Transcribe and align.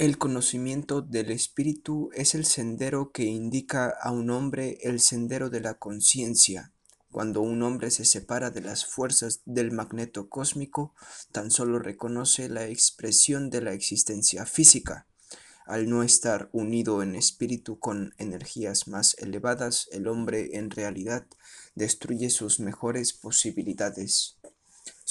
El 0.00 0.16
conocimiento 0.16 1.02
del 1.02 1.30
espíritu 1.30 2.08
es 2.14 2.34
el 2.34 2.46
sendero 2.46 3.12
que 3.12 3.24
indica 3.24 3.90
a 4.00 4.12
un 4.12 4.30
hombre 4.30 4.78
el 4.80 4.98
sendero 4.98 5.50
de 5.50 5.60
la 5.60 5.74
conciencia. 5.74 6.72
Cuando 7.12 7.42
un 7.42 7.62
hombre 7.62 7.90
se 7.90 8.06
separa 8.06 8.50
de 8.50 8.62
las 8.62 8.86
fuerzas 8.86 9.42
del 9.44 9.72
magneto 9.72 10.30
cósmico, 10.30 10.94
tan 11.32 11.50
solo 11.50 11.78
reconoce 11.78 12.48
la 12.48 12.66
expresión 12.66 13.50
de 13.50 13.60
la 13.60 13.74
existencia 13.74 14.46
física. 14.46 15.06
Al 15.66 15.90
no 15.90 16.02
estar 16.02 16.48
unido 16.52 17.02
en 17.02 17.14
espíritu 17.14 17.78
con 17.78 18.14
energías 18.16 18.88
más 18.88 19.14
elevadas, 19.18 19.86
el 19.92 20.08
hombre 20.08 20.56
en 20.56 20.70
realidad 20.70 21.26
destruye 21.74 22.30
sus 22.30 22.58
mejores 22.58 23.12
posibilidades. 23.12 24.39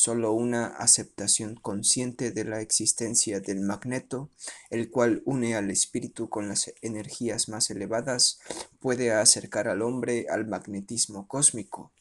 Solo 0.02 0.32
una 0.32 0.68
aceptación 0.68 1.56
consciente 1.56 2.32
de 2.32 2.46
la 2.46 2.62
existencia 2.62 3.42
del 3.42 3.60
magneto, 3.60 4.30
el 4.70 4.90
cual 4.90 5.22
une 5.26 5.56
al 5.56 5.70
espíritu 5.72 6.30
con 6.30 6.48
las 6.48 6.72
energías 6.82 7.50
más 7.50 7.70
elevadas, 7.70 8.40
puede 8.80 9.12
acercar 9.12 9.68
al 9.68 9.82
hombre 9.82 10.28
al 10.30 10.48
magnetismo 10.48 11.28
cósmico. 11.28 11.92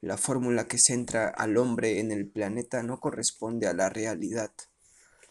La 0.00 0.16
fórmula 0.16 0.68
que 0.68 0.78
centra 0.78 1.26
al 1.26 1.56
hombre 1.56 1.98
en 1.98 2.12
el 2.12 2.28
planeta 2.28 2.84
no 2.84 3.00
corresponde 3.00 3.66
a 3.66 3.74
la 3.74 3.88
realidad. 3.88 4.52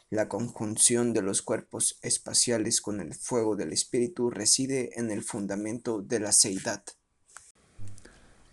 La 0.09 0.27
conjunción 0.27 1.13
de 1.13 1.21
los 1.21 1.41
cuerpos 1.41 1.97
espaciales 2.01 2.81
con 2.81 2.99
el 2.99 3.15
fuego 3.15 3.55
del 3.55 3.71
espíritu 3.71 4.31
reside 4.31 4.99
en 4.99 5.11
el 5.11 5.23
fundamento 5.23 6.01
de 6.01 6.19
la 6.19 6.33
seidad. 6.33 6.83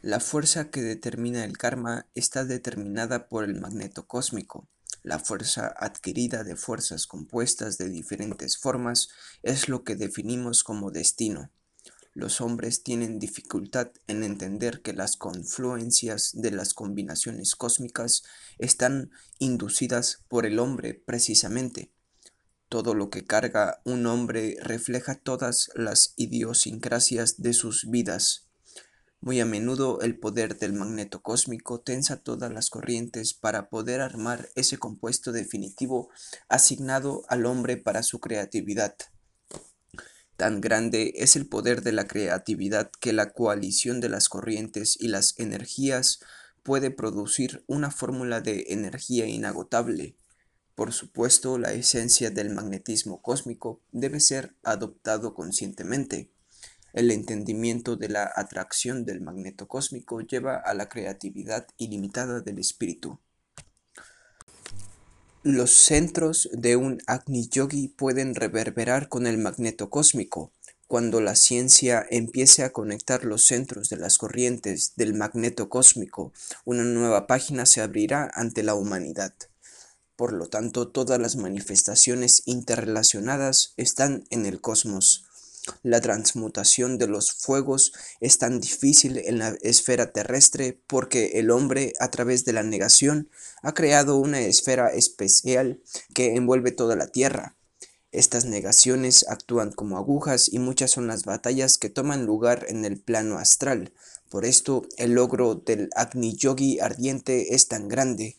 La 0.06 0.20
fuerza 0.20 0.68
que 0.70 0.82
determina 0.82 1.46
el 1.46 1.56
karma 1.56 2.10
está 2.14 2.44
determinada 2.44 3.26
por 3.26 3.42
el 3.42 3.58
magneto 3.58 4.06
cósmico. 4.06 4.68
La 5.02 5.18
fuerza 5.18 5.74
adquirida 5.78 6.44
de 6.44 6.56
fuerzas 6.56 7.06
compuestas 7.06 7.78
de 7.78 7.88
diferentes 7.88 8.58
formas 8.58 9.08
es 9.42 9.70
lo 9.70 9.82
que 9.82 9.96
definimos 9.96 10.62
como 10.62 10.90
destino. 10.90 11.50
Los 12.12 12.42
hombres 12.42 12.82
tienen 12.82 13.18
dificultad 13.18 13.92
en 14.06 14.24
entender 14.24 14.82
que 14.82 14.92
las 14.92 15.16
confluencias 15.16 16.32
de 16.34 16.50
las 16.50 16.74
combinaciones 16.74 17.56
cósmicas 17.56 18.24
están 18.58 19.10
inducidas 19.38 20.22
por 20.28 20.44
el 20.44 20.58
hombre 20.58 20.92
precisamente. 20.92 21.94
Todo 22.68 22.92
lo 22.92 23.08
que 23.08 23.24
carga 23.24 23.80
un 23.86 24.04
hombre 24.04 24.58
refleja 24.60 25.14
todas 25.14 25.70
las 25.74 26.12
idiosincrasias 26.18 27.40
de 27.40 27.54
sus 27.54 27.88
vidas. 27.88 28.43
Muy 29.24 29.40
a 29.40 29.46
menudo 29.46 30.02
el 30.02 30.18
poder 30.18 30.58
del 30.58 30.74
magneto 30.74 31.22
cósmico 31.22 31.80
tensa 31.80 32.18
todas 32.18 32.52
las 32.52 32.68
corrientes 32.68 33.32
para 33.32 33.70
poder 33.70 34.02
armar 34.02 34.50
ese 34.54 34.76
compuesto 34.76 35.32
definitivo 35.32 36.10
asignado 36.50 37.24
al 37.28 37.46
hombre 37.46 37.78
para 37.78 38.02
su 38.02 38.20
creatividad. 38.20 38.94
Tan 40.36 40.60
grande 40.60 41.14
es 41.16 41.36
el 41.36 41.46
poder 41.46 41.80
de 41.80 41.92
la 41.92 42.06
creatividad 42.06 42.90
que 43.00 43.14
la 43.14 43.32
coalición 43.32 44.02
de 44.02 44.10
las 44.10 44.28
corrientes 44.28 44.94
y 45.00 45.08
las 45.08 45.38
energías 45.38 46.20
puede 46.62 46.90
producir 46.90 47.64
una 47.66 47.90
fórmula 47.90 48.42
de 48.42 48.66
energía 48.68 49.24
inagotable. 49.24 50.18
Por 50.74 50.92
supuesto, 50.92 51.56
la 51.56 51.72
esencia 51.72 52.30
del 52.30 52.50
magnetismo 52.50 53.22
cósmico 53.22 53.80
debe 53.90 54.20
ser 54.20 54.54
adoptado 54.64 55.32
conscientemente. 55.32 56.33
El 56.94 57.10
entendimiento 57.10 57.96
de 57.96 58.08
la 58.08 58.30
atracción 58.36 59.04
del 59.04 59.20
magneto 59.20 59.66
cósmico 59.66 60.20
lleva 60.20 60.56
a 60.56 60.74
la 60.74 60.88
creatividad 60.88 61.66
ilimitada 61.76 62.40
del 62.40 62.60
espíritu. 62.60 63.18
Los 65.42 65.72
centros 65.72 66.48
de 66.52 66.76
un 66.76 67.02
Agni 67.08 67.48
Yogi 67.48 67.88
pueden 67.88 68.36
reverberar 68.36 69.08
con 69.08 69.26
el 69.26 69.38
magneto 69.38 69.90
cósmico. 69.90 70.52
Cuando 70.86 71.20
la 71.20 71.34
ciencia 71.34 72.06
empiece 72.10 72.62
a 72.62 72.72
conectar 72.72 73.24
los 73.24 73.44
centros 73.44 73.88
de 73.88 73.96
las 73.96 74.16
corrientes 74.16 74.92
del 74.94 75.14
magneto 75.14 75.68
cósmico, 75.68 76.32
una 76.64 76.84
nueva 76.84 77.26
página 77.26 77.66
se 77.66 77.80
abrirá 77.80 78.30
ante 78.34 78.62
la 78.62 78.76
humanidad. 78.76 79.34
Por 80.14 80.32
lo 80.32 80.46
tanto, 80.46 80.86
todas 80.86 81.18
las 81.18 81.34
manifestaciones 81.34 82.42
interrelacionadas 82.46 83.74
están 83.76 84.26
en 84.30 84.46
el 84.46 84.60
cosmos. 84.60 85.24
La 85.82 86.00
transmutación 86.00 86.98
de 86.98 87.06
los 87.06 87.32
fuegos 87.32 87.92
es 88.20 88.38
tan 88.38 88.60
difícil 88.60 89.18
en 89.18 89.38
la 89.38 89.56
esfera 89.62 90.12
terrestre 90.12 90.80
porque 90.86 91.38
el 91.38 91.50
hombre, 91.50 91.92
a 92.00 92.10
través 92.10 92.44
de 92.44 92.52
la 92.52 92.62
negación, 92.62 93.30
ha 93.62 93.72
creado 93.72 94.16
una 94.18 94.40
esfera 94.40 94.88
especial 94.88 95.80
que 96.14 96.34
envuelve 96.34 96.70
toda 96.70 96.96
la 96.96 97.06
tierra. 97.06 97.56
Estas 98.12 98.44
negaciones 98.44 99.26
actúan 99.28 99.72
como 99.72 99.96
agujas 99.96 100.52
y 100.52 100.58
muchas 100.58 100.90
son 100.90 101.06
las 101.06 101.24
batallas 101.24 101.78
que 101.78 101.90
toman 101.90 102.26
lugar 102.26 102.66
en 102.68 102.84
el 102.84 103.00
plano 103.00 103.38
astral. 103.38 103.92
Por 104.28 104.44
esto, 104.44 104.86
el 104.98 105.12
logro 105.12 105.54
del 105.54 105.90
Agni 105.96 106.36
Yogi 106.36 106.78
ardiente 106.78 107.54
es 107.54 107.68
tan 107.68 107.88
grande 107.88 108.36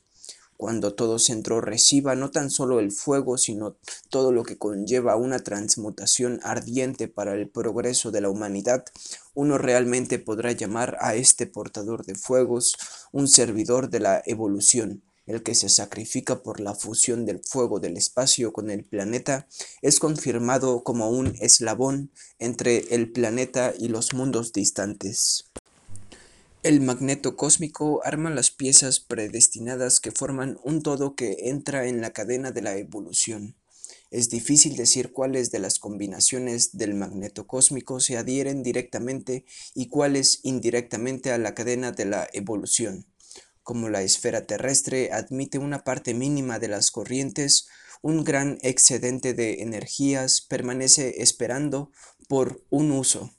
cuando 0.57 0.93
todo 0.93 1.19
centro 1.19 1.61
reciba 1.61 2.15
no 2.15 2.31
tan 2.31 2.49
solo 2.49 2.79
el 2.79 2.91
fuego, 2.91 3.37
sino 3.37 3.77
todo 4.09 4.31
lo 4.31 4.43
que 4.43 4.57
conlleva 4.57 5.15
una 5.15 5.39
transmutación 5.39 6.39
ardiente 6.43 7.07
para 7.07 7.33
el 7.33 7.49
progreso 7.49 8.11
de 8.11 8.21
la 8.21 8.29
humanidad, 8.29 8.85
uno 9.33 9.57
realmente 9.57 10.19
podrá 10.19 10.51
llamar 10.51 10.97
a 11.01 11.15
este 11.15 11.45
portador 11.45 12.05
de 12.05 12.15
fuegos 12.15 12.75
un 13.11 13.27
servidor 13.27 13.89
de 13.89 13.99
la 13.99 14.21
evolución. 14.25 15.03
El 15.25 15.41
que 15.41 15.55
se 15.55 15.69
sacrifica 15.69 16.43
por 16.43 16.59
la 16.59 16.75
fusión 16.75 17.25
del 17.25 17.41
fuego 17.43 17.79
del 17.79 17.97
espacio 17.97 18.53
con 18.53 18.69
el 18.69 18.83
planeta 18.83 19.47
es 19.81 19.99
confirmado 19.99 20.83
como 20.83 21.09
un 21.09 21.35
eslabón 21.39 22.11
entre 22.37 22.93
el 22.93 23.11
planeta 23.11 23.73
y 23.77 23.87
los 23.87 24.13
mundos 24.13 24.53
distantes. 24.53 25.45
El 26.65 26.81
magneto 26.81 27.35
cósmico 27.35 28.01
arma 28.03 28.31
las 28.31 28.49
piezas 28.49 28.99
predestinadas 28.99 29.99
que 29.99 30.11
forman 30.11 30.57
un 30.63 30.81
todo 30.81 31.13
que 31.13 31.37
entra 31.41 31.85
en 31.85 32.01
la 32.01 32.11
cadena 32.11 32.51
de 32.51 32.63
la 32.63 32.75
evolución. 32.75 33.55
Es 34.09 34.31
difícil 34.31 34.75
decir 34.75 35.11
cuáles 35.11 35.51
de 35.51 35.59
las 35.59 35.77
combinaciones 35.77 36.75
del 36.75 36.95
magneto 36.95 37.45
cósmico 37.45 37.99
se 37.99 38.17
adhieren 38.17 38.63
directamente 38.63 39.45
y 39.75 39.89
cuáles 39.89 40.39
indirectamente 40.41 41.31
a 41.31 41.37
la 41.37 41.53
cadena 41.53 41.91
de 41.91 42.05
la 42.05 42.27
evolución. 42.33 43.05
Como 43.61 43.89
la 43.89 44.01
esfera 44.01 44.47
terrestre 44.47 45.11
admite 45.11 45.59
una 45.59 45.83
parte 45.83 46.15
mínima 46.15 46.57
de 46.57 46.69
las 46.69 46.89
corrientes, 46.89 47.67
un 48.01 48.23
gran 48.23 48.57
excedente 48.63 49.35
de 49.35 49.61
energías 49.61 50.41
permanece 50.41 51.21
esperando 51.21 51.91
por 52.27 52.65
un 52.71 52.89
uso. 52.89 53.34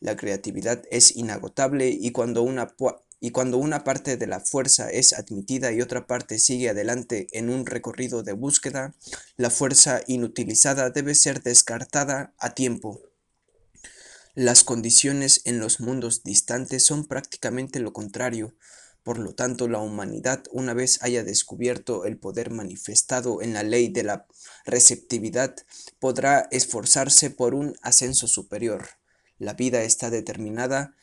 La 0.00 0.16
creatividad 0.16 0.82
es 0.90 1.14
inagotable 1.14 1.90
y 1.90 2.10
cuando 2.10 2.42
una 2.42 2.74
y 3.22 3.32
cuando 3.32 3.58
una 3.58 3.84
parte 3.84 4.16
de 4.16 4.26
la 4.26 4.40
fuerza 4.40 4.90
es 4.90 5.12
admitida 5.12 5.72
y 5.72 5.82
otra 5.82 6.06
parte 6.06 6.38
sigue 6.38 6.70
adelante 6.70 7.28
en 7.32 7.50
un 7.50 7.66
recorrido 7.66 8.22
de 8.22 8.32
búsqueda, 8.32 8.94
la 9.36 9.50
fuerza 9.50 10.00
inutilizada 10.06 10.88
debe 10.88 11.14
ser 11.14 11.42
descartada 11.42 12.32
a 12.38 12.54
tiempo. 12.54 13.02
Las 14.34 14.64
condiciones 14.64 15.42
en 15.44 15.58
los 15.58 15.80
mundos 15.80 16.22
distantes 16.24 16.86
son 16.86 17.04
prácticamente 17.04 17.78
lo 17.78 17.92
contrario. 17.92 18.54
Por 19.02 19.18
lo 19.18 19.34
tanto, 19.34 19.68
la 19.68 19.80
humanidad, 19.80 20.44
una 20.50 20.72
vez 20.72 21.02
haya 21.02 21.22
descubierto 21.22 22.06
el 22.06 22.16
poder 22.16 22.50
manifestado 22.50 23.42
en 23.42 23.52
la 23.52 23.64
ley 23.64 23.88
de 23.88 24.04
la 24.04 24.26
receptividad, 24.64 25.56
podrá 25.98 26.48
esforzarse 26.50 27.28
por 27.28 27.54
un 27.54 27.76
ascenso 27.82 28.28
superior. 28.28 28.99
La 29.40 29.54
vida 29.54 29.84
está 29.84 30.10
determinada 30.10 30.94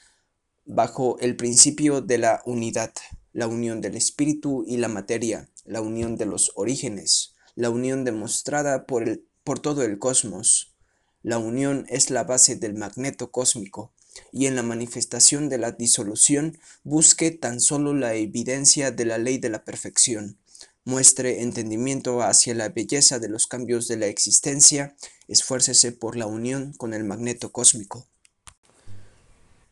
bajo 0.63 1.17
el 1.21 1.35
principio 1.35 2.01
de 2.01 2.19
la 2.19 2.43
unidad, 2.45 2.93
la 3.33 3.47
unión 3.47 3.81
del 3.81 3.95
espíritu 3.95 4.63
y 4.67 4.77
la 4.77 4.89
materia, 4.89 5.49
la 5.65 5.81
unión 5.81 6.17
de 6.17 6.27
los 6.27 6.51
orígenes, 6.53 7.33
la 7.55 7.71
unión 7.71 8.03
demostrada 8.03 8.85
por, 8.85 9.09
el, 9.09 9.25
por 9.43 9.57
todo 9.57 9.81
el 9.81 9.97
cosmos. 9.97 10.75
La 11.23 11.39
unión 11.39 11.87
es 11.89 12.11
la 12.11 12.25
base 12.25 12.55
del 12.55 12.75
magneto 12.75 13.31
cósmico, 13.31 13.91
y 14.31 14.45
en 14.45 14.55
la 14.55 14.61
manifestación 14.61 15.49
de 15.49 15.57
la 15.57 15.71
disolución 15.71 16.59
busque 16.83 17.31
tan 17.31 17.59
solo 17.59 17.95
la 17.95 18.13
evidencia 18.13 18.91
de 18.91 19.05
la 19.05 19.17
ley 19.17 19.39
de 19.39 19.49
la 19.49 19.65
perfección. 19.65 20.37
Muestre 20.83 21.41
entendimiento 21.41 22.21
hacia 22.21 22.53
la 22.53 22.69
belleza 22.69 23.17
de 23.17 23.29
los 23.29 23.47
cambios 23.47 23.87
de 23.87 23.97
la 23.97 24.05
existencia, 24.05 24.95
esfuércese 25.27 25.91
por 25.91 26.15
la 26.15 26.27
unión 26.27 26.73
con 26.73 26.93
el 26.93 27.03
magneto 27.03 27.51
cósmico. 27.51 28.07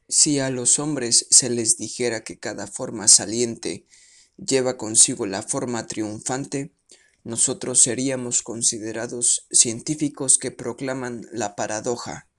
Si 0.07 0.37
a 0.37 0.51
los 0.51 0.77
hombres 0.77 1.25
se 1.31 1.49
les 1.49 1.77
dijera 1.77 2.23
que 2.23 2.37
cada 2.37 2.67
forma 2.67 3.07
saliente 3.07 3.87
lleva 4.37 4.77
consigo 4.77 5.25
la 5.25 5.41
forma 5.41 5.87
triunfante, 5.87 6.75
nosotros 7.23 7.81
seríamos 7.81 8.43
considerados 8.43 9.47
científicos 9.49 10.37
que 10.37 10.51
proclaman 10.51 11.25
la 11.31 11.55
paradoja. 11.55 12.29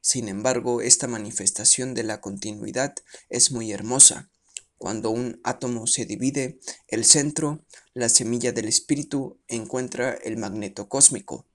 Sin 0.00 0.28
embargo, 0.28 0.80
esta 0.82 1.06
manifestación 1.06 1.94
de 1.94 2.02
la 2.02 2.20
continuidad 2.20 2.92
es 3.28 3.52
muy 3.52 3.70
hermosa. 3.70 4.28
Cuando 4.76 5.10
un 5.10 5.40
átomo 5.44 5.86
se 5.86 6.06
divide, 6.06 6.58
el 6.88 7.04
centro, 7.04 7.64
la 7.94 8.08
semilla 8.08 8.50
del 8.50 8.66
espíritu, 8.66 9.38
encuentra 9.46 10.12
el 10.24 10.38
magneto 10.38 10.88
cósmico. 10.88 11.46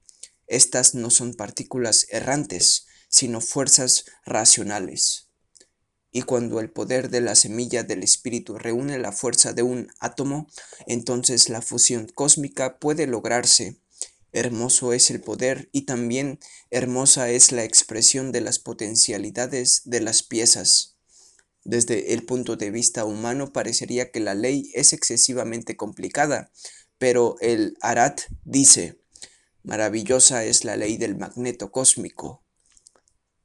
Estas 0.47 0.95
no 0.95 1.09
son 1.09 1.33
partículas 1.33 2.07
errantes, 2.09 2.85
sino 3.09 3.41
fuerzas 3.41 4.05
racionales. 4.25 5.26
Y 6.17 6.23
cuando 6.23 6.59
el 6.59 6.71
poder 6.71 7.11
de 7.11 7.21
la 7.21 7.35
semilla 7.35 7.83
del 7.83 8.01
espíritu 8.01 8.57
reúne 8.57 8.97
la 8.97 9.11
fuerza 9.11 9.53
de 9.53 9.61
un 9.61 9.91
átomo, 9.99 10.47
entonces 10.87 11.47
la 11.47 11.61
fusión 11.61 12.07
cósmica 12.07 12.79
puede 12.79 13.05
lograrse. 13.05 13.77
Hermoso 14.31 14.93
es 14.93 15.11
el 15.11 15.21
poder 15.21 15.69
y 15.73 15.83
también 15.83 16.39
hermosa 16.71 17.29
es 17.29 17.51
la 17.51 17.65
expresión 17.65 18.31
de 18.31 18.41
las 18.41 18.57
potencialidades 18.57 19.83
de 19.85 20.01
las 20.01 20.23
piezas. 20.23 20.95
Desde 21.63 22.15
el 22.15 22.25
punto 22.25 22.55
de 22.55 22.71
vista 22.71 23.05
humano 23.05 23.53
parecería 23.53 24.09
que 24.09 24.19
la 24.19 24.33
ley 24.33 24.71
es 24.73 24.93
excesivamente 24.93 25.77
complicada, 25.77 26.51
pero 26.97 27.35
el 27.41 27.77
Arat 27.79 28.21
dice, 28.43 28.99
maravillosa 29.61 30.45
es 30.45 30.65
la 30.65 30.77
ley 30.77 30.97
del 30.97 31.15
magneto 31.15 31.71
cósmico, 31.71 32.43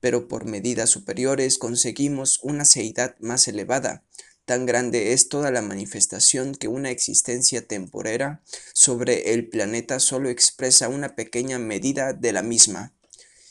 pero 0.03 0.27
por 0.27 0.47
medidas 0.47 0.91
superiores 0.91 1.59
conseguimos 1.59 2.41
una 2.43 2.65
seidad 2.65 3.15
más 3.21 3.47
elevada. 3.47 4.05
Tan 4.45 4.67
grande 4.67 5.13
es 5.13 5.29
toda 5.29 5.53
la 5.53 5.63
manifestación 5.63 6.57
que 6.57 6.67
una 6.67 6.91
existencia 6.91 7.69
temporera 7.69 8.43
sobre 8.75 9.33
el 9.33 9.49
planeta 9.49 10.01
solo 10.01 10.29
expresa 10.29 10.89
una 10.89 11.15
pequeña 11.15 11.61
medida 11.61 12.15
de 12.15 12.33
la 12.33 12.43
misma, 12.43 12.93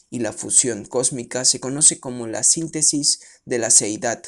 y 0.10 0.20
la 0.20 0.34
fusión 0.34 0.84
cósmica 0.84 1.46
se 1.46 1.62
conoce 1.62 2.02
como 2.02 2.28
la 2.28 2.44
síntesis 2.44 3.22
de 3.46 3.58
la 3.58 3.70
seidad. 3.70 4.22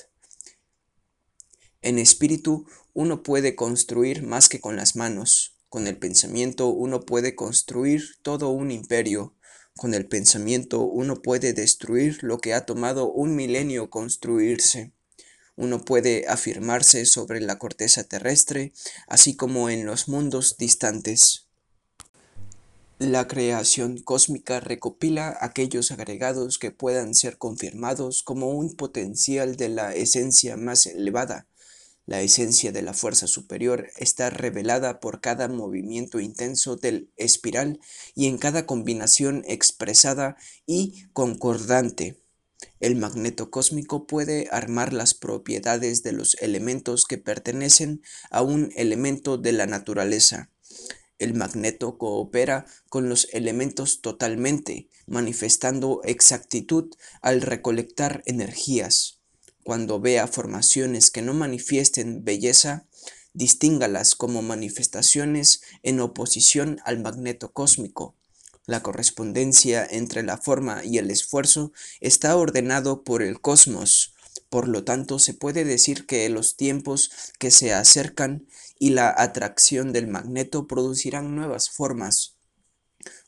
En 1.81 1.99
espíritu 1.99 2.65
uno 2.93 3.21
puede 3.21 3.57
construir 3.57 4.23
más 4.23 4.47
que 4.47 4.61
con 4.61 4.77
las 4.77 4.95
manos, 4.95 5.57
con 5.67 5.87
el 5.87 5.97
pensamiento 5.97 6.69
uno 6.69 7.01
puede 7.01 7.35
construir 7.35 8.15
todo 8.21 8.47
un 8.47 8.71
imperio, 8.71 9.35
con 9.75 9.93
el 9.93 10.05
pensamiento 10.05 10.81
uno 10.81 11.21
puede 11.21 11.53
destruir 11.53 12.19
lo 12.21 12.39
que 12.39 12.53
ha 12.53 12.65
tomado 12.65 13.11
un 13.11 13.35
milenio 13.35 13.89
construirse. 13.89 14.91
Uno 15.55 15.83
puede 15.85 16.27
afirmarse 16.27 17.05
sobre 17.05 17.39
la 17.39 17.59
corteza 17.59 18.03
terrestre, 18.03 18.73
así 19.07 19.35
como 19.35 19.69
en 19.69 19.85
los 19.85 20.07
mundos 20.07 20.57
distantes. 20.57 21.47
La 22.99 23.27
creación 23.27 23.97
cósmica 23.97 24.59
recopila 24.59 25.37
aquellos 25.41 25.91
agregados 25.91 26.57
que 26.57 26.71
puedan 26.71 27.15
ser 27.15 27.37
confirmados 27.37 28.23
como 28.23 28.51
un 28.51 28.75
potencial 28.75 29.57
de 29.57 29.69
la 29.69 29.93
esencia 29.93 30.57
más 30.57 30.85
elevada, 30.85 31.47
la 32.05 32.21
esencia 32.21 32.71
de 32.71 32.81
la 32.81 32.93
fuerza 32.93 33.27
superior 33.27 33.87
está 33.97 34.29
revelada 34.29 34.99
por 34.99 35.21
cada 35.21 35.47
movimiento 35.47 36.19
intenso 36.19 36.75
del 36.75 37.09
espiral 37.15 37.79
y 38.13 38.27
en 38.27 38.37
cada 38.37 38.65
combinación 38.65 39.43
expresada 39.47 40.35
y 40.65 41.05
concordante. 41.13 42.19
El 42.79 42.95
magneto 42.95 43.51
cósmico 43.51 44.05
puede 44.07 44.47
armar 44.51 44.93
las 44.93 45.13
propiedades 45.13 46.03
de 46.03 46.11
los 46.11 46.35
elementos 46.41 47.05
que 47.05 47.17
pertenecen 47.17 48.01
a 48.29 48.41
un 48.41 48.71
elemento 48.75 49.37
de 49.37 49.53
la 49.53 49.65
naturaleza. 49.65 50.49
El 51.19 51.33
magneto 51.33 51.97
coopera 51.97 52.65
con 52.89 53.07
los 53.07 53.29
elementos 53.31 54.01
totalmente, 54.01 54.89
manifestando 55.05 56.01
exactitud 56.03 56.93
al 57.21 57.41
recolectar 57.41 58.23
energías. 58.25 59.22
Cuando 59.63 59.99
vea 59.99 60.27
formaciones 60.27 61.09
que 61.09 61.21
no 61.21 61.33
manifiesten 61.33 62.23
belleza, 62.23 62.85
distíngalas 63.33 64.15
como 64.15 64.41
manifestaciones 64.41 65.61
en 65.81 65.99
oposición 65.99 66.79
al 66.85 67.01
magneto 67.01 67.51
cósmico. 67.51 68.15
La 68.65 68.81
correspondencia 68.81 69.85
entre 69.85 70.23
la 70.23 70.37
forma 70.37 70.85
y 70.85 70.97
el 70.97 71.11
esfuerzo 71.11 71.73
está 71.99 72.35
ordenado 72.37 73.03
por 73.03 73.21
el 73.21 73.41
cosmos, 73.41 74.13
por 74.49 74.67
lo 74.67 74.83
tanto 74.83 75.19
se 75.19 75.33
puede 75.33 75.65
decir 75.65 76.05
que 76.05 76.29
los 76.29 76.55
tiempos 76.55 77.11
que 77.39 77.51
se 77.51 77.73
acercan 77.73 78.47
y 78.79 78.91
la 78.91 79.13
atracción 79.17 79.91
del 79.91 80.07
magneto 80.07 80.67
producirán 80.67 81.35
nuevas 81.35 81.69
formas, 81.69 82.32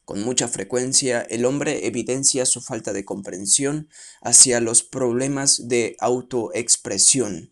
con 0.06 0.22
mucha 0.22 0.48
frecuencia 0.48 1.22
el 1.22 1.46
hombre 1.46 1.88
evidencia 1.88 2.46
su 2.46 2.62
falta 2.62 2.94
de 2.94 3.04
comprensión 3.04 3.90
hacia 4.22 4.60
los 4.60 4.84
problemas 4.84 5.68
de 5.68 5.98
autoexpresión. 6.00 7.52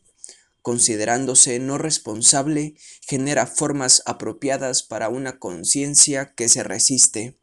Considerándose 0.61 1.59
no 1.59 1.77
responsable, 1.77 2.75
genera 3.01 3.47
formas 3.47 4.01
apropiadas 4.05 4.83
para 4.83 5.09
una 5.09 5.37
conciencia 5.37 6.33
que 6.35 6.47
se 6.47 6.63
resiste. 6.63 7.37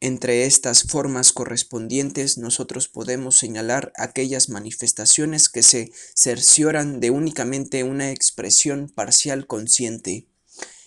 Entre 0.00 0.46
estas 0.46 0.82
formas 0.82 1.32
correspondientes 1.32 2.36
nosotros 2.36 2.88
podemos 2.88 3.36
señalar 3.36 3.92
aquellas 3.96 4.48
manifestaciones 4.48 5.48
que 5.48 5.62
se 5.62 5.92
cercioran 6.16 6.98
de 6.98 7.10
únicamente 7.10 7.84
una 7.84 8.10
expresión 8.10 8.88
parcial 8.88 9.46
consciente. 9.46 10.26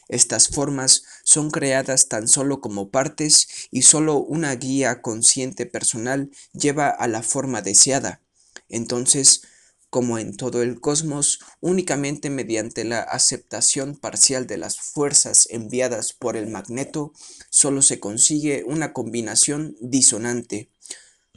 Estas 0.10 0.50
formas 0.50 1.04
son 1.26 1.50
creadas 1.50 2.08
tan 2.08 2.28
solo 2.28 2.62
como 2.62 2.92
partes 2.92 3.68
y 3.72 3.82
solo 3.82 4.20
una 4.20 4.56
guía 4.56 5.02
consciente 5.02 5.66
personal 5.66 6.30
lleva 6.54 6.88
a 6.88 7.08
la 7.08 7.24
forma 7.24 7.64
deseada. 7.64 8.22
Entonces, 8.70 9.42
como 9.90 10.20
en 10.20 10.38
todo 10.38 10.62
el 10.62 10.80
cosmos, 10.80 11.40
únicamente 11.62 12.30
mediante 12.30 12.84
la 12.84 13.00
aceptación 13.00 13.96
parcial 13.96 14.46
de 14.46 14.58
las 14.58 14.80
fuerzas 14.80 15.48
enviadas 15.50 16.14
por 16.14 16.38
el 16.38 16.48
magneto, 16.48 17.12
solo 17.50 17.82
se 17.82 18.00
consigue 18.00 18.64
una 18.66 18.94
combinación 18.94 19.76
disonante 19.82 20.70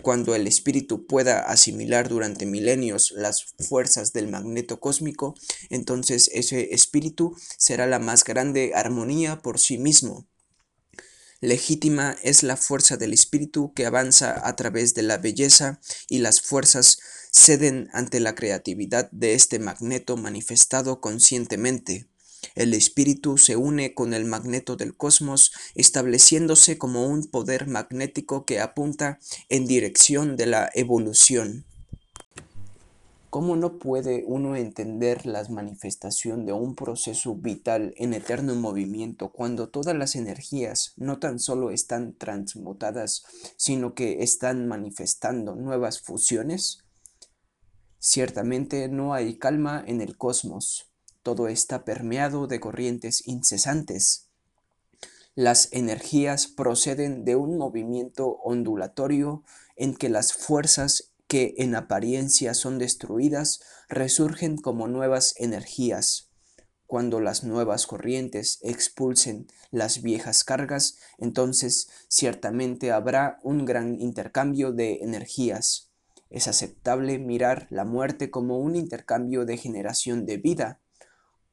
cuando 0.03 0.35
el 0.35 0.47
espíritu 0.47 1.07
pueda 1.07 1.41
asimilar 1.41 2.09
durante 2.09 2.47
milenios 2.47 3.13
las 3.17 3.55
fuerzas 3.69 4.13
del 4.13 4.29
magneto 4.29 4.81
cósmico, 4.81 5.35
entonces 5.71 6.31
ese 6.33 6.75
espíritu 6.75 7.37
será 7.57 7.87
la 7.87 7.99
más 7.99 8.25
grande 8.25 8.73
armonía 8.75 9.41
por 9.43 9.59
sí 9.59 9.79
mismo. 9.79 10.27
Legítima 11.41 12.17
es 12.23 12.43
la 12.43 12.57
fuerza 12.57 12.97
del 12.97 13.13
espíritu 13.13 13.73
que 13.73 13.87
avanza 13.87 14.47
a 14.47 14.57
través 14.57 14.95
de 14.95 15.03
la 15.03 15.19
belleza 15.19 15.81
y 16.09 16.19
las 16.19 16.41
fuerzas 16.41 16.99
ceden 17.31 17.89
ante 17.93 18.19
la 18.19 18.35
creatividad 18.35 19.09
de 19.13 19.35
este 19.35 19.61
magneto 19.61 20.17
manifestado 20.17 21.01
conscientemente. 21.01 22.08
El 22.55 22.75
espíritu 22.75 23.39
se 23.39 23.57
une 23.57 23.95
con 23.95 24.15
el 24.15 24.25
magneto 24.25 24.77
del 24.77 24.97
cosmos, 24.97 25.53
estableciéndose 25.75 26.79
como 26.79 27.07
un 27.07 27.27
poder 27.27 27.67
magnético 27.67 28.45
que 28.45 28.61
apunta 28.61 29.19
en 29.49 29.67
dirección 29.67 30.37
de 30.37 30.47
la 30.47 30.71
evolución. 30.75 31.65
¿Cómo 33.31 33.57
no 33.57 33.79
puede 33.79 34.25
uno 34.27 34.57
entender 34.57 35.27
la 35.27 35.47
manifestación 35.51 36.47
de 36.47 36.55
un 36.55 36.75
proceso 36.75 37.35
vital 37.35 37.93
en 37.99 38.15
eterno 38.15 38.55
movimiento 38.55 39.31
cuando 39.31 39.69
todas 39.69 39.95
las 39.95 40.17
energías 40.17 40.95
no 40.97 41.19
tan 41.19 41.39
solo 41.39 41.71
están 41.71 42.15
transmutadas, 42.15 43.25
sino 43.59 43.95
que 43.95 44.23
están 44.23 44.67
manifestando 44.67 45.55
nuevas 45.57 46.01
fusiones? 46.01 46.85
Ciertamente 47.99 48.89
no 48.89 49.13
hay 49.13 49.37
calma 49.37 49.85
en 49.87 50.01
el 50.01 50.17
cosmos 50.17 50.88
todo 51.23 51.49
está 51.49 51.85
permeado 51.85 52.47
de 52.47 52.61
corrientes 52.61 53.27
incesantes. 53.27 54.29
Las 55.35 55.69
energías 55.73 56.49
proceden 56.49 57.25
de 57.25 57.37
un 57.37 57.59
movimiento 57.59 58.39
ondulatorio 58.43 59.45
en 59.77 59.95
que 59.95 60.09
las 60.09 60.33
fuerzas 60.33 61.13
que 61.29 61.55
en 61.59 61.77
apariencia 61.77 62.55
son 62.55 62.79
destruidas 62.79 63.61
resurgen 63.89 64.57
como 64.57 64.89
nuevas 64.89 65.35
energías. 65.37 66.29
Cuando 66.89 67.21
las 67.21 67.45
nuevas 67.45 67.87
corrientes 67.87 68.59
expulsen 68.63 69.47
las 69.71 70.01
viejas 70.01 70.43
cargas, 70.43 70.97
entonces 71.19 71.89
ciertamente 72.09 72.91
habrá 72.93 73.39
un 73.43 73.67
gran 73.67 74.01
intercambio 74.01 74.73
de 74.73 75.01
energías. 75.03 75.91
Es 76.31 76.49
aceptable 76.49 77.19
mirar 77.19 77.67
la 77.71 77.85
muerte 77.85 78.31
como 78.31 78.59
un 78.59 78.75
intercambio 78.75 79.45
de 79.45 79.59
generación 79.59 80.25
de 80.25 80.39
vida, 80.39 80.81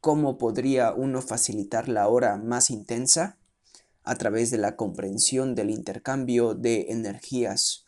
¿Cómo 0.05 0.37
podría 0.37 0.93
uno 0.93 1.19
facilitar 1.23 1.89
la 1.89 2.07
hora 2.07 2.37
más 2.37 2.69
intensa? 2.69 3.39
A 4.03 4.13
través 4.13 4.51
de 4.51 4.59
la 4.59 4.75
comprensión 4.75 5.55
del 5.55 5.71
intercambio 5.71 6.53
de 6.53 6.91
energías. 6.91 7.85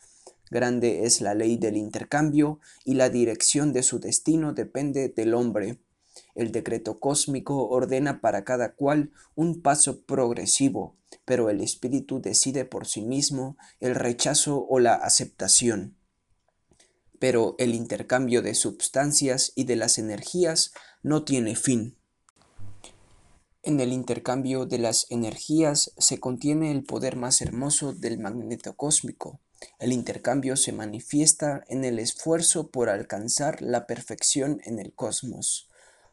Grande 0.49 1.05
es 1.05 1.21
la 1.21 1.35
ley 1.35 1.57
del 1.57 1.77
intercambio 1.77 2.59
y 2.83 2.95
la 2.95 3.11
dirección 3.11 3.71
de 3.71 3.83
su 3.83 3.99
destino 3.99 4.53
depende 4.53 5.09
del 5.09 5.35
hombre. 5.35 5.77
El 6.33 6.51
decreto 6.51 6.99
cósmico 6.99 7.69
ordena 7.69 8.19
para 8.19 8.43
cada 8.43 8.73
cual 8.73 9.11
un 9.35 9.61
paso 9.61 10.01
progresivo, 10.01 10.95
pero 11.23 11.51
el 11.51 11.61
espíritu 11.61 12.19
decide 12.19 12.65
por 12.65 12.87
sí 12.87 13.03
mismo 13.03 13.57
el 13.79 13.93
rechazo 13.93 14.65
o 14.67 14.79
la 14.79 14.95
aceptación. 14.95 15.95
Pero 17.19 17.53
el 17.59 17.75
intercambio 17.75 18.41
de 18.41 18.55
substancias 18.55 19.51
y 19.53 19.65
de 19.65 19.75
las 19.75 19.99
energías 19.99 20.73
no 21.03 21.23
tiene 21.23 21.55
fin. 21.55 21.96
En 23.67 23.81
el 23.81 23.91
intercambio 23.91 24.65
de 24.65 24.77
las 24.77 25.07
energías 25.09 25.91
se 25.97 26.21
contiene 26.21 26.71
el 26.71 26.85
poder 26.85 27.17
más 27.17 27.41
hermoso 27.41 27.91
del 27.91 28.17
magneto 28.17 28.77
cósmico. 28.77 29.41
El 29.77 29.91
intercambio 29.91 30.55
se 30.55 30.71
manifiesta 30.71 31.65
en 31.67 31.83
el 31.83 31.99
esfuerzo 31.99 32.69
por 32.69 32.87
alcanzar 32.87 33.61
la 33.61 33.85
perfección 33.85 34.61
en 34.63 34.79
el 34.79 34.93
cosmos. 34.93 35.67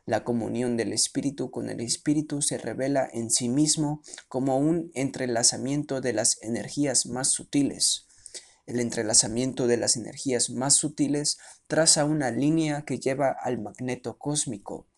La 0.05 0.25
comunión 0.25 0.77
del 0.77 0.93
espíritu 0.93 1.53
con 1.53 1.71
el 1.71 1.81
espíritu 1.81 2.43
se 2.43 2.59
revela 2.59 3.09
en 3.13 3.31
sí 3.31 3.49
mismo 3.49 4.03
como 4.27 4.59
un 4.59 4.91
entrelazamiento 4.93 6.01
de 6.01 6.13
las 6.13 6.43
energías 6.43 7.07
más 7.07 7.29
sutiles. 7.29 8.09
El 8.67 8.81
entrelazamiento 8.81 9.69
de 9.69 9.77
las 9.77 9.95
energías 9.95 10.51
más 10.51 10.75
sutiles 10.75 11.39
traza 11.69 12.05
una 12.05 12.33
línea 12.33 12.85
que 12.85 12.99
lleva 12.99 13.31
al 13.31 13.63
magneto 13.63 14.19
cósmico. 14.19 14.89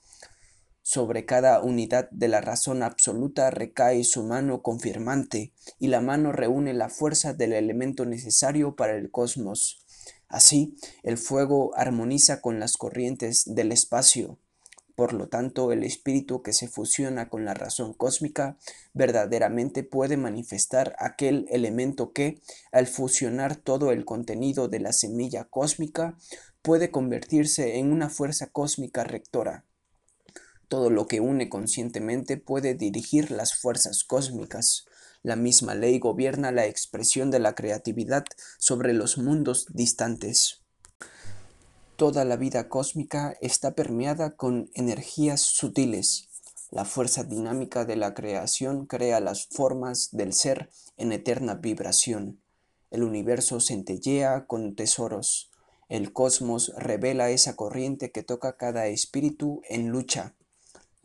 Sobre 0.89 1.27
cada 1.27 1.63
unidad 1.63 2.09
de 2.13 2.29
la 2.29 2.41
razón 2.41 2.85
absoluta 2.85 3.51
recae 3.51 4.05
su 4.05 4.23
mano 4.23 4.63
confirmante, 4.63 5.53
y 5.81 5.89
la 5.89 6.01
mano 6.01 6.31
reúne 6.31 6.75
la 6.75 6.89
fuerza 6.89 7.35
del 7.35 7.55
elemento 7.55 8.05
necesario 8.05 8.77
para 8.77 8.97
el 8.97 9.11
cosmos. 9.11 9.85
Así, 10.29 10.77
el 11.03 11.19
fuego 11.19 11.73
armoniza 11.77 12.41
con 12.41 12.61
las 12.61 12.77
corrientes 12.77 13.53
del 13.53 13.73
espacio. 13.73 14.39
Por 14.95 15.13
lo 15.13 15.27
tanto, 15.27 15.73
el 15.73 15.83
espíritu 15.83 16.43
que 16.43 16.53
se 16.53 16.69
fusiona 16.69 17.29
con 17.29 17.45
la 17.45 17.55
razón 17.55 17.93
cósmica 17.93 18.57
verdaderamente 18.95 19.83
puede 19.83 20.17
manifestar 20.17 20.95
aquel 21.01 21.49
elemento 21.51 22.13
que, 22.13 22.41
al 22.71 22.87
fusionar 22.87 23.57
todo 23.57 23.91
el 23.91 24.05
contenido 24.05 24.69
de 24.69 24.79
la 24.79 24.93
semilla 24.93 25.47
cósmica, 25.47 26.17
puede 26.63 26.93
convertirse 26.93 27.79
en 27.79 27.91
una 27.91 28.09
fuerza 28.09 28.53
cósmica 28.53 29.03
rectora. 29.03 29.66
Todo 30.69 30.91
lo 30.91 31.07
que 31.07 31.21
une 31.21 31.49
conscientemente 31.49 32.37
puede 32.37 32.75
dirigir 32.75 33.31
las 33.31 33.55
fuerzas 33.55 34.03
cósmicas. 34.03 34.87
La 35.23 35.37
misma 35.37 35.75
ley 35.75 35.99
gobierna 35.99 36.51
la 36.51 36.67
expresión 36.67 37.31
de 37.31 37.39
la 37.39 37.55
creatividad 37.55 38.25
sobre 38.59 38.93
los 38.93 39.17
mundos 39.19 39.67
distantes. 39.73 40.63
Toda 41.97 42.25
la 42.25 42.37
vida 42.37 42.69
cósmica 42.69 43.37
está 43.41 43.75
permeada 43.75 44.37
con 44.37 44.71
energías 44.75 45.41
sutiles. 45.41 46.29
La 46.71 46.85
fuerza 46.85 47.23
dinámica 47.23 47.85
de 47.85 47.97
la 47.97 48.13
creación 48.13 48.87
crea 48.87 49.21
las 49.21 49.47
formas 49.47 50.11
del 50.13 50.33
ser 50.33 50.69
en 50.97 51.13
eterna 51.13 51.55
vibración. 51.55 52.41
El 52.91 53.05
universo 53.05 53.61
centellea 53.61 54.47
con 54.47 54.75
tesoros. 54.75 55.51
El 55.89 56.13
cosmos 56.13 56.73
revela 56.77 57.31
esa 57.31 57.55
corriente 57.55 58.11
que 58.11 58.25
toca 58.25 58.57
cada 58.57 58.89
espíritu 58.89 59.63
en 59.69 59.89
lucha. 59.89 60.35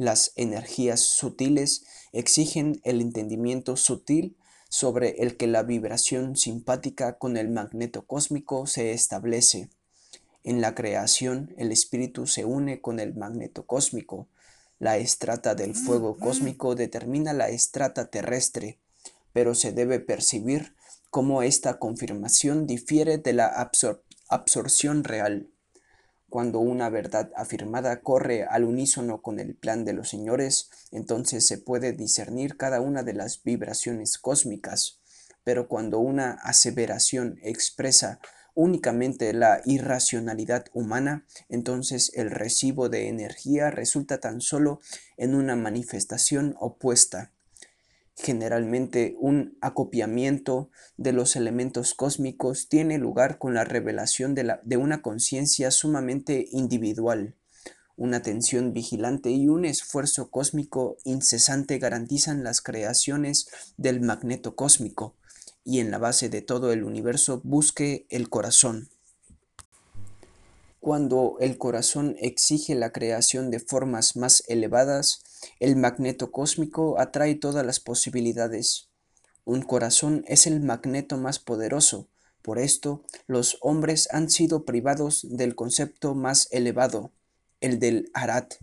Las 0.02 0.34
energías 0.36 1.00
sutiles 1.00 1.86
exigen 2.12 2.82
el 2.84 3.02
entendimiento 3.02 3.78
sutil 3.78 4.36
sobre 4.68 5.22
el 5.22 5.38
que 5.38 5.46
la 5.46 5.62
vibración 5.62 6.36
simpática 6.36 7.20
con 7.20 7.38
el 7.38 7.50
magneto 7.50 8.08
cósmico 8.08 8.66
se 8.66 8.94
establece. 8.94 9.70
En 10.44 10.60
la 10.60 10.74
creación, 10.74 11.54
el 11.56 11.72
espíritu 11.72 12.26
se 12.26 12.46
une 12.46 12.82
con 12.82 13.00
el 13.00 13.14
magneto 13.14 13.68
cósmico. 13.68 14.28
La 14.80 14.98
estrata 14.98 15.54
del 15.54 15.76
fuego 15.76 16.18
cósmico 16.18 16.74
determina 16.74 17.32
la 17.32 17.50
estrata 17.50 18.10
terrestre, 18.10 18.80
pero 19.34 19.54
se 19.54 19.72
debe 19.72 20.00
percibir 20.00 20.74
cómo 21.12 21.44
esta 21.44 21.78
confirmación 21.78 22.66
difiere 22.66 23.20
de 23.20 23.34
la 23.34 23.70
absorción 24.30 25.04
real. 25.04 25.51
Cuando 26.32 26.62
una 26.62 26.90
verdad 26.90 27.30
afirmada 27.36 28.00
corre 28.00 28.46
al 28.46 28.64
unísono 28.64 29.22
con 29.22 29.42
el 29.42 29.54
plan 29.54 29.84
de 29.84 29.92
los 29.92 30.08
señores, 30.08 30.70
entonces 30.90 31.46
se 31.46 31.58
puede 31.58 31.92
discernir 31.92 32.56
cada 32.56 32.80
una 32.80 33.04
de 33.04 33.12
las 33.12 33.44
vibraciones 33.44 34.18
cósmicas. 34.18 35.02
Pero 35.44 35.68
cuando 35.68 36.00
una 36.00 36.32
aseveración 36.32 37.38
expresa 37.44 38.22
únicamente 38.54 39.34
la 39.34 39.60
irracionalidad 39.66 40.68
humana, 40.74 41.26
entonces 41.50 42.14
el 42.16 42.32
recibo 42.32 42.88
de 42.88 43.10
energía 43.10 43.70
resulta 43.70 44.22
tan 44.22 44.40
solo 44.40 44.80
en 45.18 45.36
una 45.36 45.58
manifestación 45.58 46.56
opuesta 46.62 47.34
Generalmente 48.16 49.16
un 49.20 49.58
acopiamiento 49.62 50.70
de 50.98 51.14
los 51.14 51.36
elementos 51.36 51.94
cósmicos 51.94 52.70
tiene 52.70 52.98
lugar 52.98 53.38
con 53.38 53.54
la 53.54 53.64
revelación 53.64 54.36
de, 54.36 54.58
de 54.64 54.78
una 54.78 55.02
conciencia 55.02 55.72
sumamente 55.72 56.48
individual. 56.52 57.36
Una 57.98 58.18
atención 58.18 58.74
vigilante 58.74 59.30
y 59.32 59.48
un 59.48 59.66
esfuerzo 59.66 60.30
cósmico 60.30 60.98
incesante 61.04 61.78
garantizan 61.78 62.44
las 62.44 62.62
creaciones 62.62 63.48
del 63.78 64.02
magneto 64.02 64.56
cósmico, 64.56 65.16
y 65.64 65.80
en 65.80 65.92
la 65.92 65.98
base 65.98 66.30
de 66.30 66.42
todo 66.42 66.74
el 66.74 66.84
universo 66.84 67.42
busque 67.44 68.08
el 68.10 68.30
corazón. 68.30 68.90
Cuando 70.80 71.38
el 71.40 71.60
corazón 71.60 72.16
exige 72.20 72.74
la 72.74 72.92
creación 72.92 73.52
de 73.52 73.60
formas 73.60 74.16
más 74.16 74.44
elevadas, 74.48 75.22
el 75.60 75.76
magneto 75.76 76.32
cósmico 76.32 77.00
atrae 77.00 77.36
todas 77.36 77.66
las 77.66 77.80
posibilidades. 77.80 78.90
Un 79.46 79.62
corazón 79.62 80.24
es 80.28 80.48
el 80.48 80.62
magneto 80.62 81.18
más 81.18 81.40
poderoso, 81.40 82.08
por 82.42 82.60
esto 82.60 83.04
los 83.28 83.58
hombres 83.62 84.08
han 84.12 84.30
sido 84.30 84.66
privados 84.66 85.26
del 85.30 85.56
concepto 85.56 86.16
más 86.16 86.48
elevado, 86.52 87.12
el 87.60 87.80
del 87.80 88.10
arat, 88.14 88.56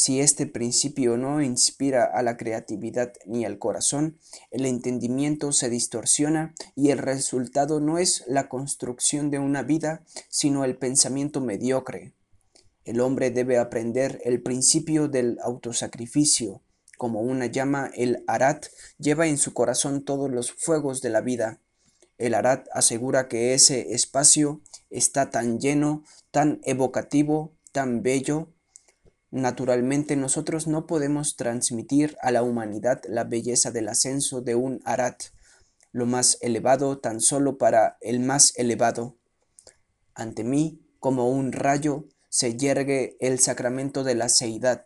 si 0.00 0.20
este 0.20 0.46
principio 0.46 1.16
no 1.16 1.42
inspira 1.42 2.04
a 2.04 2.22
la 2.22 2.36
creatividad 2.36 3.14
ni 3.26 3.44
al 3.44 3.58
corazón, 3.58 4.16
el 4.52 4.64
entendimiento 4.64 5.50
se 5.50 5.70
distorsiona 5.70 6.54
y 6.76 6.90
el 6.90 6.98
resultado 6.98 7.80
no 7.80 7.98
es 7.98 8.22
la 8.28 8.48
construcción 8.48 9.32
de 9.32 9.40
una 9.40 9.64
vida, 9.64 10.04
sino 10.28 10.64
el 10.64 10.76
pensamiento 10.76 11.40
mediocre. 11.40 12.12
El 12.88 13.02
hombre 13.02 13.30
debe 13.30 13.58
aprender 13.58 14.18
el 14.24 14.40
principio 14.40 15.08
del 15.08 15.36
autosacrificio. 15.42 16.62
Como 16.96 17.20
una 17.20 17.44
llama, 17.44 17.90
el 17.94 18.24
arat 18.26 18.64
lleva 18.96 19.26
en 19.26 19.36
su 19.36 19.52
corazón 19.52 20.06
todos 20.06 20.30
los 20.30 20.52
fuegos 20.52 21.02
de 21.02 21.10
la 21.10 21.20
vida. 21.20 21.60
El 22.16 22.32
arat 22.32 22.66
asegura 22.72 23.28
que 23.28 23.52
ese 23.52 23.92
espacio 23.92 24.62
está 24.88 25.28
tan 25.28 25.60
lleno, 25.60 26.02
tan 26.30 26.62
evocativo, 26.64 27.52
tan 27.72 28.02
bello, 28.02 28.48
Naturalmente 29.30 30.16
nosotros 30.16 30.66
no 30.66 30.86
podemos 30.86 31.36
transmitir 31.36 32.16
a 32.22 32.30
la 32.30 32.42
humanidad 32.42 33.02
la 33.06 33.24
belleza 33.24 33.70
del 33.70 33.90
ascenso 33.90 34.40
de 34.40 34.54
un 34.54 34.80
arat, 34.86 35.24
lo 35.92 36.06
más 36.06 36.38
elevado 36.40 36.98
tan 37.00 37.20
solo 37.20 37.58
para 37.58 37.98
el 38.00 38.20
más 38.20 38.54
elevado. 38.56 39.18
Ante 40.14 40.44
mí, 40.44 40.80
como 40.98 41.28
un 41.28 41.52
rayo, 41.52 42.06
se 42.28 42.56
yergue 42.56 43.16
el 43.20 43.38
sacramento 43.38 44.04
de 44.04 44.14
la 44.14 44.28
seidad, 44.28 44.84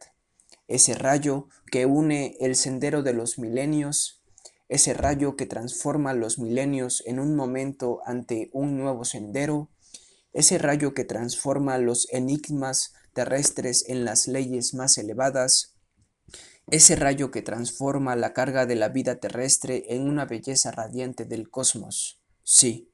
ese 0.68 0.94
rayo 0.94 1.48
que 1.70 1.86
une 1.86 2.36
el 2.40 2.56
sendero 2.56 3.02
de 3.02 3.12
los 3.12 3.38
milenios, 3.38 4.22
ese 4.68 4.94
rayo 4.94 5.36
que 5.36 5.46
transforma 5.46 6.14
los 6.14 6.38
milenios 6.38 7.02
en 7.06 7.18
un 7.18 7.36
momento 7.36 8.00
ante 8.06 8.48
un 8.52 8.78
nuevo 8.78 9.04
sendero, 9.04 9.70
ese 10.32 10.58
rayo 10.58 10.94
que 10.94 11.04
transforma 11.04 11.76
los 11.78 12.08
enigmas 12.10 12.94
terrestres 13.12 13.84
en 13.88 14.04
las 14.04 14.28
leyes 14.28 14.72
más 14.72 14.96
elevadas, 14.96 15.76
ese 16.68 16.96
rayo 16.96 17.30
que 17.30 17.42
transforma 17.42 18.16
la 18.16 18.32
carga 18.32 18.64
de 18.66 18.76
la 18.76 18.88
vida 18.88 19.16
terrestre 19.16 19.84
en 19.88 20.08
una 20.08 20.24
belleza 20.24 20.70
radiante 20.70 21.26
del 21.26 21.50
cosmos. 21.50 22.22
Sí, 22.42 22.90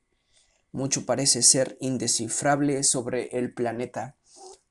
mucho 0.73 1.07
parece 1.07 1.43
ser 1.43 1.77
indescifrable 1.81 2.83
sobre 2.83 3.29
el 3.39 3.55
planeta. 3.55 4.18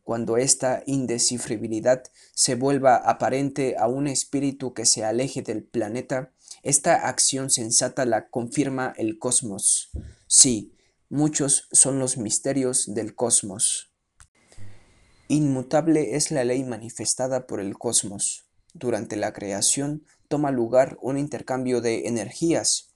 Cuando 0.07 0.37
esta 0.37 0.83
indescifrabilidad 0.85 2.01
se 2.33 2.55
vuelva 2.55 2.95
aparente 2.95 3.75
a 3.77 3.89
un 3.89 4.07
espíritu 4.07 4.73
que 4.73 4.85
se 4.85 5.03
aleje 5.03 5.41
del 5.41 5.65
planeta, 5.65 6.31
esta 6.63 7.09
acción 7.09 7.49
sensata 7.49 8.05
la 8.05 8.29
confirma 8.29 8.93
el 8.95 9.19
cosmos. 9.19 9.89
Sí, 10.27 10.73
muchos 11.09 11.67
son 11.73 11.99
los 11.99 12.15
misterios 12.17 12.93
del 12.93 13.15
cosmos. 13.15 13.91
Inmutable 15.27 16.15
es 16.15 16.31
la 16.31 16.45
ley 16.45 16.63
manifestada 16.63 17.45
por 17.45 17.59
el 17.59 17.77
cosmos. 17.77 18.45
Durante 18.73 19.17
la 19.17 19.33
creación 19.33 20.05
toma 20.29 20.51
lugar 20.51 20.97
un 21.01 21.17
intercambio 21.17 21.81
de 21.81 22.07
energías. 22.07 22.93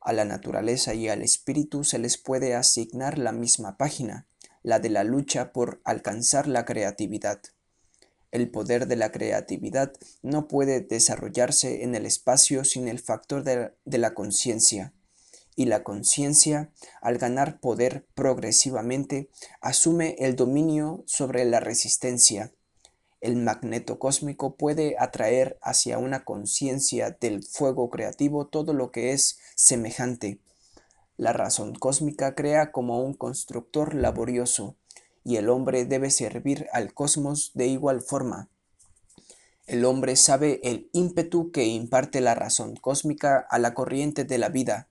A 0.00 0.12
la 0.12 0.24
naturaleza 0.24 0.94
y 0.94 1.08
al 1.08 1.22
espíritu 1.22 1.84
se 1.84 2.00
les 2.00 2.18
puede 2.18 2.56
asignar 2.56 3.18
la 3.18 3.30
misma 3.30 3.76
página, 3.76 4.26
la 4.64 4.80
de 4.80 4.88
la 4.88 5.04
lucha 5.04 5.52
por 5.52 5.80
alcanzar 5.84 6.48
la 6.48 6.64
creatividad. 6.64 7.40
El 8.32 8.50
poder 8.50 8.88
de 8.88 8.96
la 8.96 9.12
creatividad 9.12 9.92
no 10.22 10.48
puede 10.48 10.80
desarrollarse 10.80 11.84
en 11.84 11.94
el 11.94 12.06
espacio 12.06 12.64
sin 12.64 12.88
el 12.88 12.98
factor 12.98 13.44
de, 13.44 13.72
la 13.84 14.14
conciencia 14.14 14.92
y 15.54 15.66
la 15.66 15.84
conciencia, 15.84 16.72
al 17.00 17.18
ganar 17.18 17.60
poder 17.60 18.06
progresivamente, 18.14 19.30
asume 19.60 20.16
el 20.18 20.34
dominio 20.34 21.04
sobre 21.06 21.44
la 21.44 21.60
resistencia. 21.60 22.50
el 23.20 23.36
magneto 23.36 23.98
cósmico 23.98 24.56
puede 24.56 24.96
atraer 24.98 25.58
hacia 25.62 25.96
una 25.96 26.24
conciencia 26.24 27.16
del 27.20 27.42
fuego 27.42 27.88
creativo 27.88 28.48
todo 28.48 28.74
lo 28.74 28.90
que 28.90 29.12
es 29.12 29.38
semejante. 29.54 30.40
La 31.16 31.32
razón 31.32 31.74
cósmica 31.74 32.34
crea 32.34 32.72
como 32.72 33.02
un 33.02 33.14
constructor 33.14 33.94
laborioso, 33.94 34.76
y 35.22 35.36
el 35.36 35.48
hombre 35.48 35.84
debe 35.84 36.10
servir 36.10 36.66
al 36.72 36.92
cosmos 36.92 37.52
de 37.54 37.66
igual 37.66 38.02
forma. 38.02 38.48
El 39.66 39.84
hombre 39.84 40.16
sabe 40.16 40.60
el 40.64 40.90
ímpetu 40.92 41.50
que 41.50 41.64
imparte 41.64 42.20
la 42.20 42.34
razón 42.34 42.76
cósmica 42.76 43.46
a 43.48 43.58
la 43.58 43.72
corriente 43.72 44.24
de 44.24 44.38
la 44.38 44.48
vida. 44.48 44.88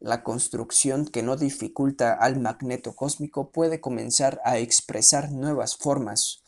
La 0.00 0.22
construcción 0.22 1.06
que 1.06 1.22
no 1.22 1.36
dificulta 1.36 2.14
al 2.14 2.40
magneto 2.40 2.94
cósmico 2.94 3.50
puede 3.50 3.80
comenzar 3.80 4.40
a 4.44 4.58
expresar 4.58 5.30
nuevas 5.32 5.76
formas, 5.76 6.42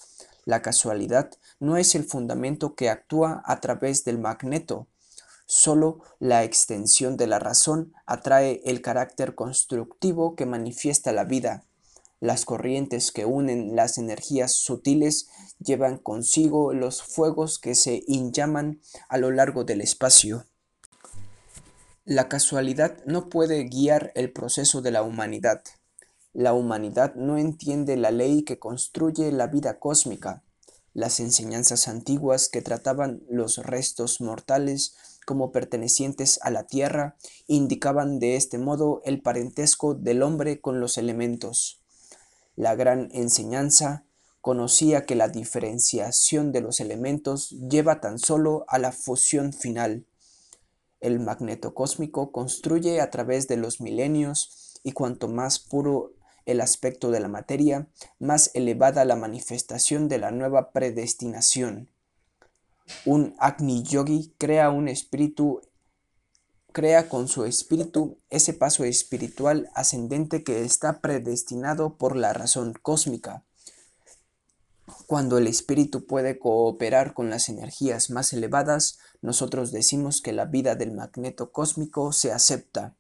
la 0.49 0.63
casualidad 0.63 1.31
no 1.61 1.77
es 1.77 1.95
el 1.95 2.05
fundamento 2.05 2.75
que 2.75 2.89
actúa 2.89 3.43
a 3.45 3.61
través 3.61 4.05
del 4.05 4.19
magneto, 4.19 4.87
solo 5.49 6.03
la 6.21 6.45
extensión 6.45 7.17
de 7.17 7.27
la 7.27 7.39
razón 7.39 7.95
atrae 8.05 8.61
el 8.67 8.83
carácter 8.83 9.35
constructivo 9.35 10.37
que 10.37 10.45
manifiesta 10.45 11.11
la 11.11 11.25
vida. 11.25 11.65
Las 12.21 12.45
corrientes 12.45 13.13
que 13.13 13.25
unen 13.25 13.75
las 13.75 13.97
energías 13.97 14.53
sutiles 14.53 15.29
llevan 15.59 15.97
consigo 15.97 16.75
los 16.75 17.03
fuegos 17.03 17.59
que 17.59 17.75
se 17.75 18.05
inyaman 18.07 18.83
a 19.09 19.17
lo 19.17 19.31
largo 19.31 19.65
del 19.65 19.81
espacio. 19.81 20.45
La 22.05 22.29
casualidad 22.29 22.99
no 23.07 23.31
puede 23.31 23.65
guiar 23.65 24.13
el 24.15 24.31
proceso 24.31 24.83
de 24.83 24.91
la 24.91 25.03
humanidad. 25.03 25.63
La 26.35 26.53
humanidad 26.53 27.15
no 27.15 27.39
entiende 27.39 27.97
la 27.97 28.11
ley 28.11 28.43
que 28.43 28.59
construye 28.59 29.33
la 29.33 29.47
vida 29.47 29.79
cósmica. 29.79 30.43
Las 30.93 31.21
enseñanzas 31.21 31.89
antiguas 31.89 32.51
que 32.51 32.61
trataban 32.61 33.23
los 33.31 33.59
restos 33.59 34.21
mortales 34.21 34.97
como 35.29 35.53
pertenecientes 35.53 36.41
a 36.41 36.51
la 36.51 36.67
tierra 36.67 37.19
indicaban 37.49 38.19
de 38.19 38.37
este 38.37 38.57
modo 38.57 39.03
el 39.05 39.21
parentesco 39.21 39.93
del 39.93 40.23
hombre 40.23 40.63
con 40.63 40.81
los 40.81 40.97
elementos. 40.97 41.83
La 42.57 42.75
gran 42.75 43.11
enseñanza 43.13 44.07
conocía 44.41 45.05
que 45.05 45.17
la 45.17 45.29
diferenciación 45.29 46.51
de 46.51 46.63
los 46.63 46.81
elementos 46.81 47.51
lleva 47.51 48.01
tan 48.01 48.19
solo 48.19 48.65
a 48.69 48.79
la 48.79 48.91
fusión 48.91 49.53
final. 49.53 50.07
El 50.99 51.21
magneto 51.21 51.75
cósmico 51.75 52.33
construye 52.33 53.03
a 53.03 53.11
través 53.11 53.49
de 53.49 53.59
los 53.59 53.83
milenios 53.83 54.81
y 54.83 54.93
cuanto 54.93 55.29
más 55.29 55.59
puro 55.59 56.15
el 56.47 56.63
aspecto 56.63 57.11
de 57.11 57.21
la 57.21 57.29
materia, 57.29 57.87
más 58.19 58.51
elevada 58.55 59.05
la 59.05 59.15
manifestación 59.15 60.09
de 60.09 60.17
la 60.17 60.31
nueva 60.31 60.71
predestinación. 60.71 61.91
Un 63.05 63.35
Agni 63.39 63.83
Yogi 63.83 64.35
crea 64.39 64.71
un 64.71 64.89
espíritu 64.89 65.61
crea 66.73 67.09
con 67.09 67.29
su 67.29 67.45
espíritu 67.45 68.19
ese 68.31 68.53
paso 68.53 68.85
espiritual 68.85 69.69
ascendente 69.75 70.45
que 70.45 70.63
está 70.63 71.01
predestinado 71.01 71.97
por 71.97 72.15
la 72.15 72.33
razón 72.33 72.75
cósmica. 72.81 73.45
Cuando 75.07 75.39
el 75.39 75.47
espíritu 75.47 76.07
puede 76.07 76.39
cooperar 76.39 77.15
con 77.15 77.31
las 77.31 77.49
energías 77.49 78.11
más 78.11 78.33
elevadas, 78.33 78.99
nosotros 79.23 79.73
decimos 79.73 80.21
que 80.21 80.33
la 80.33 80.45
vida 80.45 80.75
del 80.77 80.93
magneto 80.93 81.51
cósmico 81.51 82.13
se 82.13 82.33
acepta. 82.33 82.97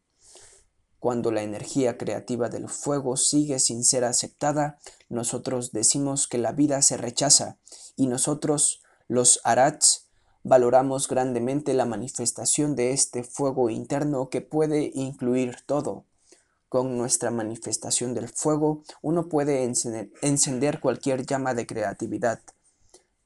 Cuando 0.98 1.30
la 1.30 1.42
energía 1.42 1.96
creativa 1.96 2.48
del 2.48 2.68
fuego 2.68 3.16
sigue 3.16 3.58
sin 3.60 3.84
ser 3.84 4.04
aceptada, 4.04 4.78
nosotros 5.08 5.70
decimos 5.72 6.26
que 6.26 6.38
la 6.38 6.52
vida 6.52 6.82
se 6.82 6.96
rechaza 6.96 7.58
y 7.94 8.08
nosotros, 8.08 8.82
los 9.08 9.40
arats, 9.42 10.06
valoramos 10.44 11.08
grandemente 11.08 11.74
la 11.74 11.86
manifestación 11.86 12.76
de 12.76 12.92
este 12.92 13.24
fuego 13.24 13.70
interno 13.70 14.28
que 14.28 14.42
puede 14.42 14.90
incluir 14.94 15.56
todo. 15.66 16.04
Con 16.68 16.98
nuestra 16.98 17.30
manifestación 17.30 18.12
del 18.12 18.28
fuego, 18.28 18.82
uno 19.00 19.30
puede 19.30 19.64
encender 19.64 20.80
cualquier 20.80 21.24
llama 21.24 21.54
de 21.54 21.66
creatividad. 21.66 22.40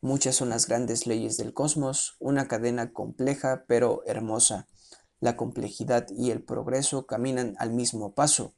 Muchas 0.01 0.37
son 0.37 0.49
las 0.49 0.69
grandes 0.69 1.09
leyes 1.09 1.37
del 1.37 1.53
cosmos, 1.53 2.17
una 2.21 2.47
cadena 2.47 2.93
compleja 2.93 3.65
pero 3.67 4.03
hermosa. 4.07 4.69
La 5.19 5.37
complejidad 5.37 6.07
y 6.11 6.31
el 6.31 6.43
progreso 6.43 7.07
caminan 7.07 7.57
al 7.59 7.73
mismo 7.73 8.13
paso. 8.13 8.55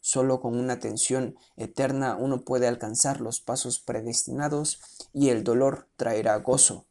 Solo 0.00 0.40
con 0.40 0.58
una 0.58 0.74
atención 0.74 1.36
eterna 1.56 2.16
uno 2.16 2.44
puede 2.44 2.66
alcanzar 2.66 3.20
los 3.20 3.40
pasos 3.40 3.80
predestinados 3.80 4.80
y 5.12 5.30
el 5.30 5.44
dolor 5.44 5.88
traerá 5.96 6.36
gozo. 6.36 6.86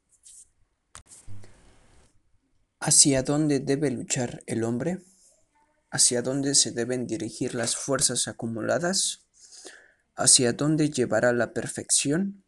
¿Hacia 2.80 3.24
dónde 3.24 3.60
debe 3.60 3.90
luchar 3.92 4.44
el 4.46 4.64
hombre? 4.64 5.00
¿Hacia 5.90 6.22
dónde 6.22 6.54
se 6.54 6.72
deben 6.72 7.08
dirigir 7.08 7.56
las 7.56 7.76
fuerzas 7.76 8.28
acumuladas? 8.28 9.26
¿Hacia 10.16 10.54
dónde 10.54 10.90
llevará 10.90 11.34
la 11.34 11.54
perfección? 11.54 12.44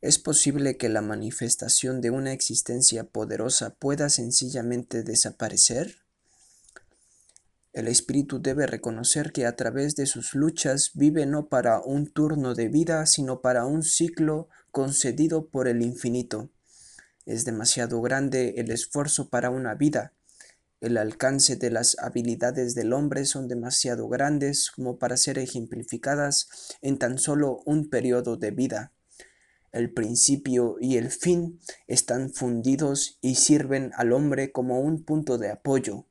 ¿Es 0.00 0.18
posible 0.18 0.76
que 0.76 0.88
la 0.88 1.02
manifestación 1.02 2.00
de 2.00 2.10
una 2.10 2.32
existencia 2.32 3.04
poderosa 3.04 3.74
pueda 3.74 4.08
sencillamente 4.08 5.02
desaparecer? 5.02 5.99
El 7.72 7.86
espíritu 7.86 8.42
debe 8.42 8.66
reconocer 8.66 9.30
que 9.30 9.46
a 9.46 9.54
través 9.54 9.94
de 9.94 10.06
sus 10.06 10.34
luchas 10.34 10.90
vive 10.94 11.24
no 11.24 11.48
para 11.48 11.80
un 11.80 12.06
turno 12.08 12.54
de 12.54 12.68
vida, 12.68 13.06
sino 13.06 13.40
para 13.40 13.64
un 13.64 13.84
ciclo 13.84 14.48
concedido 14.72 15.46
por 15.46 15.68
el 15.68 15.82
infinito. 15.82 16.50
Es 17.26 17.44
demasiado 17.44 18.00
grande 18.00 18.54
el 18.56 18.72
esfuerzo 18.72 19.28
para 19.28 19.50
una 19.50 19.74
vida. 19.74 20.12
El 20.80 20.96
alcance 20.96 21.54
de 21.54 21.70
las 21.70 21.96
habilidades 22.00 22.74
del 22.74 22.92
hombre 22.92 23.24
son 23.24 23.46
demasiado 23.46 24.08
grandes 24.08 24.72
como 24.72 24.98
para 24.98 25.16
ser 25.16 25.38
ejemplificadas 25.38 26.48
en 26.82 26.98
tan 26.98 27.18
solo 27.18 27.62
un 27.66 27.88
periodo 27.88 28.36
de 28.36 28.50
vida. 28.50 28.92
El 29.70 29.92
principio 29.92 30.76
y 30.80 30.96
el 30.96 31.10
fin 31.10 31.60
están 31.86 32.32
fundidos 32.32 33.18
y 33.20 33.36
sirven 33.36 33.92
al 33.94 34.12
hombre 34.12 34.50
como 34.50 34.80
un 34.80 35.04
punto 35.04 35.38
de 35.38 35.50
apoyo. 35.50 36.06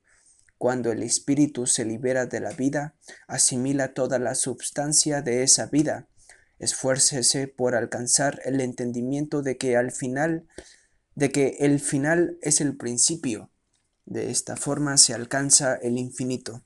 Cuando 0.59 0.91
el 0.91 1.03
espíritu 1.03 1.65
se 1.67 1.85
libera 1.85 2.25
de 2.25 2.41
la 2.41 2.51
vida, 2.51 2.93
asimila 3.29 3.93
toda 3.93 4.19
la 4.19 4.35
substancia 4.35 5.21
de 5.21 5.41
esa 5.41 5.67
vida. 5.67 6.09
Esfuércese 6.59 7.47
por 7.47 7.75
alcanzar 7.75 8.41
el 8.43 8.59
entendimiento 8.59 9.41
de 9.41 9.57
que 9.57 9.77
al 9.77 9.93
final, 9.93 10.49
de 11.15 11.31
que 11.31 11.55
el 11.61 11.79
final 11.79 12.37
es 12.41 12.59
el 12.59 12.75
principio. 12.75 13.49
De 14.05 14.31
esta 14.31 14.57
forma 14.57 14.97
se 14.97 15.13
alcanza 15.13 15.75
el 15.75 15.97
infinito. 15.97 16.61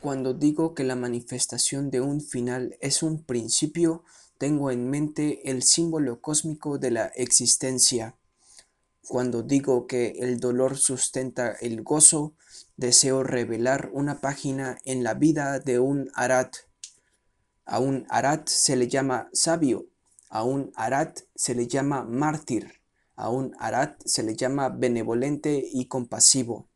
Cuando 0.00 0.34
digo 0.34 0.74
que 0.74 0.82
la 0.82 0.96
manifestación 0.96 1.88
de 1.88 2.00
un 2.00 2.20
final 2.20 2.76
es 2.80 3.04
un 3.04 3.22
principio, 3.22 4.02
tengo 4.38 4.72
en 4.72 4.90
mente 4.90 5.48
el 5.48 5.62
símbolo 5.62 6.20
cósmico 6.20 6.78
de 6.78 6.90
la 6.90 7.06
existencia. 7.14 8.16
Cuando 9.08 9.42
digo 9.42 9.86
que 9.86 10.18
el 10.18 10.38
dolor 10.38 10.76
sustenta 10.76 11.52
el 11.62 11.82
gozo, 11.82 12.34
deseo 12.76 13.22
revelar 13.22 13.88
una 13.94 14.20
página 14.20 14.76
en 14.84 15.02
la 15.02 15.14
vida 15.14 15.60
de 15.60 15.78
un 15.78 16.10
arat. 16.12 16.54
A 17.64 17.78
un 17.78 18.04
arat 18.10 18.46
se 18.50 18.76
le 18.76 18.86
llama 18.86 19.30
sabio, 19.32 19.86
a 20.28 20.44
un 20.44 20.72
arat 20.76 21.20
se 21.34 21.54
le 21.54 21.66
llama 21.66 22.04
mártir, 22.04 22.82
a 23.16 23.30
un 23.30 23.56
arat 23.58 23.98
se 24.04 24.22
le 24.22 24.36
llama 24.36 24.68
benevolente 24.68 25.66
y 25.72 25.86
compasivo. 25.86 26.68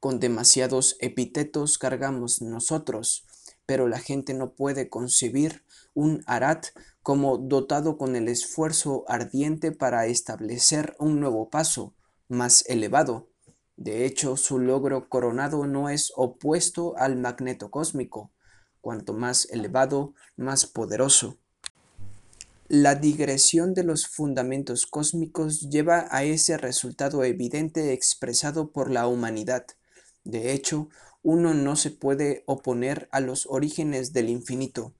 Con 0.00 0.20
demasiados 0.20 0.98
epítetos 1.00 1.78
cargamos 1.78 2.42
nosotros, 2.42 3.24
pero 3.64 3.88
la 3.88 4.00
gente 4.00 4.34
no 4.34 4.52
puede 4.52 4.90
concebir 4.90 5.64
un 5.94 6.22
arat 6.26 6.66
como 7.06 7.38
dotado 7.38 7.98
con 7.98 8.16
el 8.16 8.26
esfuerzo 8.26 9.04
ardiente 9.06 9.70
para 9.70 10.06
establecer 10.06 10.96
un 10.98 11.20
nuevo 11.20 11.50
paso, 11.50 11.94
más 12.26 12.64
elevado. 12.66 13.30
De 13.76 14.06
hecho, 14.06 14.36
su 14.36 14.58
logro 14.58 15.08
coronado 15.08 15.68
no 15.68 15.88
es 15.88 16.12
opuesto 16.16 16.96
al 16.98 17.14
magneto 17.14 17.70
cósmico, 17.70 18.32
cuanto 18.80 19.12
más 19.12 19.48
elevado, 19.52 20.14
más 20.36 20.66
poderoso. 20.66 21.38
La 22.66 22.96
digresión 22.96 23.72
de 23.72 23.84
los 23.84 24.08
fundamentos 24.08 24.84
cósmicos 24.84 25.70
lleva 25.70 26.08
a 26.10 26.24
ese 26.24 26.58
resultado 26.58 27.22
evidente 27.22 27.92
expresado 27.92 28.72
por 28.72 28.90
la 28.90 29.06
humanidad. 29.06 29.64
De 30.24 30.52
hecho, 30.52 30.88
uno 31.22 31.54
no 31.54 31.76
se 31.76 31.92
puede 31.92 32.42
oponer 32.46 33.08
a 33.12 33.20
los 33.20 33.46
orígenes 33.46 34.12
del 34.12 34.28
infinito. 34.28 34.92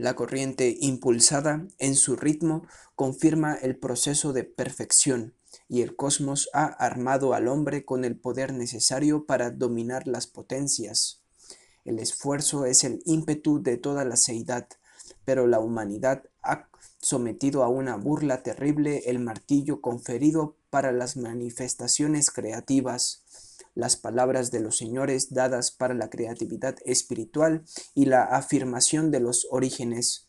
La 0.00 0.16
corriente 0.16 0.78
impulsada 0.80 1.68
en 1.76 1.94
su 1.94 2.16
ritmo 2.16 2.66
confirma 2.94 3.52
el 3.52 3.76
proceso 3.76 4.32
de 4.32 4.44
perfección 4.44 5.34
y 5.68 5.82
el 5.82 5.94
cosmos 5.94 6.48
ha 6.54 6.64
armado 6.64 7.34
al 7.34 7.48
hombre 7.48 7.84
con 7.84 8.06
el 8.06 8.16
poder 8.18 8.54
necesario 8.54 9.26
para 9.26 9.50
dominar 9.50 10.08
las 10.08 10.26
potencias. 10.26 11.20
El 11.84 11.98
esfuerzo 11.98 12.64
es 12.64 12.82
el 12.84 13.02
ímpetu 13.04 13.62
de 13.62 13.76
toda 13.76 14.06
la 14.06 14.16
seidad, 14.16 14.68
pero 15.26 15.46
la 15.46 15.60
humanidad 15.60 16.22
ha 16.42 16.70
sometido 16.96 17.62
a 17.62 17.68
una 17.68 17.96
burla 17.96 18.42
terrible 18.42 19.02
el 19.04 19.18
martillo 19.18 19.82
conferido 19.82 20.56
para 20.70 20.92
las 20.92 21.18
manifestaciones 21.18 22.30
creativas, 22.30 23.19
las 23.74 23.96
palabras 23.96 24.50
de 24.50 24.60
los 24.60 24.76
señores 24.76 25.32
dadas 25.32 25.70
para 25.70 25.94
la 25.94 26.10
creatividad 26.10 26.76
espiritual 26.84 27.64
y 27.94 28.06
la 28.06 28.24
afirmación 28.24 29.10
de 29.10 29.20
los 29.20 29.46
orígenes. 29.50 30.28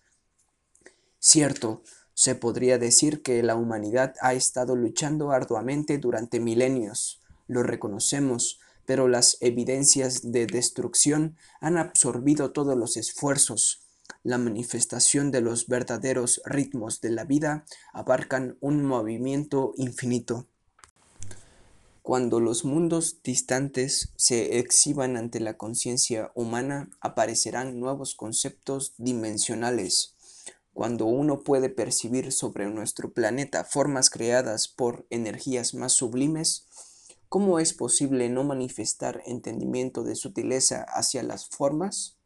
Cierto, 1.19 1.83
se 2.13 2.35
podría 2.35 2.77
decir 2.77 3.21
que 3.21 3.41
la 3.41 3.55
humanidad 3.55 4.15
ha 4.21 4.33
estado 4.33 4.75
luchando 4.75 5.31
arduamente 5.31 5.97
durante 5.97 6.39
milenios, 6.39 7.21
lo 7.47 7.63
reconocemos, 7.63 8.59
pero 8.85 9.07
las 9.07 9.37
evidencias 9.41 10.31
de 10.31 10.47
destrucción 10.47 11.37
han 11.59 11.77
absorbido 11.77 12.51
todos 12.51 12.77
los 12.77 12.97
esfuerzos. 12.97 13.87
La 14.23 14.37
manifestación 14.37 15.31
de 15.31 15.41
los 15.41 15.67
verdaderos 15.67 16.41
ritmos 16.45 17.01
de 17.01 17.11
la 17.11 17.23
vida 17.23 17.65
abarcan 17.93 18.57
un 18.59 18.85
movimiento 18.85 19.73
infinito. 19.77 20.47
Cuando 22.03 22.39
los 22.39 22.65
mundos 22.65 23.21
distantes 23.23 24.11
se 24.15 24.57
exhiban 24.57 25.17
ante 25.17 25.39
la 25.39 25.55
conciencia 25.57 26.31
humana, 26.33 26.89
aparecerán 26.99 27.79
nuevos 27.79 28.15
conceptos 28.15 28.95
dimensionales. 28.97 30.15
Cuando 30.73 31.05
uno 31.05 31.43
puede 31.43 31.69
percibir 31.69 32.31
sobre 32.31 32.65
nuestro 32.65 33.13
planeta 33.13 33.65
formas 33.65 34.09
creadas 34.09 34.67
por 34.67 35.05
energías 35.11 35.75
más 35.75 35.93
sublimes, 35.93 36.65
¿cómo 37.29 37.59
es 37.59 37.73
posible 37.73 38.29
no 38.29 38.43
manifestar 38.43 39.21
entendimiento 39.27 40.03
de 40.03 40.15
sutileza 40.15 40.81
hacia 40.81 41.21
las 41.21 41.49
formas? 41.49 42.17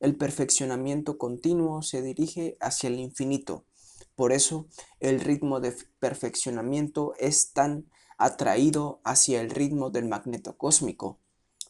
El 0.00 0.16
perfeccionamiento 0.16 1.18
continuo 1.18 1.82
se 1.82 2.00
dirige 2.00 2.56
hacia 2.58 2.88
el 2.88 2.98
infinito. 2.98 3.66
Por 4.14 4.32
eso, 4.32 4.66
el 4.98 5.20
ritmo 5.20 5.60
de 5.60 5.76
perfeccionamiento 5.98 7.12
es 7.18 7.52
tan 7.52 7.90
atraído 8.18 9.00
hacia 9.04 9.40
el 9.40 9.50
ritmo 9.50 9.90
del 9.90 10.06
magneto 10.06 10.56
cósmico. 10.56 11.18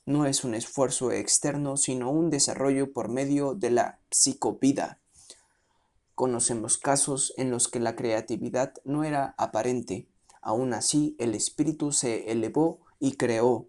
No 0.07 0.26
es 0.26 0.44
un 0.44 0.54
esfuerzo 0.54 1.12
externo, 1.12 1.76
sino 1.76 2.11
un 2.11 2.30
desarrollo 2.30 2.92
por 2.92 3.09
medio 3.09 3.54
de 3.54 3.70
la 3.70 3.98
psicopida. 4.11 5.00
Conocemos 6.14 6.78
casos 6.78 7.33
en 7.37 7.50
los 7.50 7.68
que 7.68 7.80
la 7.80 7.96
creatividad 7.96 8.74
no 8.85 9.02
era 9.04 9.35
aparente. 9.38 10.07
Aún 10.42 10.74
así, 10.74 11.16
el 11.18 11.35
espíritu 11.35 11.90
se 11.90 12.30
elevó 12.30 12.80
y 13.00 13.16
creó. 13.16 13.66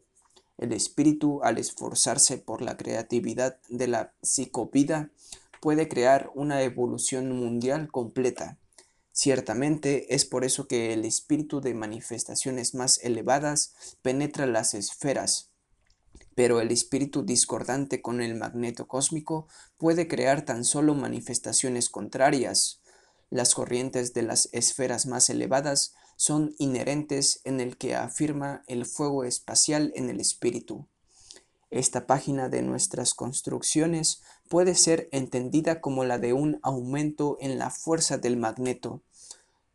El 0.57 0.71
espíritu, 0.73 1.41
al 1.43 1.57
esforzarse 1.57 2.37
por 2.37 2.61
la 2.61 2.77
creatividad 2.77 3.57
de 3.69 3.87
la 3.87 4.13
psicopida, 4.21 5.09
puede 5.59 5.87
crear 5.87 6.31
una 6.35 6.61
evolución 6.61 7.31
mundial 7.35 7.89
completa. 7.91 8.57
Ciertamente 9.17 10.13
es 10.13 10.25
por 10.25 10.43
eso 10.43 10.67
que 10.67 10.91
el 10.91 11.05
espíritu 11.05 11.61
de 11.61 11.73
manifestaciones 11.73 12.75
más 12.75 12.97
elevadas 13.01 13.73
penetra 14.01 14.45
las 14.45 14.73
esferas, 14.73 15.51
pero 16.35 16.59
el 16.59 16.69
espíritu 16.69 17.23
discordante 17.23 18.01
con 18.01 18.19
el 18.19 18.35
magneto 18.35 18.89
cósmico 18.89 19.47
puede 19.77 20.09
crear 20.09 20.43
tan 20.43 20.65
solo 20.65 20.95
manifestaciones 20.95 21.89
contrarias. 21.89 22.81
Las 23.29 23.55
corrientes 23.55 24.13
de 24.13 24.23
las 24.23 24.49
esferas 24.51 25.05
más 25.05 25.29
elevadas 25.29 25.93
son 26.17 26.53
inherentes 26.57 27.39
en 27.45 27.61
el 27.61 27.77
que 27.77 27.95
afirma 27.95 28.65
el 28.67 28.85
fuego 28.85 29.23
espacial 29.23 29.93
en 29.95 30.09
el 30.09 30.19
espíritu. 30.19 30.89
Esta 31.71 32.05
página 32.05 32.49
de 32.49 32.63
nuestras 32.63 33.13
construcciones 33.13 34.21
puede 34.47 34.75
ser 34.75 35.09
entendida 35.11 35.81
como 35.81 36.03
la 36.03 36.17
de 36.17 36.33
un 36.33 36.59
aumento 36.61 37.37
en 37.39 37.57
la 37.57 37.69
fuerza 37.69 38.17
del 38.17 38.37
magneto. 38.37 39.01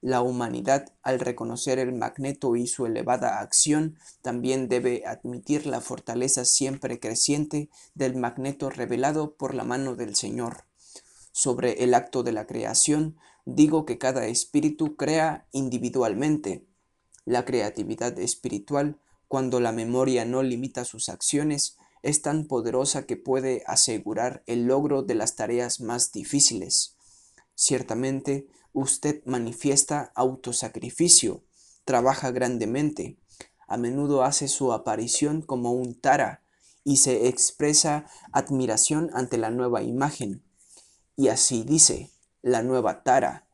La 0.00 0.22
humanidad, 0.22 0.92
al 1.02 1.20
reconocer 1.20 1.78
el 1.78 1.92
magneto 1.92 2.56
y 2.56 2.66
su 2.66 2.87
elevada 2.87 3.40
acción, 3.40 3.98
también 4.22 4.68
debe 4.68 5.04
admitir 5.06 5.66
la 5.66 5.83
fortaleza 5.83 6.46
siempre 6.46 6.98
creciente 6.98 7.68
del 7.94 8.16
magneto 8.16 8.70
revelado 8.70 9.35
por 9.35 9.54
la 9.54 9.64
mano 9.64 9.96
del 9.96 10.14
Señor. 10.16 10.64
Sobre 11.33 11.85
el 11.85 11.92
acto 11.92 12.22
de 12.22 12.33
la 12.33 12.46
creación, 12.46 13.16
digo 13.44 13.85
que 13.85 13.98
cada 13.98 14.26
espíritu 14.26 14.96
crea 14.96 15.46
individualmente. 15.52 16.64
La 17.26 17.44
creatividad 17.44 18.18
espiritual, 18.18 18.98
cuando 19.28 19.61
la 19.61 19.72
memoria 19.72 20.24
no 20.24 20.42
limita 20.42 20.85
sus 20.85 21.11
acciones, 21.11 21.76
es 22.02 22.22
tan 22.22 22.46
poderosa 22.46 23.06
que 23.06 23.16
puede 23.16 23.62
asegurar 23.66 24.42
el 24.46 24.66
logro 24.66 25.02
de 25.02 25.14
las 25.14 25.36
tareas 25.36 25.80
más 25.80 26.12
difíciles. 26.12 26.96
Ciertamente, 27.54 28.48
usted 28.72 29.22
manifiesta 29.26 30.12
autosacrificio, 30.14 31.44
trabaja 31.84 32.30
grandemente, 32.30 33.18
a 33.66 33.76
menudo 33.76 34.24
hace 34.24 34.48
su 34.48 34.72
aparición 34.72 35.42
como 35.42 35.72
un 35.72 35.94
tara 35.94 36.42
y 36.84 36.96
se 36.96 37.28
expresa 37.28 38.06
admiración 38.32 39.10
ante 39.14 39.38
la 39.38 39.50
nueva 39.50 39.82
imagen. 39.82 40.42
Y 41.16 41.28
así 41.28 41.62
dice, 41.62 42.10
la 42.42 42.62
nueva 42.62 43.02
tara. 43.02 43.46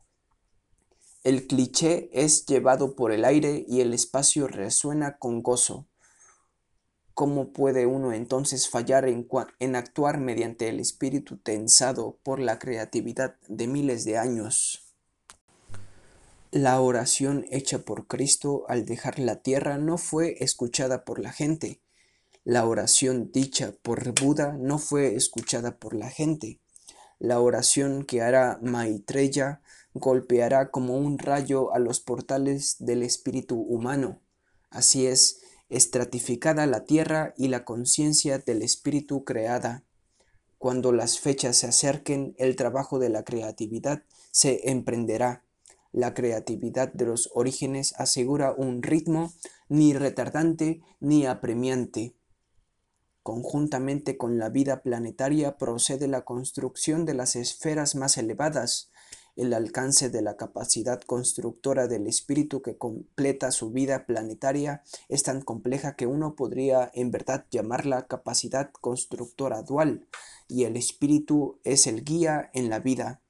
El 1.24 1.46
cliché 1.48 2.08
es 2.12 2.46
llevado 2.46 2.94
por 2.94 3.10
el 3.10 3.24
aire 3.24 3.64
y 3.68 3.80
el 3.80 3.92
espacio 3.92 4.46
resuena 4.46 5.18
con 5.18 5.42
gozo. 5.42 5.86
¿Cómo 7.16 7.50
puede 7.54 7.86
uno 7.86 8.12
entonces 8.12 8.68
fallar 8.68 9.08
en, 9.08 9.74
actuar 9.74 10.20
mediante 10.20 10.68
el 10.68 10.80
espíritu 10.80 11.38
tensado 11.38 12.18
por 12.22 12.38
la 12.40 12.58
creatividad 12.58 13.36
de 13.48 13.66
miles 13.66 14.04
de 14.04 14.18
años? 14.18 14.94
La 16.50 16.78
oración 16.78 17.46
hecha 17.50 17.78
por 17.78 18.06
Cristo 18.06 18.66
al 18.68 18.84
dejar 18.84 19.18
la 19.18 19.36
tierra 19.36 19.78
no 19.78 19.96
fue 19.96 20.36
escuchada 20.40 21.06
por 21.06 21.18
la 21.18 21.32
gente. 21.32 21.80
La 22.44 22.66
oración 22.66 23.30
dicha 23.32 23.72
por 23.80 24.12
Buda 24.12 24.52
no 24.60 24.78
fue 24.78 25.14
escuchada 25.14 25.78
por 25.78 25.94
la 25.94 26.10
gente. 26.10 26.60
La 27.18 27.40
oración 27.40 28.04
que 28.04 28.20
hará 28.20 28.58
Maitreya 28.60 29.62
golpeará 29.94 30.70
como 30.70 30.98
un 30.98 31.18
rayo 31.18 31.72
a 31.72 31.78
los 31.78 31.98
portales 31.98 32.76
del 32.78 33.02
espíritu 33.02 33.58
humano. 33.58 34.20
Así 34.68 35.06
es, 35.06 35.40
estratificada 35.68 36.66
la 36.66 36.84
tierra 36.84 37.34
y 37.36 37.48
la 37.48 37.64
conciencia 37.64 38.38
del 38.38 38.62
espíritu 38.62 39.24
creada. 39.24 39.84
Cuando 40.58 40.92
las 40.92 41.18
fechas 41.18 41.56
se 41.58 41.66
acerquen, 41.66 42.34
el 42.38 42.56
trabajo 42.56 42.98
de 42.98 43.08
la 43.08 43.24
creatividad 43.24 44.02
se 44.30 44.70
emprenderá. 44.70 45.44
La 45.92 46.14
creatividad 46.14 46.92
de 46.92 47.06
los 47.06 47.30
orígenes 47.34 47.94
asegura 47.98 48.52
un 48.52 48.82
ritmo 48.82 49.32
ni 49.68 49.94
retardante 49.94 50.82
ni 51.00 51.26
apremiante. 51.26 52.14
Conjuntamente 53.22 54.16
con 54.16 54.38
la 54.38 54.50
vida 54.50 54.82
planetaria 54.82 55.56
procede 55.56 56.06
la 56.06 56.24
construcción 56.24 57.06
de 57.06 57.14
las 57.14 57.34
esferas 57.34 57.96
más 57.96 58.18
elevadas, 58.18 58.90
el 59.36 59.52
alcance 59.52 60.08
de 60.08 60.22
la 60.22 60.36
capacidad 60.36 61.00
constructora 61.02 61.86
del 61.86 62.06
espíritu 62.06 62.62
que 62.62 62.78
completa 62.78 63.52
su 63.52 63.70
vida 63.70 64.06
planetaria 64.06 64.82
es 65.08 65.22
tan 65.22 65.42
compleja 65.42 65.94
que 65.94 66.06
uno 66.06 66.34
podría 66.34 66.90
en 66.94 67.10
verdad 67.10 67.44
llamarla 67.50 68.06
capacidad 68.06 68.70
constructora 68.80 69.62
dual, 69.62 70.08
y 70.48 70.64
el 70.64 70.76
espíritu 70.76 71.58
es 71.64 71.86
el 71.86 72.02
guía 72.02 72.50
en 72.54 72.70
la 72.70 72.78
vida. 72.78 73.20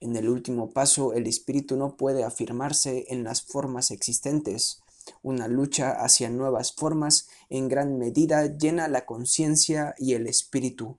En 0.00 0.16
el 0.16 0.28
último 0.28 0.70
paso, 0.70 1.12
el 1.12 1.26
espíritu 1.26 1.76
no 1.76 1.96
puede 1.96 2.24
afirmarse 2.24 3.06
en 3.08 3.24
las 3.24 3.42
formas 3.42 3.90
existentes. 3.90 4.80
Una 5.22 5.48
lucha 5.48 5.92
hacia 5.92 6.30
nuevas 6.30 6.72
formas 6.72 7.28
en 7.48 7.68
gran 7.68 7.98
medida 7.98 8.46
llena 8.46 8.88
la 8.88 9.06
conciencia 9.06 9.94
y 9.98 10.14
el 10.14 10.26
espíritu. 10.26 10.98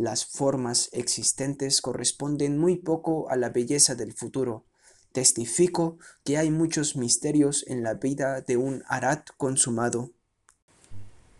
Las 0.00 0.24
formas 0.24 0.88
existentes 0.92 1.82
corresponden 1.82 2.56
muy 2.56 2.76
poco 2.76 3.28
a 3.28 3.36
la 3.36 3.50
belleza 3.50 3.94
del 3.94 4.14
futuro. 4.14 4.64
Testifico 5.12 5.98
que 6.24 6.38
hay 6.38 6.50
muchos 6.50 6.96
misterios 6.96 7.66
en 7.66 7.82
la 7.82 7.92
vida 7.92 8.40
de 8.40 8.56
un 8.56 8.82
Arat 8.88 9.28
consumado. 9.36 10.10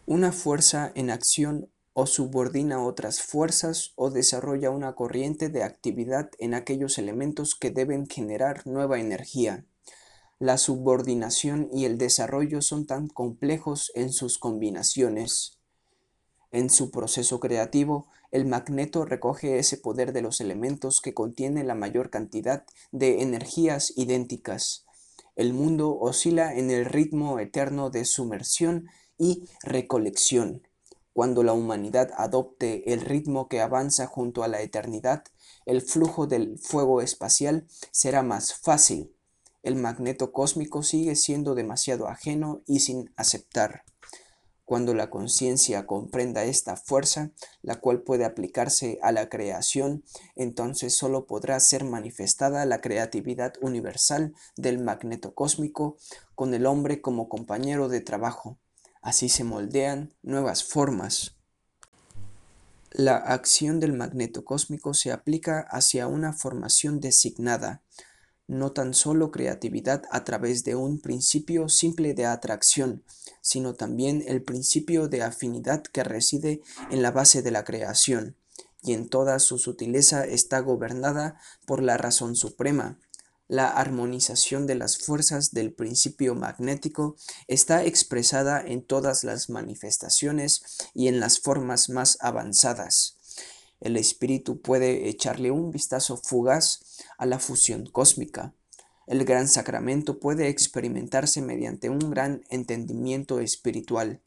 Una 0.04 0.30
fuerza 0.30 0.92
en 0.94 1.08
acción 1.08 1.70
o 1.94 2.04
subordina 2.06 2.84
otras 2.84 3.22
fuerzas 3.22 3.92
o 3.96 4.10
desarrolla 4.10 4.68
una 4.68 4.94
corriente 4.94 5.48
de 5.48 5.62
actividad 5.62 6.28
en 6.38 6.52
aquellos 6.52 6.98
elementos 6.98 7.54
que 7.54 7.70
deben 7.70 8.08
generar 8.08 8.66
nueva 8.66 9.00
energía. 9.00 9.64
La 10.38 10.58
subordinación 10.58 11.70
y 11.72 11.86
el 11.86 11.96
desarrollo 11.96 12.60
son 12.60 12.84
tan 12.84 13.08
complejos 13.08 13.90
en 13.94 14.12
sus 14.12 14.38
combinaciones. 14.38 15.56
En 16.52 16.68
su 16.68 16.90
proceso 16.90 17.40
creativo, 17.40 18.08
el 18.30 18.46
magneto 18.46 19.04
recoge 19.04 19.58
ese 19.58 19.76
poder 19.76 20.12
de 20.12 20.22
los 20.22 20.40
elementos 20.40 21.00
que 21.00 21.14
contiene 21.14 21.64
la 21.64 21.74
mayor 21.74 22.10
cantidad 22.10 22.64
de 22.92 23.22
energías 23.22 23.92
idénticas. 23.96 24.86
El 25.34 25.52
mundo 25.52 25.98
oscila 25.98 26.54
en 26.54 26.70
el 26.70 26.84
ritmo 26.84 27.38
eterno 27.38 27.90
de 27.90 28.04
sumersión 28.04 28.88
y 29.18 29.48
recolección. 29.62 30.66
Cuando 31.12 31.42
la 31.42 31.52
humanidad 31.52 32.10
adopte 32.16 32.92
el 32.92 33.00
ritmo 33.00 33.48
que 33.48 33.60
avanza 33.60 34.06
junto 34.06 34.44
a 34.44 34.48
la 34.48 34.62
eternidad, 34.62 35.24
el 35.66 35.82
flujo 35.82 36.26
del 36.26 36.58
fuego 36.58 37.00
espacial 37.00 37.66
será 37.90 38.22
más 38.22 38.54
fácil. 38.54 39.12
El 39.62 39.74
magneto 39.76 40.32
cósmico 40.32 40.82
sigue 40.82 41.16
siendo 41.16 41.54
demasiado 41.54 42.08
ajeno 42.08 42.62
y 42.66 42.80
sin 42.80 43.12
aceptar. 43.16 43.82
Cuando 44.70 44.94
la 44.94 45.10
conciencia 45.10 45.84
comprenda 45.84 46.44
esta 46.44 46.76
fuerza, 46.76 47.32
la 47.60 47.80
cual 47.80 48.02
puede 48.02 48.24
aplicarse 48.24 49.00
a 49.02 49.10
la 49.10 49.28
creación, 49.28 50.04
entonces 50.36 50.96
solo 50.96 51.26
podrá 51.26 51.58
ser 51.58 51.82
manifestada 51.82 52.64
la 52.66 52.80
creatividad 52.80 53.54
universal 53.62 54.32
del 54.56 54.78
magneto 54.78 55.34
cósmico 55.34 55.96
con 56.36 56.54
el 56.54 56.66
hombre 56.66 57.00
como 57.00 57.28
compañero 57.28 57.88
de 57.88 58.00
trabajo. 58.00 58.60
Así 59.02 59.28
se 59.28 59.42
moldean 59.42 60.14
nuevas 60.22 60.62
formas. 60.62 61.34
La 62.92 63.16
acción 63.16 63.80
del 63.80 63.92
magneto 63.92 64.44
cósmico 64.44 64.94
se 64.94 65.10
aplica 65.10 65.66
hacia 65.68 66.06
una 66.06 66.32
formación 66.32 67.00
designada, 67.00 67.82
no 68.50 68.72
tan 68.72 68.94
solo 68.94 69.30
creatividad 69.30 70.02
a 70.10 70.24
través 70.24 70.64
de 70.64 70.74
un 70.74 70.98
principio 71.00 71.68
simple 71.68 72.14
de 72.14 72.26
atracción, 72.26 73.04
sino 73.40 73.74
también 73.74 74.24
el 74.26 74.42
principio 74.42 75.06
de 75.06 75.22
afinidad 75.22 75.84
que 75.84 76.02
reside 76.02 76.60
en 76.90 77.00
la 77.00 77.12
base 77.12 77.42
de 77.42 77.52
la 77.52 77.64
creación, 77.64 78.36
y 78.82 78.94
en 78.94 79.08
toda 79.08 79.38
su 79.38 79.56
sutileza 79.56 80.24
está 80.24 80.58
gobernada 80.60 81.38
por 81.64 81.80
la 81.80 81.96
razón 81.96 82.34
suprema. 82.34 82.98
La 83.46 83.68
armonización 83.68 84.66
de 84.66 84.74
las 84.74 84.98
fuerzas 84.98 85.52
del 85.52 85.72
principio 85.72 86.34
magnético 86.34 87.16
está 87.46 87.84
expresada 87.84 88.60
en 88.60 88.82
todas 88.82 89.22
las 89.22 89.48
manifestaciones 89.48 90.62
y 90.92 91.06
en 91.06 91.20
las 91.20 91.38
formas 91.38 91.88
más 91.88 92.18
avanzadas. 92.20 93.19
El 93.80 93.96
espíritu 93.96 94.60
puede 94.60 95.08
echarle 95.08 95.50
un 95.50 95.70
vistazo 95.70 96.16
fugaz 96.16 96.80
a 97.18 97.26
la 97.26 97.38
fusión 97.38 97.86
cósmica. 97.86 98.54
El 99.06 99.24
gran 99.24 99.48
sacramento 99.48 100.20
puede 100.20 100.48
experimentarse 100.48 101.42
mediante 101.42 101.88
un 101.88 101.98
gran 102.10 102.44
entendimiento 102.50 103.40
espiritual. 103.40 104.20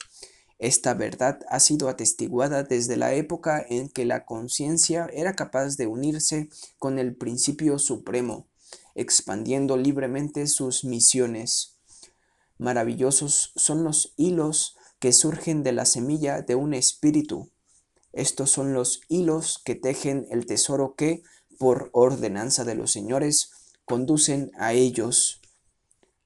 Esta 0.59 0.93
verdad 0.93 1.39
ha 1.49 1.59
sido 1.59 1.87
atestiguada 1.87 2.63
desde 2.63 2.97
la 2.97 3.13
época 3.13 3.65
en 3.69 3.89
que 3.89 4.05
la 4.05 4.25
conciencia 4.25 5.07
era 5.13 5.35
capaz 5.35 5.77
de 5.77 5.87
unirse 5.87 6.49
con 6.79 6.99
el 6.99 7.15
principio 7.15 7.79
supremo, 7.79 8.47
expandiendo 8.95 9.77
libremente 9.77 10.47
sus 10.47 10.83
misiones. 10.83 11.77
Maravillosos 12.57 13.51
son 13.55 13.83
los 13.83 14.13
hilos 14.15 14.77
que 14.99 15.11
surgen 15.11 15.63
de 15.63 15.73
la 15.73 15.85
semilla 15.85 16.41
de 16.41 16.55
un 16.55 16.73
espíritu. 16.73 17.49
Estos 18.13 18.51
son 18.51 18.73
los 18.73 19.01
hilos 19.09 19.59
que 19.65 19.75
tejen 19.75 20.27
el 20.29 20.45
tesoro 20.45 20.95
que, 20.95 21.23
por 21.57 21.89
ordenanza 21.93 22.63
de 22.63 22.75
los 22.75 22.91
señores, 22.91 23.51
conducen 23.85 24.51
a 24.55 24.73
ellos. 24.73 25.41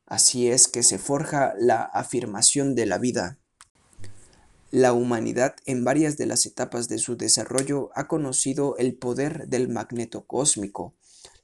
Así 0.05 0.49
es 0.49 0.67
que 0.67 0.83
se 0.83 0.99
forja 0.99 1.53
la 1.57 1.81
afirmación 1.81 2.75
de 2.75 2.85
la 2.85 2.97
vida. 2.97 3.39
La 4.69 4.91
humanidad 4.91 5.55
en 5.65 5.85
varias 5.85 6.17
de 6.17 6.25
las 6.25 6.45
etapas 6.45 6.89
de 6.89 6.97
su 6.97 7.15
desarrollo 7.15 7.89
ha 7.95 8.09
conocido 8.09 8.75
el 8.77 8.95
poder 8.95 9.47
del 9.47 9.69
magneto 9.69 10.25
cósmico. 10.25 10.93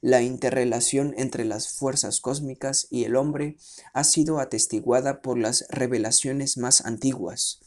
La 0.02 0.20
interrelación 0.20 1.14
entre 1.16 1.46
las 1.46 1.68
fuerzas 1.68 2.20
cósmicas 2.20 2.86
y 2.90 3.04
el 3.04 3.16
hombre 3.16 3.56
ha 3.94 4.04
sido 4.04 4.40
atestiguada 4.40 5.22
por 5.22 5.38
las 5.38 5.64
revelaciones 5.70 6.58
más 6.58 6.84
antiguas. 6.84 7.60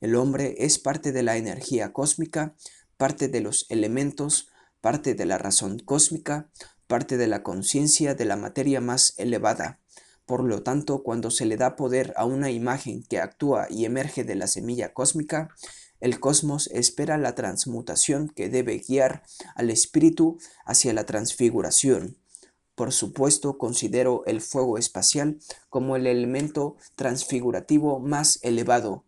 El 0.00 0.16
hombre 0.16 0.54
es 0.58 0.78
parte 0.78 1.12
de 1.12 1.22
la 1.22 1.36
energía 1.36 1.92
cósmica, 1.92 2.54
parte 2.96 3.28
de 3.28 3.40
los 3.40 3.66
elementos, 3.68 4.48
parte 4.80 5.14
de 5.14 5.26
la 5.26 5.36
razón 5.36 5.78
cósmica, 5.78 6.48
parte 6.86 7.16
de 7.18 7.26
la 7.26 7.42
conciencia 7.42 8.14
de 8.14 8.24
la 8.24 8.36
materia 8.36 8.80
más 8.80 9.14
elevada. 9.18 9.78
Por 10.24 10.44
lo 10.44 10.62
tanto, 10.62 11.02
cuando 11.02 11.30
se 11.30 11.44
le 11.44 11.56
da 11.56 11.76
poder 11.76 12.14
a 12.16 12.24
una 12.24 12.50
imagen 12.50 13.02
que 13.02 13.20
actúa 13.20 13.66
y 13.68 13.84
emerge 13.84 14.24
de 14.24 14.36
la 14.36 14.46
semilla 14.46 14.94
cósmica, 14.94 15.50
el 16.00 16.18
cosmos 16.18 16.68
espera 16.72 17.18
la 17.18 17.34
transmutación 17.34 18.28
que 18.28 18.48
debe 18.48 18.78
guiar 18.78 19.22
al 19.54 19.70
espíritu 19.70 20.38
hacia 20.64 20.94
la 20.94 21.04
transfiguración. 21.04 22.16
Por 22.74 22.92
supuesto, 22.92 23.58
considero 23.58 24.24
el 24.24 24.40
fuego 24.40 24.78
espacial 24.78 25.38
como 25.68 25.96
el 25.96 26.06
elemento 26.06 26.76
transfigurativo 26.96 28.00
más 28.00 28.38
elevado, 28.42 29.04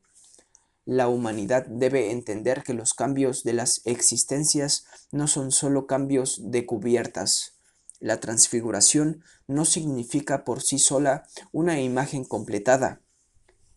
la 0.85 1.09
humanidad 1.09 1.67
debe 1.67 2.11
entender 2.11 2.63
que 2.63 2.75
los 2.75 2.95
cambios 2.95 3.45
de 3.45 3.53
las 3.53 3.83
existencias 3.85 4.87
no 5.13 5.29
son 5.29 5.53
solo 5.53 5.87
cambios 5.87 6.51
de 6.51 6.67
cubiertas. 6.67 7.55
La 8.01 8.19
transfiguración 8.19 9.23
no 9.47 9.65
significa 9.65 10.45
por 10.45 10.61
sí 10.61 10.81
sola 10.81 11.25
una 11.53 11.81
imagen 11.81 12.25
completada. 12.25 13.01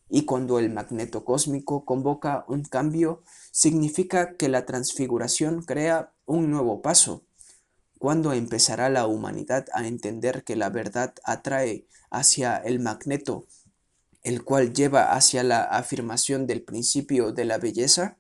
Y 0.10 0.26
cuando 0.26 0.58
el 0.58 0.72
magneto 0.72 1.26
cósmico 1.26 1.86
convoca 1.86 2.46
un 2.48 2.64
cambio, 2.64 3.24
significa 3.52 4.36
que 4.36 4.50
la 4.50 4.66
transfiguración 4.66 5.62
crea 5.64 6.14
un 6.26 6.50
nuevo 6.50 6.82
paso. 6.82 7.24
¿Cuándo 8.00 8.34
empezará 8.34 8.90
la 8.90 9.06
humanidad 9.08 9.68
a 9.74 9.88
entender 9.88 10.44
que 10.44 10.56
la 10.56 10.70
verdad 10.70 11.14
atrae 11.24 11.88
hacia 12.10 12.58
el 12.58 12.80
magneto 12.80 13.46
el 14.26 14.44
cual 14.44 14.74
lleva 14.74 15.14
hacia 15.14 15.44
la 15.44 15.62
afirmación 15.62 16.48
del 16.48 16.64
principio 16.64 17.32
de 17.32 17.46
la 17.46 17.60
belleza? 17.60 18.18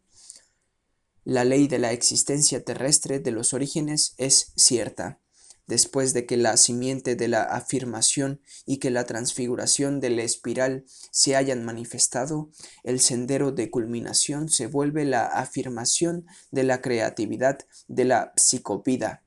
La 1.24 1.44
ley 1.44 1.68
de 1.68 1.80
la 1.80 1.94
existencia 1.94 2.64
terrestre 2.64 3.20
de 3.20 3.32
los 3.32 3.56
orígenes 3.56 4.14
es 4.18 4.54
cierta. 4.56 5.20
Después 5.66 6.14
de 6.14 6.28
que 6.28 6.38
la 6.38 6.58
simiente 6.58 7.16
de 7.16 7.28
la 7.28 7.42
afirmación 7.42 8.40
y 8.68 8.78
que 8.78 8.92
la 8.92 9.06
transfiguración 9.06 10.00
de 10.00 10.12
la 10.12 10.22
espiral 10.22 10.86
se 11.10 11.36
hayan 11.36 11.66
manifestado, 11.66 12.52
el 12.84 13.00
sendero 13.00 13.52
de 13.52 13.72
culminación 13.72 14.48
se 14.48 14.68
vuelve 14.68 15.06
la 15.06 15.26
afirmación 15.26 16.28
de 16.52 16.66
la 16.66 16.82
creatividad 16.82 17.58
de 17.88 18.06
la 18.06 18.32
psicopida. 18.36 19.24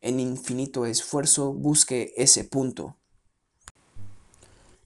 En 0.00 0.20
infinito 0.20 0.86
esfuerzo 0.86 1.52
busque 1.52 2.14
ese 2.16 2.44
punto. 2.44 2.96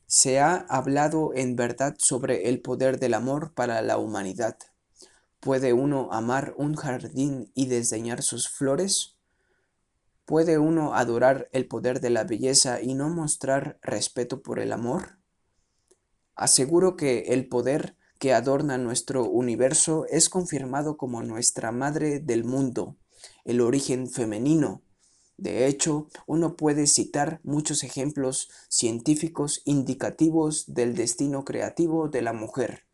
Se 0.07 0.39
ha 0.39 0.55
hablado 0.69 1.33
en 1.35 1.57
verdad 1.57 1.97
sobre 1.99 2.49
el 2.49 2.61
poder 2.61 3.01
del 3.01 3.15
amor 3.15 3.53
para 3.55 3.83
la 3.83 3.99
humanidad. 3.99 4.57
¿Puede 5.41 5.73
uno 5.73 6.09
amar 6.13 6.55
un 6.57 6.77
jardín 6.77 7.51
y 7.55 7.67
desdeñar 7.67 8.23
sus 8.23 8.49
flores? 8.49 9.17
¿Puede 10.25 10.59
uno 10.59 10.95
adorar 10.95 11.49
el 11.53 11.67
poder 11.67 12.01
de 12.01 12.11
la 12.11 12.23
belleza 12.23 12.81
y 12.81 12.95
no 12.95 13.09
mostrar 13.09 13.79
respeto 13.83 14.43
por 14.43 14.61
el 14.61 14.73
amor? 14.73 15.19
Aseguro 16.37 16.97
que 16.97 17.33
el 17.33 17.49
poder 17.49 17.97
que 18.21 18.33
adorna 18.33 18.79
nuestro 18.79 19.25
universo 19.25 20.07
es 20.09 20.29
confirmado 20.29 20.97
como 20.97 21.23
nuestra 21.23 21.73
madre 21.73 22.21
del 22.21 22.45
mundo, 22.45 22.97
el 23.45 23.61
origen 23.61 24.09
femenino, 24.09 24.83
de 25.39 25.67
hecho, 25.67 26.09
uno 26.27 26.57
puede 26.57 26.87
citar 26.87 27.41
muchos 27.43 27.85
ejemplos 27.85 28.49
científicos 28.69 29.61
indicativos 29.67 30.65
del 30.67 30.95
destino 30.95 31.45
creativo 31.45 32.09
de 32.09 32.23
la 32.23 32.33
mujer. 32.33 32.85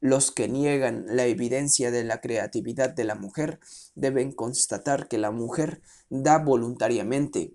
los 0.00 0.32
que 0.32 0.48
niegan 0.48 1.04
la 1.06 1.26
evidencia 1.26 1.92
de 1.92 2.02
la 2.02 2.20
creatividad 2.20 2.90
de 2.90 3.04
la 3.04 3.14
mujer 3.14 3.60
deben 3.94 4.32
constatar 4.32 5.06
que 5.06 5.16
la 5.16 5.30
mujer 5.30 5.80
da 6.10 6.38
voluntariamente. 6.38 7.54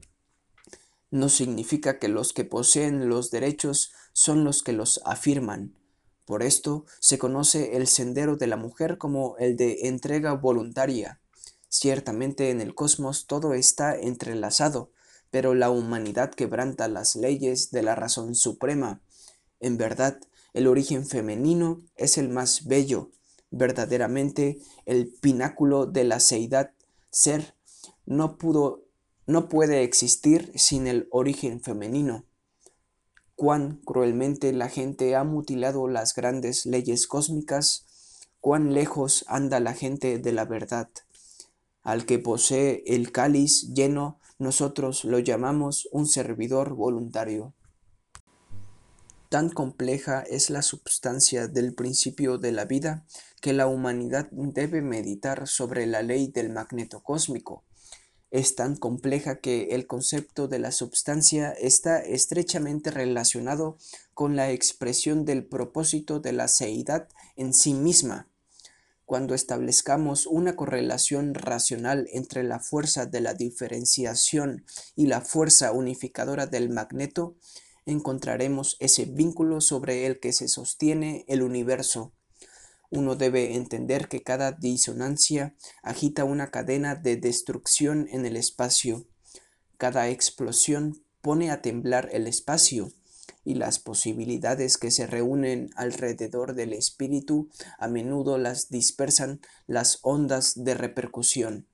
No 1.11 1.27
significa 1.27 1.99
que 1.99 2.07
los 2.07 2.31
que 2.31 2.45
poseen 2.45 3.09
los 3.09 3.31
derechos 3.31 3.91
son 4.13 4.45
los 4.45 4.63
que 4.63 4.71
los 4.71 5.01
afirman. 5.03 5.75
Por 6.23 6.41
esto 6.41 6.85
se 7.01 7.17
conoce 7.17 7.75
el 7.75 7.87
sendero 7.87 8.37
de 8.37 8.47
la 8.47 8.57
mujer 8.57 8.97
como 8.97 9.35
el 9.39 9.57
de 9.57 9.87
entrega 9.87 10.33
voluntaria. 10.33 11.19
Ciertamente 11.69 12.49
en 12.49 12.61
el 12.61 12.75
cosmos 12.75 13.27
todo 13.27 13.53
está 13.53 13.95
entrelazado, 13.95 14.91
pero 15.31 15.53
la 15.53 15.69
humanidad 15.69 16.31
quebranta 16.31 16.87
las 16.87 17.15
leyes 17.15 17.71
de 17.71 17.83
la 17.83 17.95
razón 17.95 18.35
suprema. 18.35 19.01
En 19.59 19.77
verdad, 19.77 20.19
el 20.53 20.67
origen 20.67 21.05
femenino 21.05 21.81
es 21.95 22.17
el 22.17 22.29
más 22.29 22.65
bello, 22.65 23.11
verdaderamente 23.51 24.59
el 24.85 25.07
pináculo 25.07 25.85
de 25.85 26.03
la 26.03 26.19
seidad. 26.19 26.71
Ser 27.11 27.55
no 28.05 28.37
pudo 28.37 28.87
no 29.27 29.49
puede 29.49 29.83
existir 29.83 30.53
sin 30.55 30.87
el 30.87 31.09
origen 31.11 31.61
femenino. 31.61 32.23
Cuán 33.35 33.81
cruelmente 33.83 34.53
la 34.53 34.69
gente 34.69 35.15
ha 35.15 35.25
mutilado 35.25 35.89
las 35.89 36.15
grandes 36.15 36.65
leyes 36.65 37.07
cósmicas, 37.07 37.85
cuán 38.39 38.73
lejos 38.73 39.25
anda 39.27 39.59
la 39.59 39.73
gente 39.73 40.17
de 40.17 40.31
la 40.31 40.45
verdad. 40.45 40.89
Al 41.87 42.05
que 42.05 42.19
posee 42.19 42.83
el 42.85 43.13
cáliz 43.13 43.73
lleno, 43.73 44.19
nosotros 44.39 45.05
lo 45.05 45.19
llamamos 45.19 45.87
un 45.93 46.05
servidor 46.05 46.73
voluntario. 46.73 47.53
Tan 49.29 49.49
compleja 49.49 50.19
es 50.19 50.49
la 50.49 50.63
substancia 50.63 51.47
del 51.47 51.73
principio 51.73 52.39
de 52.39 52.51
la 52.51 52.65
vida 52.65 53.05
que 53.39 53.53
la 53.53 53.67
humanidad 53.67 54.27
debe 54.31 54.81
meditar 54.81 55.47
sobre 55.47 55.85
la 55.85 56.01
ley 56.01 56.27
del 56.27 56.49
magneto 56.49 57.01
cósmico. 57.03 57.63
Es 58.31 58.55
tan 58.55 58.75
compleja 58.75 59.39
que 59.39 59.69
el 59.71 59.87
concepto 59.87 60.49
de 60.49 60.59
la 60.59 60.73
substancia 60.73 61.51
está 61.53 61.99
estrechamente 61.99 62.91
relacionado 62.91 63.77
con 64.13 64.35
la 64.35 64.51
expresión 64.51 65.23
del 65.23 65.45
propósito 65.45 66.19
de 66.19 66.33
la 66.33 66.49
seidad 66.49 67.07
en 67.37 67.53
sí 67.53 67.73
misma. 67.73 68.27
Cuando 69.07 69.35
establezcamos 69.35 70.27
una 70.27 70.57
correlación 70.57 71.33
racional 71.33 72.09
entre 72.11 72.43
la 72.43 72.59
fuerza 72.59 73.05
de 73.05 73.21
la 73.21 73.33
diferenciación 73.33 74.65
y 74.97 75.05
la 75.05 75.21
fuerza 75.21 75.71
unificadora 75.71 76.45
del 76.45 76.69
magneto, 76.69 77.37
encontraremos 77.85 78.75
ese 78.81 79.05
vínculo 79.05 79.61
sobre 79.61 80.07
el 80.07 80.19
que 80.19 80.33
se 80.33 80.49
sostiene 80.49 81.23
el 81.29 81.41
universo. 81.41 82.11
Uno 82.89 83.15
debe 83.15 83.55
entender 83.55 84.09
que 84.09 84.23
cada 84.23 84.51
disonancia 84.51 85.55
agita 85.83 86.25
una 86.25 86.51
cadena 86.51 86.95
de 86.95 87.15
destrucción 87.15 88.09
en 88.11 88.25
el 88.25 88.35
espacio. 88.35 89.07
Cada 89.77 90.09
explosión 90.09 91.01
pone 91.21 91.49
a 91.49 91.61
temblar 91.61 92.09
el 92.11 92.27
espacio 92.27 92.91
y 93.47 93.55
las 93.55 93.79
posibilidades 93.79 94.77
que 94.77 94.91
se 94.91 95.07
reúnen 95.07 95.69
alrededor 95.77 96.53
del 96.53 96.73
espíritu 96.73 97.47
a 97.79 97.87
menudo 97.87 98.37
las 98.37 98.69
dispersan 98.69 99.39
las 99.67 99.99
ondas 100.01 100.65
de 100.65 100.73
repercusión. 100.73 101.65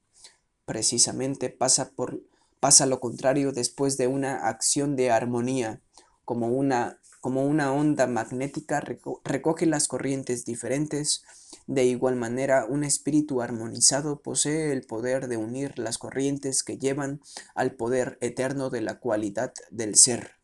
Precisamente 0.65 1.49
pasa 1.49 1.89
por 1.89 2.21
pasa 2.59 2.85
lo 2.85 2.99
contrario 2.99 3.51
después 3.51 3.97
de 3.97 4.05
una 4.05 4.47
acción 4.47 4.95
de 4.95 5.09
armonía 5.09 5.81
como 6.25 6.47
una, 6.47 6.99
como 7.21 7.43
una 7.43 7.73
onda 7.73 8.05
magnética 8.05 8.79
recoge 9.23 9.65
las 9.65 9.87
corrientes 9.87 10.45
diferentes. 10.45 11.23
De 11.65 11.85
igual 11.85 12.17
manera, 12.17 12.67
un 12.69 12.83
espíritu 12.83 13.41
armonizado 13.41 14.21
posee 14.21 14.71
el 14.71 14.83
poder 14.83 15.27
de 15.27 15.37
unir 15.37 15.79
las 15.79 15.97
corrientes 15.97 16.63
que 16.63 16.77
llevan 16.77 17.19
al 17.55 17.73
poder 17.73 18.19
eterno 18.21 18.69
de 18.69 18.81
la 18.81 18.99
cualidad 18.99 19.53
del 19.71 19.95
ser. 19.95 20.42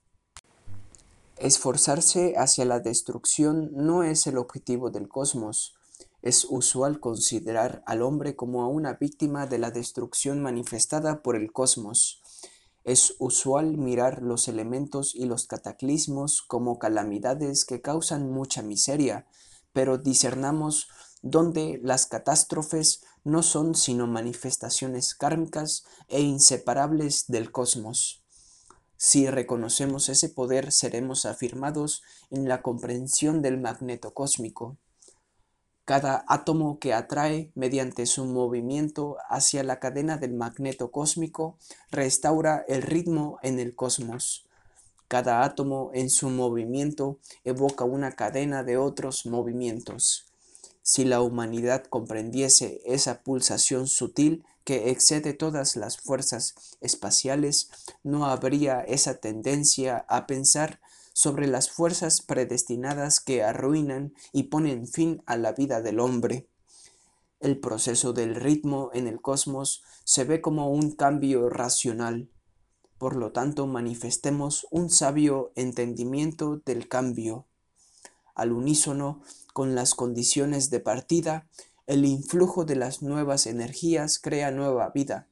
Esforzarse 1.40 2.34
hacia 2.38 2.66
la 2.66 2.82
destrucción 2.82 3.70
no 3.72 4.04
es 4.04 4.28
el 4.28 4.38
objetivo 4.38 4.92
del 4.92 5.08
cosmos. 5.08 5.74
Es 6.22 6.46
usual 6.50 7.00
considerar 7.00 7.82
al 7.86 8.02
hombre 8.02 8.36
como 8.36 8.68
una 8.68 8.96
víctima 8.96 9.48
de 9.48 9.58
la 9.58 9.72
destrucción 9.72 10.42
manifestada 10.42 11.24
por 11.24 11.38
el 11.38 11.54
cosmos. 11.54 12.22
Es 12.84 13.16
usual 13.20 13.78
mirar 13.78 14.22
los 14.22 14.50
elementos 14.50 15.16
y 15.16 15.28
los 15.28 15.48
cataclismos 15.48 16.42
como 16.42 16.78
calamidades 16.78 17.64
que 17.64 17.82
causan 17.82 18.30
mucha 18.30 18.62
miseria, 18.62 19.26
pero 19.72 19.98
discernamos 19.98 20.90
donde 21.22 21.80
las 21.82 22.06
catástrofes 22.06 23.06
no 23.24 23.44
son 23.44 23.76
sino 23.76 24.08
manifestaciones 24.08 25.16
kármicas 25.16 25.86
e 26.10 26.20
inseparables 26.20 27.28
del 27.28 27.50
cosmos. 27.54 28.19
Si 29.02 29.30
reconocemos 29.30 30.10
ese 30.10 30.28
poder, 30.28 30.74
seremos 30.74 31.26
afirmados 31.26 32.04
en 32.32 32.50
la 32.50 32.62
comprensión 32.62 33.42
del 33.42 33.58
magneto 33.58 34.14
cósmico. 34.14 34.76
Cada 35.86 36.26
átomo 36.28 36.80
que 36.80 36.94
atrae 36.94 37.50
mediante 37.56 38.06
su 38.06 38.26
movimiento 38.26 39.16
hacia 39.30 39.64
la 39.64 39.80
cadena 39.80 40.18
del 40.18 40.34
magneto 40.34 40.92
cósmico 40.92 41.58
restaura 41.92 42.66
el 42.68 42.82
ritmo 42.82 43.40
en 43.42 43.60
el 43.60 43.74
cosmos. 43.74 44.46
Cada 45.08 45.44
átomo 45.44 45.92
en 45.94 46.10
su 46.10 46.30
movimiento 46.30 47.20
evoca 47.46 47.86
una 47.86 48.12
cadena 48.12 48.66
de 48.66 48.76
otros 48.76 49.26
movimientos. 49.26 50.29
Si 50.82 51.06
la 51.06 51.22
humanidad 51.22 51.84
comprendiese 51.84 52.82
esa 52.86 53.22
pulsación 53.22 53.88
sutil 53.88 54.46
que 54.64 54.90
excede 54.90 55.34
todas 55.34 55.76
las 55.76 55.98
fuerzas 55.98 56.56
espaciales, 56.82 57.70
no 58.04 58.26
habría 58.26 58.82
esa 58.82 59.16
tendencia 59.16 60.06
a 60.08 60.26
pensar 60.28 60.80
sobre 61.14 61.48
las 61.48 61.70
fuerzas 61.70 62.22
predestinadas 62.22 63.20
que 63.20 63.44
arruinan 63.44 64.14
y 64.32 64.44
ponen 64.44 64.88
fin 64.88 65.22
a 65.26 65.36
la 65.36 65.52
vida 65.52 65.82
del 65.82 66.00
hombre. 66.00 66.48
El 67.42 67.60
proceso 67.60 68.14
del 68.14 68.36
ritmo 68.36 68.90
en 68.94 69.06
el 69.06 69.22
cosmos 69.22 69.84
se 70.06 70.24
ve 70.24 70.40
como 70.40 70.70
un 70.70 70.92
cambio 70.92 71.50
racional. 71.50 72.30
Por 72.98 73.18
lo 73.18 73.34
tanto, 73.34 73.68
manifestemos 73.68 74.66
un 74.72 74.90
sabio 74.90 75.52
entendimiento 75.56 76.62
del 76.66 76.88
cambio. 76.88 77.49
Al 78.40 78.52
unísono 78.52 79.22
con 79.54 79.76
las 79.76 79.96
condiciones 79.96 80.70
de 80.70 80.80
partida, 80.80 81.48
el 81.88 82.06
influjo 82.06 82.66
de 82.66 82.76
las 82.76 83.02
nuevas 83.02 83.48
energías 83.48 84.20
crea 84.20 84.52
nueva 84.52 84.90
vida. 84.90 85.28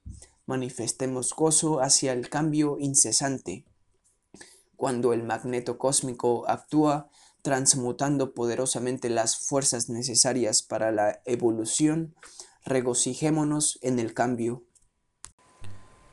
Manifestemos 0.46 1.34
gozo 1.34 1.82
hacia 1.82 2.14
el 2.14 2.30
cambio 2.30 2.78
incesante 2.80 3.66
cuando 4.78 5.12
el 5.12 5.24
magneto 5.24 5.78
cósmico 5.78 6.48
actúa 6.48 7.10
transmutando 7.42 8.34
poderosamente 8.34 9.10
las 9.10 9.38
fuerzas 9.38 9.90
necesarias 9.90 10.62
para 10.62 10.92
la 10.92 11.22
evolución, 11.26 12.16
regocijémonos 12.64 13.80
en 13.82 14.00
el 14.00 14.14
cambio. 14.14 14.64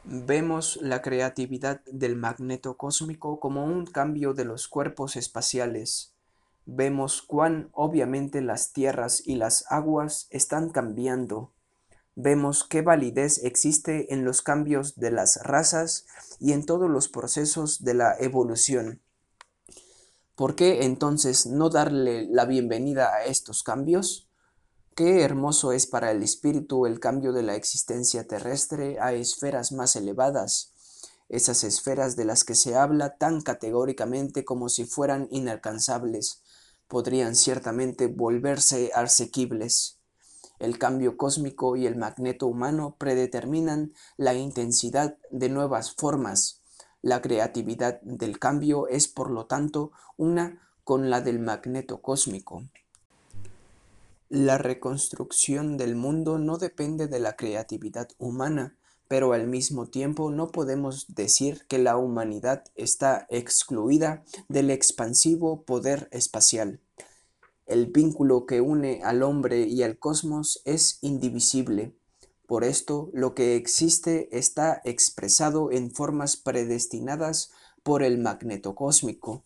Vemos 0.04 0.78
la 0.80 1.02
creatividad 1.02 1.82
del 1.84 2.16
magneto 2.16 2.76
cósmico 2.76 3.38
como 3.38 3.64
un 3.64 3.86
cambio 3.86 4.32
de 4.32 4.44
los 4.44 4.68
cuerpos 4.68 5.16
espaciales. 5.16 6.13
Vemos 6.66 7.22
cuán 7.22 7.68
obviamente 7.72 8.40
las 8.40 8.72
tierras 8.72 9.22
y 9.24 9.36
las 9.36 9.64
aguas 9.70 10.26
están 10.30 10.70
cambiando 10.70 11.54
vemos 12.16 12.64
qué 12.64 12.82
validez 12.82 13.42
existe 13.42 14.12
en 14.12 14.24
los 14.24 14.42
cambios 14.42 14.96
de 14.96 15.10
las 15.10 15.36
razas 15.42 16.06
y 16.38 16.52
en 16.52 16.64
todos 16.64 16.88
los 16.88 17.08
procesos 17.08 17.84
de 17.84 17.94
la 17.94 18.16
evolución. 18.18 19.00
¿Por 20.36 20.54
qué 20.54 20.84
entonces 20.84 21.46
no 21.46 21.70
darle 21.70 22.26
la 22.26 22.44
bienvenida 22.44 23.14
a 23.14 23.24
estos 23.24 23.62
cambios? 23.62 24.28
Qué 24.94 25.22
hermoso 25.22 25.72
es 25.72 25.86
para 25.86 26.12
el 26.12 26.22
espíritu 26.22 26.86
el 26.86 27.00
cambio 27.00 27.32
de 27.32 27.42
la 27.42 27.56
existencia 27.56 28.26
terrestre 28.26 28.98
a 29.00 29.12
esferas 29.12 29.72
más 29.72 29.96
elevadas, 29.96 30.72
esas 31.28 31.64
esferas 31.64 32.14
de 32.14 32.24
las 32.24 32.44
que 32.44 32.54
se 32.54 32.76
habla 32.76 33.16
tan 33.16 33.40
categóricamente 33.40 34.44
como 34.44 34.68
si 34.68 34.84
fueran 34.84 35.26
inalcanzables, 35.30 36.42
podrían 36.88 37.34
ciertamente 37.34 38.06
volverse 38.06 38.90
asequibles. 38.94 39.98
El 40.58 40.78
cambio 40.78 41.16
cósmico 41.16 41.76
y 41.76 41.86
el 41.86 41.96
magneto 41.96 42.46
humano 42.46 42.96
predeterminan 42.98 43.92
la 44.16 44.34
intensidad 44.34 45.18
de 45.30 45.48
nuevas 45.48 45.94
formas. 45.94 46.60
La 47.02 47.20
creatividad 47.20 48.00
del 48.02 48.38
cambio 48.38 48.88
es, 48.88 49.08
por 49.08 49.30
lo 49.30 49.46
tanto, 49.46 49.92
una 50.16 50.62
con 50.84 51.10
la 51.10 51.20
del 51.20 51.40
magneto 51.40 52.00
cósmico. 52.00 52.62
La 54.28 54.58
reconstrucción 54.58 55.76
del 55.76 55.96
mundo 55.96 56.38
no 56.38 56.56
depende 56.56 57.08
de 57.08 57.20
la 57.20 57.36
creatividad 57.36 58.08
humana, 58.18 58.76
pero 59.08 59.32
al 59.32 59.46
mismo 59.46 59.86
tiempo 59.86 60.30
no 60.30 60.48
podemos 60.48 61.14
decir 61.14 61.64
que 61.68 61.78
la 61.78 61.96
humanidad 61.96 62.64
está 62.74 63.26
excluida 63.30 64.24
del 64.48 64.70
expansivo 64.70 65.62
poder 65.62 66.08
espacial. 66.10 66.80
El 67.66 67.86
vínculo 67.86 68.46
que 68.46 68.60
une 68.60 69.02
al 69.02 69.22
hombre 69.22 69.66
y 69.66 69.82
al 69.82 69.98
cosmos 69.98 70.60
es 70.64 70.98
indivisible. 71.00 71.94
Por 72.46 72.64
esto, 72.64 73.10
lo 73.14 73.34
que 73.34 73.56
existe 73.56 74.28
está 74.36 74.82
expresado 74.84 75.72
en 75.72 75.90
formas 75.90 76.36
predestinadas 76.36 77.50
por 77.82 78.02
el 78.02 78.18
magneto 78.18 78.74
cósmico. 78.74 79.44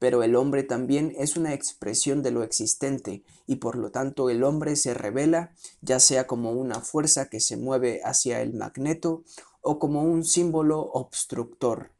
Pero 0.00 0.24
el 0.24 0.34
hombre 0.34 0.64
también 0.64 1.14
es 1.16 1.36
una 1.36 1.54
expresión 1.54 2.22
de 2.22 2.32
lo 2.32 2.42
existente 2.42 3.22
y 3.46 3.56
por 3.56 3.76
lo 3.76 3.92
tanto 3.92 4.30
el 4.30 4.42
hombre 4.42 4.74
se 4.74 4.94
revela 4.94 5.52
ya 5.82 6.00
sea 6.00 6.26
como 6.26 6.50
una 6.50 6.80
fuerza 6.80 7.28
que 7.28 7.38
se 7.38 7.56
mueve 7.56 8.00
hacia 8.02 8.40
el 8.40 8.54
magneto 8.54 9.22
o 9.60 9.78
como 9.78 10.02
un 10.02 10.24
símbolo 10.24 10.80
obstructor. 10.80 11.92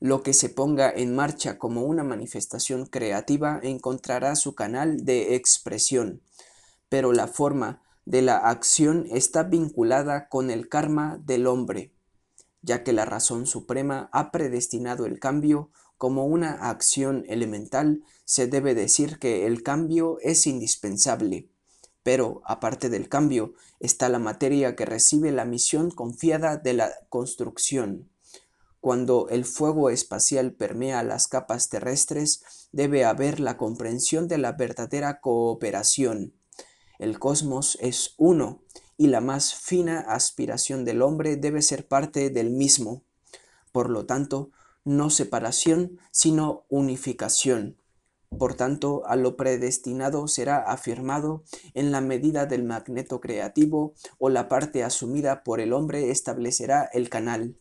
Lo 0.00 0.22
que 0.22 0.34
se 0.34 0.50
ponga 0.50 0.90
en 0.90 1.14
marcha 1.14 1.58
como 1.58 1.84
una 1.84 2.02
manifestación 2.02 2.86
creativa 2.86 3.60
encontrará 3.62 4.34
su 4.34 4.54
canal 4.54 5.04
de 5.04 5.36
expresión, 5.36 6.20
pero 6.88 7.12
la 7.12 7.28
forma 7.28 7.82
de 8.04 8.20
la 8.20 8.36
acción 8.36 9.06
está 9.10 9.44
vinculada 9.44 10.28
con 10.28 10.50
el 10.50 10.68
karma 10.68 11.18
del 11.24 11.46
hombre, 11.46 11.94
ya 12.62 12.82
que 12.82 12.92
la 12.92 13.04
razón 13.04 13.46
suprema 13.46 14.08
ha 14.12 14.30
predestinado 14.32 15.06
el 15.06 15.20
cambio 15.20 15.70
como 16.04 16.26
una 16.26 16.68
acción 16.68 17.24
elemental, 17.28 18.02
se 18.26 18.46
debe 18.46 18.74
decir 18.74 19.18
que 19.18 19.46
el 19.46 19.62
cambio 19.62 20.18
es 20.20 20.46
indispensable. 20.46 21.48
Pero, 22.02 22.42
aparte 22.44 22.90
del 22.90 23.08
cambio, 23.08 23.54
está 23.80 24.10
la 24.10 24.18
materia 24.18 24.76
que 24.76 24.84
recibe 24.84 25.32
la 25.32 25.46
misión 25.46 25.90
confiada 25.90 26.58
de 26.58 26.74
la 26.74 26.92
construcción. 27.08 28.10
Cuando 28.80 29.30
el 29.30 29.46
fuego 29.46 29.88
espacial 29.88 30.52
permea 30.52 31.02
las 31.04 31.26
capas 31.26 31.70
terrestres, 31.70 32.68
debe 32.70 33.06
haber 33.06 33.40
la 33.40 33.56
comprensión 33.56 34.28
de 34.28 34.36
la 34.36 34.52
verdadera 34.52 35.22
cooperación. 35.22 36.34
El 36.98 37.18
cosmos 37.18 37.78
es 37.80 38.12
uno 38.18 38.60
y 38.98 39.06
la 39.06 39.22
más 39.22 39.54
fina 39.54 40.00
aspiración 40.00 40.84
del 40.84 41.00
hombre 41.00 41.38
debe 41.38 41.62
ser 41.62 41.88
parte 41.88 42.28
del 42.28 42.50
mismo. 42.50 43.04
Por 43.72 43.88
lo 43.88 44.04
tanto, 44.04 44.50
no 44.84 45.10
separación, 45.10 45.98
sino 46.10 46.64
unificación. 46.68 47.78
Por 48.38 48.54
tanto, 48.54 49.06
a 49.06 49.16
lo 49.16 49.36
predestinado 49.36 50.26
será 50.28 50.58
afirmado 50.58 51.44
en 51.72 51.92
la 51.92 52.00
medida 52.00 52.46
del 52.46 52.64
magneto 52.64 53.20
creativo 53.20 53.94
o 54.18 54.28
la 54.28 54.48
parte 54.48 54.82
asumida 54.82 55.44
por 55.44 55.60
el 55.60 55.72
hombre 55.72 56.10
establecerá 56.10 56.88
el 56.92 57.08
canal. 57.08 57.56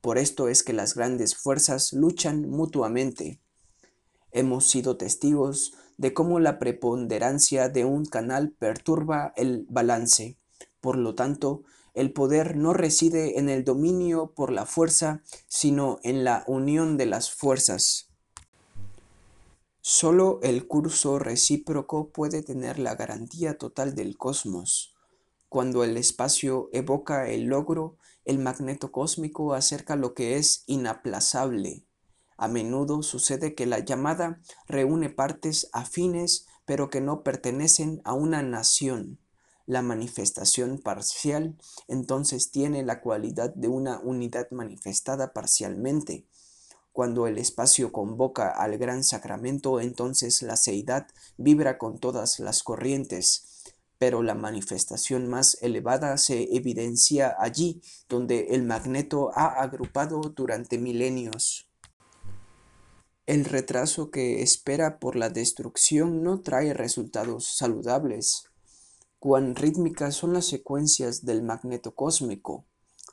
Por 0.00 0.18
esto 0.18 0.48
es 0.48 0.62
que 0.62 0.72
las 0.72 0.94
grandes 0.94 1.36
fuerzas 1.36 1.92
luchan 1.92 2.48
mutuamente. 2.48 3.40
Hemos 4.30 4.68
sido 4.68 4.96
testigos 4.96 5.74
de 5.98 6.14
cómo 6.14 6.40
la 6.40 6.58
preponderancia 6.58 7.68
de 7.68 7.84
un 7.84 8.06
canal 8.06 8.50
perturba 8.58 9.32
el 9.36 9.66
balance. 9.68 10.38
Por 10.80 10.96
lo 10.96 11.14
tanto, 11.14 11.62
el 11.94 12.12
poder 12.12 12.56
no 12.56 12.72
reside 12.72 13.38
en 13.38 13.48
el 13.48 13.64
dominio 13.64 14.32
por 14.34 14.52
la 14.52 14.66
fuerza, 14.66 15.22
sino 15.46 15.98
en 16.02 16.24
la 16.24 16.44
unión 16.46 16.96
de 16.96 17.06
las 17.06 17.30
fuerzas. 17.30 18.08
Solo 19.80 20.38
el 20.42 20.66
curso 20.66 21.18
recíproco 21.18 22.10
puede 22.10 22.42
tener 22.42 22.78
la 22.78 22.94
garantía 22.94 23.58
total 23.58 23.94
del 23.94 24.16
cosmos. 24.16 24.94
Cuando 25.48 25.84
el 25.84 25.96
espacio 25.96 26.70
evoca 26.72 27.28
el 27.28 27.44
logro, 27.44 27.96
el 28.24 28.38
magneto 28.38 28.92
cósmico 28.92 29.54
acerca 29.54 29.96
lo 29.96 30.14
que 30.14 30.36
es 30.36 30.62
inaplazable. 30.66 31.84
A 32.36 32.48
menudo 32.48 33.02
sucede 33.02 33.54
que 33.54 33.66
la 33.66 33.80
llamada 33.80 34.40
reúne 34.66 35.10
partes 35.10 35.68
afines 35.72 36.46
pero 36.64 36.90
que 36.90 37.00
no 37.00 37.22
pertenecen 37.22 38.00
a 38.04 38.14
una 38.14 38.42
nación. 38.42 39.18
La 39.66 39.82
manifestación 39.82 40.78
parcial 40.78 41.56
entonces 41.88 42.50
tiene 42.50 42.82
la 42.82 43.00
cualidad 43.00 43.54
de 43.54 43.68
una 43.68 44.00
unidad 44.00 44.50
manifestada 44.50 45.32
parcialmente. 45.32 46.26
Cuando 46.92 47.26
el 47.26 47.38
espacio 47.38 47.90
convoca 47.92 48.50
al 48.50 48.76
gran 48.76 49.02
sacramento, 49.04 49.80
entonces 49.80 50.42
la 50.42 50.56
seidad 50.56 51.06
vibra 51.38 51.78
con 51.78 51.98
todas 51.98 52.38
las 52.38 52.62
corrientes, 52.62 53.62
pero 53.98 54.22
la 54.22 54.34
manifestación 54.34 55.28
más 55.28 55.56
elevada 55.62 56.18
se 56.18 56.54
evidencia 56.54 57.36
allí 57.38 57.80
donde 58.08 58.48
el 58.50 58.64
magneto 58.64 59.30
ha 59.34 59.62
agrupado 59.62 60.20
durante 60.20 60.76
milenios. 60.76 61.68
El 63.26 63.44
retraso 63.44 64.10
que 64.10 64.42
espera 64.42 64.98
por 64.98 65.14
la 65.14 65.30
destrucción 65.30 66.24
no 66.24 66.40
trae 66.40 66.74
resultados 66.74 67.56
saludables. 67.56 68.51
Cuán 69.22 69.54
rítmicas 69.54 70.16
son 70.16 70.32
las 70.32 70.46
secuencias 70.46 71.24
del 71.24 71.44
magneto 71.44 71.94
cósmico. 71.94 72.64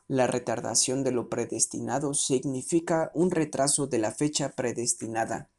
La 0.08 0.26
retardación 0.26 1.04
de 1.04 1.12
lo 1.12 1.30
predestinado 1.30 2.16
significa 2.16 3.12
un 3.14 3.30
retraso 3.30 3.86
de 3.86 4.00
la 4.00 4.10
fecha 4.10 4.54
predestinada. 4.56 5.52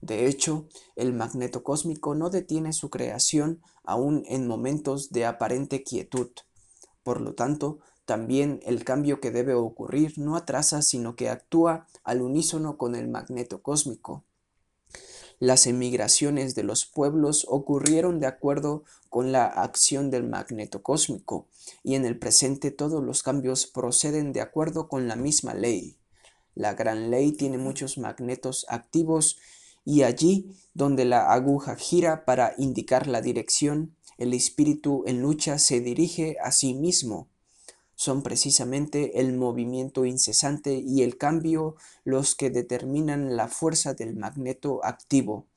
De 0.00 0.28
hecho, 0.28 0.66
el 0.96 1.12
magneto 1.12 1.62
cósmico 1.62 2.14
no 2.14 2.30
detiene 2.30 2.72
su 2.72 2.88
creación 2.88 3.60
aún 3.84 4.24
en 4.28 4.46
momentos 4.46 5.10
de 5.12 5.26
aparente 5.26 5.82
quietud. 5.82 6.30
Por 7.02 7.20
lo 7.20 7.34
tanto, 7.34 7.80
también 8.06 8.60
el 8.62 8.84
cambio 8.84 9.20
que 9.20 9.30
debe 9.30 9.52
ocurrir 9.52 10.14
no 10.16 10.36
atrasa, 10.36 10.80
sino 10.80 11.16
que 11.16 11.28
actúa 11.28 11.86
al 12.02 12.22
unísono 12.22 12.78
con 12.78 12.94
el 12.94 13.08
magneto 13.08 13.60
cósmico. 13.60 14.24
Las 15.38 15.66
emigraciones 15.66 16.54
de 16.54 16.62
los 16.62 16.86
pueblos 16.86 17.46
ocurrieron 17.48 18.20
de 18.20 18.28
acuerdo 18.28 18.84
con 19.12 19.30
la 19.30 19.44
acción 19.44 20.10
del 20.10 20.24
magneto 20.26 20.82
cósmico, 20.82 21.46
y 21.84 21.96
en 21.96 22.06
el 22.06 22.18
presente 22.18 22.70
todos 22.70 23.04
los 23.04 23.22
cambios 23.22 23.66
proceden 23.66 24.32
de 24.32 24.40
acuerdo 24.40 24.88
con 24.88 25.06
la 25.06 25.16
misma 25.16 25.52
ley. 25.52 25.98
La 26.54 26.72
gran 26.72 27.10
ley 27.10 27.32
tiene 27.32 27.58
muchos 27.58 27.98
magnetos 27.98 28.64
activos 28.70 29.38
y 29.84 30.04
allí 30.04 30.56
donde 30.72 31.04
la 31.04 31.30
aguja 31.30 31.76
gira 31.76 32.24
para 32.24 32.54
indicar 32.56 33.06
la 33.06 33.20
dirección, 33.20 33.94
el 34.16 34.32
espíritu 34.32 35.04
en 35.06 35.20
lucha 35.20 35.58
se 35.58 35.80
dirige 35.80 36.38
a 36.42 36.50
sí 36.50 36.72
mismo. 36.72 37.28
Son 37.94 38.22
precisamente 38.22 39.20
el 39.20 39.36
movimiento 39.36 40.06
incesante 40.06 40.72
y 40.72 41.02
el 41.02 41.18
cambio 41.18 41.76
los 42.04 42.34
que 42.34 42.48
determinan 42.48 43.36
la 43.36 43.48
fuerza 43.48 43.92
del 43.92 44.16
magneto 44.16 44.82
activo. 44.82 45.48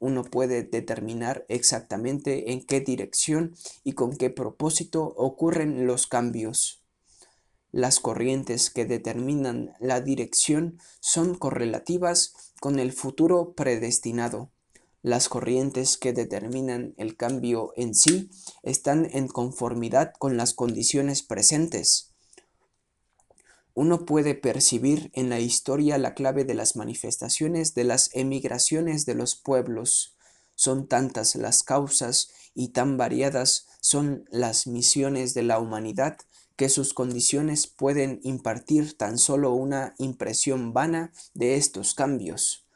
Uno 0.00 0.24
puede 0.24 0.62
determinar 0.62 1.44
exactamente 1.48 2.52
en 2.52 2.64
qué 2.64 2.80
dirección 2.80 3.54
y 3.84 3.92
con 3.92 4.16
qué 4.16 4.30
propósito 4.30 5.02
ocurren 5.16 5.86
los 5.86 6.06
cambios. 6.06 6.82
Las 7.72 8.00
corrientes 8.00 8.70
que 8.70 8.86
determinan 8.86 9.74
la 9.78 10.00
dirección 10.00 10.78
son 11.00 11.34
correlativas 11.34 12.32
con 12.60 12.78
el 12.78 12.92
futuro 12.92 13.52
predestinado. 13.52 14.50
Las 15.02 15.28
corrientes 15.28 15.98
que 15.98 16.12
determinan 16.12 16.94
el 16.96 17.16
cambio 17.16 17.72
en 17.76 17.94
sí 17.94 18.30
están 18.62 19.08
en 19.12 19.28
conformidad 19.28 20.12
con 20.18 20.36
las 20.36 20.54
condiciones 20.54 21.22
presentes. 21.22 22.14
Uno 23.80 24.06
puede 24.06 24.34
percibir 24.34 25.12
en 25.14 25.28
la 25.28 25.38
historia 25.38 25.98
la 25.98 26.14
clave 26.14 26.44
de 26.44 26.54
las 26.54 26.74
manifestaciones 26.74 27.74
de 27.74 27.84
las 27.84 28.10
emigraciones 28.12 29.06
de 29.06 29.14
los 29.14 29.36
pueblos. 29.36 30.16
Son 30.56 30.88
tantas 30.88 31.36
las 31.36 31.62
causas 31.62 32.28
y 32.56 32.70
tan 32.70 32.96
variadas 32.96 33.68
son 33.80 34.24
las 34.32 34.66
misiones 34.66 35.32
de 35.32 35.44
la 35.44 35.60
humanidad 35.60 36.18
que 36.56 36.68
sus 36.68 36.92
condiciones 36.92 37.68
pueden 37.68 38.18
impartir 38.24 38.98
tan 38.98 39.16
solo 39.16 39.52
una 39.52 39.94
impresión 39.98 40.72
vana 40.72 41.12
de 41.34 41.54
estos 41.54 41.94
cambios. 41.94 42.66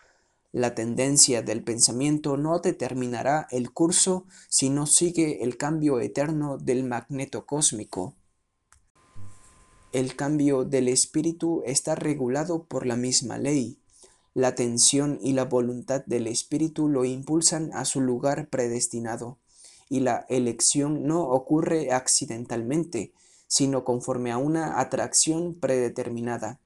La 0.53 0.77
tendencia 0.77 1.43
del 1.43 1.65
pensamiento 1.65 2.37
no 2.37 2.61
determinará 2.61 3.49
el 3.51 3.73
curso 3.73 4.27
si 4.49 4.71
no 4.71 4.87
sigue 4.87 5.43
el 5.43 5.57
cambio 5.57 5.99
eterno 5.99 6.59
del 6.59 6.85
magneto 6.85 7.45
cósmico. 7.45 8.15
El 9.93 10.17
cambio 10.17 10.65
del 10.65 10.89
espíritu 10.89 11.63
está 11.67 11.95
regulado 11.95 12.65
por 12.65 12.87
la 12.87 12.97
misma 12.97 13.37
ley. 13.37 13.79
La 14.33 14.55
tensión 14.55 15.19
y 15.23 15.35
la 15.35 15.45
voluntad 15.45 16.03
del 16.07 16.29
espíritu 16.29 16.89
lo 16.89 17.05
impulsan 17.05 17.71
a 17.75 17.85
su 17.85 18.01
lugar 18.01 18.49
predestinado, 18.49 19.37
y 19.91 20.01
la 20.01 20.25
elección 20.31 21.07
no 21.07 21.29
ocurre 21.29 21.93
accidentalmente, 21.93 23.13
sino 23.47 23.85
conforme 23.85 24.33
a 24.33 24.39
una 24.39 24.81
atracción 24.81 25.55
predeterminada. 25.55 26.59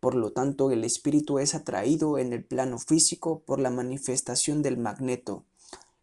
Por 0.00 0.14
lo 0.14 0.32
tanto, 0.32 0.70
el 0.70 0.82
espíritu 0.84 1.38
es 1.38 1.54
atraído 1.54 2.16
en 2.16 2.32
el 2.32 2.42
plano 2.42 2.78
físico 2.78 3.42
por 3.44 3.60
la 3.60 3.68
manifestación 3.68 4.62
del 4.62 4.78
magneto. 4.78 5.44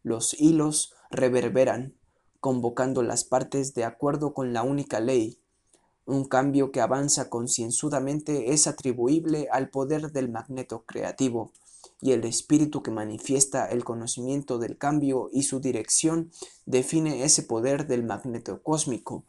Los 0.04 0.40
hilos 0.40 0.94
reverberan, 1.10 1.96
convocando 2.40 3.02
las 3.02 3.24
partes 3.24 3.74
de 3.74 3.84
acuerdo 3.84 4.36
con 4.36 4.54
la 4.54 4.62
única 4.62 5.00
ley. 5.00 5.40
Un 6.08 6.24
cambio 6.24 6.72
que 6.72 6.80
avanza 6.80 7.30
concienzudamente 7.30 8.54
es 8.54 8.66
atribuible 8.66 9.50
al 9.52 9.70
poder 9.70 10.14
del 10.14 10.30
magneto 10.30 10.86
creativo, 10.86 11.52
y 12.00 12.14
el 12.14 12.24
espíritu 12.24 12.82
que 12.82 12.92
manifiesta 12.92 13.66
el 13.66 13.84
conocimiento 13.84 14.58
del 14.58 14.78
cambio 14.78 15.30
y 15.34 15.44
su 15.44 15.60
dirección 15.60 16.32
define 16.66 17.26
ese 17.26 17.44
poder 17.44 17.88
del 17.88 18.06
magneto 18.06 18.64
cósmico, 18.64 19.26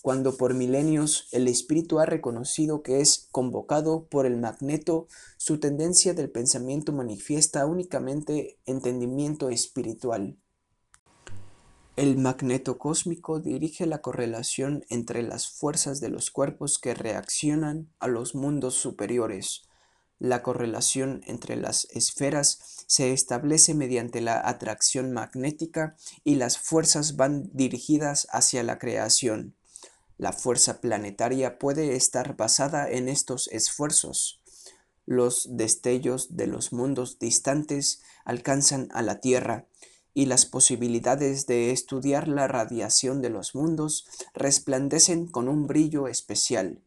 cuando 0.00 0.38
por 0.38 0.54
milenios 0.54 1.28
el 1.30 1.46
espíritu 1.46 1.98
ha 1.98 2.06
reconocido 2.06 2.82
que 2.82 3.02
es 3.02 3.28
convocado 3.30 4.04
por 4.04 4.24
el 4.24 4.38
magneto, 4.38 5.08
su 5.36 5.60
tendencia 5.60 6.14
del 6.14 6.30
pensamiento 6.30 6.94
manifiesta 6.94 7.66
únicamente 7.66 8.56
entendimiento 8.64 9.50
espiritual. 9.50 10.38
El 11.96 12.18
magneto 12.18 12.76
cósmico 12.76 13.40
dirige 13.40 13.86
la 13.86 14.02
correlación 14.02 14.84
entre 14.90 15.22
las 15.22 15.48
fuerzas 15.48 15.98
de 15.98 16.10
los 16.10 16.30
cuerpos 16.30 16.78
que 16.78 16.92
reaccionan 16.92 17.88
a 18.00 18.06
los 18.06 18.34
mundos 18.34 18.74
superiores. 18.74 19.62
La 20.18 20.42
correlación 20.42 21.22
entre 21.26 21.56
las 21.56 21.86
esferas 21.86 22.84
se 22.86 23.14
establece 23.14 23.72
mediante 23.72 24.20
la 24.20 24.46
atracción 24.46 25.10
magnética 25.12 25.96
y 26.22 26.34
las 26.34 26.58
fuerzas 26.58 27.16
van 27.16 27.48
dirigidas 27.54 28.26
hacia 28.30 28.62
la 28.62 28.78
creación. 28.78 29.56
La 30.18 30.34
fuerza 30.34 30.82
planetaria 30.82 31.58
puede 31.58 31.96
estar 31.96 32.36
basada 32.36 32.90
en 32.90 33.08
estos 33.08 33.48
esfuerzos. 33.48 34.42
Los 35.06 35.48
destellos 35.56 36.36
de 36.36 36.46
los 36.46 36.74
mundos 36.74 37.18
distantes 37.18 38.02
alcanzan 38.26 38.88
a 38.92 39.00
la 39.00 39.20
Tierra 39.22 39.66
y 40.16 40.24
las 40.24 40.46
posibilidades 40.46 41.46
de 41.46 41.72
estudiar 41.72 42.26
la 42.26 42.48
radiación 42.48 43.20
de 43.20 43.28
los 43.28 43.54
mundos 43.54 44.06
resplandecen 44.32 45.26
con 45.26 45.46
un 45.46 45.66
brillo 45.66 46.08
especial. 46.08 46.80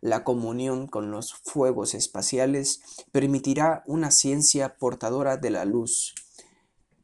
La 0.00 0.24
comunión 0.24 0.88
con 0.88 1.12
los 1.12 1.34
fuegos 1.34 1.94
espaciales 1.94 2.80
permitirá 3.12 3.84
una 3.86 4.10
ciencia 4.10 4.76
portadora 4.76 5.36
de 5.36 5.50
la 5.50 5.64
luz. 5.64 6.16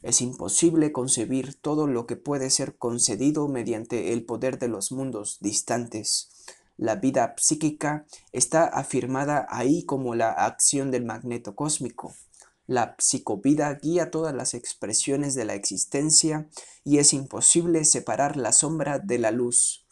Es 0.02 0.20
imposible 0.20 0.90
concebir 0.90 1.54
todo 1.54 1.86
lo 1.86 2.04
que 2.04 2.16
puede 2.16 2.50
ser 2.50 2.76
concedido 2.76 3.46
mediante 3.46 4.12
el 4.12 4.24
poder 4.24 4.58
de 4.58 4.66
los 4.66 4.90
mundos 4.90 5.38
distantes. 5.40 6.30
La 6.76 6.96
vida 6.96 7.36
psíquica 7.38 8.06
está 8.32 8.64
afirmada 8.64 9.46
ahí 9.48 9.84
como 9.84 10.16
la 10.16 10.30
acción 10.30 10.90
del 10.90 11.04
magneto 11.04 11.54
cósmico. 11.54 12.12
La 12.70 12.94
psicovida 13.00 13.74
guía 13.74 14.12
todas 14.12 14.32
las 14.32 14.54
expresiones 14.54 15.34
de 15.34 15.44
la 15.44 15.54
existencia 15.54 16.48
y 16.84 16.98
es 16.98 17.12
imposible 17.12 17.84
separar 17.84 18.36
la 18.36 18.52
sombra 18.52 19.00
de 19.00 19.18
la 19.18 19.32
luz. 19.32 19.84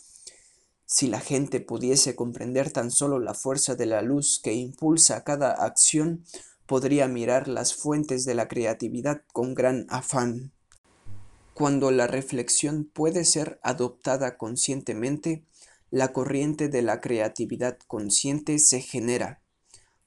Si 0.87 1.09
la 1.09 1.19
gente 1.19 1.59
pudiese 1.59 2.15
comprender 2.15 2.71
tan 2.71 2.93
solo 2.93 3.19
la 3.19 3.35
fuerza 3.35 3.75
de 3.75 3.87
la 3.87 4.01
luz 4.01 4.39
que 4.41 4.53
impulsa 4.53 5.25
cada 5.25 5.51
acción, 5.51 6.25
podría 6.67 7.09
mirar 7.09 7.49
las 7.49 7.75
fuentes 7.75 8.25
de 8.25 8.37
la 8.37 8.47
creatividad 8.47 9.23
con 9.33 9.55
gran 9.55 9.87
afán. 9.89 10.53
Cuando 11.55 11.91
la 11.91 12.07
reflexión 12.07 12.85
puede 12.85 13.25
ser 13.25 13.59
adoptada 13.65 14.37
conscientemente, 14.37 15.43
la 15.91 16.13
corriente 16.13 16.69
de 16.69 16.83
la 16.83 17.01
creatividad 17.01 17.77
consciente 17.89 18.61
se 18.61 18.81
genera. 18.81 19.43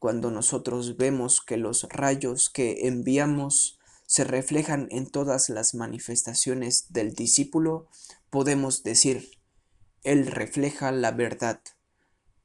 Cuando 0.02 0.32
nosotros 0.32 0.98
vemos 0.98 1.42
que 1.42 1.58
los 1.58 1.84
rayos 1.84 2.50
que 2.50 2.88
enviamos 2.88 3.78
se 4.08 4.24
reflejan 4.24 4.88
en 4.90 5.08
todas 5.08 5.48
las 5.50 5.76
manifestaciones 5.76 6.92
del 6.92 7.14
discípulo, 7.14 7.88
podemos 8.32 8.82
decir, 8.82 9.30
él 10.02 10.26
refleja 10.26 10.92
la 10.92 11.12
verdad. 11.12 11.62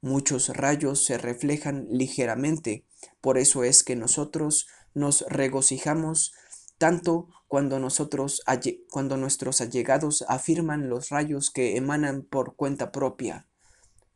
Muchos 0.02 0.50
rayos 0.50 1.02
se 1.02 1.16
reflejan 1.16 1.86
ligeramente, 1.88 2.84
por 3.22 3.38
eso 3.38 3.64
es 3.64 3.82
que 3.84 3.96
nosotros 3.96 4.66
nos 4.92 5.24
regocijamos 5.26 6.34
tanto 6.76 7.30
cuando 7.48 7.78
nosotros 7.78 8.42
cuando 8.90 9.16
nuestros 9.16 9.62
allegados 9.62 10.26
afirman 10.28 10.90
los 10.90 11.09
rayos 11.09 11.50
que 11.50 11.78
emanan 11.78 12.20
por 12.20 12.54
cuenta 12.54 12.92
propia. 12.92 13.48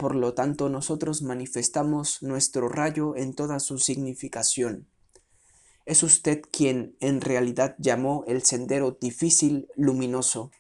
Por 0.01 0.15
lo 0.15 0.33
tanto, 0.33 0.71
nosotros 0.71 1.21
manifestamos 1.21 2.23
nuestro 2.23 2.71
rayo 2.71 3.17
en 3.17 3.35
toda 3.35 3.61
su 3.61 3.77
significación. 3.77 4.89
Es 5.85 6.03
usted 6.03 6.41
quien 6.51 6.97
en 7.01 7.21
realidad 7.21 7.77
llamó 7.77 8.25
el 8.27 8.43
sendero 8.43 8.97
difícil 8.99 9.69
luminoso. 9.77 10.53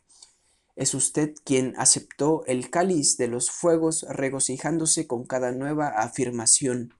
Es 0.76 0.92
usted 0.92 1.32
quien 1.42 1.72
aceptó 1.78 2.44
el 2.44 2.68
cáliz 2.68 3.16
de 3.16 3.28
los 3.28 3.50
fuegos 3.50 4.04
regocijándose 4.10 5.06
con 5.06 5.24
cada 5.24 5.52
nueva 5.52 5.88
afirmación. 5.88 6.92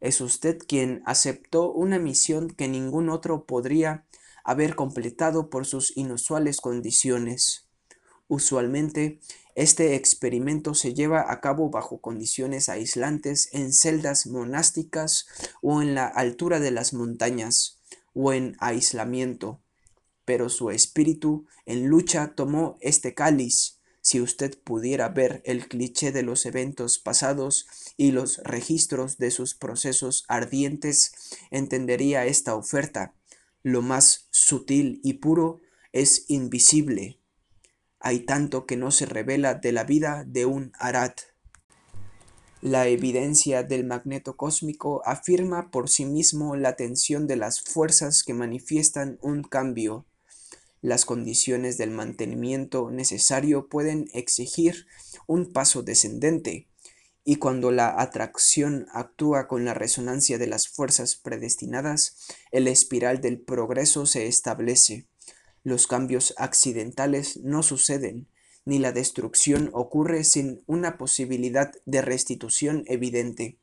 Es 0.00 0.22
usted 0.22 0.56
quien 0.66 1.02
aceptó 1.04 1.70
una 1.70 1.98
misión 1.98 2.48
que 2.48 2.66
ningún 2.66 3.10
otro 3.10 3.44
podría 3.44 4.06
haber 4.42 4.74
completado 4.74 5.50
por 5.50 5.66
sus 5.66 5.94
inusuales 5.98 6.62
condiciones. 6.62 7.68
Usualmente, 8.26 9.20
este 9.58 9.94
experimento 9.94 10.74
se 10.74 10.94
lleva 10.94 11.30
a 11.32 11.40
cabo 11.40 11.70
bajo 11.70 12.00
condiciones 12.00 12.68
aislantes 12.68 13.48
en 13.52 13.72
celdas 13.72 14.26
monásticas 14.26 15.26
o 15.62 15.82
en 15.82 15.94
la 15.94 16.06
altura 16.06 16.60
de 16.60 16.70
las 16.70 16.94
montañas 16.94 17.78
o 18.14 18.32
en 18.32 18.56
aislamiento 18.60 19.60
pero 20.28 20.50
su 20.50 20.68
espíritu 20.68 21.46
en 21.64 21.86
lucha 21.86 22.34
tomó 22.36 22.76
este 22.82 23.14
cáliz. 23.14 23.78
Si 24.02 24.20
usted 24.20 24.58
pudiera 24.62 25.08
ver 25.08 25.40
el 25.46 25.68
cliché 25.68 26.12
de 26.12 26.22
los 26.22 26.44
eventos 26.44 26.98
pasados 26.98 27.66
y 27.96 28.10
los 28.10 28.36
registros 28.44 29.16
de 29.16 29.30
sus 29.30 29.54
procesos 29.54 30.26
ardientes, 30.28 31.14
entendería 31.50 32.26
esta 32.26 32.56
oferta. 32.56 33.14
Lo 33.62 33.80
más 33.80 34.28
sutil 34.30 35.00
y 35.02 35.14
puro 35.14 35.62
es 35.92 36.26
invisible. 36.28 37.17
Hay 38.00 38.20
tanto 38.20 38.64
que 38.64 38.76
no 38.76 38.90
se 38.90 39.06
revela 39.06 39.54
de 39.54 39.72
la 39.72 39.84
vida 39.84 40.24
de 40.26 40.46
un 40.46 40.72
Arat. 40.78 41.20
La 42.60 42.86
evidencia 42.86 43.62
del 43.62 43.84
magneto 43.84 44.36
cósmico 44.36 45.02
afirma 45.04 45.70
por 45.70 45.88
sí 45.88 46.04
mismo 46.04 46.56
la 46.56 46.76
tensión 46.76 47.26
de 47.26 47.36
las 47.36 47.60
fuerzas 47.60 48.22
que 48.22 48.34
manifiestan 48.34 49.18
un 49.20 49.42
cambio. 49.42 50.06
Las 50.80 51.04
condiciones 51.04 51.76
del 51.76 51.90
mantenimiento 51.90 52.90
necesario 52.90 53.68
pueden 53.68 54.08
exigir 54.12 54.86
un 55.26 55.52
paso 55.52 55.82
descendente, 55.82 56.68
y 57.24 57.36
cuando 57.36 57.72
la 57.72 58.00
atracción 58.00 58.86
actúa 58.92 59.48
con 59.48 59.64
la 59.64 59.74
resonancia 59.74 60.38
de 60.38 60.46
las 60.46 60.68
fuerzas 60.68 61.16
predestinadas, 61.16 62.16
el 62.52 62.68
espiral 62.68 63.20
del 63.20 63.40
progreso 63.40 64.06
se 64.06 64.28
establece. 64.28 65.07
Los 65.68 65.86
cambios 65.86 66.32
accidentales 66.38 67.40
no 67.42 67.62
suceden, 67.62 68.26
ni 68.64 68.78
la 68.78 68.90
destrucción 68.90 69.68
ocurre 69.74 70.24
sin 70.24 70.62
una 70.66 70.96
posibilidad 70.96 71.74
de 71.84 72.00
restitución 72.00 72.84
evidente. 72.86 73.58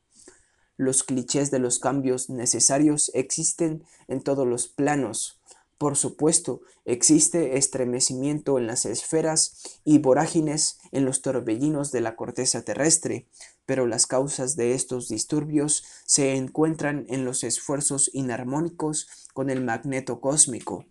Los 0.78 1.02
clichés 1.02 1.50
de 1.50 1.58
los 1.58 1.80
cambios 1.80 2.30
necesarios 2.30 3.10
existen 3.16 3.86
en 4.08 4.22
todos 4.22 4.46
los 4.46 4.68
planos, 4.68 5.42
por 5.80 5.98
supuesto, 5.98 6.62
existe 6.86 7.58
estremecimiento 7.58 8.60
en 8.60 8.68
las 8.68 8.86
esferas 8.86 9.80
y 9.84 9.98
vorágines 9.98 10.78
en 10.92 11.06
los 11.06 11.24
torbellinos 11.24 11.92
de 11.92 12.02
la 12.02 12.16
corteza 12.16 12.62
terrestre, 12.62 13.26
pero 13.66 13.88
las 13.88 14.06
causas 14.06 14.56
de 14.56 14.76
estos 14.76 15.10
disturbios 15.10 15.84
se 16.06 16.36
encuentran 16.36 17.08
en 17.10 17.26
los 17.26 17.44
esfuerzos 17.44 18.12
inarmónicos 18.14 19.08
con 19.34 19.50
el 19.50 19.64
magneto 19.66 20.22
cósmico. 20.22 20.86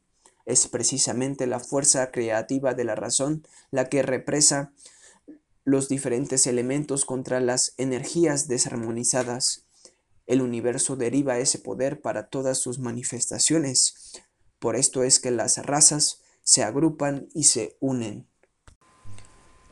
Es 0.46 0.68
precisamente 0.68 1.46
la 1.46 1.60
fuerza 1.60 2.10
creativa 2.10 2.74
de 2.74 2.84
la 2.84 2.94
razón 2.94 3.46
la 3.70 3.88
que 3.88 4.02
represa 4.02 4.72
los 5.64 5.88
diferentes 5.88 6.46
elementos 6.46 7.04
contra 7.04 7.40
las 7.40 7.74
energías 7.78 8.48
desarmonizadas. 8.48 9.64
El 10.26 10.42
universo 10.42 10.96
deriva 10.96 11.38
ese 11.38 11.58
poder 11.58 12.00
para 12.00 12.28
todas 12.28 12.58
sus 12.58 12.78
manifestaciones, 12.78 14.22
por 14.58 14.76
esto 14.76 15.02
es 15.02 15.20
que 15.20 15.30
las 15.30 15.58
razas 15.58 16.22
se 16.42 16.62
agrupan 16.62 17.28
y 17.34 17.44
se 17.44 17.76
unen. 17.80 18.26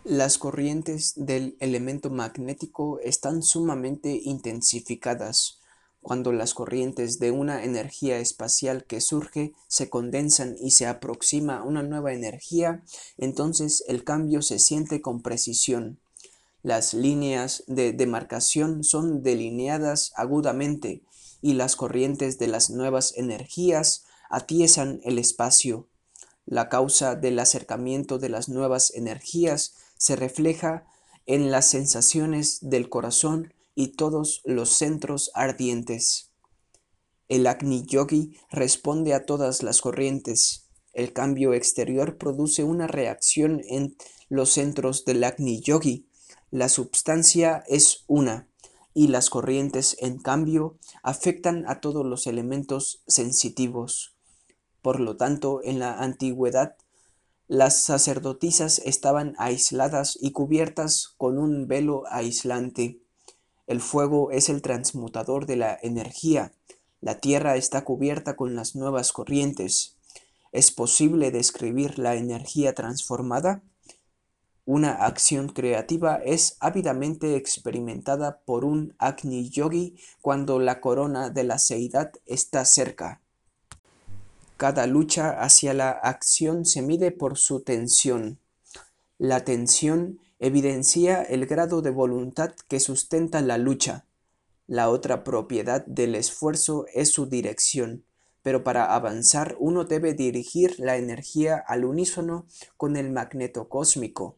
Las 0.04 0.36
corrientes 0.36 1.14
del 1.16 1.56
elemento 1.60 2.10
magnético 2.10 2.98
están 3.00 3.42
sumamente 3.42 4.20
intensificadas. 4.22 5.61
Cuando 6.02 6.32
las 6.32 6.52
corrientes 6.52 7.20
de 7.20 7.30
una 7.30 7.62
energía 7.62 8.18
espacial 8.18 8.84
que 8.84 9.00
surge 9.00 9.52
se 9.68 9.88
condensan 9.88 10.56
y 10.60 10.72
se 10.72 10.86
aproxima 10.88 11.62
una 11.62 11.84
nueva 11.84 12.12
energía, 12.12 12.82
entonces 13.18 13.84
el 13.86 14.02
cambio 14.02 14.42
se 14.42 14.58
siente 14.58 15.00
con 15.00 15.22
precisión. 15.22 16.00
Las 16.62 16.92
líneas 16.92 17.62
de 17.68 17.92
demarcación 17.92 18.82
son 18.82 19.22
delineadas 19.22 20.12
agudamente 20.16 21.02
y 21.40 21.54
las 21.54 21.76
corrientes 21.76 22.38
de 22.38 22.48
las 22.48 22.70
nuevas 22.70 23.14
energías 23.16 24.04
atiesan 24.28 25.00
el 25.04 25.18
espacio. 25.18 25.88
La 26.46 26.68
causa 26.68 27.14
del 27.14 27.38
acercamiento 27.38 28.18
de 28.18 28.28
las 28.28 28.48
nuevas 28.48 28.92
energías 28.94 29.74
se 29.98 30.16
refleja 30.16 30.84
en 31.26 31.52
las 31.52 31.66
sensaciones 31.66 32.58
del 32.60 32.88
corazón 32.88 33.54
y 33.74 33.88
todos 33.88 34.42
los 34.44 34.70
centros 34.70 35.30
ardientes. 35.34 36.30
El 37.28 37.46
Agni 37.46 37.84
Yogi 37.86 38.36
responde 38.50 39.14
a 39.14 39.24
todas 39.24 39.62
las 39.62 39.80
corrientes. 39.80 40.68
El 40.92 41.12
cambio 41.12 41.54
exterior 41.54 42.18
produce 42.18 42.64
una 42.64 42.86
reacción 42.86 43.62
en 43.68 43.96
los 44.28 44.50
centros 44.50 45.04
del 45.04 45.24
Agni 45.24 45.60
Yogi. 45.60 46.06
La 46.50 46.68
substancia 46.68 47.64
es 47.66 48.04
una 48.06 48.48
y 48.94 49.08
las 49.08 49.30
corrientes, 49.30 49.96
en 50.00 50.18
cambio, 50.18 50.78
afectan 51.02 51.64
a 51.66 51.80
todos 51.80 52.04
los 52.04 52.26
elementos 52.26 53.02
sensitivos. 53.06 54.14
Por 54.82 55.00
lo 55.00 55.16
tanto, 55.16 55.60
en 55.62 55.78
la 55.78 55.98
antigüedad, 56.00 56.76
las 57.48 57.82
sacerdotisas 57.82 58.80
estaban 58.84 59.34
aisladas 59.38 60.18
y 60.20 60.32
cubiertas 60.32 61.14
con 61.16 61.38
un 61.38 61.68
velo 61.68 62.04
aislante. 62.08 63.01
El 63.66 63.80
fuego 63.80 64.30
es 64.30 64.48
el 64.48 64.62
transmutador 64.62 65.46
de 65.46 65.56
la 65.56 65.78
energía. 65.82 66.52
La 67.00 67.18
tierra 67.18 67.56
está 67.56 67.84
cubierta 67.84 68.36
con 68.36 68.54
las 68.54 68.74
nuevas 68.74 69.12
corrientes. 69.12 69.96
¿Es 70.52 70.70
posible 70.70 71.30
describir 71.30 71.98
la 71.98 72.14
energía 72.14 72.74
transformada? 72.74 73.62
Una 74.64 74.92
acción 74.92 75.48
creativa 75.48 76.20
es 76.24 76.56
ávidamente 76.60 77.34
experimentada 77.34 78.40
por 78.44 78.64
un 78.64 78.94
Agni 78.98 79.50
Yogi 79.50 79.96
cuando 80.20 80.60
la 80.60 80.80
corona 80.80 81.30
de 81.30 81.42
la 81.42 81.58
seidad 81.58 82.12
está 82.26 82.64
cerca. 82.64 83.20
Cada 84.56 84.86
lucha 84.86 85.42
hacia 85.42 85.74
la 85.74 85.90
acción 85.90 86.64
se 86.64 86.82
mide 86.82 87.10
por 87.10 87.36
su 87.38 87.62
tensión. 87.62 88.38
La 89.18 89.44
tensión 89.44 90.20
evidencia 90.42 91.22
el 91.22 91.46
grado 91.46 91.82
de 91.82 91.90
voluntad 91.90 92.52
que 92.66 92.80
sustenta 92.80 93.40
la 93.42 93.58
lucha. 93.58 94.06
La 94.66 94.90
otra 94.90 95.22
propiedad 95.22 95.86
del 95.86 96.16
esfuerzo 96.16 96.84
es 96.92 97.12
su 97.12 97.26
dirección, 97.26 98.04
pero 98.42 98.64
para 98.64 98.92
avanzar 98.92 99.56
uno 99.60 99.84
debe 99.84 100.14
dirigir 100.14 100.80
la 100.80 100.96
energía 100.96 101.62
al 101.64 101.84
unísono 101.84 102.46
con 102.76 102.96
el 102.96 103.12
magneto 103.12 103.68
cósmico. 103.68 104.36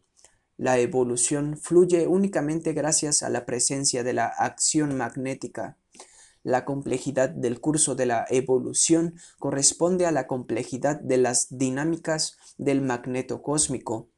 La 0.59 0.79
evolución 0.79 1.57
fluye 1.57 2.07
únicamente 2.07 2.75
gracias 2.75 3.23
a 3.23 3.31
la 3.31 3.47
presencia 3.47 4.05
de 4.05 4.13
la 4.13 4.27
acción 4.27 4.99
magnética. 4.99 5.79
La 6.43 6.67
complejidad 6.67 7.31
del 7.31 7.63
curso 7.63 7.95
de 7.95 8.05
la 8.05 8.27
evolución 8.29 9.15
corresponde 9.39 10.05
a 10.05 10.13
la 10.13 10.27
complejidad 10.27 11.01
de 11.01 11.17
las 11.17 11.47
dinámicas 11.57 12.37
del 12.59 12.83
magneto 12.83 13.41
cósmico. 13.41 14.11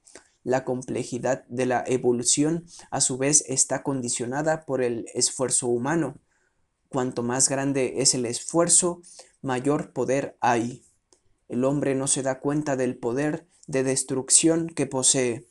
La 0.46 0.64
complejidad 0.64 1.44
de 1.48 1.66
la 1.66 1.82
evolución 1.88 2.66
a 2.92 3.00
su 3.00 3.18
vez 3.18 3.42
está 3.48 3.82
condicionada 3.82 4.64
por 4.64 4.80
el 4.80 5.06
esfuerzo 5.12 5.66
humano. 5.66 6.20
Cuanto 6.88 7.24
más 7.24 7.48
grande 7.48 7.94
es 7.96 8.14
el 8.14 8.24
esfuerzo, 8.26 9.02
mayor 9.42 9.92
poder 9.92 10.36
hay. 10.40 10.84
El 11.48 11.64
hombre 11.64 11.96
no 11.96 12.06
se 12.06 12.22
da 12.22 12.38
cuenta 12.38 12.76
del 12.76 12.96
poder 12.96 13.48
de 13.66 13.82
destrucción 13.82 14.68
que 14.68 14.86
posee. 14.86 15.48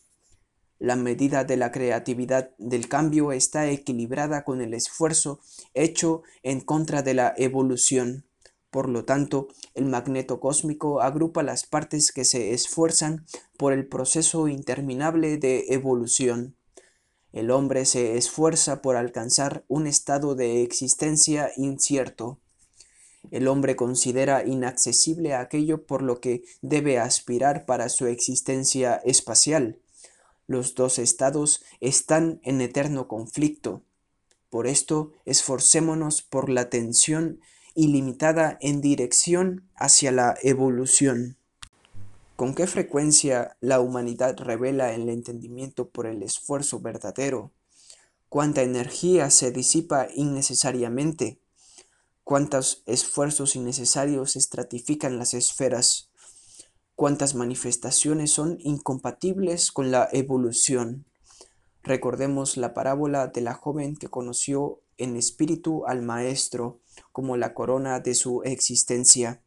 La 0.80 0.96
medida 0.96 1.43
de 1.43 1.58
la 1.58 1.74
creatividad 1.74 2.52
del 2.58 2.88
cambio 2.88 3.34
está 3.34 3.70
equilibrada 3.70 4.46
con 4.46 4.62
el 4.62 4.74
esfuerzo 4.74 5.41
hecho 5.74 6.24
en 6.41 6.62
contra 6.62 7.02
de 7.02 7.16
la 7.16 7.34
evolución. 7.36 8.24
Por 8.76 8.89
lo 8.89 9.05
tanto, 9.05 9.47
el 9.73 9.86
magneto 9.86 10.41
cósmico 10.41 10.99
agrupa 10.99 11.43
las 11.43 11.65
partes 11.65 12.11
que 12.11 12.26
se 12.26 12.53
esfuerzan 12.53 13.26
por 13.55 13.71
el 13.71 13.88
proceso 13.88 14.49
interminable 14.49 15.38
de 15.38 15.67
evolución. 15.69 16.57
El 17.32 17.51
hombre 17.51 17.86
se 17.86 18.17
esfuerza 18.17 18.82
por 18.82 18.97
alcanzar 18.97 19.63
un 19.69 19.88
estado 19.88 20.36
de 20.36 20.61
existencia 20.61 21.51
incierto. 21.55 22.38
El 23.32 23.47
hombre 23.47 23.78
considera 23.78 24.45
inaccesible 24.45 25.36
aquello 25.36 25.86
por 25.86 26.01
lo 26.01 26.19
que 26.19 26.43
debe 26.61 26.99
aspirar 26.99 27.65
para 27.65 27.88
su 27.88 28.07
existencia 28.07 28.95
espacial. 29.05 29.80
Los 30.47 30.76
dos 30.76 30.99
estados 30.99 31.63
están 31.80 32.41
en 32.43 32.59
eterno 32.59 33.07
conflicto. 33.07 33.84
Por 34.49 34.67
esto, 34.67 35.13
esforcémonos 35.23 36.21
por 36.21 36.49
la 36.49 36.69
tensión 36.69 37.39
ilimitada 37.76 38.57
en 38.61 38.82
dirección 38.82 39.69
hacia 39.76 40.11
la 40.11 40.36
evolución. 40.41 41.38
¿Con 42.36 42.55
qué 42.55 42.65
frecuencia 42.65 43.55
la 43.61 43.80
humanidad 43.80 44.38
revela 44.38 44.93
el 44.93 45.09
entendimiento 45.09 45.89
por 45.89 46.07
el 46.07 46.23
esfuerzo 46.23 46.80
verdadero? 46.80 47.51
¿Cuánta 48.30 48.63
energía 48.63 49.30
se 49.30 49.51
disipa 49.51 50.07
innecesariamente? 50.15 51.39
¿Cuántos 52.23 52.82
esfuerzos 52.88 53.55
innecesarios 53.55 54.36
estratifican 54.36 55.19
las 55.19 55.34
esferas? 55.34 56.09
cuántas 56.95 57.36
manifestaciones 57.36 58.32
son 58.32 58.57
incompatibles 58.61 59.71
con 59.71 59.91
la 59.91 60.07
evolución. 60.11 61.05
Recordemos 61.86 62.57
la 62.57 62.73
parábola 62.73 63.27
de 63.27 63.41
la 63.41 63.53
joven 63.53 63.95
que 63.95 64.07
conoció 64.07 64.81
en 64.97 65.15
espíritu 65.15 65.86
al 65.86 66.01
Maestro 66.01 66.79
como 67.11 67.38
la 67.38 67.53
corona 67.53 67.99
de 67.99 68.15
su 68.15 68.41
existencia. 68.43 69.43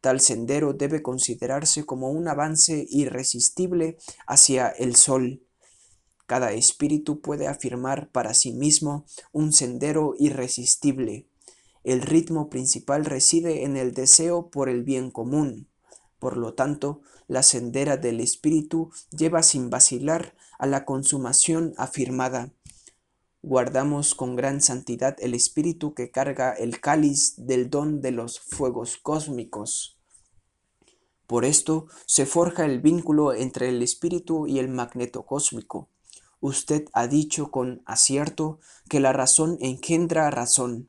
Tal 0.00 0.20
sendero 0.20 0.74
debe 0.74 1.02
considerarse 1.02 1.84
como 1.84 2.10
un 2.12 2.28
avance 2.28 2.86
irresistible 2.88 3.98
hacia 4.28 4.68
el 4.68 4.94
sol. 4.94 5.42
Cada 6.26 6.52
espíritu 6.52 7.20
puede 7.20 7.48
afirmar 7.48 8.10
para 8.12 8.32
sí 8.32 8.52
mismo 8.52 9.04
un 9.32 9.52
sendero 9.52 10.14
irresistible. 10.20 11.26
El 11.82 12.02
ritmo 12.02 12.48
principal 12.48 13.04
reside 13.04 13.64
en 13.64 13.76
el 13.76 13.92
deseo 13.92 14.50
por 14.50 14.68
el 14.68 14.84
bien 14.84 15.10
común. 15.10 15.68
Por 16.20 16.36
lo 16.36 16.54
tanto, 16.54 17.00
la 17.26 17.42
sendera 17.42 17.96
del 17.96 18.20
espíritu 18.20 18.90
lleva 19.10 19.42
sin 19.42 19.68
vacilar 19.68 20.36
a 20.58 20.66
la 20.66 20.84
consumación 20.84 21.74
afirmada. 21.76 22.52
Guardamos 23.42 24.14
con 24.14 24.34
gran 24.34 24.60
santidad 24.60 25.16
el 25.20 25.34
espíritu 25.34 25.94
que 25.94 26.10
carga 26.10 26.52
el 26.52 26.80
cáliz 26.80 27.34
del 27.36 27.70
don 27.70 28.00
de 28.00 28.10
los 28.10 28.40
fuegos 28.40 28.96
cósmicos. 28.96 29.96
Por 31.26 31.44
esto 31.44 31.86
se 32.06 32.26
forja 32.26 32.64
el 32.64 32.80
vínculo 32.80 33.34
entre 33.34 33.68
el 33.68 33.82
espíritu 33.82 34.46
y 34.46 34.58
el 34.58 34.68
magneto 34.68 35.24
cósmico. 35.24 35.88
Usted 36.40 36.84
ha 36.92 37.06
dicho 37.06 37.50
con 37.50 37.82
acierto 37.86 38.60
que 38.88 39.00
la 39.00 39.12
razón 39.12 39.58
engendra 39.60 40.30
razón. 40.30 40.88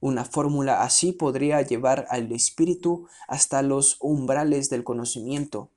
Una 0.00 0.24
fórmula 0.24 0.82
así 0.82 1.12
podría 1.12 1.60
llevar 1.62 2.06
al 2.10 2.32
espíritu 2.32 3.06
hasta 3.28 3.62
los 3.62 3.96
umbrales 4.00 4.70
del 4.70 4.82
conocimiento. 4.82 5.70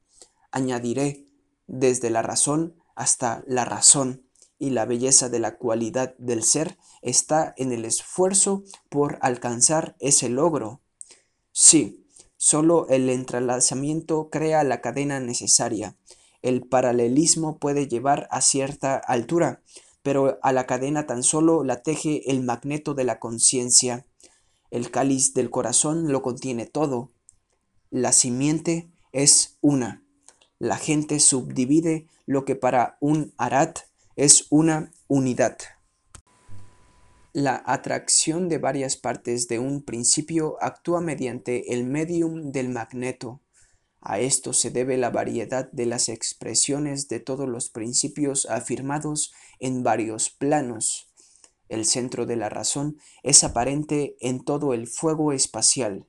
Añadiré, 0.52 1.26
desde 1.68 2.10
la 2.10 2.22
razón 2.22 2.76
hasta 2.96 3.44
la 3.48 3.66
razón, 3.66 4.24
y 4.60 4.70
la 4.70 4.86
belleza 4.86 5.30
de 5.30 5.40
la 5.40 5.58
cualidad 5.58 6.16
del 6.18 6.44
ser 6.44 6.78
está 7.02 7.54
en 7.58 7.72
el 7.74 7.84
esfuerzo 7.86 8.64
por 8.90 9.18
alcanzar 9.22 9.96
ese 10.00 10.30
logro. 10.30 10.82
Sí, 11.52 12.06
solo 12.38 12.88
el 12.88 13.10
entrelazamiento 13.10 14.30
crea 14.30 14.64
la 14.64 14.80
cadena 14.80 15.20
necesaria. 15.20 15.98
El 16.42 16.62
paralelismo 16.62 17.58
puede 17.58 17.88
llevar 17.88 18.28
a 18.32 18.42
cierta 18.42 18.96
altura, 18.96 19.64
pero 20.02 20.40
a 20.42 20.52
la 20.52 20.66
cadena 20.66 21.08
tan 21.08 21.24
solo 21.24 21.64
la 21.64 21.82
teje 21.82 22.30
el 22.32 22.44
magneto 22.44 22.94
de 22.94 23.06
la 23.06 23.20
conciencia. 23.20 24.06
El 24.72 24.92
cáliz 24.92 25.34
del 25.34 25.50
corazón 25.50 26.12
lo 26.12 26.22
contiene 26.22 26.66
todo. 26.66 27.12
La 27.90 28.12
simiente 28.12 28.90
es 29.12 29.58
una. 29.62 30.04
La 30.58 30.78
gente 30.78 31.20
subdivide 31.20 32.08
lo 32.26 32.46
que 32.46 32.56
para 32.56 32.98
un 33.00 33.34
arat 33.38 33.80
es 34.16 34.48
una 34.50 34.92
unidad. 35.08 35.58
La 37.34 37.64
atracción 37.66 38.48
de 38.48 38.60
varias 38.60 38.96
partes 38.96 39.48
de 39.48 39.58
un 39.58 39.82
principio 39.82 40.58
actúa 40.62 41.02
mediante 41.02 41.74
el 41.74 41.84
medium 41.84 42.52
del 42.52 42.70
magneto. 42.70 43.42
A 44.02 44.20
esto 44.20 44.54
se 44.54 44.70
debe 44.70 44.98
la 44.98 45.10
variedad 45.10 45.72
de 45.72 45.88
las 45.88 46.10
expresiones 46.10 47.08
de 47.08 47.20
todos 47.20 47.50
los 47.50 47.70
principios 47.70 48.46
afirmados 48.46 49.34
en 49.60 49.82
varios 49.82 50.30
planos. 50.30 51.12
El 51.70 51.86
centro 51.86 52.28
de 52.28 52.36
la 52.36 52.50
razón 52.50 52.98
es 53.24 53.44
aparente 53.44 54.16
en 54.20 54.44
todo 54.44 54.76
el 54.76 54.86
fuego 54.88 55.32
espacial. 55.32 56.06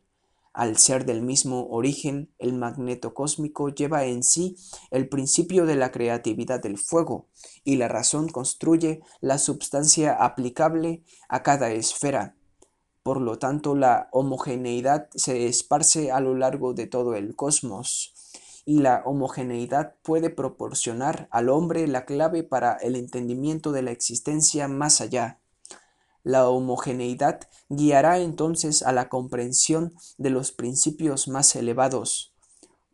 Al 0.54 0.78
ser 0.78 1.04
del 1.04 1.20
mismo 1.20 1.66
origen, 1.66 2.32
el 2.38 2.52
magneto 2.54 3.12
cósmico 3.12 3.70
lleva 3.70 4.04
en 4.04 4.22
sí 4.22 4.56
el 4.92 5.08
principio 5.08 5.66
de 5.66 5.74
la 5.74 5.90
creatividad 5.90 6.62
del 6.62 6.78
fuego, 6.78 7.26
y 7.64 7.74
la 7.74 7.88
razón 7.88 8.28
construye 8.28 9.02
la 9.20 9.38
substancia 9.38 10.12
aplicable 10.14 11.02
a 11.28 11.42
cada 11.42 11.72
esfera. 11.72 12.36
Por 13.02 13.20
lo 13.20 13.36
tanto, 13.40 13.74
la 13.74 14.08
homogeneidad 14.12 15.08
se 15.16 15.48
esparce 15.48 16.12
a 16.12 16.20
lo 16.20 16.36
largo 16.36 16.72
de 16.72 16.86
todo 16.86 17.16
el 17.16 17.34
cosmos, 17.34 18.14
y 18.64 18.78
la 18.78 19.02
homogeneidad 19.04 19.96
puede 20.02 20.30
proporcionar 20.30 21.26
al 21.32 21.48
hombre 21.48 21.88
la 21.88 22.04
clave 22.04 22.44
para 22.44 22.74
el 22.74 22.94
entendimiento 22.94 23.72
de 23.72 23.82
la 23.82 23.90
existencia 23.90 24.68
más 24.68 25.00
allá. 25.00 25.40
La 26.24 26.48
homogeneidad 26.48 27.42
guiará 27.68 28.18
entonces 28.18 28.82
a 28.82 28.92
la 28.92 29.10
comprensión 29.10 29.94
de 30.16 30.30
los 30.30 30.52
principios 30.52 31.28
más 31.28 31.54
elevados. 31.54 32.34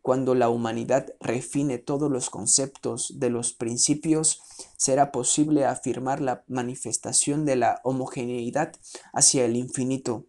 Cuando 0.01 0.35
la 0.35 0.49
humanidad 0.49 1.13
refine 1.21 1.77
todos 1.77 2.11
los 2.11 2.29
conceptos 2.29 3.19
de 3.19 3.29
los 3.29 3.53
principios, 3.53 4.41
será 4.75 5.11
posible 5.11 5.65
afirmar 5.65 6.21
la 6.21 6.43
manifestación 6.47 7.45
de 7.45 7.55
la 7.55 7.79
homogeneidad 7.83 8.73
hacia 9.13 9.45
el 9.45 9.55
infinito. 9.55 10.25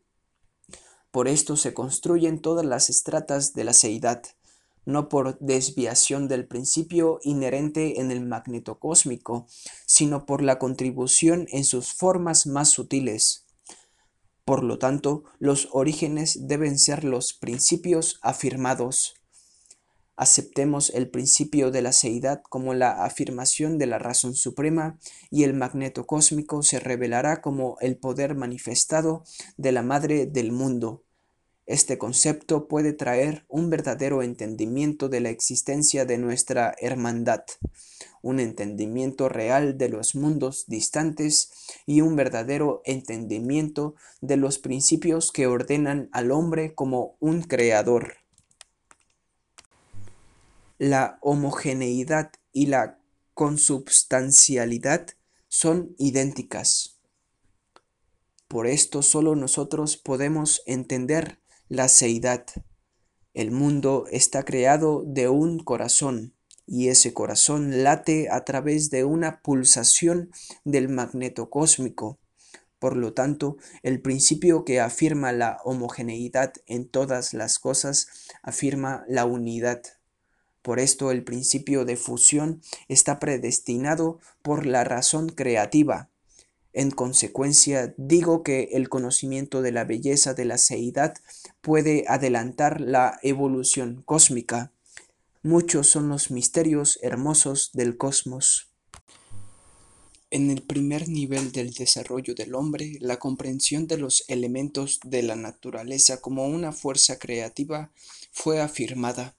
Por 1.11 1.27
esto 1.27 1.57
se 1.57 1.75
construyen 1.75 2.41
todas 2.41 2.65
las 2.65 2.89
estratas 2.89 3.53
de 3.53 3.65
la 3.65 3.73
seidad 3.73 4.23
no 4.85 5.09
por 5.09 5.39
desviación 5.39 6.29
del 6.29 6.47
principio 6.47 7.21
inherente 7.23 8.01
en 8.01 8.11
el 8.11 8.25
magneto 8.25 8.79
cósmico, 8.79 9.47
sino 9.87 10.27
por 10.27 10.43
la 10.43 10.59
contribución 10.59 11.47
en 11.51 11.65
sus 11.65 11.93
formas 11.93 12.47
más 12.47 12.71
sutiles. 12.71 13.47
Por 14.45 14.65
lo 14.65 14.79
tanto, 14.79 15.25
los 15.39 15.69
orígenes 15.73 16.49
deben 16.49 16.79
ser 16.79 17.05
los 17.05 17.33
principios 17.33 18.19
afirmados. 18.23 19.15
Aceptemos 20.17 20.91
el 20.91 21.09
principio 21.09 21.71
de 21.71 21.81
la 21.81 21.93
seidad 21.93 22.43
como 22.49 22.75
la 22.75 23.05
afirmación 23.05 23.79
de 23.79 23.87
la 23.87 23.99
razón 23.99 24.35
suprema 24.35 24.99
y 25.31 25.45
el 25.45 25.55
magneto 25.55 26.07
cósmico 26.07 26.63
se 26.63 26.81
revelará 26.81 27.41
como 27.41 27.77
el 27.81 27.97
poder 27.97 28.35
manifestado 28.35 29.25
de 29.57 29.73
la 29.73 29.83
madre 29.83 30.27
del 30.27 30.53
mundo 30.53 31.05
este 31.73 31.97
concepto 31.97 32.69
puede 32.69 32.93
traer 32.93 33.47
un 33.49 33.71
verdadero 33.71 34.23
entendimiento 34.23 35.09
de 35.09 35.21
la 35.21 35.31
existencia 35.31 36.05
de 36.05 36.19
nuestra 36.19 36.75
hermandad. 36.79 37.45
un 38.21 38.39
entendimiento 38.39 39.29
real 39.29 39.79
de 39.79 39.89
los 39.89 40.15
mundos 40.15 40.67
distantes 40.69 41.51
y 41.87 42.03
un 42.03 42.15
verdadero 42.15 42.81
entendimiento 42.85 43.97
de 44.21 44.37
los 44.37 44.59
principios 44.59 45.33
que 45.33 45.49
ordenan 45.49 46.09
al 46.13 46.31
hombre 46.31 46.73
como 46.75 47.17
un 47.19 47.43
creador. 47.43 48.19
La 50.79 51.19
homogeneidad 51.21 52.31
y 52.53 52.67
la 52.67 53.01
consubstancialidad 53.35 55.09
son 55.49 55.97
idénticas. 55.99 57.01
Por 58.47 58.69
esto 58.69 59.03
solo 59.03 59.35
nosotros 59.35 59.97
podemos 59.97 60.63
entender 60.67 61.42
la 61.73 61.89
seidad. 61.89 62.45
El 63.33 63.51
mundo 63.51 64.05
está 64.11 64.45
creado 64.45 65.05
de 65.07 65.31
un 65.31 65.59
corazón 65.59 66.35
y 66.67 66.89
ese 66.89 67.15
corazón 67.15 67.83
late 67.83 68.29
a 68.31 68.45
través 68.45 68.91
de 68.91 69.05
una 69.05 69.41
pulsación 69.41 70.31
del 70.67 70.91
magneto 70.91 71.49
cósmico. 71.49 72.21
Por 72.79 72.99
lo 72.99 73.15
tanto, 73.15 73.57
el 73.83 74.03
principio 74.03 74.67
que 74.67 74.81
afirma 74.81 75.33
la 75.33 75.61
homogeneidad 75.65 76.53
en 76.67 76.91
todas 76.91 77.33
las 77.33 77.59
cosas 77.59 78.07
afirma 78.43 79.07
la 79.09 79.25
unidad. 79.25 79.81
Por 80.61 80.79
esto 80.79 81.11
el 81.11 81.25
principio 81.25 81.87
de 81.87 81.97
fusión 81.97 82.61
está 82.89 83.19
predestinado 83.19 84.21
por 84.43 84.67
la 84.67 84.85
razón 84.85 85.31
creativa. 85.31 86.12
En 86.75 86.91
consecuencia, 86.91 87.95
digo 87.99 88.43
que 88.43 88.71
el 88.73 88.89
conocimiento 88.89 89.61
de 89.61 89.73
la 89.73 89.85
belleza 89.85 90.33
de 90.33 90.47
la 90.47 90.57
seidad 90.57 91.15
puede 91.61 92.05
adelantar 92.09 92.81
la 92.81 93.19
evolución 93.23 94.03
cósmica. 94.07 94.73
Muchos 95.43 95.89
son 95.89 96.09
los 96.09 96.31
misterios 96.31 96.99
hermosos 97.03 97.73
del 97.75 97.99
cosmos. 97.99 98.69
En 100.31 100.51
el 100.51 100.63
primer 100.63 101.11
nivel 101.11 101.53
del 101.53 101.75
desarrollo 101.75 102.35
del 102.35 102.55
hombre, 102.55 102.97
la 103.01 103.19
comprensión 103.19 103.87
de 103.87 103.99
los 103.99 104.25
elementos 104.29 104.99
de 105.05 105.23
la 105.23 105.37
naturaleza 105.37 106.23
como 106.23 106.47
una 106.47 106.73
fuerza 106.73 107.19
creativa 107.19 107.91
fue 108.33 108.63
afirmada. 108.63 109.37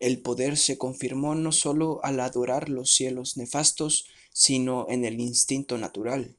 El 0.00 0.20
poder 0.20 0.56
se 0.56 0.78
confirmó 0.78 1.36
no 1.36 1.52
solo 1.52 2.00
al 2.02 2.18
adorar 2.18 2.68
los 2.68 2.90
cielos 2.90 3.36
nefastos, 3.36 4.08
sino 4.32 4.86
en 4.88 5.04
el 5.04 5.20
instinto 5.20 5.78
natural 5.78 6.34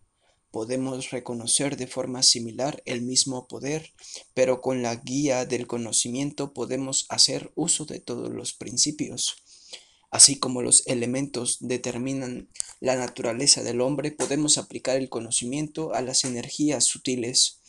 podemos 0.51 1.11
reconocer 1.11 1.77
de 1.77 1.87
forma 1.87 2.23
similar 2.23 2.81
el 2.85 3.01
mismo 3.01 3.47
poder, 3.47 3.93
pero 4.33 4.61
con 4.61 4.81
la 4.81 4.95
guía 4.95 5.45
del 5.45 5.67
conocimiento 5.67 6.53
podemos 6.53 7.05
hacer 7.09 7.51
uso 7.55 7.85
de 7.85 7.99
todos 7.99 8.31
los 8.31 8.53
principios. 8.53 9.43
Así 10.09 10.39
como 10.39 10.61
los 10.61 10.87
elementos 10.87 11.57
determinan 11.59 12.47
la 12.79 12.95
naturaleza 12.95 13.61
del 13.63 13.81
hombre, 13.81 14.11
podemos 14.11 14.57
aplicar 14.57 14.97
el 14.97 15.09
conocimiento 15.09 15.93
a 15.93 16.01
las 16.01 16.23
energías 16.23 16.85
sutiles. 16.85 17.59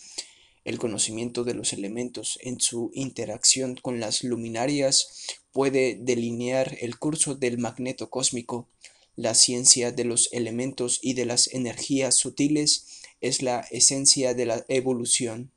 El 0.64 0.78
conocimiento 0.78 1.44
de 1.44 1.54
los 1.54 1.72
elementos 1.72 2.38
en 2.42 2.60
su 2.60 2.90
interacción 2.94 3.74
con 3.74 4.00
las 4.00 4.22
luminarias 4.22 5.26
puede 5.50 5.98
delinear 6.00 6.76
el 6.80 6.98
curso 6.98 7.34
del 7.34 7.58
magneto 7.58 8.10
cósmico, 8.10 8.68
la 9.18 9.34
ciencia 9.34 9.90
de 9.90 10.04
los 10.04 10.32
elementos 10.32 11.00
y 11.02 11.14
de 11.14 11.26
las 11.26 11.48
energías 11.48 12.14
sutiles 12.14 12.86
es 13.20 13.42
la 13.42 13.66
esencia 13.72 14.32
de 14.32 14.46
la 14.46 14.64
evolución. 14.68 15.50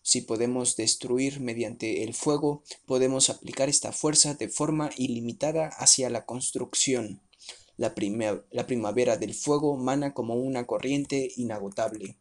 Si 0.00 0.22
podemos 0.22 0.74
destruir 0.74 1.38
mediante 1.38 2.02
el 2.02 2.14
fuego, 2.14 2.62
podemos 2.86 3.28
aplicar 3.28 3.68
esta 3.68 3.92
fuerza 3.92 4.32
de 4.32 4.48
forma 4.48 4.88
ilimitada 4.96 5.66
hacia 5.66 6.08
la 6.08 6.24
construcción. 6.24 7.20
La, 7.76 7.94
la 8.52 8.66
primavera 8.66 9.18
del 9.18 9.34
fuego 9.34 9.76
mana 9.76 10.14
como 10.14 10.36
una 10.36 10.66
corriente 10.66 11.30
inagotable. 11.36 12.16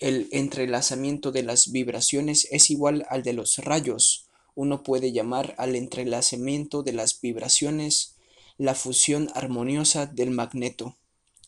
El 0.00 0.26
entrelazamiento 0.32 1.30
de 1.30 1.44
las 1.44 1.70
vibraciones 1.70 2.48
es 2.50 2.70
igual 2.70 3.06
al 3.08 3.22
de 3.22 3.34
los 3.34 3.58
rayos. 3.58 4.26
Uno 4.56 4.82
puede 4.82 5.12
llamar 5.12 5.54
al 5.58 5.76
entrelazamiento 5.76 6.82
de 6.82 6.92
las 6.92 7.20
vibraciones 7.20 8.11
la 8.58 8.74
fusión 8.74 9.28
armoniosa 9.34 10.06
del 10.06 10.30
magneto. 10.30 10.96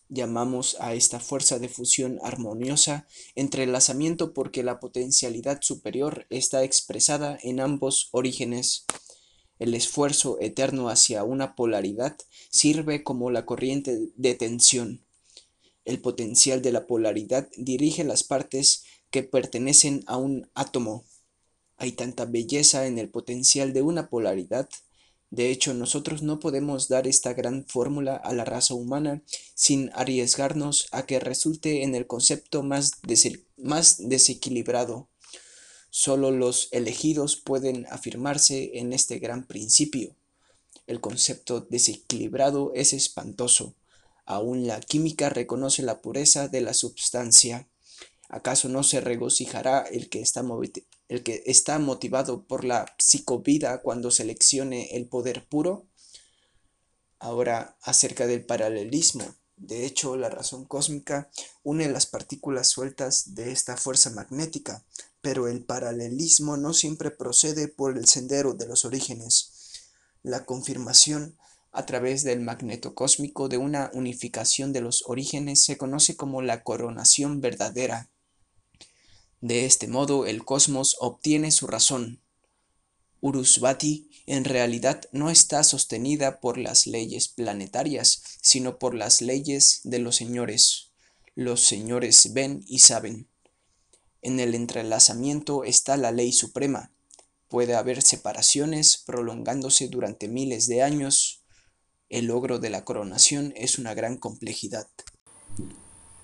Llamamos 0.09 0.77
a 0.81 0.95
esta 0.95 1.19
fuerza 1.19 1.59
de 1.59 1.69
fusión 1.69 2.19
armoniosa 2.23 3.07
entrelazamiento 3.35 4.33
porque 4.33 4.63
la 4.63 4.79
potencialidad 4.79 5.61
superior 5.63 6.27
está 6.31 6.63
expresada 6.63 7.39
en 7.43 7.61
ambos 7.61 8.09
orígenes. 8.13 8.85
El 9.59 9.75
esfuerzo 9.75 10.39
eterno 10.41 10.89
hacia 10.89 11.25
una 11.25 11.55
polaridad 11.55 12.17
sirve 12.51 13.03
como 13.03 13.31
la 13.31 13.47
corriente 13.47 14.11
de 14.17 14.35
tensión. 14.35 15.05
El 15.85 16.01
potencial 16.01 16.63
de 16.63 16.73
la 16.73 16.87
polaridad 16.87 17.49
dirige 17.57 18.05
las 18.05 18.25
partes 18.25 18.85
que 19.11 19.23
pertenecen 19.23 20.03
a 20.07 20.17
un 20.17 20.51
átomo. 20.55 21.05
Hay 21.77 21.93
tanta 21.93 22.25
belleza 22.25 22.87
en 22.87 22.99
el 22.99 23.11
potencial 23.11 23.73
de 23.73 23.83
una 23.83 24.09
polaridad 24.09 24.69
de 25.35 25.51
hecho, 25.51 25.74
nosotros 25.74 26.22
no 26.22 26.39
podemos 26.39 26.87
dar 26.87 27.09
esta 27.09 27.32
gran 27.32 27.66
fórmula 27.66 28.14
a 28.14 28.32
la 28.32 28.45
raza 28.45 28.74
humana 28.74 29.20
sin 29.57 29.91
arriesgarnos 29.93 30.87
a 30.93 31.07
que 31.07 31.18
resulte 31.18 31.82
en 31.82 31.97
el 31.97 32.07
concepto 32.07 32.62
más, 32.62 32.93
desequilibrado. 33.99 35.09
Solo 35.91 36.30
los 36.30 36.68
elegidos 36.70 37.35
pueden 37.35 37.85
afirmarse 37.91 38.78
en 38.78 38.93
este 38.93 39.18
gran 39.18 39.45
principio. 39.45 40.14
El 40.87 41.01
concepto 41.01 41.62
desequilibrado 41.62 42.70
es 42.76 42.93
espantoso. 42.93 43.74
Aún 44.26 44.68
la 44.68 44.78
química 44.78 45.30
reconoce 45.30 45.82
la 45.82 46.01
pureza 46.01 46.47
de 46.47 46.61
la 46.61 46.74
substancia. 46.74 47.66
¿Acaso 48.28 48.68
no 48.68 48.85
se 48.85 49.01
regocijará 49.01 49.80
el 49.80 50.09
que 50.09 50.20
está 50.20 50.45
el 51.09 51.23
que 51.23 51.43
está 51.47 51.79
motivado 51.79 52.45
por 52.45 52.65
la 52.65 52.87
psicovida 52.99 53.83
cuando 53.83 54.11
seleccione 54.11 54.97
el 54.97 55.07
poder 55.07 55.47
puro. 55.47 55.87
Ahora, 57.19 57.77
acerca 57.83 58.27
del 58.27 58.45
paralelismo. 58.45 59.25
De 59.57 59.87
hecho, 59.87 60.17
la 60.17 60.31
razón 60.31 60.65
cósmica 60.65 61.31
une 61.63 61.89
las 61.89 62.07
partículas 62.07 62.69
sueltas 62.69 63.35
de 63.35 63.53
esta 63.53 63.77
fuerza 63.77 64.11
magnética, 64.11 64.85
pero 65.21 65.49
el 65.49 65.65
paralelismo 65.65 66.57
no 66.57 66.75
siempre 66.75 67.11
procede 67.11 67.69
por 67.69 67.97
el 67.97 68.07
sendero 68.09 68.55
de 68.55 68.67
los 68.67 68.85
orígenes. 68.85 69.53
La 70.23 70.45
confirmación 70.45 71.37
a 71.71 71.87
través 71.87 72.25
del 72.25 72.41
magneto 72.41 72.95
cósmico 72.95 73.49
de 73.49 73.59
una 73.59 73.91
unificación 73.95 74.73
de 74.73 74.81
los 74.81 75.05
orígenes 75.07 75.65
se 75.65 75.77
conoce 75.77 76.17
como 76.17 76.43
la 76.43 76.63
coronación 76.63 77.41
verdadera 77.41 78.11
de 79.45 79.66
este 79.66 79.88
modo 79.88 80.24
el 80.24 80.42
cosmos 80.42 80.97
obtiene 81.01 81.51
su 81.51 81.66
razón. 81.66 82.22
Urusvati 83.20 84.09
en 84.24 84.47
realidad 84.47 85.03
no 85.12 85.28
está 85.28 85.62
sostenida 85.64 86.40
por 86.40 86.57
las 86.57 86.86
leyes 86.86 87.28
planetarias, 87.28 88.22
sino 88.40 88.78
por 88.78 88.95
las 88.95 89.20
leyes 89.20 89.82
de 89.84 89.99
los 89.99 90.16
señores. 90.16 90.92
Los 91.34 91.61
señores 91.61 92.32
ven 92.32 92.64
y 92.66 92.78
saben. 92.78 93.28
En 94.22 94.40
el 94.40 94.55
entrelazamiento 94.55 95.64
está 95.64 95.99
la 95.99 96.11
ley 96.11 96.32
suprema. 96.32 96.90
Puede 97.49 97.74
haber 97.74 98.01
separaciones 98.01 98.97
prolongándose 99.05 99.88
durante 99.88 100.26
miles 100.26 100.68
de 100.68 100.80
años. 100.80 101.42
El 102.09 102.28
logro 102.28 102.61
de 102.61 102.70
la 102.70 102.86
coronación 102.86 103.53
es 103.57 103.78
una 103.78 103.92
gran 103.92 104.16
complejidad. 104.16 104.88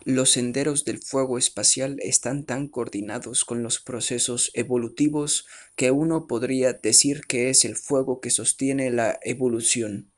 Los 0.04 0.30
senderos 0.30 0.86
del 0.86 0.98
fuego 1.02 1.36
espacial 1.36 1.98
están 2.00 2.44
tan 2.44 2.68
coordinados 2.68 3.44
con 3.44 3.62
los 3.62 3.80
procesos 3.80 4.50
evolutivos 4.54 5.46
que 5.76 5.90
uno 5.90 6.26
podría 6.26 6.72
decir 6.72 7.22
que 7.28 7.50
es 7.50 7.66
el 7.66 7.76
fuego 7.76 8.20
que 8.20 8.30
sostiene 8.30 8.90
la 8.90 9.18
evolución. 9.22 10.10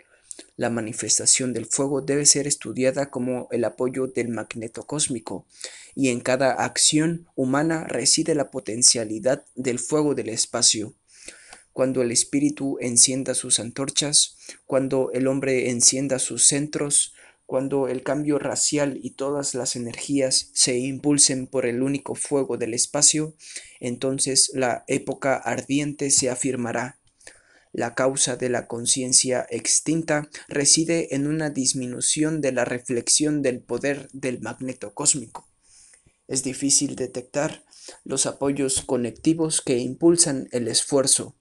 La 0.56 0.70
manifestación 0.70 1.52
del 1.52 1.66
fuego 1.66 2.00
debe 2.00 2.26
ser 2.26 2.46
estudiada 2.46 3.10
como 3.10 3.48
el 3.50 3.64
apoyo 3.64 4.06
del 4.06 4.28
magneto 4.28 4.86
cósmico, 4.86 5.46
y 5.96 6.10
en 6.10 6.20
cada 6.20 6.52
acción 6.52 7.26
humana 7.34 7.84
reside 7.84 8.36
la 8.36 8.52
potencialidad 8.52 9.44
del 9.56 9.80
fuego 9.80 10.14
del 10.14 10.28
espacio. 10.28 10.94
Cuando 11.72 12.02
el 12.02 12.12
espíritu 12.12 12.76
encienda 12.80 13.34
sus 13.34 13.58
antorchas, 13.58 14.36
cuando 14.64 15.10
el 15.12 15.26
hombre 15.26 15.70
encienda 15.70 16.20
sus 16.20 16.46
centros, 16.46 17.14
cuando 17.52 17.86
el 17.86 18.02
cambio 18.02 18.38
racial 18.38 18.98
y 19.02 19.10
todas 19.10 19.54
las 19.54 19.76
energías 19.76 20.48
se 20.54 20.78
impulsen 20.78 21.46
por 21.46 21.66
el 21.66 21.82
único 21.82 22.14
fuego 22.14 22.56
del 22.56 22.72
espacio, 22.72 23.34
entonces 23.78 24.52
la 24.54 24.84
época 24.86 25.36
ardiente 25.36 26.10
se 26.10 26.30
afirmará. 26.30 26.98
La 27.70 27.94
causa 27.94 28.36
de 28.36 28.48
la 28.48 28.66
conciencia 28.68 29.46
extinta 29.50 30.30
reside 30.48 31.14
en 31.14 31.26
una 31.26 31.50
disminución 31.50 32.40
de 32.40 32.52
la 32.52 32.64
reflexión 32.64 33.42
del 33.42 33.60
poder 33.60 34.08
del 34.14 34.40
magneto 34.40 34.94
cósmico. 34.94 35.46
Es 36.28 36.42
difícil 36.44 36.96
detectar 36.96 37.64
los 38.02 38.24
apoyos 38.24 38.80
conectivos 38.80 39.60
que 39.60 39.76
impulsan 39.76 40.48
el 40.52 40.68
esfuerzo, 40.68 41.36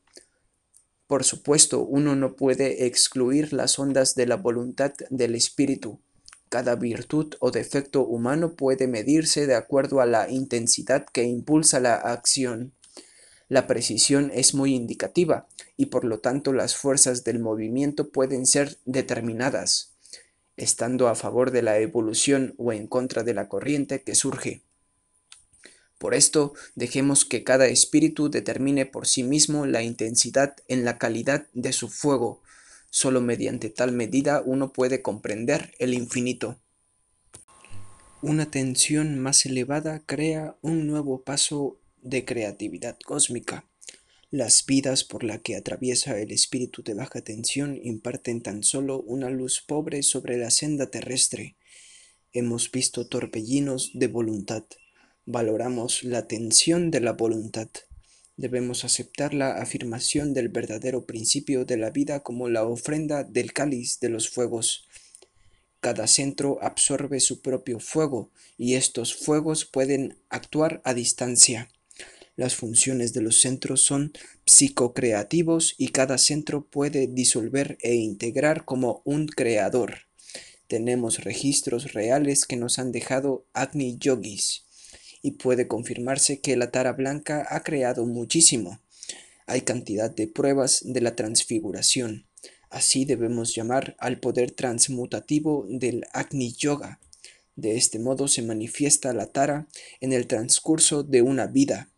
Por 1.12 1.26
supuesto, 1.26 1.84
uno 1.84 2.16
no 2.16 2.38
puede 2.38 2.86
excluir 2.86 3.52
las 3.52 3.78
ondas 3.80 4.16
de 4.16 4.26
la 4.26 4.38
voluntad 4.38 4.94
del 5.10 5.36
espíritu. 5.36 6.00
Cada 6.48 6.76
virtud 6.76 7.36
o 7.42 7.52
defecto 7.52 8.06
humano 8.06 8.56
puede 8.56 8.88
medirse 8.88 9.46
de 9.46 9.56
acuerdo 9.56 10.00
a 10.00 10.06
la 10.06 10.32
intensidad 10.32 11.06
que 11.12 11.24
impulsa 11.24 11.82
la 11.82 11.96
acción. 11.96 12.72
La 13.50 13.68
precisión 13.68 14.32
es 14.34 14.54
muy 14.54 14.74
indicativa 14.74 15.50
y 15.76 15.88
por 15.88 16.06
lo 16.06 16.20
tanto 16.20 16.54
las 16.54 16.78
fuerzas 16.78 17.26
del 17.26 17.40
movimiento 17.40 18.10
pueden 18.10 18.46
ser 18.46 18.78
determinadas, 18.86 19.92
estando 20.56 21.10
a 21.10 21.16
favor 21.16 21.52
de 21.52 21.62
la 21.62 21.78
evolución 21.80 22.54
o 22.58 22.72
en 22.72 22.88
contra 22.88 23.24
de 23.24 23.34
la 23.34 23.50
corriente 23.50 24.02
que 24.02 24.16
surge. 24.16 24.64
Por 26.02 26.16
esto, 26.16 26.56
dejemos 26.74 27.26
que 27.26 27.44
cada 27.44 27.68
espíritu 27.68 28.32
determine 28.32 28.88
por 28.88 29.06
sí 29.06 29.22
mismo 29.22 29.68
la 29.68 29.84
intensidad 29.84 30.56
en 30.68 30.84
la 30.84 30.98
calidad 30.98 31.46
de 31.54 31.74
su 31.74 31.90
fuego. 31.90 32.42
Solo 32.90 33.22
mediante 33.22 33.70
tal 33.70 33.92
medida 33.92 34.42
uno 34.44 34.74
puede 34.74 35.04
comprender 35.04 35.76
el 35.78 35.94
infinito. 35.94 36.58
Una 38.24 38.50
tensión 38.50 39.20
más 39.20 39.46
elevada 39.46 40.02
crea 40.04 40.58
un 40.62 40.88
nuevo 40.88 41.22
paso 41.22 41.78
de 42.02 42.26
creatividad 42.26 42.98
cósmica. 43.06 43.70
Las 44.32 44.66
vidas 44.66 45.04
por 45.04 45.24
la 45.24 45.38
que 45.38 45.56
atraviesa 45.56 46.18
el 46.18 46.32
espíritu 46.32 46.82
de 46.82 46.96
baja 46.96 47.22
tensión 47.22 47.80
imparten 47.84 48.42
tan 48.42 48.64
solo 48.64 49.02
una 49.02 49.30
luz 49.30 49.64
pobre 49.68 50.02
sobre 50.02 50.38
la 50.38 50.50
senda 50.50 50.90
terrestre. 50.90 51.58
Hemos 52.34 52.72
visto 52.72 53.06
torbellinos 53.06 53.92
de 53.94 54.08
voluntad 54.08 54.64
valoramos 55.26 56.04
la 56.04 56.28
tensión 56.28 56.92
de 56.92 57.00
la 57.00 57.14
voluntad. 57.14 57.70
Debemos 58.38 58.86
aceptar 58.86 59.34
la 59.34 59.62
afirmación 59.62 60.34
del 60.34 60.50
verdadero 60.50 61.06
principio 61.06 61.64
de 61.64 61.78
la 61.78 61.92
vida 61.92 62.22
como 62.22 62.50
la 62.50 62.64
ofrenda 62.64 63.24
del 63.24 63.54
cáliz 63.54 64.00
de 64.00 64.10
los 64.10 64.30
fuegos. 64.30 64.88
Cada 65.80 66.08
centro 66.08 66.58
absorbe 66.62 67.20
su 67.20 67.42
propio 67.42 67.80
fuego 67.80 68.32
y 68.58 68.76
estos 68.76 69.14
fuegos 69.16 69.66
pueden 69.66 70.18
actuar 70.30 70.82
a 70.86 70.94
distancia. 70.94 71.70
Las 72.36 72.56
funciones 72.56 73.14
de 73.14 73.22
los 73.22 73.42
centros 73.42 73.82
son 73.82 74.14
psicocreativos 74.46 75.76
y 75.78 75.90
cada 75.90 76.18
centro 76.18 76.66
puede 76.66 77.08
disolver 77.08 77.78
e 77.82 77.96
integrar 77.96 78.66
como 78.66 79.02
un 79.06 79.28
creador. 79.28 80.08
Tenemos 80.68 81.24
registros 81.24 81.94
reales 81.94 82.46
que 82.46 82.56
nos 82.56 82.80
han 82.80 82.92
dejado 82.92 83.46
Agni 83.54 83.98
Yogis 84.00 84.64
y 85.22 85.32
puede 85.32 85.68
confirmarse 85.68 86.40
que 86.40 86.56
la 86.56 86.72
tara 86.72 86.94
blanca 86.94 87.46
ha 87.50 87.64
creado 87.64 88.06
muchísimo. 88.06 88.80
Hay 89.46 89.62
cantidad 89.62 90.10
de 90.10 90.28
pruebas 90.28 90.82
de 90.84 91.02
la 91.02 91.16
transfiguración. 91.16 92.26
Así 92.70 93.06
debemos 93.06 93.54
llamar 93.54 93.96
al 94.00 94.20
poder 94.20 94.52
transmutativo 94.52 95.66
del 95.68 96.06
Agni 96.14 96.54
Yoga. 96.54 97.00
De 97.56 97.76
este 97.76 98.00
modo 98.00 98.28
se 98.28 98.42
manifiesta 98.42 99.14
la 99.14 99.28
tara 99.28 99.68
en 100.00 100.14
el 100.14 100.26
transcurso 100.26 101.04
de 101.04 101.22
una 101.22 101.48
vida. 101.48 101.90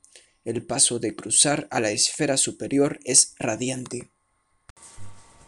El 0.46 0.66
paso 0.66 1.00
de 1.00 1.16
cruzar 1.16 1.68
a 1.70 1.80
la 1.80 1.92
esfera 1.92 2.38
superior 2.38 3.00
es 3.06 3.36
radiante. 3.38 4.10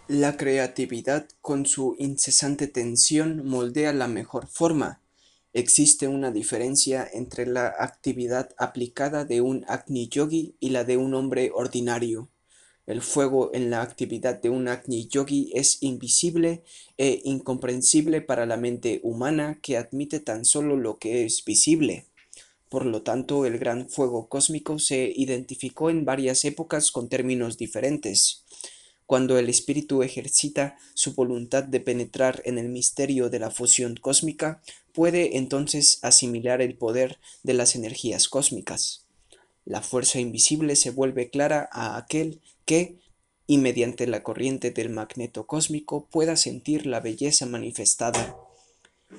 La 0.08 0.38
creatividad 0.38 1.28
con 1.42 1.66
su 1.66 1.96
incesante 1.98 2.68
tensión 2.68 3.44
moldea 3.46 3.92
la 3.92 4.08
mejor 4.08 4.48
forma 4.48 5.02
Existe 5.56 6.10
una 6.10 6.34
diferencia 6.34 7.10
entre 7.14 7.46
la 7.46 7.74
actividad 7.80 8.50
aplicada 8.58 9.24
de 9.24 9.40
un 9.40 9.64
Agni 9.70 10.10
Yogi 10.10 10.54
y 10.60 10.72
la 10.72 10.84
de 10.84 10.98
un 10.98 11.14
hombre 11.14 11.50
ordinario. 11.56 12.28
El 12.86 13.02
fuego 13.02 13.52
en 13.54 13.70
la 13.70 13.82
actividad 13.82 14.42
de 14.42 14.50
un 14.50 14.68
Agni 14.68 15.08
Yogi 15.08 15.52
es 15.54 15.82
invisible 15.82 16.66
e 16.98 17.22
incomprensible 17.24 18.20
para 18.20 18.46
la 18.46 18.58
mente 18.58 19.00
humana 19.02 19.58
que 19.62 19.78
admite 19.78 20.20
tan 20.20 20.44
solo 20.44 20.76
lo 20.76 20.98
que 20.98 21.24
es 21.24 21.46
visible. 21.46 22.06
Por 22.68 22.86
lo 22.86 23.04
tanto, 23.04 23.46
el 23.46 23.58
gran 23.58 23.88
fuego 23.88 24.28
cósmico 24.28 24.78
se 24.78 25.14
identificó 25.16 25.90
en 25.90 26.04
varias 26.04 26.44
épocas 26.44 26.92
con 26.92 27.08
términos 27.08 27.58
diferentes. 27.58 28.44
Cuando 29.06 29.38
el 29.38 29.48
espíritu 29.48 30.04
ejercita 30.04 30.78
su 30.96 31.14
voluntad 31.14 31.64
de 31.64 31.80
penetrar 31.80 32.42
en 32.44 32.58
el 32.58 32.68
misterio 32.68 33.30
de 33.30 33.40
la 33.40 33.52
fusión 33.52 33.96
cósmica, 33.96 34.62
puede 34.96 35.38
entonces 35.38 36.00
asimilar 36.02 36.62
el 36.62 36.78
poder 36.78 37.20
de 37.44 37.54
las 37.54 37.76
energías 37.76 38.30
cósmicas. 38.30 39.06
La 39.66 39.82
fuerza 39.82 40.20
invisible 40.20 40.76
se 40.76 40.92
vuelve 40.92 41.30
clara 41.30 41.68
a 41.72 41.98
aquel 41.98 42.42
que, 42.66 43.00
y 43.46 43.58
mediante 43.58 44.08
la 44.08 44.24
corriente 44.24 44.72
del 44.72 44.90
magneto 44.90 45.46
cósmico, 45.46 46.08
pueda 46.08 46.38
sentir 46.38 46.86
la 46.86 47.02
belleza 47.02 47.46
manifestada. 47.46 48.38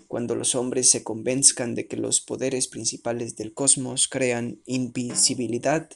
Cuando 0.09 0.35
los 0.35 0.55
hombres 0.55 0.89
se 0.89 1.05
convenzcan 1.05 1.75
de 1.75 1.87
que 1.87 1.97
los 1.97 2.21
poderes 2.21 2.69
principales 2.69 3.37
del 3.37 3.53
cosmos 3.53 4.09
crean 4.09 4.61
invisibilidad, 4.65 5.91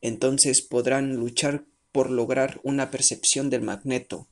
entonces 0.00 0.60
podrán 0.60 1.16
luchar 1.16 1.64
por 1.92 2.10
lograr 2.10 2.60
una 2.62 2.90
percepción 2.90 3.48
del 3.48 3.62
magneto. 3.62 4.28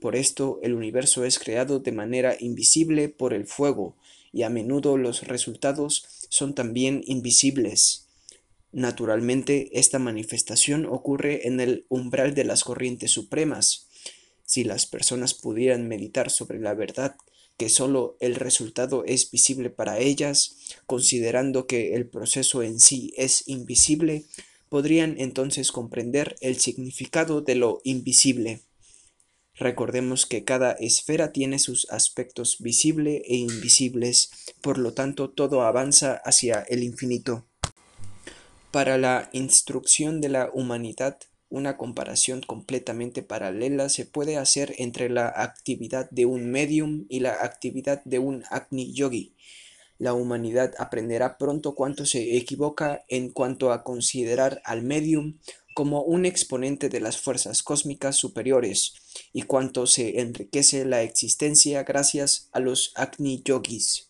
Por 0.00 0.14
esto 0.14 0.60
el 0.62 0.74
universo 0.74 1.24
es 1.24 1.38
creado 1.38 1.80
de 1.80 1.92
manera 1.92 2.36
invisible 2.38 3.08
por 3.08 3.34
el 3.34 3.46
fuego, 3.46 3.96
y 4.32 4.42
a 4.42 4.50
menudo 4.50 4.96
los 4.96 5.26
resultados 5.26 6.06
son 6.28 6.54
también 6.54 7.02
invisibles. 7.06 8.06
Naturalmente, 8.72 9.70
esta 9.78 9.98
manifestación 9.98 10.86
ocurre 10.86 11.46
en 11.48 11.60
el 11.60 11.86
umbral 11.88 12.34
de 12.34 12.44
las 12.44 12.64
corrientes 12.64 13.10
supremas. 13.10 13.88
Si 14.44 14.64
las 14.64 14.86
personas 14.86 15.34
pudieran 15.34 15.88
meditar 15.88 16.30
sobre 16.30 16.58
la 16.58 16.74
verdad 16.74 17.16
que 17.56 17.68
sólo 17.68 18.16
el 18.20 18.36
resultado 18.36 19.04
es 19.04 19.30
visible 19.30 19.68
para 19.68 19.98
ellas, 19.98 20.56
considerando 20.86 21.66
que 21.66 21.94
el 21.94 22.06
proceso 22.06 22.62
en 22.62 22.78
sí 22.78 23.12
es 23.16 23.48
invisible, 23.48 24.24
podrían 24.68 25.16
entonces 25.18 25.72
comprender 25.72 26.36
el 26.40 26.56
significado 26.60 27.40
de 27.40 27.56
lo 27.56 27.80
invisible. 27.84 28.60
Recordemos 29.58 30.24
que 30.24 30.44
cada 30.44 30.72
esfera 30.72 31.32
tiene 31.32 31.58
sus 31.58 31.90
aspectos 31.90 32.58
visibles 32.60 33.22
e 33.26 33.36
invisibles, 33.36 34.30
por 34.60 34.78
lo 34.78 34.94
tanto 34.94 35.30
todo 35.30 35.62
avanza 35.62 36.20
hacia 36.24 36.60
el 36.68 36.84
infinito. 36.84 37.44
Para 38.70 38.98
la 38.98 39.28
instrucción 39.32 40.20
de 40.20 40.28
la 40.28 40.50
humanidad, 40.52 41.18
una 41.50 41.76
comparación 41.76 42.42
completamente 42.42 43.22
paralela 43.22 43.88
se 43.88 44.04
puede 44.04 44.36
hacer 44.36 44.74
entre 44.78 45.08
la 45.08 45.28
actividad 45.28 46.08
de 46.10 46.26
un 46.26 46.50
medium 46.50 47.06
y 47.08 47.20
la 47.20 47.42
actividad 47.42 48.04
de 48.04 48.18
un 48.18 48.44
Agni 48.50 48.92
Yogi. 48.92 49.34
La 49.98 50.12
humanidad 50.12 50.74
aprenderá 50.78 51.38
pronto 51.38 51.74
cuánto 51.74 52.06
se 52.06 52.36
equivoca 52.36 53.04
en 53.08 53.30
cuanto 53.30 53.72
a 53.72 53.82
considerar 53.82 54.60
al 54.64 54.82
medium 54.82 55.38
como 55.78 56.02
un 56.02 56.26
exponente 56.26 56.88
de 56.88 56.98
las 56.98 57.18
fuerzas 57.18 57.62
cósmicas 57.62 58.16
superiores 58.16 58.94
y 59.32 59.42
cuánto 59.42 59.86
se 59.86 60.18
enriquece 60.18 60.84
la 60.84 61.02
existencia 61.02 61.84
gracias 61.84 62.48
a 62.50 62.58
los 62.58 62.90
Agni 62.96 63.42
Yogis. 63.44 64.08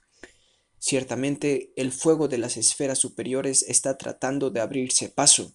Ciertamente 0.78 1.74
el 1.76 1.92
fuego 1.92 2.26
de 2.26 2.38
las 2.38 2.56
esferas 2.56 2.96
superiores 2.96 3.66
está 3.68 3.98
tratando 3.98 4.48
de 4.48 4.60
abrirse 4.60 5.10
paso. 5.10 5.52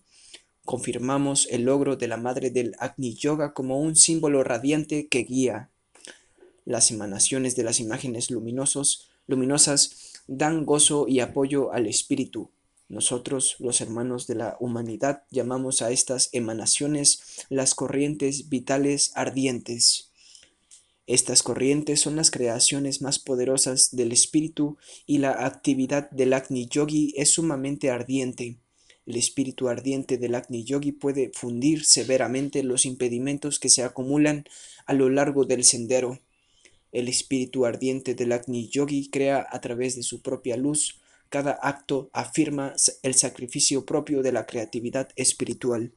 Confirmamos 0.66 1.48
el 1.50 1.64
logro 1.64 1.96
de 1.96 2.08
la 2.08 2.18
madre 2.18 2.52
del 2.52 2.76
Agni 2.78 3.16
Yoga 3.16 3.56
como 3.56 3.80
un 3.80 3.96
símbolo 3.96 4.44
radiante 4.44 5.08
que 5.08 5.24
guía. 5.24 5.72
Las 6.64 6.92
emanaciones 6.92 7.56
de 7.56 7.64
las 7.64 7.80
imágenes 7.80 8.30
luminosos, 8.30 9.10
luminosas 9.26 10.22
dan 10.28 10.64
gozo 10.64 11.08
y 11.08 11.22
apoyo 11.22 11.74
al 11.74 11.88
espíritu. 11.88 12.52
Nosotros, 12.90 13.56
los 13.60 13.82
hermanos 13.82 14.28
de 14.28 14.36
la 14.36 14.58
humanidad, 14.60 15.24
llamamos 15.32 15.82
a 15.82 15.92
estas 15.92 16.30
emanaciones 16.32 17.46
las 17.50 17.76
corrientes 17.76 18.50
vitales 18.50 19.12
ardientes. 19.16 20.12
Estas 21.06 21.44
corrientes 21.44 22.00
son 22.00 22.16
las 22.16 22.32
creaciones 22.32 23.02
más 23.02 23.20
poderosas 23.20 23.94
del 23.96 24.14
espíritu 24.14 24.78
y 25.06 25.18
la 25.18 25.46
actividad 25.46 26.10
del 26.12 26.32
Agni 26.32 26.68
Yogi 26.68 27.14
es 27.18 27.30
sumamente 27.30 27.90
ardiente. 27.90 28.58
El 29.06 29.18
espíritu 29.18 29.68
ardiente 29.68 30.18
del 30.18 30.34
Agni 30.34 30.64
Yogi 30.64 30.94
puede 30.94 31.30
fundir 31.34 31.84
severamente 31.84 32.64
los 32.64 32.86
impedimentos 32.86 33.60
que 33.60 33.68
se 33.68 33.84
acumulan 33.84 34.46
a 34.86 34.94
lo 34.94 35.10
largo 35.10 35.44
del 35.44 35.66
sendero. 35.66 36.20
El 36.94 37.10
espíritu 37.10 37.66
ardiente 37.66 38.16
del 38.16 38.32
Agni 38.32 38.70
Yogi 38.70 39.10
crea 39.10 39.46
a 39.50 39.60
través 39.60 39.98
de 39.98 40.04
su 40.04 40.22
propia 40.22 40.56
luz. 40.56 41.02
Cada 41.34 41.54
acto 41.54 42.12
afirma 42.14 42.76
el 43.02 43.16
sacrificio 43.16 43.88
propio 43.88 44.22
de 44.22 44.32
la 44.32 44.46
creatividad 44.46 45.10
espiritual. 45.16 45.92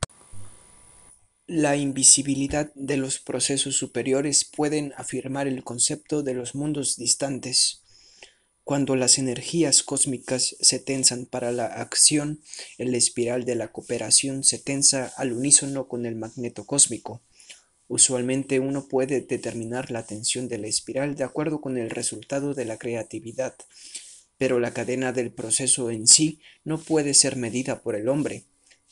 La 1.46 1.76
invisibilidad 1.76 2.72
de 2.74 2.96
los 2.96 3.18
procesos 3.18 3.76
superiores 3.76 4.46
pueden 4.46 4.94
afirmar 4.96 5.46
el 5.46 5.62
concepto 5.62 6.22
de 6.22 6.32
los 6.32 6.54
mundos 6.54 6.96
distantes. 6.96 7.82
Cuando 8.64 8.96
las 8.96 9.18
energías 9.18 9.82
cósmicas 9.82 10.56
se 10.58 10.78
tensan 10.78 11.26
para 11.26 11.52
la 11.52 11.66
acción, 11.66 12.40
el 12.78 12.94
espiral 12.94 13.44
de 13.44 13.56
la 13.56 13.72
cooperación 13.72 14.42
se 14.42 14.58
tensa 14.58 15.12
al 15.18 15.34
unísono 15.34 15.86
con 15.86 16.06
el 16.06 16.16
magneto 16.16 16.64
cósmico. 16.64 17.20
Usualmente 17.88 18.58
uno 18.58 18.88
puede 18.88 19.20
determinar 19.20 19.90
la 19.90 20.06
tensión 20.06 20.48
de 20.48 20.56
la 20.56 20.66
espiral 20.66 21.14
de 21.14 21.24
acuerdo 21.24 21.60
con 21.60 21.76
el 21.76 21.90
resultado 21.90 22.54
de 22.54 22.64
la 22.64 22.78
creatividad, 22.78 23.54
pero 24.38 24.60
la 24.60 24.72
cadena 24.72 25.12
del 25.12 25.30
proceso 25.30 25.90
en 25.90 26.06
sí 26.06 26.40
no 26.64 26.78
puede 26.78 27.14
ser 27.14 27.36
medida 27.36 27.82
por 27.82 27.96
el 27.96 28.08
hombre. 28.08 28.44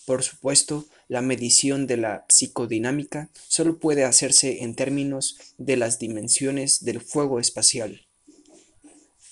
Por 0.06 0.22
supuesto, 0.22 0.86
la 1.08 1.22
medición 1.22 1.86
de 1.86 1.96
la 1.96 2.26
psicodinámica 2.28 3.30
solo 3.48 3.78
puede 3.78 4.04
hacerse 4.04 4.62
en 4.62 4.74
términos 4.74 5.38
de 5.58 5.76
las 5.76 5.98
dimensiones 5.98 6.84
del 6.84 7.00
fuego 7.00 7.40
espacial. 7.40 8.06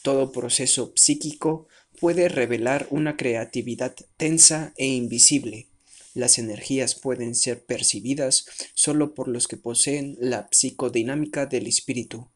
Todo 0.02 0.32
proceso 0.32 0.92
psíquico 0.96 1.68
puede 2.00 2.28
revelar 2.28 2.86
una 2.90 3.16
creatividad 3.16 3.94
tensa 4.16 4.72
e 4.76 4.86
invisible. 4.86 5.68
Las 6.14 6.38
energías 6.38 6.94
pueden 6.94 7.34
ser 7.34 7.64
percibidas 7.64 8.46
solo 8.74 9.14
por 9.14 9.28
los 9.28 9.46
que 9.46 9.56
poseen 9.56 10.16
la 10.20 10.48
psicodinámica 10.50 11.46
del 11.46 11.66
espíritu. 11.66 12.28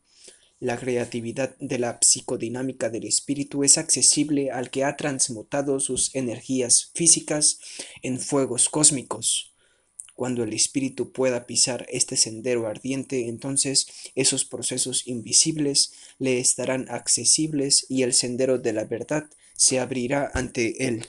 La 0.58 0.78
creatividad 0.78 1.54
de 1.58 1.78
la 1.78 1.98
psicodinámica 2.00 2.88
del 2.88 3.04
espíritu 3.04 3.62
es 3.62 3.76
accesible 3.76 4.50
al 4.50 4.70
que 4.70 4.84
ha 4.84 4.96
transmutado 4.96 5.80
sus 5.80 6.14
energías 6.14 6.92
físicas 6.94 7.60
en 8.02 8.18
fuegos 8.18 8.70
cósmicos. 8.70 9.52
Cuando 10.14 10.44
el 10.44 10.54
espíritu 10.54 11.12
pueda 11.12 11.46
pisar 11.46 11.86
este 11.90 12.16
sendero 12.16 12.66
ardiente, 12.68 13.28
entonces 13.28 13.86
esos 14.14 14.46
procesos 14.46 15.06
invisibles 15.06 15.92
le 16.18 16.40
estarán 16.40 16.86
accesibles 16.88 17.84
y 17.90 18.02
el 18.02 18.14
sendero 18.14 18.58
de 18.58 18.72
la 18.72 18.84
verdad 18.84 19.28
se 19.54 19.78
abrirá 19.78 20.30
ante 20.32 20.88
él. 20.88 21.06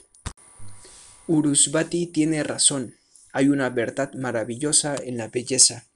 Urusvati 1.26 2.08
tiene 2.08 2.42
razón. 2.42 2.96
Hay 3.32 3.48
una 3.48 3.70
verdad 3.70 4.12
maravillosa 4.12 4.94
en 5.02 5.16
la 5.16 5.28
belleza. 5.28 5.87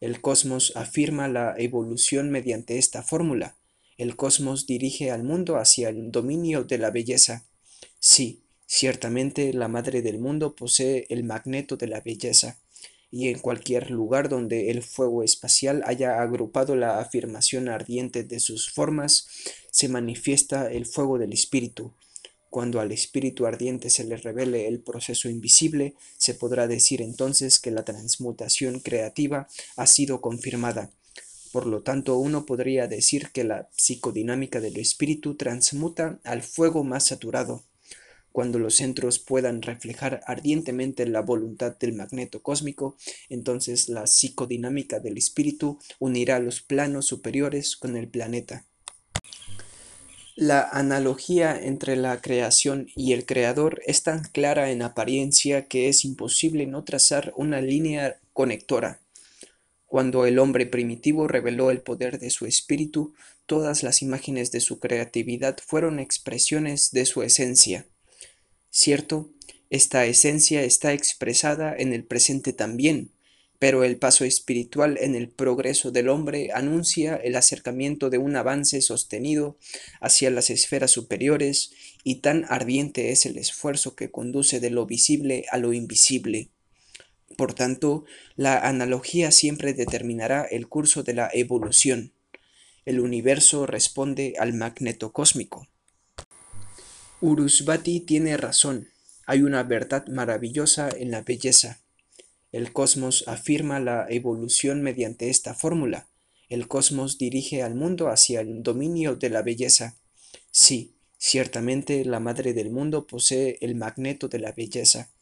El 0.00 0.22
cosmos 0.22 0.72
afirma 0.76 1.28
la 1.28 1.54
evolución 1.58 2.30
mediante 2.30 2.78
esta 2.78 3.02
fórmula. 3.02 3.56
El 3.98 4.16
cosmos 4.16 4.66
dirige 4.66 5.10
al 5.10 5.24
mundo 5.24 5.56
hacia 5.56 5.90
el 5.90 6.10
dominio 6.10 6.64
de 6.64 6.78
la 6.78 6.90
belleza. 6.90 7.46
Sí, 7.98 8.42
ciertamente 8.66 9.52
la 9.52 9.68
madre 9.68 10.00
del 10.00 10.18
mundo 10.18 10.54
posee 10.54 11.06
el 11.10 11.22
magneto 11.22 11.76
de 11.76 11.86
la 11.86 12.00
belleza, 12.00 12.58
y 13.10 13.28
en 13.28 13.40
cualquier 13.40 13.90
lugar 13.90 14.30
donde 14.30 14.70
el 14.70 14.82
fuego 14.82 15.22
espacial 15.22 15.82
haya 15.84 16.22
agrupado 16.22 16.76
la 16.76 16.98
afirmación 17.00 17.68
ardiente 17.68 18.24
de 18.24 18.40
sus 18.40 18.70
formas, 18.70 19.28
se 19.70 19.88
manifiesta 19.88 20.70
el 20.72 20.86
fuego 20.86 21.18
del 21.18 21.34
espíritu, 21.34 21.92
cuando 22.50 22.80
al 22.80 22.92
espíritu 22.92 23.46
ardiente 23.46 23.90
se 23.90 24.04
le 24.04 24.16
revele 24.16 24.66
el 24.66 24.80
proceso 24.80 25.30
invisible, 25.30 25.94
se 26.18 26.34
podrá 26.34 26.66
decir 26.66 27.00
entonces 27.00 27.60
que 27.60 27.70
la 27.70 27.84
transmutación 27.84 28.80
creativa 28.80 29.48
ha 29.76 29.86
sido 29.86 30.20
confirmada. 30.20 30.90
Por 31.52 31.66
lo 31.66 31.82
tanto, 31.82 32.16
uno 32.18 32.46
podría 32.46 32.86
decir 32.86 33.30
que 33.32 33.44
la 33.44 33.68
psicodinámica 33.76 34.60
del 34.60 34.76
espíritu 34.78 35.36
transmuta 35.36 36.20
al 36.24 36.42
fuego 36.42 36.84
más 36.84 37.06
saturado. 37.06 37.64
Cuando 38.32 38.60
los 38.60 38.76
centros 38.76 39.18
puedan 39.18 39.62
reflejar 39.62 40.20
ardientemente 40.26 41.06
la 41.06 41.20
voluntad 41.20 41.76
del 41.76 41.94
magneto 41.94 42.42
cósmico, 42.42 42.96
entonces 43.28 43.88
la 43.88 44.06
psicodinámica 44.06 45.00
del 45.00 45.18
espíritu 45.18 45.78
unirá 45.98 46.38
los 46.38 46.62
planos 46.62 47.06
superiores 47.06 47.76
con 47.76 47.96
el 47.96 48.08
planeta. 48.08 48.66
La 50.40 50.62
analogía 50.62 51.54
entre 51.62 51.96
la 51.96 52.22
creación 52.22 52.88
y 52.96 53.12
el 53.12 53.26
creador 53.26 53.82
es 53.84 54.04
tan 54.04 54.22
clara 54.22 54.70
en 54.70 54.80
apariencia 54.80 55.66
que 55.66 55.90
es 55.90 56.02
imposible 56.06 56.64
no 56.64 56.82
trazar 56.82 57.34
una 57.36 57.60
línea 57.60 58.16
conectora. 58.32 59.00
Cuando 59.84 60.24
el 60.24 60.38
hombre 60.38 60.64
primitivo 60.64 61.28
reveló 61.28 61.70
el 61.70 61.82
poder 61.82 62.18
de 62.18 62.30
su 62.30 62.46
espíritu, 62.46 63.12
todas 63.44 63.82
las 63.82 64.00
imágenes 64.00 64.50
de 64.50 64.60
su 64.60 64.78
creatividad 64.78 65.58
fueron 65.62 65.98
expresiones 66.00 66.90
de 66.90 67.04
su 67.04 67.22
esencia. 67.22 67.84
Cierto, 68.70 69.28
esta 69.68 70.06
esencia 70.06 70.62
está 70.62 70.94
expresada 70.94 71.76
en 71.76 71.92
el 71.92 72.02
presente 72.02 72.54
también, 72.54 73.10
pero 73.60 73.84
el 73.84 73.98
paso 73.98 74.24
espiritual 74.24 74.96
en 74.98 75.14
el 75.14 75.28
progreso 75.28 75.90
del 75.90 76.08
hombre 76.08 76.48
anuncia 76.54 77.14
el 77.16 77.36
acercamiento 77.36 78.08
de 78.08 78.16
un 78.16 78.34
avance 78.34 78.80
sostenido 78.80 79.58
hacia 80.00 80.30
las 80.30 80.48
esferas 80.48 80.90
superiores 80.90 81.70
y 82.02 82.16
tan 82.16 82.46
ardiente 82.48 83.12
es 83.12 83.26
el 83.26 83.36
esfuerzo 83.36 83.94
que 83.94 84.10
conduce 84.10 84.60
de 84.60 84.70
lo 84.70 84.86
visible 84.86 85.44
a 85.50 85.58
lo 85.58 85.74
invisible. 85.74 86.48
Por 87.36 87.52
tanto, 87.52 88.06
la 88.34 88.58
analogía 88.66 89.30
siempre 89.30 89.74
determinará 89.74 90.42
el 90.42 90.66
curso 90.66 91.02
de 91.02 91.12
la 91.12 91.28
evolución. 91.30 92.14
El 92.86 92.98
universo 92.98 93.66
responde 93.66 94.36
al 94.38 94.54
magneto 94.54 95.12
cósmico. 95.12 95.68
Urusvati 97.20 98.00
tiene 98.00 98.38
razón. 98.38 98.88
Hay 99.26 99.42
una 99.42 99.62
verdad 99.64 100.06
maravillosa 100.06 100.88
en 100.88 101.10
la 101.10 101.20
belleza. 101.20 101.82
El 102.52 102.72
cosmos 102.72 103.24
afirma 103.28 103.78
la 103.78 104.06
evolución 104.08 104.82
mediante 104.82 105.30
esta 105.30 105.54
fórmula. 105.54 106.08
El 106.48 106.66
cosmos 106.66 107.16
dirige 107.16 107.62
al 107.62 107.76
mundo 107.76 108.08
hacia 108.08 108.40
el 108.40 108.62
dominio 108.62 109.14
de 109.14 109.30
la 109.30 109.42
belleza. 109.42 109.98
Sí, 110.50 110.96
ciertamente 111.16 112.04
la 112.04 112.18
madre 112.18 112.52
del 112.52 112.70
mundo 112.70 113.06
posee 113.06 113.58
el 113.60 113.76
magneto 113.76 114.26
de 114.26 114.40
la 114.40 114.50
belleza, 114.50 115.12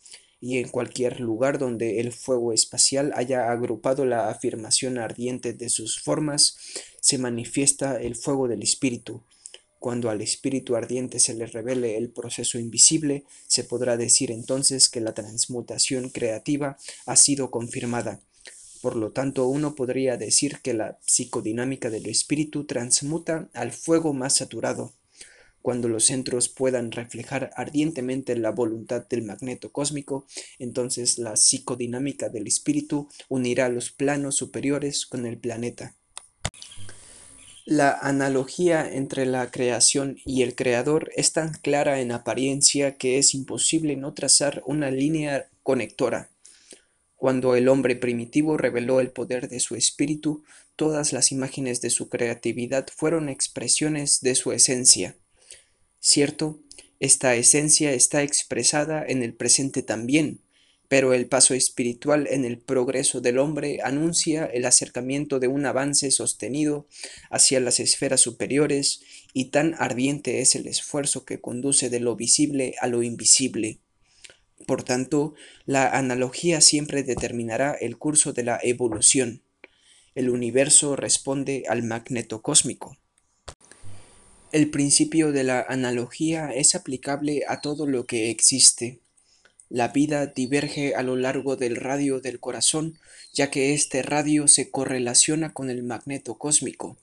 y 0.41 0.59
en 0.59 0.69
cualquier 0.69 1.21
lugar 1.21 1.59
donde 1.59 2.01
el 2.01 2.13
fuego 2.13 2.53
espacial 2.53 3.13
haya 3.15 3.51
agrupado 3.51 4.07
la 4.07 4.31
afirmación 4.31 4.97
ardiente 4.97 5.53
de 5.53 5.69
sus 5.69 6.01
formas, 6.01 6.57
se 7.01 7.19
manifiesta 7.19 8.01
el 8.01 8.17
fuego 8.17 8.49
del 8.49 8.63
espíritu, 8.63 9.23
cuando 9.79 10.11
al 10.11 10.21
espíritu 10.21 10.77
ardiente 10.77 11.19
se 11.19 11.35
le 11.35 11.47
revele 11.47 11.97
el 11.97 12.11
proceso 12.11 12.59
invisible, 12.59 13.25
se 13.47 13.65
podrá 13.65 13.97
decir 13.97 14.31
entonces 14.31 14.89
que 14.89 15.01
la 15.01 15.15
transmutación 15.15 16.11
creativa 16.11 16.77
ha 17.07 17.17
sido 17.17 17.51
confirmada. 17.51 18.21
Por 18.81 18.97
lo 18.97 19.11
tanto, 19.11 19.47
uno 19.49 19.75
podría 19.75 20.17
decir 20.17 20.59
que 20.63 20.75
la 20.75 20.99
psicodinámica 21.05 21.91
del 21.91 22.07
espíritu 22.07 22.65
transmuta 22.65 23.51
al 23.53 23.73
fuego 23.73 24.13
más 24.13 24.37
saturado. 24.37 24.93
Cuando 25.63 25.89
los 25.89 26.07
centros 26.07 26.49
puedan 26.49 26.93
reflejar 26.93 27.51
ardientemente 27.57 28.37
la 28.37 28.53
voluntad 28.53 29.07
del 29.09 29.23
magneto 29.23 29.73
cósmico, 29.73 30.27
entonces 30.59 31.19
la 31.19 31.37
psicodinámica 31.37 32.29
del 32.29 32.47
espíritu 32.47 33.09
unirá 33.29 33.69
los 33.69 33.91
planos 33.91 34.37
superiores 34.37 35.05
con 35.07 35.27
el 35.27 35.39
planeta. 35.39 35.97
La 37.71 37.91
analogía 38.01 38.91
entre 38.91 39.27
la 39.27 39.51
creación 39.51 40.17
y 40.25 40.41
el 40.41 40.55
creador 40.55 41.11
es 41.17 41.35
tan 41.35 41.53
clara 41.53 42.01
en 42.01 42.13
apariencia 42.13 42.97
que 42.97 43.19
es 43.19 43.35
imposible 43.35 43.95
no 43.95 44.15
trazar 44.15 44.63
una 44.65 44.91
línea 44.91 45.51
conectora. 45.63 46.31
Cuando 47.17 47.57
el 47.57 47.69
hombre 47.69 47.95
primitivo 47.95 48.57
reveló 48.57 49.01
el 49.01 49.11
poder 49.11 49.51
de 49.51 49.61
su 49.61 49.75
espíritu, 49.75 50.43
todas 50.77 51.13
las 51.13 51.31
imágenes 51.31 51.83
de 51.83 51.91
su 51.91 52.09
creatividad 52.09 52.87
fueron 52.97 53.29
expresiones 53.29 54.23
de 54.23 54.35
su 54.35 54.53
esencia. 54.53 55.17
Cierto, 56.01 56.59
esta 57.01 57.35
esencia 57.35 57.93
está 57.93 58.23
expresada 58.23 59.05
en 59.07 59.23
el 59.23 59.35
presente 59.35 59.83
también, 59.83 60.41
pero 60.89 61.13
el 61.13 61.27
paso 61.27 61.53
espiritual 61.53 62.27
en 62.31 62.47
el 62.47 62.59
progreso 62.59 63.21
del 63.21 63.39
hombre 63.39 63.81
anuncia 63.85 64.47
el 64.47 64.65
acercamiento 64.65 65.39
de 65.39 65.47
un 65.47 65.67
avance 65.67 66.11
sostenido 66.11 66.87
hacia 67.31 67.61
las 67.61 67.79
esferas 67.79 68.23
superiores 68.23 69.03
y 69.35 69.47
tan 69.47 69.75
ardiente 69.79 70.41
es 70.41 70.55
el 70.55 70.67
esfuerzo 70.67 71.27
que 71.27 71.41
conduce 71.41 71.91
de 71.91 72.01
lo 72.01 72.17
visible 72.17 72.75
a 72.81 72.87
lo 72.87 73.03
invisible. 73.03 73.81
Por 74.67 74.83
tanto, 74.83 75.35
la 75.67 75.91
analogía 75.91 76.63
siempre 76.63 77.03
determinará 77.03 77.73
el 77.73 77.99
curso 77.99 78.33
de 78.33 78.45
la 78.45 78.59
evolución. 78.63 79.43
El 80.15 80.31
universo 80.31 80.97
responde 80.97 81.65
al 81.69 81.83
magneto 81.83 82.41
cósmico. 82.41 82.97
El 84.53 84.71
principio 84.71 85.33
de 85.33 85.45
la 85.45 85.61
analogía 85.61 86.51
es 86.51 86.75
aplicable 86.75 87.43
a 87.47 87.61
todo 87.61 87.87
lo 87.87 88.07
que 88.07 88.31
existe 88.31 89.01
la 89.69 89.89
vida 89.89 90.27
diverge 90.27 90.95
a 90.95 91.03
lo 91.03 91.17
largo 91.17 91.57
del 91.57 91.77
radio 91.77 92.21
del 92.21 92.41
corazón, 92.41 92.99
ya 93.33 93.51
que 93.51 93.75
este 93.75 94.03
radio 94.03 94.49
se 94.49 94.71
correlaciona 94.71 95.53
con 95.53 95.71
el 95.71 95.83
magneto 95.83 96.39
cósmico. 96.39 96.99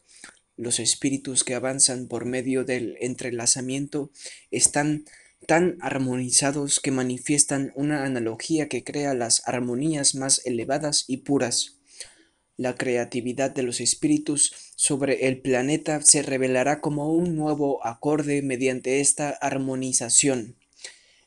Los 0.58 0.80
espíritus 0.80 1.44
que 1.44 1.54
avanzan 1.54 2.08
por 2.08 2.26
medio 2.26 2.64
del 2.64 2.98
entrelazamiento 3.02 4.10
están 4.52 5.06
tan 5.48 5.78
armonizados 5.82 6.80
que 6.80 6.92
manifiestan 6.92 7.72
una 7.76 8.04
analogía 8.04 8.68
que 8.68 8.84
crea 8.84 9.14
las 9.14 9.48
armonías 9.48 10.16
más 10.16 10.42
elevadas 10.46 11.06
y 11.08 11.18
puras. 11.18 11.78
La 12.58 12.76
creatividad 12.76 13.52
de 13.52 13.64
los 13.64 13.82
espíritus 13.82 14.54
sobre 14.76 15.28
el 15.28 15.42
planeta 15.42 16.02
se 16.02 16.22
revelará 16.22 16.80
como 16.80 17.12
un 17.14 17.36
nuevo 17.36 17.86
acorde 17.86 18.42
mediante 18.42 19.02
esta 19.02 19.30
armonización. 19.30 20.56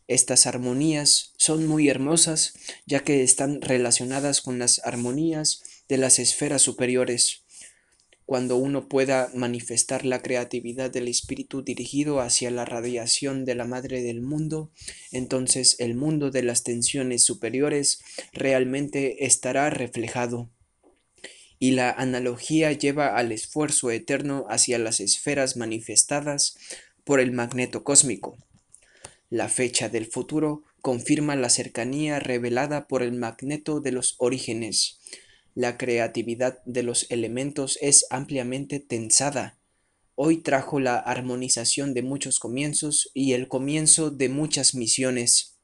Estas 0.09 0.47
armonías 0.47 1.35
son 1.37 1.67
muy 1.67 1.91
hermosas 1.91 2.55
ya 2.87 3.01
que 3.01 3.23
están 3.23 3.61
relacionadas 3.61 4.41
con 4.41 4.59
las 4.59 4.81
armonías 4.83 5.63
de 5.87 5.99
las 5.99 6.19
esferas 6.19 6.63
superiores. 6.63 7.43
Cuando 8.25 8.57
uno 8.57 8.89
pueda 8.89 9.31
manifestar 9.35 10.07
la 10.07 10.23
creatividad 10.23 10.91
del 10.91 11.09
espíritu 11.09 11.63
dirigido 11.63 12.21
hacia 12.21 12.51
la 12.51 12.65
radiación 12.65 13.45
de 13.45 13.55
la 13.55 13.67
madre 13.67 14.01
del 14.01 14.23
mundo, 14.23 14.73
entonces 15.13 15.77
el 15.79 15.95
mundo 15.95 16.31
de 16.31 16.43
las 16.43 16.63
tensiones 16.63 17.23
superiores 17.23 18.01
realmente 18.33 19.27
estará 19.27 19.69
reflejado. 19.69 20.51
Y 21.59 21.73
la 21.73 21.91
analogía 21.91 22.73
lleva 22.73 23.15
al 23.17 23.31
esfuerzo 23.31 23.91
eterno 23.91 24.47
hacia 24.49 24.79
las 24.79 25.01
esferas 25.01 25.59
manifestadas 25.59 26.57
por 27.05 27.21
el 27.21 27.33
magneto 27.33 27.85
cósmico. 27.85 28.39
La 29.31 29.51
fecha 29.51 29.91
del 29.91 30.07
futuro 30.07 30.65
confirma 30.81 31.37
la 31.37 31.51
cercanía 31.51 32.19
revelada 32.19 32.89
por 32.89 33.03
el 33.03 33.13
magneto 33.13 33.81
de 33.81 33.93
los 33.93 34.15
orígenes. 34.19 35.01
La 35.55 35.77
creatividad 35.77 36.63
de 36.65 36.83
los 36.83 37.11
elementos 37.11 37.79
es 37.83 38.07
ampliamente 38.09 38.81
tensada. 38.81 39.59
Hoy 40.15 40.39
trajo 40.39 40.81
la 40.81 40.97
armonización 40.97 41.93
de 41.93 42.03
muchos 42.03 42.41
comienzos 42.41 43.11
y 43.13 43.35
el 43.35 43.49
comienzo 43.49 44.11
de 44.11 44.31
muchas 44.31 44.75
misiones. 44.75 45.59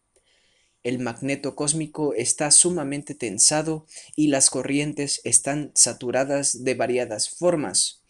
El 0.82 0.98
magneto 0.98 1.56
cósmico 1.56 2.12
está 2.12 2.50
sumamente 2.50 3.14
tensado 3.14 3.86
y 4.14 4.28
las 4.28 4.50
corrientes 4.50 5.22
están 5.24 5.72
saturadas 5.74 6.64
de 6.64 6.74
variadas 6.74 7.30
formas. 7.30 8.03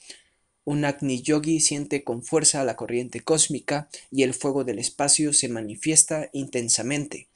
Un 0.64 0.86
Agni 0.86 1.20
Yogi 1.20 1.60
siente 1.60 2.04
con 2.04 2.22
fuerza 2.22 2.64
la 2.64 2.74
corriente 2.76 3.20
cósmica 3.20 3.88
y 4.10 4.22
el 4.22 4.32
fuego 4.32 4.64
del 4.64 4.78
espacio 4.78 5.34
se 5.34 5.48
manifiesta 5.48 6.30
intensamente. 6.32 7.28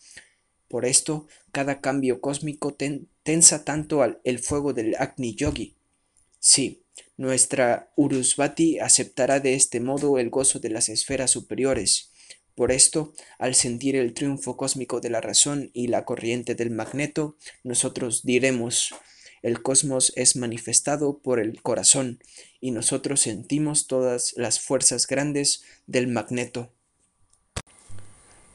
Por 0.67 0.87
esto, 0.87 1.27
cada 1.53 1.81
cambio 1.81 2.21
cósmico 2.21 2.77
tensa 3.23 3.65
tanto 3.65 4.03
al, 4.03 4.21
el 4.25 4.39
fuego 4.39 4.73
del 4.73 4.95
Agni 4.99 5.35
Yogi. 5.35 5.75
Sí, 6.41 6.83
nuestra 7.19 7.91
Urusvati 7.97 8.79
aceptará 8.79 9.41
de 9.41 9.55
este 9.55 9.81
modo 9.81 10.19
el 10.19 10.31
gozo 10.31 10.59
de 10.59 10.71
las 10.71 10.89
esferas 10.89 11.31
superiores. 11.31 12.11
Por 12.55 12.73
esto, 12.73 13.13
al 13.39 13.55
sentir 13.55 13.95
el 13.95 14.15
triunfo 14.15 14.57
cósmico 14.57 15.01
de 15.01 15.11
la 15.11 15.21
razón 15.21 15.71
y 15.75 15.89
la 15.89 16.05
corriente 16.05 16.55
del 16.55 16.71
magneto, 16.71 17.37
nosotros 17.63 18.25
diremos, 18.25 18.95
el 19.43 19.63
cosmos 19.63 20.13
es 20.17 20.37
manifestado 20.37 21.19
por 21.19 21.41
el 21.41 21.63
corazón 21.63 22.21
y 22.61 22.71
nosotros 22.71 23.21
sentimos 23.21 23.87
todas 23.87 24.35
las 24.37 24.61
fuerzas 24.61 25.07
grandes 25.07 25.63
del 25.87 26.09
magneto. 26.09 26.71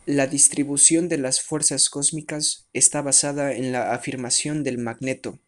La 0.05 0.27
distribución 0.27 1.07
de 1.07 1.17
las 1.17 1.41
fuerzas 1.41 1.89
cósmicas 1.89 2.67
está 2.73 3.01
basada 3.01 3.53
en 3.53 3.71
la 3.71 3.93
afirmación 3.93 4.63
del 4.63 4.77
magneto. 4.77 5.39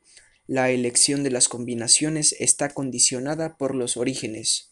La 0.47 0.69
elección 0.69 1.23
de 1.23 1.31
las 1.31 1.49
combinaciones 1.49 2.33
está 2.39 2.69
condicionada 2.69 3.57
por 3.57 3.75
los 3.75 3.97
orígenes. 3.97 4.71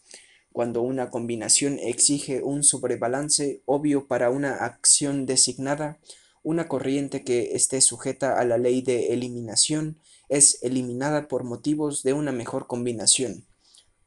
Cuando 0.52 0.80
una 0.82 1.10
combinación 1.10 1.78
exige 1.80 2.42
un 2.42 2.62
sobrebalance 2.62 3.60
obvio 3.66 4.06
para 4.06 4.30
una 4.30 4.54
acción 4.54 5.26
designada, 5.26 5.98
una 6.42 6.68
corriente 6.68 7.24
que 7.24 7.54
esté 7.54 7.80
sujeta 7.80 8.38
a 8.38 8.44
la 8.44 8.56
ley 8.56 8.80
de 8.80 9.08
eliminación 9.08 9.98
es 10.28 10.62
eliminada 10.62 11.28
por 11.28 11.44
motivos 11.44 12.02
de 12.02 12.12
una 12.12 12.32
mejor 12.32 12.66
combinación. 12.66 13.44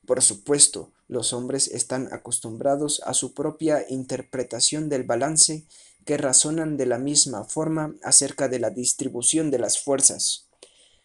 Por 0.07 0.23
supuesto, 0.23 0.93
los 1.09 1.33
hombres 1.33 1.67
están 1.67 2.07
acostumbrados 2.13 3.01
a 3.05 3.13
su 3.13 3.33
propia 3.33 3.83
interpretación 3.89 4.87
del 4.87 5.03
balance 5.03 5.65
que 6.05 6.15
razonan 6.15 6.77
de 6.77 6.85
la 6.85 6.97
misma 6.97 7.43
forma 7.43 7.93
acerca 8.01 8.47
de 8.47 8.59
la 8.59 8.69
distribución 8.69 9.51
de 9.51 9.59
las 9.59 9.83
fuerzas. 9.83 10.47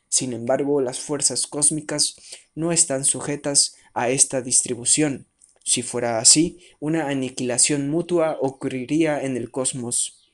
Sin 0.09 0.33
embargo, 0.33 0.81
las 0.81 1.01
fuerzas 1.01 1.49
cósmicas 1.49 2.15
no 2.55 2.71
están 2.71 3.05
sujetas 3.05 3.75
a 3.93 4.09
esta 4.09 4.41
distribución. 4.41 5.27
Si 5.65 5.83
fuera 5.83 6.21
así, 6.21 6.61
una 6.79 7.09
aniquilación 7.09 7.91
mutua 7.91 8.39
ocurriría 8.41 9.21
en 9.25 9.37
el 9.37 9.51
cosmos. 9.51 10.31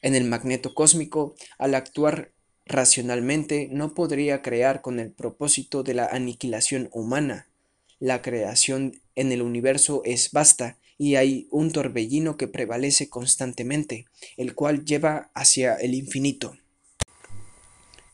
En 0.00 0.14
el 0.14 0.22
magneto 0.26 0.74
cósmico, 0.74 1.34
al 1.58 1.74
actuar 1.74 2.30
racionalmente, 2.66 3.68
no 3.72 3.94
podría 3.94 4.42
crear 4.42 4.80
con 4.80 5.00
el 5.00 5.10
propósito 5.10 5.82
de 5.82 5.94
la 5.94 6.06
aniquilación 6.06 6.88
humana. 6.92 7.48
La 8.04 8.20
creación 8.20 9.00
en 9.14 9.32
el 9.32 9.40
universo 9.40 10.02
es 10.04 10.30
vasta 10.30 10.78
y 10.98 11.14
hay 11.14 11.48
un 11.50 11.72
torbellino 11.72 12.36
que 12.36 12.48
prevalece 12.48 13.08
constantemente, 13.08 14.04
el 14.36 14.54
cual 14.54 14.84
lleva 14.84 15.30
hacia 15.32 15.74
el 15.76 15.94
infinito. 15.94 16.54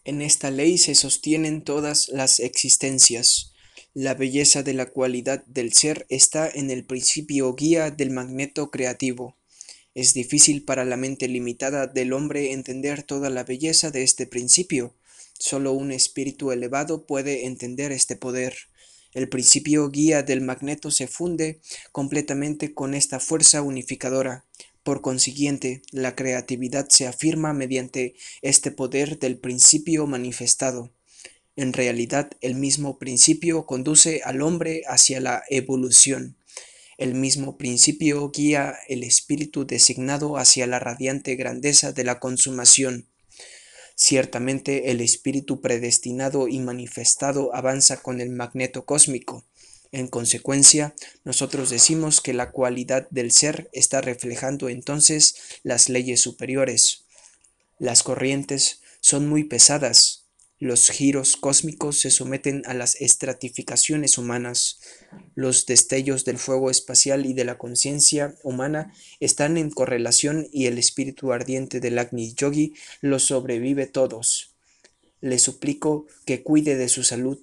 En 0.05 0.23
esta 0.23 0.53
ley 0.53 0.79
se 0.79 0.95
sostienen 0.95 1.63
todas 1.63 2.09
las 2.09 2.39
existencias. 2.39 3.53
La 3.93 4.15
belleza 4.15 4.63
de 4.63 4.75
la 4.75 4.87
cualidad 4.87 5.45
del 5.47 5.73
ser 5.73 6.07
está 6.09 6.49
en 6.49 6.71
el 6.71 6.85
principio 6.85 7.53
guía 7.57 7.91
del 7.91 8.11
magneto 8.11 8.71
creativo. 8.71 9.39
Es 9.97 10.15
difícil 10.15 10.65
para 10.65 10.85
la 10.85 10.97
mente 10.97 11.27
limitada 11.27 11.89
del 11.89 12.13
hombre 12.13 12.53
entender 12.53 13.03
toda 13.03 13.29
la 13.29 13.43
belleza 13.43 13.91
de 13.91 14.05
este 14.05 14.29
principio. 14.29 14.95
Solo 15.37 15.73
un 15.73 15.91
espíritu 15.91 16.53
elevado 16.53 17.07
puede 17.07 17.47
entender 17.47 17.91
este 17.91 18.15
poder. 18.15 18.55
El 19.13 19.29
principio 19.29 19.91
guía 19.91 20.23
del 20.23 20.41
magneto 20.41 20.91
se 20.91 21.09
funde 21.09 21.61
completamente 21.91 22.75
con 22.75 22.95
esta 22.95 23.19
fuerza 23.19 23.63
unificadora. 23.63 24.45
Por 24.85 25.03
consiguiente, 25.03 25.83
la 25.91 26.15
creatividad 26.15 26.89
se 26.89 27.07
afirma 27.07 27.53
mediante 27.53 28.15
este 28.41 28.71
poder 28.71 29.19
del 29.19 29.39
principio 29.39 30.07
manifestado. 30.07 30.93
En 31.57 31.73
realidad, 31.73 32.31
el 32.41 32.55
mismo 32.55 32.99
principio 32.99 33.67
conduce 33.67 34.23
al 34.25 34.41
hombre 34.41 34.83
hacia 34.87 35.21
la 35.21 35.43
evolución. 35.51 36.37
El 36.97 37.15
mismo 37.15 37.59
principio 37.59 38.31
guía 38.31 38.75
el 38.89 39.03
espíritu 39.03 39.67
designado 39.67 40.39
hacia 40.39 40.67
la 40.67 40.79
radiante 40.79 41.35
grandeza 41.35 41.93
de 41.93 42.05
la 42.05 42.21
consumación. 42.21 43.10
Ciertamente 44.03 44.91
el 44.91 45.03
espíritu 45.03 45.61
predestinado 45.61 46.49
y 46.49 46.59
manifestado 46.59 47.55
avanza 47.55 48.01
con 48.01 48.23
el 48.23 48.31
magneto 48.31 48.87
cósmico. 48.87 49.45
En 49.93 50.09
consecuencia, 50.09 50.95
nosotros 51.23 51.69
decimos 51.69 52.23
que 52.23 52.33
la 52.33 52.51
cualidad 52.51 53.07
del 53.11 53.31
ser 53.31 53.69
está 53.75 54.01
reflejando 54.01 54.71
entonces 54.71 55.35
las 55.65 55.91
leyes 55.91 56.19
superiores. 56.19 57.05
Las 57.79 58.03
corrientes 58.03 58.81
son 59.03 59.29
muy 59.29 59.45
pesadas, 59.45 60.20
los 60.61 60.91
giros 60.91 61.39
cósmicos 61.39 61.99
se 61.99 62.11
someten 62.11 62.63
a 62.67 62.75
las 62.75 63.01
estratificaciones 63.01 64.19
humanas. 64.19 64.79
Los 65.35 65.65
destellos 65.65 66.27
del 66.27 66.37
fuego 66.37 66.71
espacial 66.71 67.25
y 67.25 67.33
de 67.33 67.47
la 67.47 67.57
conciencia 67.57 68.35
humana 68.43 68.93
están 69.21 69.57
en 69.57 69.71
correlación 69.71 70.47
y 70.53 70.67
el 70.67 70.77
espíritu 70.77 71.33
ardiente 71.33 71.81
del 71.81 71.99
Agni 71.99 72.35
Yogi 72.35 72.75
los 73.01 73.25
sobrevive 73.25 73.87
todos. 73.87 74.55
Le 75.23 75.39
suplico 75.39 76.07
que 76.27 76.43
cuide 76.43 76.77
de 76.77 76.91
su 76.91 77.05
salud. 77.05 77.41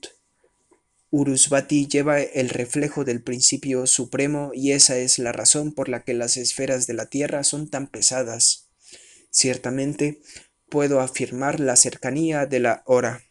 Urusvati 1.09 1.87
lleva 1.87 2.21
el 2.21 2.49
reflejo 2.49 3.03
del 3.03 3.23
principio 3.23 3.87
supremo 3.87 4.51
y 4.53 4.73
esa 4.73 4.95
es 4.99 5.17
la 5.17 5.31
razón 5.31 5.71
por 5.71 5.89
la 5.89 6.03
que 6.03 6.13
las 6.13 6.37
esferas 6.37 6.85
de 6.85 6.93
la 6.93 7.07
Tierra 7.07 7.43
son 7.43 7.67
tan 7.67 7.87
pesadas. 7.87 8.67
Ciertamente, 9.31 10.21
puedo 10.69 10.99
afirmar 10.99 11.59
la 11.59 11.75
cercanía 11.75 12.45
de 12.45 12.59
la 12.59 12.83
hora. 12.85 13.21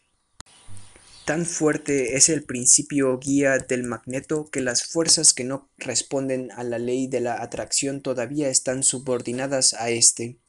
Tan 1.25 1.45
fuerte 1.45 2.15
es 2.15 2.29
el 2.29 2.43
principio 2.43 3.19
guía 3.19 3.57
del 3.57 3.83
magneto 3.83 4.49
que 4.49 4.61
las 4.61 4.85
fuerzas 4.85 5.33
que 5.33 5.43
no 5.43 5.69
responden 5.77 6.51
a 6.53 6.63
la 6.63 6.79
ley 6.79 7.07
de 7.07 7.19
la 7.19 7.41
atracción 7.41 8.01
todavía 8.01 8.49
están 8.49 8.81
subordinadas 8.81 9.73
a 9.73 9.89
éste. 9.89 10.39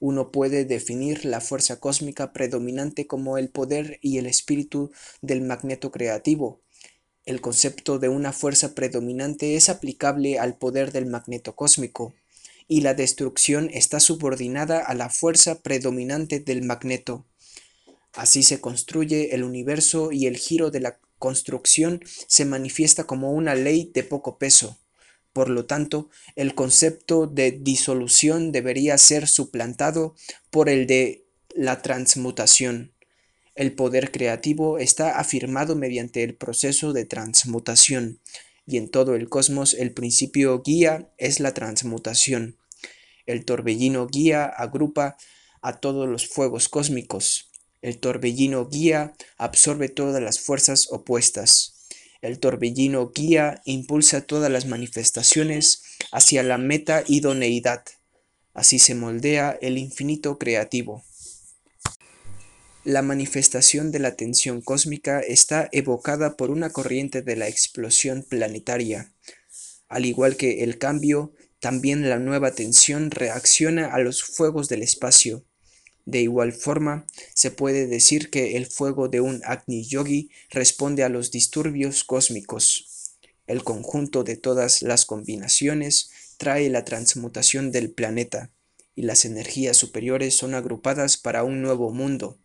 Uno 0.00 0.32
puede 0.32 0.64
definir 0.64 1.24
la 1.24 1.40
fuerza 1.40 1.80
cósmica 1.80 2.32
predominante 2.32 3.06
como 3.06 3.38
el 3.38 3.50
poder 3.50 3.98
y 4.00 4.18
el 4.18 4.26
espíritu 4.26 4.90
del 5.20 5.42
magneto 5.42 5.90
creativo. 5.90 6.62
El 7.24 7.40
concepto 7.40 7.98
de 7.98 8.08
una 8.08 8.32
fuerza 8.32 8.74
predominante 8.74 9.56
es 9.56 9.68
aplicable 9.68 10.38
al 10.38 10.56
poder 10.56 10.92
del 10.92 11.06
magneto 11.06 11.54
cósmico 11.54 12.14
y 12.68 12.80
la 12.80 12.94
destrucción 12.94 13.70
está 13.72 14.00
subordinada 14.00 14.80
a 14.80 14.94
la 14.94 15.08
fuerza 15.08 15.62
predominante 15.62 16.40
del 16.40 16.62
magneto. 16.62 17.24
Así 18.12 18.42
se 18.42 18.60
construye 18.60 19.34
el 19.34 19.44
universo 19.44 20.10
y 20.10 20.26
el 20.26 20.36
giro 20.36 20.70
de 20.70 20.80
la 20.80 20.98
construcción 21.18 22.02
se 22.26 22.44
manifiesta 22.44 23.04
como 23.04 23.32
una 23.32 23.54
ley 23.54 23.90
de 23.94 24.02
poco 24.02 24.38
peso. 24.38 24.78
Por 25.32 25.50
lo 25.50 25.66
tanto, 25.66 26.08
el 26.34 26.54
concepto 26.54 27.26
de 27.26 27.52
disolución 27.52 28.52
debería 28.52 28.96
ser 28.96 29.28
suplantado 29.28 30.14
por 30.50 30.68
el 30.68 30.86
de 30.86 31.26
la 31.54 31.82
transmutación. 31.82 32.92
El 33.54 33.72
poder 33.72 34.10
creativo 34.10 34.78
está 34.78 35.18
afirmado 35.18 35.76
mediante 35.76 36.22
el 36.22 36.34
proceso 36.34 36.92
de 36.92 37.04
transmutación 37.04 38.20
y 38.66 38.76
en 38.76 38.90
todo 38.90 39.14
el 39.14 39.28
cosmos 39.28 39.74
el 39.74 39.92
principio 39.92 40.60
guía 40.62 41.08
es 41.18 41.40
la 41.40 41.54
transmutación. 41.54 42.58
El 43.24 43.44
torbellino 43.44 44.06
guía 44.06 44.44
agrupa 44.44 45.16
a 45.62 45.78
todos 45.80 46.08
los 46.08 46.28
fuegos 46.28 46.68
cósmicos. 46.68 47.50
El 47.82 47.98
torbellino 47.98 48.68
guía 48.68 49.14
absorbe 49.38 49.88
todas 49.88 50.22
las 50.22 50.40
fuerzas 50.40 50.88
opuestas. 50.90 51.86
El 52.22 52.40
torbellino 52.40 53.12
guía 53.14 53.62
impulsa 53.64 54.20
todas 54.20 54.50
las 54.50 54.66
manifestaciones 54.66 55.82
hacia 56.10 56.42
la 56.42 56.58
meta 56.58 57.04
idoneidad. 57.06 57.84
Así 58.54 58.78
se 58.78 58.94
moldea 58.94 59.58
el 59.60 59.78
infinito 59.78 60.38
creativo. 60.38 61.04
La 62.86 63.02
manifestación 63.02 63.90
de 63.90 63.98
la 63.98 64.14
tensión 64.14 64.60
cósmica 64.60 65.18
está 65.18 65.68
evocada 65.72 66.36
por 66.36 66.52
una 66.52 66.70
corriente 66.70 67.20
de 67.20 67.34
la 67.34 67.48
explosión 67.48 68.22
planetaria. 68.22 69.12
Al 69.88 70.06
igual 70.06 70.36
que 70.36 70.62
el 70.62 70.78
cambio, 70.78 71.34
también 71.58 72.08
la 72.08 72.20
nueva 72.20 72.52
tensión 72.52 73.10
reacciona 73.10 73.86
a 73.92 73.98
los 73.98 74.22
fuegos 74.22 74.68
del 74.68 74.84
espacio. 74.84 75.44
De 76.04 76.20
igual 76.20 76.52
forma, 76.52 77.08
se 77.34 77.50
puede 77.50 77.88
decir 77.88 78.30
que 78.30 78.56
el 78.56 78.66
fuego 78.66 79.08
de 79.08 79.20
un 79.20 79.42
Agni 79.44 79.84
Yogi 79.84 80.30
responde 80.50 81.02
a 81.02 81.08
los 81.08 81.32
disturbios 81.32 82.04
cósmicos. 82.04 83.16
El 83.48 83.64
conjunto 83.64 84.22
de 84.22 84.36
todas 84.36 84.82
las 84.82 85.06
combinaciones 85.06 86.10
trae 86.36 86.70
la 86.70 86.84
transmutación 86.84 87.72
del 87.72 87.90
planeta, 87.90 88.52
y 88.94 89.02
las 89.02 89.24
energías 89.24 89.76
superiores 89.76 90.36
son 90.36 90.54
agrupadas 90.54 91.16
para 91.16 91.42
un 91.42 91.62
nuevo 91.62 91.90
mundo. 91.90 92.38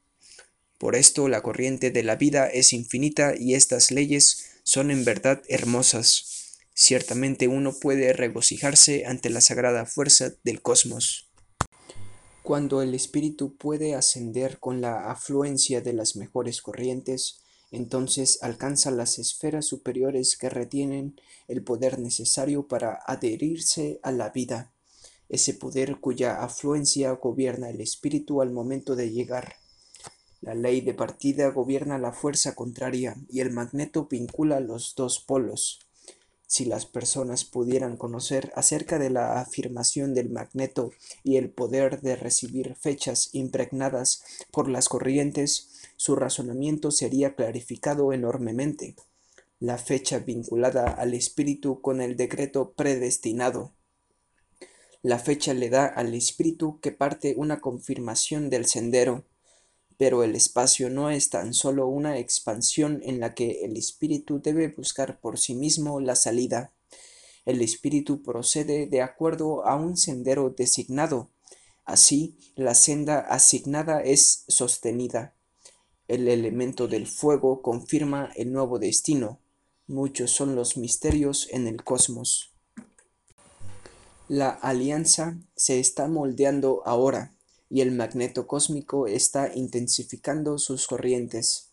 Por 0.81 0.95
esto 0.95 1.27
la 1.27 1.43
corriente 1.43 1.91
de 1.91 2.01
la 2.01 2.15
vida 2.15 2.47
es 2.47 2.73
infinita 2.73 3.35
y 3.37 3.53
estas 3.53 3.91
leyes 3.91 4.45
son 4.63 4.89
en 4.89 5.05
verdad 5.05 5.43
hermosas. 5.47 6.57
Ciertamente 6.73 7.47
uno 7.47 7.71
puede 7.79 8.13
regocijarse 8.13 9.05
ante 9.05 9.29
la 9.29 9.41
sagrada 9.41 9.85
fuerza 9.85 10.33
del 10.43 10.63
cosmos. 10.63 11.29
Cuando 12.41 12.81
el 12.81 12.95
espíritu 12.95 13.55
puede 13.57 13.93
ascender 13.93 14.57
con 14.57 14.81
la 14.81 15.11
afluencia 15.11 15.81
de 15.81 15.93
las 15.93 16.15
mejores 16.15 16.63
corrientes, 16.63 17.41
entonces 17.69 18.39
alcanza 18.41 18.89
las 18.89 19.19
esferas 19.19 19.67
superiores 19.67 20.35
que 20.35 20.49
retienen 20.49 21.21
el 21.47 21.63
poder 21.63 21.99
necesario 21.99 22.67
para 22.67 23.03
adherirse 23.05 23.99
a 24.01 24.11
la 24.11 24.31
vida, 24.31 24.73
ese 25.29 25.53
poder 25.53 25.99
cuya 25.99 26.41
afluencia 26.41 27.11
gobierna 27.11 27.69
el 27.69 27.81
espíritu 27.81 28.41
al 28.41 28.49
momento 28.49 28.95
de 28.95 29.11
llegar. 29.11 29.60
La 30.41 30.55
ley 30.55 30.81
de 30.81 30.95
partida 30.95 31.49
gobierna 31.49 31.99
la 31.99 32.13
fuerza 32.13 32.55
contraria 32.55 33.15
y 33.29 33.41
el 33.41 33.51
magneto 33.51 34.07
vincula 34.09 34.59
los 34.59 34.95
dos 34.95 35.19
polos. 35.19 35.79
Si 36.47 36.65
las 36.65 36.87
personas 36.87 37.45
pudieran 37.45 37.95
conocer 37.95 38.51
acerca 38.55 38.97
de 38.97 39.11
la 39.11 39.39
afirmación 39.39 40.15
del 40.15 40.31
magneto 40.31 40.91
y 41.23 41.37
el 41.37 41.51
poder 41.51 42.01
de 42.01 42.15
recibir 42.15 42.75
fechas 42.75 43.29
impregnadas 43.33 44.23
por 44.51 44.67
las 44.67 44.89
corrientes, 44.89 45.69
su 45.95 46.15
razonamiento 46.15 46.89
sería 46.89 47.35
clarificado 47.35 48.11
enormemente. 48.11 48.95
La 49.59 49.77
fecha 49.77 50.17
vinculada 50.17 50.85
al 50.85 51.13
espíritu 51.13 51.81
con 51.81 52.01
el 52.01 52.17
decreto 52.17 52.71
predestinado. 52.71 53.73
La 55.03 55.19
fecha 55.19 55.53
le 55.53 55.69
da 55.69 55.85
al 55.85 56.15
espíritu 56.15 56.79
que 56.81 56.91
parte 56.91 57.35
una 57.37 57.61
confirmación 57.61 58.49
del 58.49 58.65
sendero 58.65 59.23
pero 60.01 60.23
el 60.23 60.35
espacio 60.35 60.89
no 60.89 61.11
es 61.11 61.29
tan 61.29 61.53
solo 61.53 61.85
una 61.85 62.17
expansión 62.17 63.01
en 63.03 63.19
la 63.19 63.35
que 63.35 63.63
el 63.65 63.77
espíritu 63.77 64.41
debe 64.41 64.67
buscar 64.69 65.19
por 65.19 65.37
sí 65.37 65.53
mismo 65.53 65.99
la 65.99 66.15
salida. 66.15 66.73
El 67.45 67.61
espíritu 67.61 68.23
procede 68.23 68.87
de 68.87 69.03
acuerdo 69.03 69.63
a 69.63 69.75
un 69.75 69.97
sendero 69.97 70.49
designado. 70.49 71.29
Así, 71.85 72.35
la 72.55 72.73
senda 72.73 73.19
asignada 73.19 74.01
es 74.01 74.43
sostenida. 74.47 75.35
El 76.07 76.27
elemento 76.27 76.87
del 76.87 77.05
fuego 77.05 77.61
confirma 77.61 78.31
el 78.35 78.51
nuevo 78.51 78.79
destino. 78.79 79.37
Muchos 79.85 80.31
son 80.31 80.55
los 80.55 80.77
misterios 80.77 81.47
en 81.51 81.67
el 81.67 81.83
cosmos. 81.83 82.49
La 84.27 84.49
alianza 84.49 85.37
se 85.55 85.79
está 85.79 86.07
moldeando 86.07 86.81
ahora 86.85 87.35
y 87.71 87.79
el 87.79 87.93
magneto 87.93 88.47
cósmico 88.47 89.07
está 89.07 89.55
intensificando 89.55 90.57
sus 90.57 90.87
corrientes. 90.87 91.69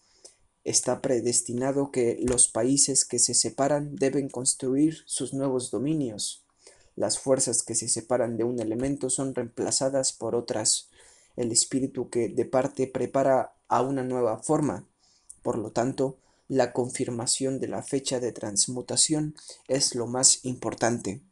Está 0.62 1.03
predestinado 1.03 1.91
que 1.91 2.20
los 2.23 2.49
países 2.49 3.05
que 3.05 3.19
se 3.19 3.35
separan 3.35 3.97
deben 3.97 4.29
construir 4.29 4.99
sus 5.07 5.35
nuevos 5.35 5.73
dominios. 5.73 6.45
Las 6.95 7.19
fuerzas 7.19 7.65
que 7.65 7.75
se 7.75 7.89
separan 7.89 8.37
de 8.37 8.45
un 8.45 8.61
elemento 8.61 9.11
son 9.11 9.35
reemplazadas 9.35 10.12
por 10.12 10.37
otras. 10.37 10.89
El 11.37 11.51
espíritu 11.51 12.11
que 12.11 12.29
de 12.29 12.45
parte 12.45 12.87
prepara 12.87 13.57
a 13.66 13.83
una 13.83 14.05
nueva 14.05 14.39
forma. 14.39 14.87
Por 15.43 15.59
lo 15.59 15.73
tanto, 15.73 16.19
la 16.47 16.73
confirmación 16.73 17.59
de 17.59 17.66
la 17.66 17.83
fecha 17.83 18.20
de 18.20 18.31
transmutación 18.31 19.35
es 19.66 19.97
lo 19.97 20.07
más 20.07 20.45
importante. 20.45 21.23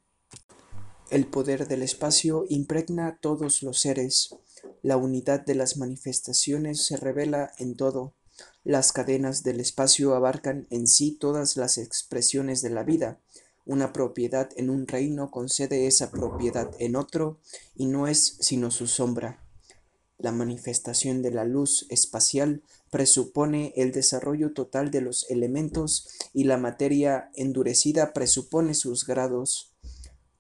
El 1.11 1.29
poder 1.29 1.69
del 1.69 1.83
espacio 1.83 2.47
impregna 2.49 3.19
todos 3.21 3.63
los 3.63 3.81
seres, 3.81 4.31
la 4.83 4.97
unidad 4.97 5.45
de 5.45 5.55
las 5.55 5.77
manifestaciones 5.77 6.87
se 6.87 6.97
revela 6.97 7.53
en 7.59 7.77
todo. 7.77 8.15
Las 8.65 8.93
cadenas 8.93 9.43
del 9.43 9.61
espacio 9.61 10.15
abarcan 10.15 10.67
en 10.71 10.87
sí 10.87 11.13
todas 11.13 11.57
las 11.57 11.79
expresiones 11.79 12.63
de 12.63 12.71
la 12.71 12.83
vida. 12.83 13.21
Una 13.65 13.93
propiedad 13.93 14.51
en 14.57 14.71
un 14.71 14.87
reino 14.87 15.31
concede 15.31 15.87
esa 15.87 16.11
propiedad 16.11 16.71
en 16.79 16.97
otro 16.97 17.41
y 17.75 17.87
no 17.87 18.07
es 18.07 18.37
sino 18.41 18.71
su 18.71 18.87
sombra. 18.87 19.43
La 20.19 20.33
manifestación 20.33 21.21
de 21.21 21.31
la 21.31 21.45
luz 21.45 21.87
espacial 21.91 22.63
presupone 22.91 23.75
el 23.77 23.93
desarrollo 23.93 24.55
total 24.55 24.91
de 24.91 25.03
los 25.03 25.29
elementos 25.31 26.09
y 26.33 26.45
la 26.45 26.57
materia 26.57 27.31
endurecida 27.35 28.15
presupone 28.15 28.73
sus 28.73 29.07
grados. 29.07 29.76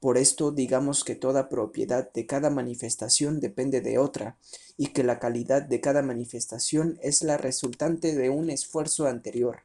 Por 0.00 0.18
esto 0.18 0.52
digamos 0.52 1.04
que 1.04 1.14
toda 1.14 1.48
propiedad 1.48 2.12
de 2.12 2.26
cada 2.26 2.50
manifestación 2.50 3.40
depende 3.40 3.80
de 3.80 3.98
otra, 3.98 4.38
y 4.76 4.88
que 4.88 5.02
la 5.02 5.18
calidad 5.18 5.62
de 5.62 5.80
cada 5.80 6.02
manifestación 6.02 6.98
es 7.02 7.22
la 7.22 7.38
resultante 7.38 8.14
de 8.14 8.28
un 8.28 8.50
esfuerzo 8.50 9.06
anterior. 9.06 9.60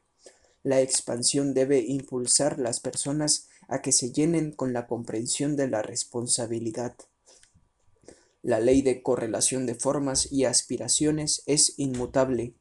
La 0.63 0.79
expansión 0.79 1.53
debe 1.53 1.79
impulsar 1.79 2.59
las 2.59 2.79
personas 2.79 3.49
a 3.67 3.81
que 3.81 3.91
se 3.91 4.11
llenen 4.11 4.51
con 4.51 4.73
la 4.73 4.87
comprensión 4.87 5.55
de 5.55 5.67
la 5.67 5.81
responsabilidad. 5.81 6.95
La 8.41 8.59
ley 8.59 8.81
de 8.81 9.03
correlación 9.03 9.65
de 9.65 9.75
formas 9.75 10.31
y 10.31 10.45
aspiraciones 10.45 11.43
es 11.45 11.77
inmutable. 11.77 12.55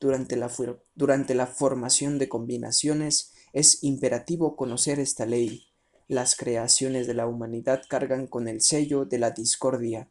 Durante 0.00 0.36
la, 0.36 0.50
durante 0.94 1.34
la 1.34 1.46
formación 1.46 2.18
de 2.18 2.28
combinaciones 2.28 3.32
es 3.52 3.84
imperativo 3.84 4.56
conocer 4.56 4.98
esta 4.98 5.26
ley 5.26 5.71
las 6.12 6.36
creaciones 6.36 7.06
de 7.06 7.14
la 7.14 7.26
humanidad 7.26 7.84
cargan 7.88 8.26
con 8.26 8.46
el 8.46 8.60
sello 8.60 9.06
de 9.06 9.18
la 9.18 9.30
discordia. 9.30 10.10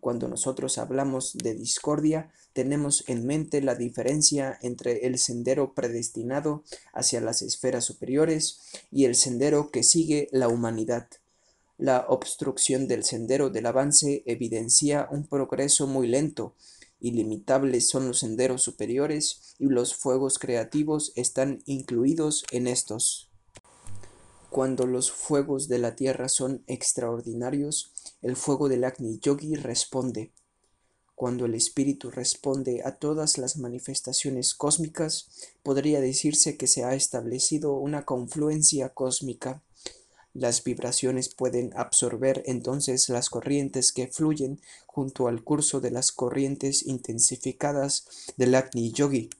Cuando 0.00 0.26
nosotros 0.26 0.76
hablamos 0.76 1.38
de 1.38 1.54
discordia, 1.54 2.32
tenemos 2.52 3.04
en 3.06 3.24
mente 3.24 3.62
la 3.62 3.76
diferencia 3.76 4.58
entre 4.60 5.06
el 5.06 5.18
sendero 5.18 5.72
predestinado 5.72 6.64
hacia 6.92 7.20
las 7.20 7.42
esferas 7.42 7.84
superiores 7.84 8.58
y 8.90 9.04
el 9.04 9.14
sendero 9.14 9.70
que 9.70 9.84
sigue 9.84 10.28
la 10.32 10.48
humanidad. 10.48 11.08
La 11.78 12.06
obstrucción 12.08 12.88
del 12.88 13.04
sendero 13.04 13.48
del 13.48 13.66
avance 13.66 14.24
evidencia 14.26 15.06
un 15.12 15.28
progreso 15.28 15.86
muy 15.86 16.08
lento. 16.08 16.56
Ilimitables 16.98 17.88
son 17.88 18.08
los 18.08 18.18
senderos 18.18 18.62
superiores 18.62 19.54
y 19.60 19.66
los 19.66 19.94
fuegos 19.94 20.40
creativos 20.40 21.12
están 21.14 21.62
incluidos 21.66 22.44
en 22.50 22.66
estos. 22.66 23.30
Cuando 24.50 24.86
los 24.86 25.10
fuegos 25.10 25.68
de 25.68 25.78
la 25.78 25.96
tierra 25.96 26.28
son 26.28 26.62
extraordinarios, 26.66 27.92
el 28.22 28.36
fuego 28.36 28.68
del 28.68 28.84
Agni 28.84 29.18
Yogi 29.20 29.54
responde. 29.54 30.32
Cuando 31.14 31.46
el 31.46 31.54
espíritu 31.54 32.10
responde 32.10 32.82
a 32.84 32.96
todas 32.96 33.38
las 33.38 33.56
manifestaciones 33.56 34.54
cósmicas, 34.54 35.28
podría 35.62 36.00
decirse 36.00 36.56
que 36.56 36.66
se 36.66 36.84
ha 36.84 36.94
establecido 36.94 37.74
una 37.74 38.04
confluencia 38.04 38.90
cósmica. 38.90 39.62
Las 40.34 40.62
vibraciones 40.62 41.34
pueden 41.34 41.72
absorber 41.74 42.42
entonces 42.44 43.08
las 43.08 43.30
corrientes 43.30 43.92
que 43.92 44.08
fluyen 44.08 44.60
junto 44.86 45.28
al 45.28 45.42
curso 45.42 45.80
de 45.80 45.90
las 45.90 46.12
corrientes 46.12 46.86
intensificadas 46.86 48.06
del 48.36 48.54
Agni 48.54 48.92
Yogi. 48.92 49.30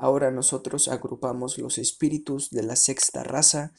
Ahora 0.00 0.30
nosotros 0.30 0.88
agrupamos 0.88 1.58
los 1.58 1.76
espíritus 1.76 2.48
de 2.48 2.62
la 2.62 2.74
sexta 2.74 3.22
raza 3.22 3.74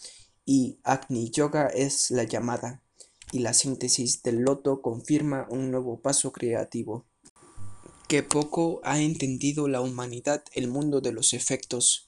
y 0.46 0.78
Agni 0.84 1.32
Yoga 1.32 1.66
es 1.66 2.12
la 2.12 2.26
llamada, 2.26 2.84
y 3.32 3.40
la 3.40 3.56
síntesis 3.56 4.22
del 4.22 4.42
loto 4.42 4.84
confirma 4.84 5.48
un 5.50 5.72
nuevo 5.72 6.00
paso 6.00 6.32
creativo. 6.32 7.08
Que 8.08 8.22
poco 8.22 8.82
ha 8.84 9.02
entendido 9.02 9.68
la 9.68 9.82
humanidad 9.82 10.44
el 10.54 10.68
mundo 10.68 11.02
de 11.02 11.12
los 11.12 11.34
efectos. 11.34 12.08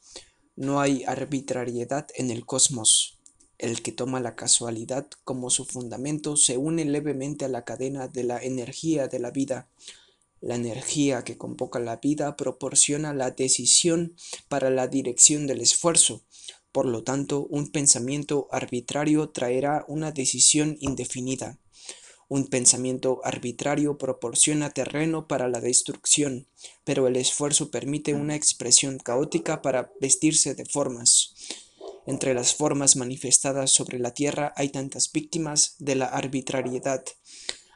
No 0.55 0.79
hay 0.79 1.03
arbitrariedad 1.05 2.05
en 2.13 2.29
el 2.29 2.45
cosmos. 2.45 3.19
El 3.57 3.81
que 3.81 3.93
toma 3.93 4.19
la 4.19 4.35
casualidad 4.35 5.07
como 5.23 5.49
su 5.49 5.65
fundamento 5.65 6.37
se 6.37 6.57
une 6.57 6.85
levemente 6.85 7.45
a 7.45 7.49
la 7.49 7.65
cadena 7.65 8.07
de 8.07 8.25
la 8.25 8.37
energía 8.37 9.07
de 9.07 9.17
la 9.17 9.31
vida. 9.31 9.69
La 10.43 10.55
energía 10.55 11.23
que 11.23 11.37
convoca 11.37 11.79
la 11.79 11.95
vida 11.95 12.35
proporciona 12.35 13.13
la 13.13 13.31
decisión 13.31 14.17
para 14.49 14.69
la 14.69 14.89
dirección 14.89 15.47
del 15.47 15.61
esfuerzo. 15.61 16.25
Por 16.73 16.85
lo 16.85 17.01
tanto, 17.03 17.47
un 17.49 17.71
pensamiento 17.71 18.49
arbitrario 18.51 19.29
traerá 19.29 19.85
una 19.87 20.11
decisión 20.11 20.75
indefinida. 20.81 21.59
Un 22.27 22.47
pensamiento 22.47 23.21
arbitrario 23.23 23.97
proporciona 23.97 24.71
terreno 24.71 25.29
para 25.29 25.47
la 25.47 25.61
destrucción, 25.61 26.45
pero 26.83 27.07
el 27.07 27.15
esfuerzo 27.15 27.71
permite 27.71 28.13
una 28.13 28.35
expresión 28.35 28.97
caótica 28.97 29.61
para 29.61 29.93
vestirse 30.01 30.55
de 30.55 30.65
formas. 30.65 31.35
Entre 32.05 32.33
las 32.33 32.53
formas 32.53 32.97
manifestadas 32.97 33.71
sobre 33.71 33.97
la 33.97 34.13
tierra 34.13 34.51
hay 34.57 34.67
tantas 34.67 35.09
víctimas 35.09 35.75
de 35.79 35.95
la 35.95 36.07
arbitrariedad. 36.07 37.05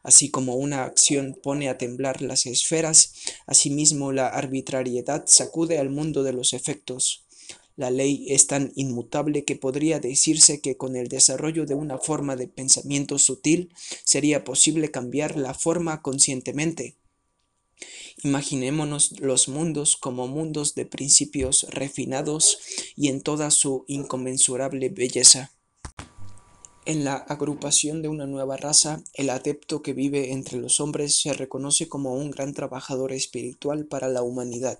Así 0.07 0.29
como 0.29 0.55
una 0.55 0.85
acción 0.85 1.38
pone 1.43 1.67
a 1.67 1.77
temblar 1.77 2.21
las 2.21 2.45
esferas, 2.45 3.11
asimismo 3.45 4.13
la 4.13 4.27
arbitrariedad 4.27 5.25
sacude 5.27 5.79
al 5.79 5.89
mundo 5.89 6.23
de 6.23 6.31
los 6.31 6.53
efectos. 6.53 7.25
La 7.75 7.91
ley 7.91 8.25
es 8.29 8.47
tan 8.47 8.71
inmutable 8.77 9.43
que 9.43 9.57
podría 9.57 9.99
decirse 9.99 10.61
que 10.61 10.77
con 10.77 10.95
el 10.95 11.09
desarrollo 11.09 11.65
de 11.65 11.73
una 11.73 11.97
forma 11.97 12.38
de 12.38 12.47
pensamiento 12.47 13.19
sutil 13.19 13.73
sería 14.05 14.45
posible 14.45 14.91
cambiar 14.91 15.35
la 15.35 15.53
forma 15.53 16.01
conscientemente. 16.01 16.95
Imaginémonos 18.23 19.19
los 19.19 19.49
mundos 19.49 19.97
como 19.97 20.29
mundos 20.29 20.73
de 20.73 20.85
principios 20.85 21.67
refinados 21.69 22.59
y 22.95 23.09
en 23.09 23.19
toda 23.19 23.51
su 23.51 23.84
inconmensurable 23.89 24.88
belleza. 24.88 25.51
En 26.88 27.03
la 27.03 27.15
agrupación 27.15 28.01
de 28.01 28.07
una 28.07 28.27
nueva 28.27 28.55
raza, 28.55 29.03
el 29.14 29.30
adepto 29.30 29.81
que 29.81 29.91
vive 29.91 30.31
entre 30.31 30.57
los 30.57 30.80
hombres 30.80 31.19
se 31.19 31.34
reconoce 31.34 31.89
como 31.89 32.14
un 32.14 32.31
gran 32.31 32.53
trabajador 32.53 33.11
espiritual 33.11 33.84
para 33.84 34.07
la 34.07 34.22
humanidad. 34.22 34.80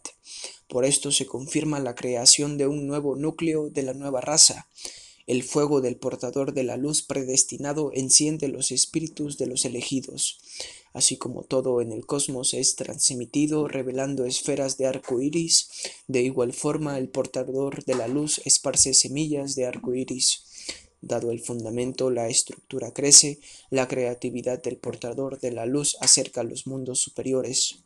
Por 0.70 0.86
esto 0.86 1.12
se 1.12 1.26
confirma 1.26 1.82
la 1.82 1.96
creación 1.96 2.58
de 2.58 2.66
un 2.66 2.88
nuevo 2.88 3.18
núcleo 3.18 3.70
de 3.70 3.84
la 3.84 3.94
nueva 3.94 4.22
raza. 4.22 4.70
El 5.26 5.44
fuego 5.44 5.82
del 5.82 5.98
portador 5.98 6.54
de 6.54 6.64
la 6.64 6.78
luz 6.78 7.02
predestinado 7.02 7.92
enciende 7.94 8.48
los 8.48 8.72
espíritus 8.72 9.38
de 9.38 9.48
los 9.48 9.66
elegidos. 9.66 10.40
Así 10.94 11.18
como 11.18 11.44
todo 11.44 11.82
en 11.82 11.92
el 11.92 12.06
cosmos 12.06 12.54
es 12.54 12.78
transmitido 12.78 13.68
revelando 13.68 14.24
esferas 14.24 14.78
de 14.78 14.86
arco 14.86 15.20
iris, 15.20 15.68
de 16.08 16.22
igual 16.22 16.54
forma 16.54 16.98
el 16.98 17.10
portador 17.10 17.84
de 17.84 17.96
la 17.96 18.08
luz 18.08 18.40
esparce 18.46 18.94
semillas 18.94 19.56
de 19.56 19.66
arco 19.66 19.94
iris. 19.94 20.47
Dado 21.02 21.32
el 21.32 21.40
fundamento, 21.40 22.10
la 22.10 22.28
estructura 22.28 22.92
crece, 22.92 23.40
la 23.70 23.88
creatividad 23.88 24.62
del 24.62 24.78
portador 24.78 25.40
de 25.40 25.52
la 25.52 25.66
luz 25.66 25.96
acerca 26.02 26.42
a 26.42 26.44
los 26.44 26.66
mundos 26.66 27.00
superiores. 27.00 27.84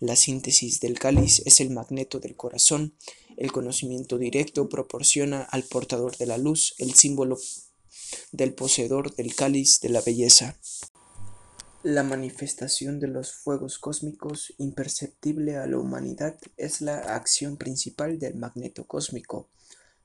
La 0.00 0.14
síntesis 0.14 0.78
del 0.80 0.98
cáliz 0.98 1.42
es 1.44 1.60
el 1.60 1.70
magneto 1.70 2.20
del 2.20 2.36
corazón. 2.36 2.94
El 3.36 3.50
conocimiento 3.50 4.18
directo 4.18 4.68
proporciona 4.68 5.42
al 5.42 5.64
portador 5.64 6.16
de 6.16 6.26
la 6.26 6.38
luz 6.38 6.74
el 6.78 6.94
símbolo 6.94 7.38
del 8.30 8.54
poseedor 8.54 9.14
del 9.16 9.34
cáliz 9.34 9.80
de 9.80 9.88
la 9.88 10.00
belleza. 10.00 10.56
La 11.82 12.02
manifestación 12.02 13.00
de 13.00 13.08
los 13.08 13.32
fuegos 13.32 13.78
cósmicos 13.78 14.52
imperceptible 14.58 15.56
a 15.56 15.66
la 15.66 15.78
humanidad 15.78 16.36
es 16.56 16.80
la 16.80 16.98
acción 17.14 17.56
principal 17.56 18.18
del 18.18 18.36
magneto 18.36 18.84
cósmico. 18.84 19.48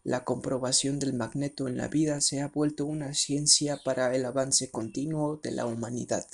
La 0.06 0.26
comprobación 0.26 1.00
del 1.00 1.14
magneto 1.14 1.70
en 1.70 1.78
la 1.78 1.88
vida 1.88 2.20
se 2.20 2.42
ha 2.42 2.50
vuelto 2.50 2.86
una 2.86 3.14
ciencia 3.14 3.80
para 3.86 4.14
el 4.14 4.26
avance 4.26 4.70
continuo 4.70 5.40
de 5.42 5.52
la 5.52 5.66
humanidad. 5.66 6.28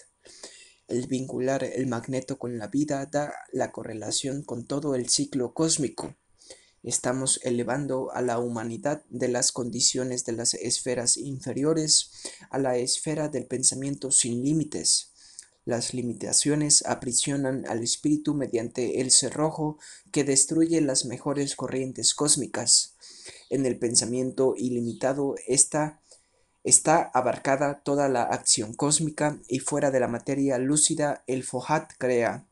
El 0.87 1.05
vincular 1.05 1.63
el 1.63 1.85
magneto 1.85 2.39
con 2.39 2.57
la 2.57 2.65
vida 2.67 3.05
da 3.05 3.31
la 3.51 3.71
correlación 3.71 4.41
con 4.41 4.65
todo 4.65 4.95
el 4.95 5.07
ciclo 5.07 5.53
cósmico. 5.53 6.15
Estamos 6.81 7.39
elevando 7.43 8.11
a 8.11 8.23
la 8.23 8.39
humanidad 8.39 9.03
de 9.11 9.27
las 9.27 9.51
condiciones 9.51 10.25
de 10.25 10.31
las 10.31 10.55
esferas 10.55 11.15
inferiores 11.17 12.09
a 12.49 12.57
la 12.57 12.75
esfera 12.77 13.29
del 13.29 13.45
pensamiento 13.45 14.09
sin 14.09 14.43
límites. 14.43 15.11
Las 15.63 15.93
limitaciones 15.93 16.83
aprisionan 16.87 17.67
al 17.67 17.83
espíritu 17.83 18.33
mediante 18.33 18.99
el 18.99 19.11
cerrojo 19.11 19.77
que 20.11 20.23
destruye 20.23 20.81
las 20.81 21.05
mejores 21.05 21.55
corrientes 21.55 22.15
cósmicas. 22.15 22.95
En 23.49 23.65
el 23.65 23.77
pensamiento 23.77 24.53
ilimitado 24.55 25.35
está, 25.47 26.01
está 26.63 27.09
abarcada 27.13 27.81
toda 27.83 28.07
la 28.09 28.23
acción 28.23 28.73
cósmica 28.73 29.39
y 29.47 29.59
fuera 29.59 29.91
de 29.91 29.99
la 29.99 30.07
materia 30.07 30.57
lúcida 30.59 31.23
el 31.27 31.43
Fohat 31.43 31.91
crea. 31.97 32.45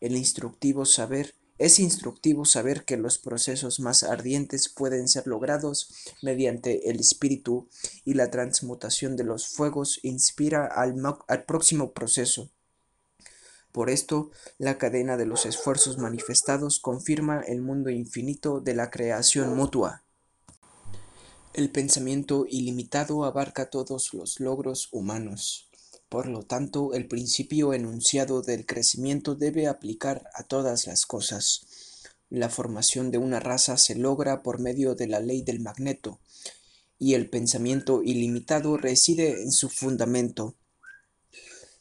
El 0.00 0.16
instructivo 0.16 0.84
saber 0.84 1.34
es 1.60 1.78
instructivo 1.78 2.46
saber 2.46 2.86
que 2.86 2.96
los 2.96 3.18
procesos 3.18 3.80
más 3.80 4.02
ardientes 4.02 4.70
pueden 4.70 5.08
ser 5.08 5.26
logrados 5.26 5.90
mediante 6.22 6.88
el 6.88 6.98
espíritu 6.98 7.68
y 8.02 8.14
la 8.14 8.30
transmutación 8.30 9.14
de 9.14 9.24
los 9.24 9.46
fuegos 9.46 10.00
inspira 10.02 10.64
al, 10.64 10.94
al 11.28 11.44
próximo 11.44 11.92
proceso. 11.92 12.50
Por 13.72 13.90
esto, 13.90 14.30
la 14.56 14.78
cadena 14.78 15.18
de 15.18 15.26
los 15.26 15.44
esfuerzos 15.44 15.98
manifestados 15.98 16.80
confirma 16.80 17.42
el 17.42 17.60
mundo 17.60 17.90
infinito 17.90 18.60
de 18.60 18.74
la 18.74 18.90
creación 18.90 19.54
mutua. 19.54 20.02
El 21.52 21.68
pensamiento 21.72 22.46
ilimitado 22.48 23.24
abarca 23.24 23.70
todos 23.70 24.14
los 24.14 24.38
logros 24.38 24.88
humanos. 24.92 25.68
Por 26.08 26.28
lo 26.28 26.44
tanto, 26.44 26.94
el 26.94 27.08
principio 27.08 27.74
enunciado 27.74 28.40
del 28.40 28.66
crecimiento 28.66 29.34
debe 29.34 29.66
aplicar 29.66 30.30
a 30.34 30.44
todas 30.44 30.86
las 30.86 31.06
cosas. 31.06 31.66
La 32.28 32.50
formación 32.50 33.10
de 33.10 33.18
una 33.18 33.40
raza 33.40 33.76
se 33.78 33.96
logra 33.96 34.44
por 34.44 34.60
medio 34.60 34.94
de 34.94 35.08
la 35.08 35.18
ley 35.18 35.42
del 35.42 35.58
magneto, 35.58 36.20
y 37.00 37.14
el 37.14 37.28
pensamiento 37.28 38.04
ilimitado 38.04 38.76
reside 38.76 39.42
en 39.42 39.50
su 39.50 39.68
fundamento. 39.68 40.54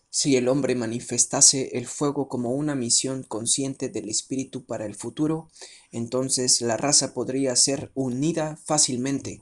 Si 0.10 0.36
el 0.36 0.48
hombre 0.48 0.74
manifestase 0.74 1.78
el 1.78 1.86
fuego 1.86 2.28
como 2.28 2.54
una 2.54 2.74
misión 2.74 3.22
consciente 3.22 3.90
del 3.90 4.10
espíritu 4.10 4.66
para 4.66 4.88
el 4.88 4.96
futuro, 4.96 5.52
entonces 5.92 6.62
la 6.62 6.76
raza 6.76 7.14
podría 7.14 7.56
ser 7.56 7.92
unida 7.94 8.58
fácilmente 8.66 9.42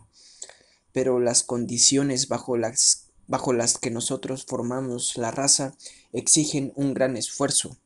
pero 0.98 1.19
las 1.19 1.44
condiciones 1.44 2.28
bajo 2.28 2.57
las, 2.57 3.10
bajo 3.28 3.53
las 3.53 3.78
que 3.78 3.91
nosotros 3.91 4.45
formamos 4.48 5.15
la 5.15 5.30
raza 5.30 5.78
exigen 6.11 6.74
un 6.76 6.95
gran 6.95 7.15
esfuerzo. 7.18 7.78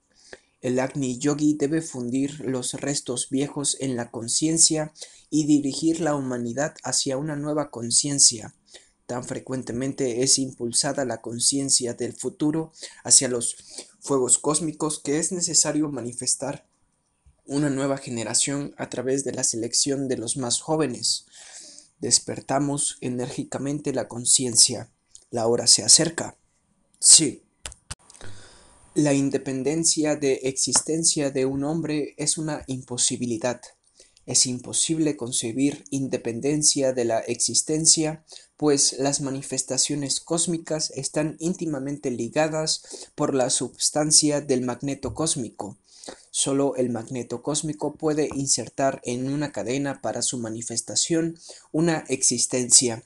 El 0.61 0.79
Agni 0.79 1.17
Yogi 1.17 1.55
debe 1.55 1.81
fundir 1.81 2.39
los 2.39 2.73
restos 2.75 3.27
viejos 3.29 3.75
en 3.81 3.97
la 3.97 4.11
conciencia 4.11 4.93
y 5.29 5.45
dirigir 5.45 5.99
la 5.99 6.15
humanidad 6.15 6.73
hacia 6.85 7.17
una 7.17 7.35
nueva 7.35 7.69
conciencia. 7.69 8.55
Tan 9.07 9.25
frecuentemente 9.25 10.23
es 10.23 10.39
impulsada 10.39 11.03
la 11.03 11.19
conciencia 11.19 11.93
del 11.93 12.13
futuro 12.13 12.71
hacia 13.03 13.27
los 13.27 13.57
fuegos 13.99 14.39
cósmicos 14.39 14.99
que 14.99 15.19
es 15.19 15.33
necesario 15.33 15.89
manifestar 15.89 16.65
una 17.45 17.69
nueva 17.69 17.97
generación 17.97 18.73
a 18.77 18.89
través 18.89 19.25
de 19.25 19.33
la 19.33 19.43
selección 19.43 20.07
de 20.07 20.15
los 20.15 20.37
más 20.37 20.61
jóvenes. 20.61 21.25
Despertamos 22.01 22.97
enérgicamente 22.99 23.93
la 23.93 24.07
conciencia. 24.07 24.89
La 25.29 25.47
hora 25.47 25.67
se 25.67 25.83
acerca. 25.83 26.35
Sí. 26.99 27.43
La 28.95 29.13
independencia 29.13 30.15
de 30.15 30.33
existencia 30.43 31.29
de 31.29 31.45
un 31.45 31.63
hombre 31.63 32.15
es 32.17 32.39
una 32.39 32.63
imposibilidad. 32.65 33.61
Es 34.25 34.47
imposible 34.47 35.15
concebir 35.15 35.83
independencia 35.91 36.91
de 36.91 37.05
la 37.05 37.19
existencia, 37.19 38.25
pues 38.57 38.93
las 38.97 39.21
manifestaciones 39.21 40.19
cósmicas 40.19 40.91
están 40.95 41.37
íntimamente 41.39 42.09
ligadas 42.09 42.81
por 43.13 43.35
la 43.35 43.49
substancia 43.51 44.41
del 44.41 44.61
magneto 44.63 45.13
cósmico, 45.13 45.77
Solo 46.31 46.75
el 46.75 46.89
magneto 46.89 47.43
cósmico 47.43 47.95
puede 47.95 48.29
insertar 48.33 49.01
en 49.03 49.31
una 49.31 49.51
cadena 49.51 50.01
para 50.01 50.21
su 50.21 50.37
manifestación 50.39 51.37
una 51.71 52.05
existencia. 52.07 53.03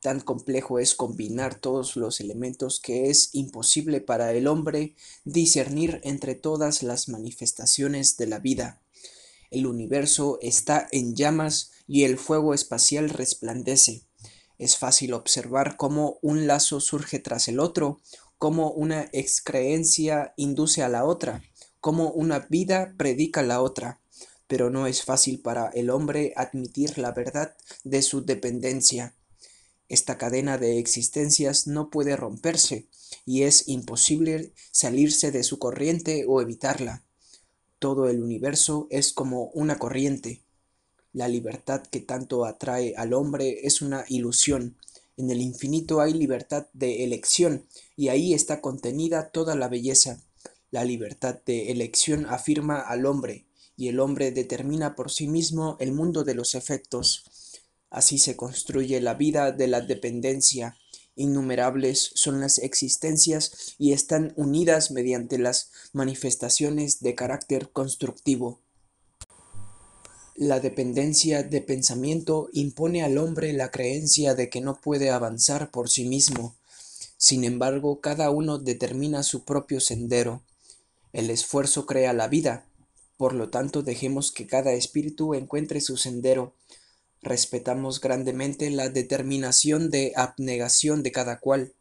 Tan 0.00 0.20
complejo 0.20 0.78
es 0.78 0.94
combinar 0.94 1.58
todos 1.58 1.96
los 1.96 2.20
elementos 2.20 2.80
que 2.80 3.10
es 3.10 3.30
imposible 3.32 4.00
para 4.00 4.32
el 4.32 4.46
hombre 4.46 4.94
discernir 5.24 6.00
entre 6.04 6.34
todas 6.34 6.82
las 6.82 7.08
manifestaciones 7.08 8.16
de 8.16 8.26
la 8.26 8.38
vida. 8.38 8.80
El 9.50 9.66
universo 9.66 10.38
está 10.42 10.86
en 10.92 11.16
llamas 11.16 11.72
y 11.88 12.04
el 12.04 12.18
fuego 12.18 12.54
espacial 12.54 13.10
resplandece. 13.10 14.02
Es 14.58 14.76
fácil 14.76 15.12
observar 15.12 15.76
cómo 15.76 16.18
un 16.22 16.46
lazo 16.46 16.80
surge 16.80 17.18
tras 17.18 17.48
el 17.48 17.60
otro, 17.60 18.00
cómo 18.38 18.70
una 18.70 19.08
excreencia 19.12 20.34
induce 20.36 20.82
a 20.82 20.88
la 20.88 21.04
otra, 21.04 21.42
como 21.86 22.10
una 22.10 22.40
vida 22.40 22.94
predica 22.96 23.44
la 23.44 23.62
otra, 23.62 24.00
pero 24.48 24.70
no 24.70 24.88
es 24.88 25.04
fácil 25.04 25.38
para 25.38 25.68
el 25.68 25.88
hombre 25.90 26.32
admitir 26.34 26.98
la 26.98 27.12
verdad 27.12 27.54
de 27.84 28.02
su 28.02 28.24
dependencia. 28.24 29.14
Esta 29.88 30.18
cadena 30.18 30.58
de 30.58 30.80
existencias 30.80 31.68
no 31.68 31.88
puede 31.88 32.16
romperse 32.16 32.88
y 33.24 33.44
es 33.44 33.68
imposible 33.68 34.52
salirse 34.72 35.30
de 35.30 35.44
su 35.44 35.60
corriente 35.60 36.24
o 36.26 36.40
evitarla. 36.40 37.04
Todo 37.78 38.08
el 38.08 38.20
universo 38.20 38.88
es 38.90 39.12
como 39.12 39.44
una 39.54 39.78
corriente. 39.78 40.42
La 41.12 41.28
libertad 41.28 41.82
que 41.82 42.00
tanto 42.00 42.46
atrae 42.46 42.94
al 42.96 43.12
hombre 43.12 43.60
es 43.62 43.80
una 43.80 44.04
ilusión. 44.08 44.76
En 45.16 45.30
el 45.30 45.40
infinito 45.40 46.00
hay 46.00 46.14
libertad 46.14 46.66
de 46.72 47.04
elección 47.04 47.64
y 47.94 48.08
ahí 48.08 48.34
está 48.34 48.60
contenida 48.60 49.30
toda 49.30 49.54
la 49.54 49.68
belleza. 49.68 50.25
La 50.76 50.84
libertad 50.84 51.38
de 51.46 51.72
elección 51.72 52.26
afirma 52.26 52.78
al 52.78 53.06
hombre 53.06 53.46
y 53.78 53.88
el 53.88 53.98
hombre 53.98 54.30
determina 54.30 54.94
por 54.94 55.10
sí 55.10 55.26
mismo 55.26 55.78
el 55.80 55.92
mundo 55.92 56.22
de 56.22 56.34
los 56.34 56.54
efectos. 56.54 57.24
Así 57.88 58.18
se 58.18 58.36
construye 58.36 59.00
la 59.00 59.14
vida 59.14 59.52
de 59.52 59.68
la 59.68 59.80
dependencia. 59.80 60.76
Innumerables 61.14 62.10
son 62.14 62.42
las 62.42 62.58
existencias 62.58 63.74
y 63.78 63.94
están 63.94 64.34
unidas 64.36 64.90
mediante 64.90 65.38
las 65.38 65.70
manifestaciones 65.94 67.00
de 67.00 67.14
carácter 67.14 67.70
constructivo. 67.70 68.60
La 70.34 70.60
dependencia 70.60 71.42
de 71.42 71.62
pensamiento 71.62 72.50
impone 72.52 73.02
al 73.02 73.16
hombre 73.16 73.54
la 73.54 73.70
creencia 73.70 74.34
de 74.34 74.50
que 74.50 74.60
no 74.60 74.78
puede 74.78 75.08
avanzar 75.08 75.70
por 75.70 75.88
sí 75.88 76.04
mismo. 76.04 76.54
Sin 77.16 77.44
embargo, 77.44 78.02
cada 78.02 78.28
uno 78.28 78.58
determina 78.58 79.22
su 79.22 79.46
propio 79.46 79.80
sendero. 79.80 80.42
El 81.16 81.30
esfuerzo 81.30 81.86
crea 81.86 82.12
la 82.12 82.28
vida, 82.28 82.66
por 83.16 83.32
lo 83.32 83.48
tanto 83.48 83.82
dejemos 83.82 84.30
que 84.30 84.46
cada 84.46 84.74
espíritu 84.74 85.32
encuentre 85.32 85.80
su 85.80 85.96
sendero. 85.96 86.54
Respetamos 87.22 88.02
grandemente 88.02 88.68
la 88.68 88.90
determinación 88.90 89.88
de 89.90 90.12
abnegación 90.14 91.02
de 91.02 91.12
cada 91.12 91.40
cual. 91.40 91.72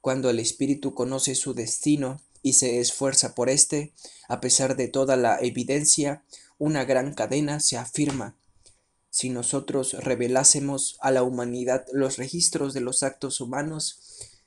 Cuando 0.00 0.30
el 0.30 0.38
espíritu 0.38 0.94
conoce 0.94 1.34
su 1.34 1.54
destino 1.54 2.20
y 2.40 2.52
se 2.52 2.78
esfuerza 2.78 3.34
por 3.34 3.50
éste, 3.50 3.94
a 4.28 4.40
pesar 4.40 4.76
de 4.76 4.86
toda 4.86 5.16
la 5.16 5.40
evidencia, 5.40 6.22
una 6.56 6.84
gran 6.84 7.14
cadena 7.14 7.58
se 7.58 7.78
afirma. 7.78 8.36
Si 9.10 9.28
nosotros 9.28 9.94
revelásemos 9.94 10.98
a 11.00 11.10
la 11.10 11.24
humanidad 11.24 11.84
los 11.92 12.16
registros 12.16 12.74
de 12.74 12.82
los 12.82 13.02
actos 13.02 13.40
humanos, 13.40 13.98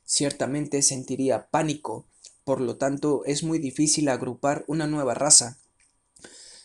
ciertamente 0.06 0.84
sentiría 0.84 1.50
pánico, 1.50 2.06
por 2.44 2.62
lo 2.62 2.78
tanto 2.78 3.24
es 3.26 3.44
muy 3.44 3.60
difícil 3.60 4.10
agrupar 4.10 4.64
una 4.68 4.88
nueva 4.88 5.14
raza. 5.14 5.60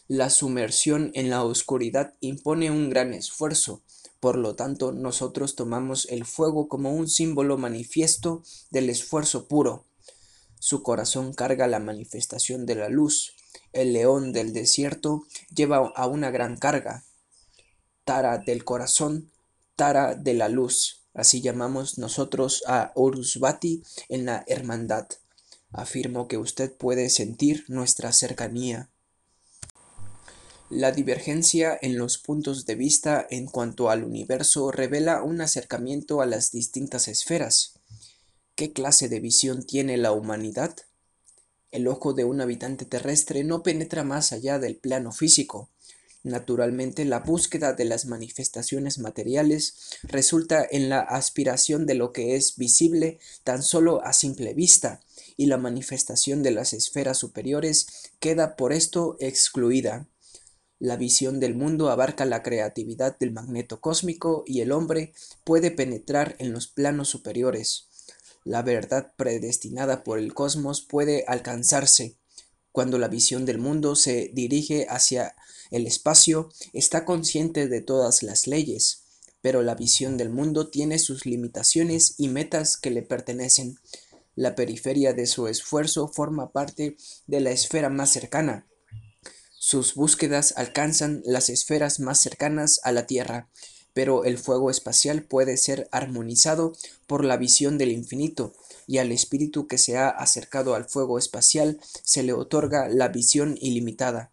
La 0.08 0.30
sumersión 0.30 1.10
en 1.14 1.30
la 1.30 1.42
oscuridad 1.44 2.14
impone 2.20 2.70
un 2.70 2.90
gran 2.90 3.12
esfuerzo, 3.12 3.82
por 4.20 4.36
lo 4.36 4.54
tanto 4.54 4.92
nosotros 4.92 5.56
tomamos 5.56 6.06
el 6.10 6.24
fuego 6.24 6.68
como 6.68 6.94
un 6.94 7.08
símbolo 7.08 7.58
manifiesto 7.58 8.42
del 8.70 8.88
esfuerzo 8.88 9.48
puro. 9.48 9.84
Su 10.58 10.82
corazón 10.82 11.32
carga 11.32 11.66
la 11.66 11.80
manifestación 11.80 12.66
de 12.66 12.76
la 12.76 12.88
luz. 12.88 13.34
El 13.72 13.92
león 13.92 14.32
del 14.32 14.52
desierto 14.52 15.26
lleva 15.54 15.92
a 15.94 16.06
una 16.06 16.30
gran 16.30 16.56
carga. 16.56 17.04
Tara 18.04 18.38
del 18.38 18.64
corazón, 18.64 19.30
Tara 19.76 20.14
de 20.14 20.34
la 20.34 20.48
luz. 20.48 21.02
Así 21.12 21.40
llamamos 21.40 21.98
nosotros 21.98 22.62
a 22.66 22.92
Orusbati 22.94 23.82
en 24.08 24.26
la 24.26 24.44
hermandad. 24.46 25.06
Afirmo 25.76 26.26
que 26.26 26.38
usted 26.38 26.72
puede 26.72 27.10
sentir 27.10 27.66
nuestra 27.68 28.10
cercanía. 28.10 28.88
La 30.70 30.90
divergencia 30.90 31.78
en 31.80 31.98
los 31.98 32.16
puntos 32.16 32.64
de 32.64 32.74
vista 32.76 33.26
en 33.28 33.46
cuanto 33.46 33.90
al 33.90 34.02
universo 34.02 34.72
revela 34.72 35.22
un 35.22 35.42
acercamiento 35.42 36.22
a 36.22 36.26
las 36.26 36.50
distintas 36.50 37.08
esferas. 37.08 37.74
¿Qué 38.54 38.72
clase 38.72 39.10
de 39.10 39.20
visión 39.20 39.64
tiene 39.64 39.98
la 39.98 40.12
humanidad? 40.12 40.74
El 41.72 41.88
ojo 41.88 42.14
de 42.14 42.24
un 42.24 42.40
habitante 42.40 42.86
terrestre 42.86 43.44
no 43.44 43.62
penetra 43.62 44.02
más 44.02 44.32
allá 44.32 44.58
del 44.58 44.76
plano 44.76 45.12
físico. 45.12 45.68
Naturalmente, 46.22 47.04
la 47.04 47.20
búsqueda 47.20 47.74
de 47.74 47.84
las 47.84 48.06
manifestaciones 48.06 48.98
materiales 48.98 49.98
resulta 50.04 50.66
en 50.68 50.88
la 50.88 51.00
aspiración 51.00 51.84
de 51.84 51.94
lo 51.96 52.14
que 52.14 52.34
es 52.34 52.56
visible 52.56 53.20
tan 53.44 53.62
solo 53.62 54.02
a 54.02 54.14
simple 54.14 54.54
vista, 54.54 55.02
y 55.36 55.46
la 55.46 55.58
manifestación 55.58 56.42
de 56.42 56.50
las 56.50 56.72
esferas 56.72 57.18
superiores 57.18 57.86
queda 58.20 58.56
por 58.56 58.72
esto 58.72 59.16
excluida. 59.20 60.08
La 60.78 60.96
visión 60.96 61.40
del 61.40 61.54
mundo 61.54 61.88
abarca 61.88 62.24
la 62.26 62.42
creatividad 62.42 63.18
del 63.18 63.32
magneto 63.32 63.80
cósmico 63.80 64.44
y 64.46 64.60
el 64.60 64.72
hombre 64.72 65.14
puede 65.44 65.70
penetrar 65.70 66.36
en 66.38 66.52
los 66.52 66.66
planos 66.66 67.08
superiores. 67.08 67.86
La 68.44 68.62
verdad 68.62 69.12
predestinada 69.16 70.04
por 70.04 70.18
el 70.18 70.34
cosmos 70.34 70.82
puede 70.82 71.24
alcanzarse. 71.26 72.16
Cuando 72.72 72.98
la 72.98 73.08
visión 73.08 73.46
del 73.46 73.58
mundo 73.58 73.96
se 73.96 74.30
dirige 74.34 74.86
hacia 74.90 75.34
el 75.70 75.86
espacio, 75.86 76.50
está 76.74 77.06
consciente 77.06 77.68
de 77.68 77.80
todas 77.80 78.22
las 78.22 78.46
leyes, 78.46 79.02
pero 79.40 79.62
la 79.62 79.74
visión 79.74 80.18
del 80.18 80.28
mundo 80.28 80.68
tiene 80.68 80.98
sus 80.98 81.24
limitaciones 81.24 82.14
y 82.18 82.28
metas 82.28 82.76
que 82.76 82.90
le 82.90 83.02
pertenecen. 83.02 83.78
La 84.36 84.54
periferia 84.54 85.12
de 85.12 85.26
su 85.26 85.48
esfuerzo 85.48 86.06
forma 86.06 86.52
parte 86.52 86.96
de 87.26 87.40
la 87.40 87.50
esfera 87.50 87.88
más 87.90 88.10
cercana, 88.10 88.66
sus 89.68 89.94
búsquedas 89.94 90.54
alcanzan 90.56 91.22
las 91.24 91.48
esferas 91.50 91.98
más 91.98 92.20
cercanas 92.20 92.78
a 92.84 92.92
la 92.92 93.08
Tierra, 93.08 93.48
pero 93.94 94.22
el 94.22 94.38
fuego 94.38 94.70
espacial 94.70 95.24
puede 95.24 95.56
ser 95.56 95.88
armonizado 95.90 96.72
por 97.08 97.24
la 97.24 97.36
visión 97.36 97.76
del 97.76 97.90
infinito, 97.90 98.54
y 98.86 98.98
al 98.98 99.10
espíritu 99.10 99.66
que 99.66 99.76
se 99.76 99.96
ha 99.96 100.08
acercado 100.08 100.76
al 100.76 100.84
fuego 100.84 101.18
espacial 101.18 101.80
se 102.04 102.22
le 102.22 102.32
otorga 102.32 102.88
la 102.88 103.08
visión 103.08 103.58
ilimitada. 103.60 104.30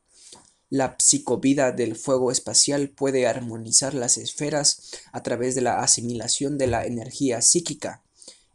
La 0.69 0.95
psicovida 0.99 1.71
del 1.71 1.95
fuego 1.95 2.31
espacial 2.31 2.89
puede 2.89 3.25
armonizar 3.25 3.95
las 3.95 4.19
esferas 4.19 4.91
a 5.13 5.23
través 5.23 5.55
de 5.55 5.61
la 5.61 5.80
asimilación 5.80 6.59
de 6.59 6.67
la 6.67 6.85
energía 6.85 7.41
psíquica. 7.41 8.03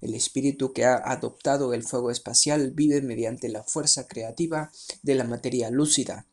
El 0.00 0.14
espíritu 0.14 0.72
que 0.72 0.84
ha 0.84 0.96
adoptado 0.96 1.74
el 1.74 1.82
fuego 1.82 2.10
espacial 2.10 2.70
vive 2.70 3.02
mediante 3.02 3.48
la 3.48 3.64
fuerza 3.64 4.06
creativa 4.06 4.70
de 5.02 5.14
la 5.14 5.24
materia 5.24 5.70
lúcida. 5.70 6.26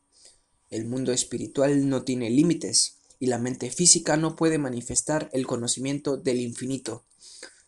El 0.69 0.85
mundo 0.85 1.11
espiritual 1.11 1.89
no 1.89 2.03
tiene 2.03 2.29
límites 2.29 2.97
y 3.19 3.27
la 3.27 3.39
mente 3.39 3.71
física 3.71 4.17
no 4.17 4.35
puede 4.35 4.57
manifestar 4.57 5.29
el 5.33 5.47
conocimiento 5.47 6.17
del 6.17 6.41
infinito. 6.41 7.05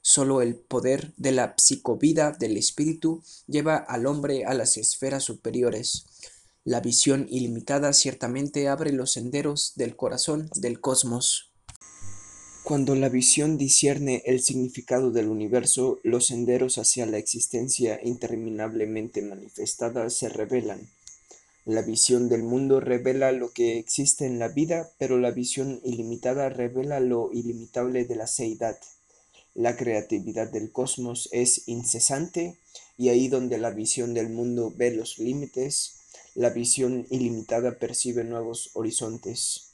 Solo 0.02 0.41
el 0.41 0.56
poder 0.56 1.14
de 1.18 1.32
la 1.32 1.56
psicovida 1.57 2.32
del 2.32 2.57
espíritu 2.57 3.24
lleva 3.48 3.76
al 3.76 4.06
hombre 4.06 4.45
a 4.45 4.53
las 4.53 4.78
esferas 4.78 5.24
superiores. 5.24 6.06
La 6.64 6.80
visión 6.82 7.28
ilimitada 7.30 7.94
ciertamente 7.94 8.68
abre 8.68 8.91
los 8.91 9.11
senderos 9.14 9.74
del 9.76 9.95
corazón 9.95 10.49
del 10.56 10.80
cosmos. 10.80 11.47
Cuando 12.68 12.95
la 12.95 13.07
visión 13.07 13.57
discierne 13.57 14.23
el 14.26 14.41
significado 14.41 15.10
del 15.11 15.30
universo, 15.30 16.02
los 16.03 16.26
senderos 16.26 16.77
hacia 16.77 17.06
la 17.06 17.18
existencia 17.18 17.98
interminablemente 18.03 19.22
manifestada 19.22 20.10
se 20.10 20.27
revelan. 20.27 20.89
La 21.64 21.81
visión 21.81 22.27
del 22.27 22.44
mundo 22.44 22.81
revela 22.81 23.31
lo 23.31 23.53
que 23.53 23.80
existe 23.80 24.26
en 24.26 24.38
la 24.38 24.49
vida, 24.49 24.91
pero 24.98 25.18
la 25.18 25.31
visión 25.31 25.80
ilimitada 25.85 26.49
revela 26.49 26.99
lo 26.99 27.31
ilimitable 27.31 28.03
de 28.03 28.18
la 28.18 28.27
seidad. 28.27 28.77
La 29.56 29.77
creatividad 29.77 30.52
del 30.52 30.69
cosmos 30.69 31.30
es 31.31 31.69
incesante 31.69 32.57
y 32.98 33.07
ahí 33.07 33.30
donde 33.30 33.60
la 33.60 33.69
visión 33.69 34.14
del 34.14 34.27
mundo 34.27 34.73
ve 34.76 34.91
los 34.91 35.19
límites, 35.19 36.02
la 36.35 36.49
visión 36.49 37.07
ilimitada 37.11 37.80
percibe 37.80 38.26
nuevos 38.26 38.72
horizontes. 38.73 39.66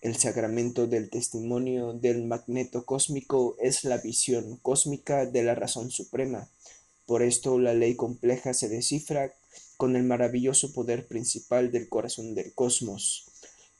El 0.00 0.14
sacramento 0.14 0.86
del 0.86 1.10
testimonio 1.10 1.92
del 1.92 2.24
magneto 2.24 2.86
cósmico 2.86 3.56
es 3.60 3.82
la 3.82 3.98
visión 3.98 4.56
cósmica 4.58 5.26
de 5.26 5.42
la 5.42 5.56
razón 5.56 5.90
suprema. 5.90 6.48
Por 7.04 7.22
esto 7.22 7.58
la 7.58 7.74
ley 7.74 7.96
compleja 7.96 8.54
se 8.54 8.68
descifra 8.68 9.32
con 9.76 9.96
el 9.96 10.04
maravilloso 10.04 10.72
poder 10.72 11.08
principal 11.08 11.72
del 11.72 11.88
corazón 11.88 12.36
del 12.36 12.54
cosmos. 12.54 13.26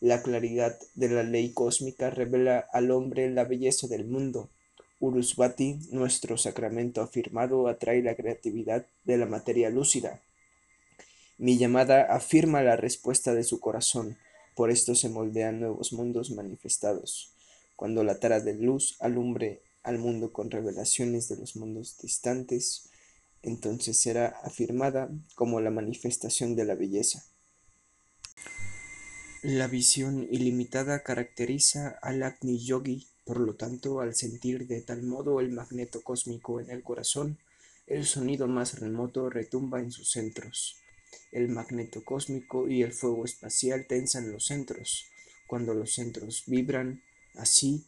La 0.01 0.21
claridad 0.23 0.77
de 0.97 1.09
la 1.09 1.23
ley 1.23 1.53
cósmica 1.53 2.11
revela 2.11 2.67
al 2.73 2.91
hombre 2.91 3.31
la 3.31 3.45
belleza 3.45 3.87
del 3.87 4.05
mundo. 4.05 4.51
Urusvati, 4.99 5.79
nuestro 5.93 6.37
sacramento 6.37 7.01
afirmado, 7.01 7.69
atrae 7.69 8.03
la 8.03 8.17
creatividad 8.17 8.87
de 9.05 9.19
la 9.19 9.27
materia 9.27 9.71
lúcida. 9.71 10.21
Mi 11.37 11.59
llamada 11.59 12.03
afirma 12.13 12.63
la 12.63 12.75
respuesta 12.75 13.35
de 13.35 13.45
su 13.45 13.61
corazón, 13.61 14.19
por 14.59 14.73
esto 14.73 14.97
se 14.97 15.09
moldean 15.09 15.61
nuevos 15.61 15.93
mundos 15.93 16.33
manifestados. 16.33 17.33
Cuando 17.77 18.03
la 18.03 18.19
tara 18.19 18.41
de 18.41 18.55
luz 18.55 18.97
alumbre 18.99 19.63
al 19.85 19.99
mundo 19.99 20.33
con 20.33 20.51
revelaciones 20.51 21.29
de 21.29 21.37
los 21.37 21.55
mundos 21.55 21.97
distantes, 22.03 22.91
entonces 23.45 23.97
será 23.97 24.41
afirmada 24.43 25.11
como 25.37 25.61
la 25.61 25.71
manifestación 25.71 26.57
de 26.57 26.65
la 26.65 26.75
belleza. 26.75 27.25
La 29.43 29.69
visión 29.69 30.27
ilimitada 30.29 31.05
caracteriza 31.05 31.97
al 32.03 32.25
Agni 32.25 32.59
Yogi 32.59 33.07
Por 33.25 33.39
lo 33.39 33.55
tanto, 33.55 34.01
al 34.01 34.17
sentir 34.17 34.67
de 34.67 34.81
tal 34.81 35.05
modo 35.05 35.39
el 35.39 35.53
magneto 35.53 36.03
cósmico 36.03 36.59
en 36.59 36.71
el 36.71 36.83
corazón, 36.83 37.39
el 37.87 38.07
sonido 38.07 38.49
más 38.49 38.81
remoto 38.81 39.31
retumba 39.31 39.79
en 39.79 39.93
sus 39.93 40.11
centros. 40.11 40.75
El 41.33 41.49
magneto 41.49 42.05
cósmico 42.05 42.69
y 42.69 42.83
el 42.83 42.93
fuego 42.93 43.25
espacial 43.25 43.87
tensan 43.87 44.33
los 44.33 44.47
centros. 44.47 45.07
Cuando 45.47 45.75
los 45.75 45.95
centros 45.95 46.45
vibran 46.47 47.03
así, 47.35 47.85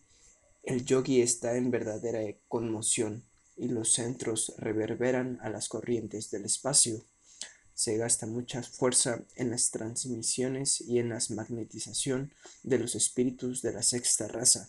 el 0.63 0.85
yogi 0.85 1.23
está 1.23 1.57
en 1.57 1.71
verdadera 1.71 2.21
conmoción 2.49 3.25
y 3.57 3.69
los 3.69 3.93
centros 3.93 4.55
reverberan 4.59 5.39
a 5.43 5.51
las 5.51 5.69
corrientes 5.69 6.31
del 6.31 6.45
espacio. 6.45 7.05
Se 7.75 7.97
gasta 7.97 8.27
mucha 8.27 8.63
fuerza 8.63 9.23
en 9.37 9.51
las 9.51 9.71
transmisiones 9.71 10.81
y 10.83 10.99
en 10.99 11.09
la 11.11 11.19
magnetización 11.31 12.33
de 12.63 12.79
los 12.79 12.95
espíritus 12.95 13.63
de 13.63 13.73
la 13.73 13.83
sexta 13.83 14.29
raza. 14.29 14.69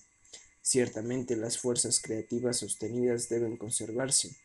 Ciertamente 0.61 1.36
las 1.36 1.57
fuerzas 1.57 1.99
creativas 1.99 2.57
sostenidas 2.57 3.30
deben 3.30 3.57
conservarse. 3.57 4.38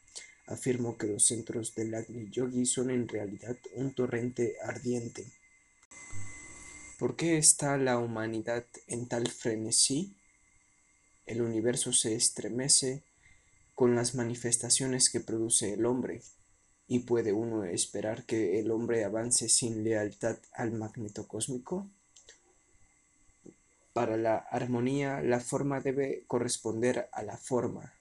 Afirmo 0.47 0.97
que 0.97 1.07
los 1.07 1.27
centros 1.27 1.75
del 1.75 1.95
Agni 1.95 2.31
Yogi 2.31 2.67
son 2.67 2.91
en 2.91 3.09
realidad 3.09 3.57
un 3.75 3.95
torrente 3.95 4.57
ardiente. 4.63 5.27
¿Por 6.99 7.17
qué 7.17 7.37
está 7.37 7.77
la 7.77 7.99
humanidad 7.99 8.65
en 8.87 9.09
tal 9.09 9.29
frenesí? 9.29 10.17
El 11.27 11.43
universo 11.43 11.93
se 11.93 12.15
estremece 12.15 13.03
con 13.75 13.95
las 13.95 14.15
manifestaciones 14.15 15.11
que 15.11 15.21
produce 15.21 15.75
el 15.75 15.85
hombre, 15.85 16.23
y 16.89 17.01
puede 17.01 17.33
uno 17.33 17.65
esperar 17.65 18.25
que 18.25 18.61
el 18.61 18.71
hombre 18.71 19.05
avance 19.05 19.49
sin 19.49 19.83
lealtad 19.83 20.39
al 20.53 20.73
magneto 20.73 21.27
cósmico? 21.27 21.91
Para 23.93 24.17
la 24.17 24.37
armonía, 24.37 25.21
la 25.21 25.41
forma 25.41 25.81
debe 25.81 26.25
corresponder 26.27 27.09
a 27.13 27.23
la 27.23 27.37
forma. 27.37 27.96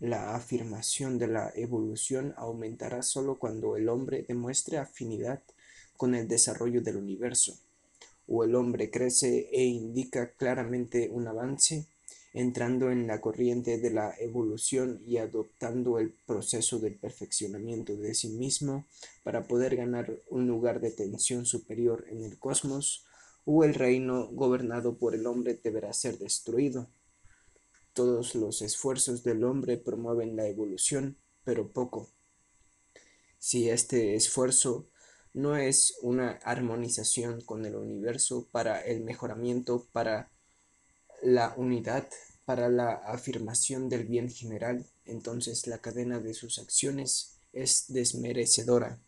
La 0.00 0.34
afirmación 0.34 1.18
de 1.18 1.26
la 1.26 1.52
evolución 1.54 2.32
aumentará 2.38 3.02
solo 3.02 3.38
cuando 3.38 3.76
el 3.76 3.90
hombre 3.90 4.24
demuestre 4.26 4.78
afinidad 4.78 5.42
con 5.98 6.14
el 6.14 6.26
desarrollo 6.26 6.80
del 6.80 6.96
universo, 6.96 7.58
o 8.26 8.42
el 8.42 8.54
hombre 8.54 8.90
crece 8.90 9.50
e 9.52 9.64
indica 9.64 10.30
claramente 10.32 11.10
un 11.12 11.28
avance, 11.28 11.84
entrando 12.32 12.90
en 12.90 13.06
la 13.06 13.20
corriente 13.20 13.76
de 13.76 13.90
la 13.90 14.14
evolución 14.18 15.02
y 15.04 15.18
adoptando 15.18 15.98
el 15.98 16.14
proceso 16.24 16.78
del 16.78 16.94
perfeccionamiento 16.94 17.94
de 17.94 18.14
sí 18.14 18.30
mismo 18.30 18.86
para 19.22 19.46
poder 19.46 19.76
ganar 19.76 20.16
un 20.30 20.46
lugar 20.46 20.80
de 20.80 20.92
tensión 20.92 21.44
superior 21.44 22.06
en 22.08 22.22
el 22.22 22.38
cosmos, 22.38 23.04
o 23.44 23.64
el 23.64 23.74
reino 23.74 24.28
gobernado 24.28 24.96
por 24.96 25.14
el 25.14 25.26
hombre 25.26 25.60
deberá 25.62 25.92
ser 25.92 26.16
destruido. 26.16 26.88
Todos 27.92 28.34
los 28.34 28.62
esfuerzos 28.62 29.22
del 29.22 29.44
hombre 29.44 29.76
promueven 29.76 30.36
la 30.36 30.46
evolución, 30.46 31.16
pero 31.44 31.72
poco. 31.72 32.10
Si 33.38 33.68
este 33.68 34.14
esfuerzo 34.14 34.88
no 35.32 35.56
es 35.56 35.94
una 36.02 36.32
armonización 36.42 37.40
con 37.40 37.64
el 37.64 37.76
universo 37.76 38.48
para 38.50 38.80
el 38.80 39.02
mejoramiento, 39.02 39.86
para 39.92 40.30
la 41.22 41.54
unidad 41.56 42.08
para 42.50 42.68
la 42.68 42.94
afirmación 42.94 43.88
del 43.88 44.08
bien 44.08 44.28
general, 44.28 44.84
entonces 45.04 45.68
la 45.68 45.78
cadena 45.78 46.18
de 46.18 46.34
sus 46.34 46.58
acciones 46.58 47.38
es 47.52 47.84
desmerecedora. 47.86 48.98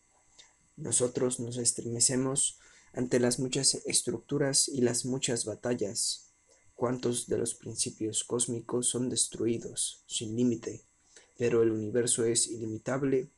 Nosotros 0.76 1.40
nos 1.40 1.56
estremecemos 1.56 2.60
ante 2.92 3.18
las 3.18 3.40
muchas 3.40 3.74
estructuras 3.84 4.68
y 4.68 4.80
las 4.80 5.04
muchas 5.04 5.44
batallas. 5.44 6.31
¿Cuántos 6.82 7.28
de 7.28 7.38
los 7.38 7.54
principios 7.54 8.24
cósmicos 8.24 8.88
son 8.88 9.08
destruidos 9.08 10.02
sin 10.08 10.34
límite? 10.34 10.82
Pero 11.38 11.62
el 11.62 11.70
universo 11.70 12.24
es 12.24 12.48
ilimitable 12.48 13.30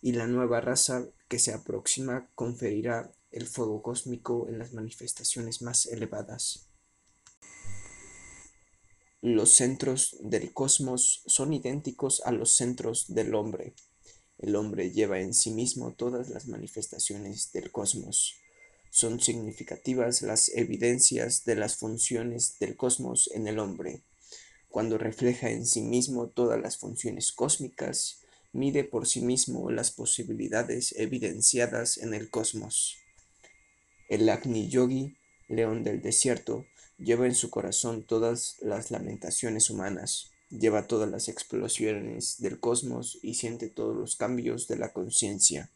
y 0.00 0.12
la 0.12 0.28
nueva 0.28 0.60
raza 0.60 1.08
que 1.26 1.40
se 1.40 1.52
aproxima 1.52 2.30
conferirá 2.36 3.10
el 3.32 3.48
fuego 3.48 3.82
cósmico 3.82 4.46
en 4.48 4.60
las 4.60 4.72
manifestaciones 4.72 5.62
más 5.62 5.86
elevadas. 5.86 6.68
Los 9.20 9.50
centros 9.50 10.16
del 10.20 10.52
cosmos 10.52 11.24
son 11.26 11.54
idénticos 11.54 12.22
a 12.24 12.30
los 12.30 12.52
centros 12.52 13.12
del 13.12 13.34
hombre. 13.34 13.74
El 14.38 14.54
hombre 14.54 14.92
lleva 14.92 15.18
en 15.18 15.34
sí 15.34 15.50
mismo 15.50 15.92
todas 15.92 16.28
las 16.28 16.46
manifestaciones 16.46 17.50
del 17.50 17.72
cosmos. 17.72 18.36
Son 18.94 19.20
significativas 19.20 20.20
las 20.20 20.50
evidencias 20.50 21.44
de 21.46 21.56
las 21.56 21.76
funciones 21.76 22.58
del 22.60 22.76
cosmos 22.76 23.30
en 23.32 23.48
el 23.48 23.58
hombre. 23.58 24.02
Cuando 24.68 24.98
refleja 24.98 25.50
en 25.50 25.66
sí 25.66 25.80
mismo 25.80 26.28
todas 26.28 26.60
las 26.60 26.76
funciones 26.76 27.32
cósmicas, 27.32 28.20
mide 28.52 28.84
por 28.84 29.08
sí 29.08 29.22
mismo 29.22 29.70
las 29.70 29.90
posibilidades 29.90 30.94
evidenciadas 30.98 31.96
en 31.96 32.12
el 32.12 32.28
cosmos. 32.28 32.98
El 34.10 34.28
Agni 34.28 34.68
Yogi, 34.68 35.16
león 35.48 35.84
del 35.84 36.02
desierto, 36.02 36.66
Lleva 36.98 37.26
en 37.26 37.34
su 37.34 37.50
corazón 37.50 38.04
todas 38.04 38.56
las 38.60 38.92
lamentaciones 38.92 39.70
humanas, 39.70 40.30
lleva 40.50 40.86
todas 40.86 41.10
las 41.10 41.28
explosiones 41.28 42.36
del 42.38 42.60
cosmos 42.60 43.18
y 43.22 43.34
siente 43.34 43.68
todos 43.68 43.96
los 43.96 44.14
cambios 44.14 44.68
de 44.68 44.76
la 44.76 44.92
conciencia, 44.92 45.72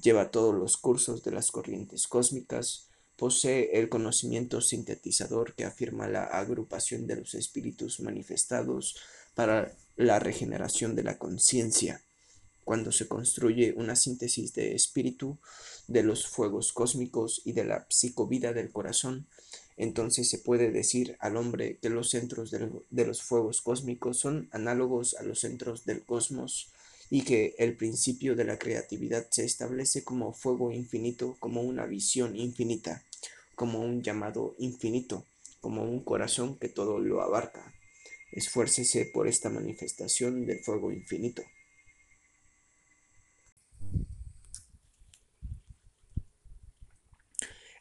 lleva 0.00 0.30
todos 0.30 0.54
los 0.54 0.76
cursos 0.76 1.22
de 1.22 1.32
las 1.32 1.50
corrientes 1.50 2.06
cósmicas, 2.08 2.88
posee 3.16 3.78
el 3.78 3.88
conocimiento 3.88 4.60
sintetizador 4.60 5.54
que 5.54 5.64
afirma 5.64 6.08
la 6.08 6.24
agrupación 6.24 7.06
de 7.06 7.16
los 7.16 7.34
espíritus 7.34 8.00
manifestados 8.00 8.96
para 9.34 9.74
la 9.96 10.18
regeneración 10.18 10.96
de 10.96 11.04
la 11.04 11.18
conciencia. 11.18 12.02
Cuando 12.64 12.92
se 12.92 13.08
construye 13.08 13.74
una 13.76 13.96
síntesis 13.96 14.54
de 14.54 14.74
espíritu, 14.74 15.38
de 15.88 16.02
los 16.02 16.26
fuegos 16.26 16.72
cósmicos 16.72 17.42
y 17.44 17.52
de 17.52 17.64
la 17.64 17.86
psicovida 17.88 18.52
del 18.52 18.70
corazón, 18.70 19.26
entonces 19.76 20.28
se 20.28 20.38
puede 20.38 20.70
decir 20.70 21.16
al 21.20 21.36
hombre 21.36 21.78
que 21.78 21.90
los 21.90 22.10
centros 22.10 22.50
de 22.50 23.06
los 23.06 23.22
fuegos 23.22 23.62
cósmicos 23.62 24.18
son 24.18 24.48
análogos 24.52 25.14
a 25.14 25.22
los 25.22 25.40
centros 25.40 25.84
del 25.84 26.04
cosmos 26.04 26.71
y 27.14 27.24
que 27.24 27.54
el 27.58 27.76
principio 27.76 28.34
de 28.34 28.44
la 28.44 28.58
creatividad 28.58 29.28
se 29.30 29.44
establece 29.44 30.02
como 30.02 30.32
fuego 30.32 30.72
infinito, 30.72 31.36
como 31.40 31.60
una 31.60 31.84
visión 31.84 32.34
infinita, 32.34 33.04
como 33.54 33.80
un 33.80 34.02
llamado 34.02 34.54
infinito, 34.58 35.26
como 35.60 35.82
un 35.82 36.02
corazón 36.02 36.58
que 36.58 36.70
todo 36.70 36.98
lo 37.00 37.20
abarca. 37.20 37.74
Esfuércese 38.32 39.10
por 39.12 39.28
esta 39.28 39.50
manifestación 39.50 40.46
del 40.46 40.60
fuego 40.60 40.90
infinito. 40.90 41.42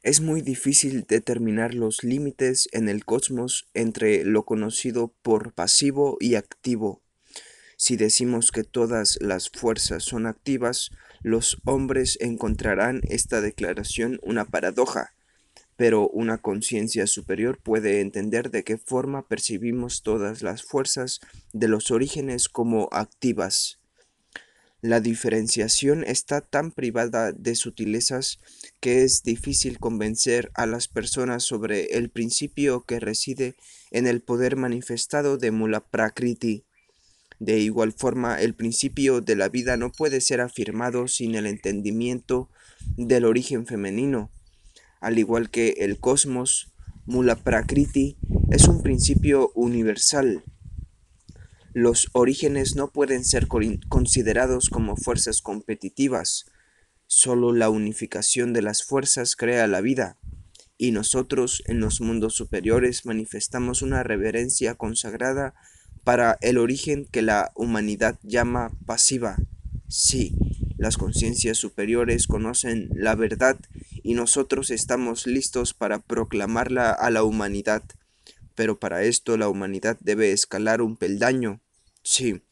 Es 0.04 0.20
muy 0.20 0.42
difícil 0.42 1.06
determinar 1.08 1.74
los 1.74 2.04
límites 2.04 2.68
en 2.74 2.90
el 2.90 3.06
cosmos 3.06 3.70
entre 3.74 4.26
lo 4.26 4.44
conocido 4.44 5.14
por 5.22 5.54
pasivo 5.54 6.18
y 6.20 6.36
activo. 6.36 7.02
Si 7.82 7.98
decimos 7.98 8.52
que 8.52 8.64
todas 8.64 9.18
las 9.22 9.50
fuerzas 9.50 10.04
son 10.04 10.28
activas, 10.28 10.92
los 11.24 11.58
hombres 11.66 12.16
encontrarán 12.22 13.02
esta 13.06 13.42
declaración 13.42 14.20
una 14.22 14.46
paradoja, 14.46 15.16
pero 15.78 16.08
una 16.08 16.38
conciencia 16.38 17.08
superior 17.08 17.58
puede 17.58 18.02
entender 18.02 18.52
de 18.52 18.64
qué 18.64 18.78
forma 18.78 19.28
percibimos 19.28 20.04
todas 20.04 20.44
las 20.44 20.62
fuerzas 20.62 21.22
de 21.54 21.70
los 21.70 21.90
orígenes 21.90 22.50
como 22.50 22.88
activas. 22.92 23.80
La 24.82 25.00
diferenciación 25.00 26.04
está 26.04 26.42
tan 26.42 26.70
privada 26.70 27.32
de 27.32 27.56
sutilezas 27.56 28.38
que 28.80 29.04
es 29.04 29.24
difícil 29.24 29.80
convencer 29.80 30.52
a 30.54 30.68
las 30.68 30.88
personas 30.88 31.42
sobre 31.42 31.98
el 31.98 32.12
principio 32.12 32.84
que 32.84 33.00
reside 33.00 33.56
en 33.90 34.06
el 34.06 34.22
poder 34.22 34.56
manifestado 34.56 35.40
de 35.40 35.50
Mula 35.50 35.80
Prakriti. 35.80 36.64
De 37.42 37.60
igual 37.60 37.92
forma, 37.92 38.40
el 38.40 38.54
principio 38.54 39.20
de 39.20 39.36
la 39.36 39.50
vida 39.50 39.76
no 39.76 39.92
puede 39.92 40.22
ser 40.22 40.40
afirmado 40.40 41.10
sin 41.10 41.34
el 41.34 41.48
entendimiento 41.48 42.50
del 42.96 43.26
origen 43.26 43.66
femenino. 43.66 44.32
Al 45.02 45.18
igual 45.18 45.50
que 45.50 45.70
el 45.80 46.00
cosmos, 46.00 46.72
Mula 47.06 47.36
Prakriti 47.36 48.16
es 48.52 48.68
un 48.68 48.84
principio 48.84 49.52
universal 49.56 50.44
los 51.74 52.10
orígenes 52.12 52.76
no 52.76 52.92
pueden 52.92 53.24
ser 53.24 53.48
considerados 53.48 54.70
como 54.70 54.98
fuerzas 54.98 55.42
competitivas. 55.42 56.46
Solo 57.08 57.54
la 57.54 57.70
unificación 57.70 58.52
de 58.52 58.62
las 58.62 58.84
fuerzas 58.84 59.38
crea 59.38 59.68
la 59.68 59.80
vida, 59.80 60.18
y 60.78 60.92
nosotros 60.92 61.64
en 61.68 61.80
los 61.80 62.02
mundos 62.02 62.36
superiores 62.36 63.06
manifestamos 63.06 63.82
una 63.82 64.04
reverencia 64.04 64.76
consagrada 64.76 65.54
para 66.04 66.38
el 66.42 66.58
origen 66.58 67.06
que 67.06 67.22
la 67.22 67.52
humanidad 67.56 68.20
llama 68.24 68.72
pasiva. 68.86 69.38
Sí, 69.88 70.36
las 70.78 70.98
conciencias 70.98 71.58
superiores 71.58 72.28
conocen 72.28 72.90
la 72.94 73.16
verdad 73.16 73.60
y 74.04 74.14
nosotros 74.14 74.72
estamos 74.72 75.28
listos 75.28 75.74
para 75.74 76.00
proclamarla 76.00 76.92
a 76.92 77.10
la 77.12 77.24
humanidad 77.24 77.84
pero 78.56 78.80
para 78.80 79.04
esto 79.04 79.38
la 79.38 79.50
humanidad 79.50 79.98
debe 80.02 80.32
escalar 80.32 80.82
un 80.82 80.96
peldaño. 80.96 81.62
Sí, 82.04 82.44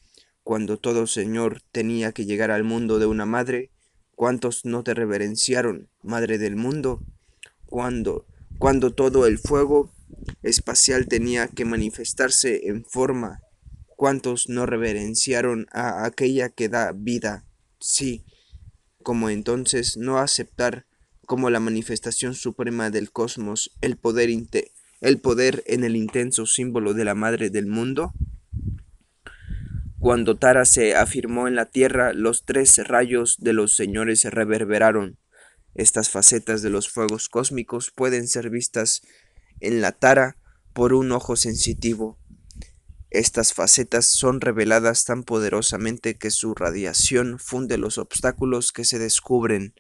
cuando 0.44 0.78
todo 0.78 1.08
Señor 1.08 1.62
tenía 1.72 2.12
que 2.12 2.26
llegar 2.26 2.52
al 2.52 2.64
mundo 2.64 3.00
de 3.00 3.06
una 3.06 3.26
madre, 3.26 3.70
¿cuántos 4.16 4.66
no 4.66 4.84
te 4.84 4.94
reverenciaron, 4.94 5.90
Madre 6.02 6.38
del 6.38 6.56
mundo? 6.56 7.02
Cuando, 7.66 8.26
cuando 8.58 8.92
todo 8.92 9.28
el 9.28 9.38
fuego 9.38 9.92
espacial 10.43 11.07
tenía 11.07 11.47
que 11.47 11.65
manifestarse 11.65 12.68
en 12.68 12.85
forma, 12.85 13.41
¿cuántos 13.95 14.49
no 14.49 14.65
reverenciaron 14.65 15.68
a 15.72 16.06
aquella 16.06 16.49
que 16.49 16.69
da 16.69 16.91
vida? 16.93 17.45
Sí, 17.80 18.23
como 19.03 19.30
entonces 19.30 19.97
no 19.97 20.18
aceptar 20.19 20.85
como 21.26 21.49
la 21.49 21.60
manifestación 21.60 22.34
suprema 22.34 22.89
del 22.89 23.11
cosmos 23.11 23.72
el 23.81 23.97
poder, 23.97 24.30
el 25.01 25.19
poder 25.19 25.64
en 25.68 25.84
el 25.84 25.95
intenso 25.95 26.45
símbolo 26.45 26.93
de 26.93 27.06
la 27.06 27.15
Madre 27.15 27.49
del 27.49 27.68
mundo? 27.68 28.14
Cuando 29.99 30.38
Tara 30.38 30.64
se 30.64 30.95
afirmó 30.95 31.47
en 31.47 31.56
la 31.56 31.65
tierra, 31.65 32.14
los 32.14 32.45
tres 32.45 32.77
rayos 32.88 33.35
de 33.39 33.51
los 33.51 33.76
señores 33.76 34.23
reverberaron. 34.23 35.18
Estas 35.76 36.10
facetas 36.10 36.61
de 36.61 36.69
los 36.69 36.89
fuegos 36.89 37.30
cósmicos 37.30 37.91
pueden 37.91 38.27
ser 38.27 38.49
vistas 38.49 39.01
en 39.61 39.81
la 39.81 39.91
Tara 39.91 40.38
por 40.73 40.94
un 40.94 41.11
ojo 41.11 41.36
sensitivo. 41.36 42.18
Estas 43.11 43.53
facetas 43.53 44.06
son 44.06 44.40
reveladas 44.40 45.03
tan 45.06 45.23
poderosamente 45.23 46.18
que 46.18 46.30
su 46.30 46.53
radiación 46.53 47.40
funde 47.40 47.77
los 47.77 47.98
obstáculos 47.98 48.72
que 48.72 48.86
se 48.86 48.99
descubren. 48.99 49.73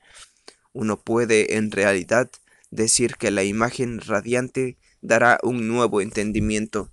Uno 0.73 0.99
puede, 0.99 1.55
en 1.55 1.71
realidad, 1.71 2.31
decir 2.71 3.15
que 3.17 3.29
la 3.29 3.43
imagen 3.43 3.99
radiante 4.01 4.77
dará 5.01 5.39
un 5.43 5.67
nuevo 5.67 6.01
entendimiento. 6.01 6.91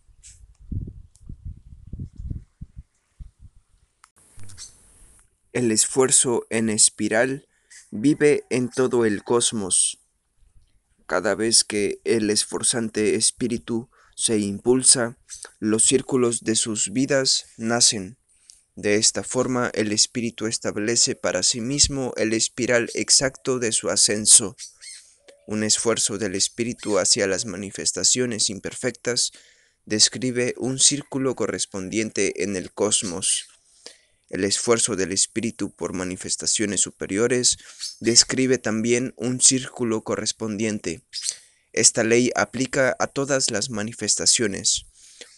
El 5.53 5.73
esfuerzo 5.73 6.47
en 6.51 6.69
espiral 6.69 7.49
vive 7.91 8.45
en 8.51 8.69
todo 8.69 9.07
el 9.07 9.25
cosmos. 9.25 10.06
Cada 11.07 11.35
vez 11.35 11.65
que 11.65 12.01
el 12.05 12.31
esforzante 12.31 13.15
espíritu 13.15 13.89
se 14.17 14.39
impulsa, 14.39 15.17
los 15.61 15.85
círculos 15.85 16.43
de 16.43 16.57
sus 16.57 16.93
vidas 16.93 17.47
nacen. 17.57 18.19
De 18.75 18.97
esta 18.97 19.23
forma 19.23 19.71
el 19.75 19.93
espíritu 19.93 20.47
establece 20.47 21.15
para 21.15 21.43
sí 21.43 21.61
mismo 21.61 22.13
el 22.17 22.33
espiral 22.33 22.91
exacto 22.95 23.59
de 23.59 23.73
su 23.73 23.89
ascenso. 23.89 24.57
Un 25.47 25.63
esfuerzo 25.63 26.19
del 26.19 26.35
espíritu 26.35 26.99
hacia 26.99 27.27
las 27.27 27.47
manifestaciones 27.47 28.51
imperfectas 28.51 29.33
describe 29.85 30.55
un 30.59 30.79
círculo 30.81 31.37
correspondiente 31.37 32.43
en 32.43 32.57
el 32.57 32.73
cosmos. 32.73 33.47
El 34.29 34.45
esfuerzo 34.45 34.97
del 34.97 35.13
espíritu 35.13 35.71
por 35.71 35.93
manifestaciones 35.93 36.81
superiores 36.81 37.59
describe 38.01 38.59
también 38.59 39.15
un 39.17 39.41
círculo 39.41 40.03
correspondiente. 40.03 41.03
Esta 41.73 42.03
ley 42.03 42.31
aplica 42.35 42.97
a 42.99 43.07
todas 43.07 43.51
las 43.51 43.71
manifestaciones. 43.71 44.87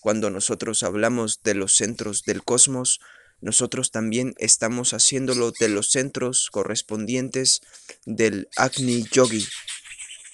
Cuando 0.00 0.30
nosotros 0.30 0.82
hablamos 0.82 1.42
de 1.42 1.54
los 1.54 1.74
centros 1.74 2.22
del 2.22 2.42
cosmos, 2.42 3.00
nosotros 3.40 3.90
también 3.90 4.34
estamos 4.38 4.94
haciéndolo 4.94 5.52
de 5.52 5.68
los 5.68 5.90
centros 5.90 6.48
correspondientes 6.50 7.60
del 8.06 8.48
Agni 8.56 9.04
Yogi. 9.12 9.46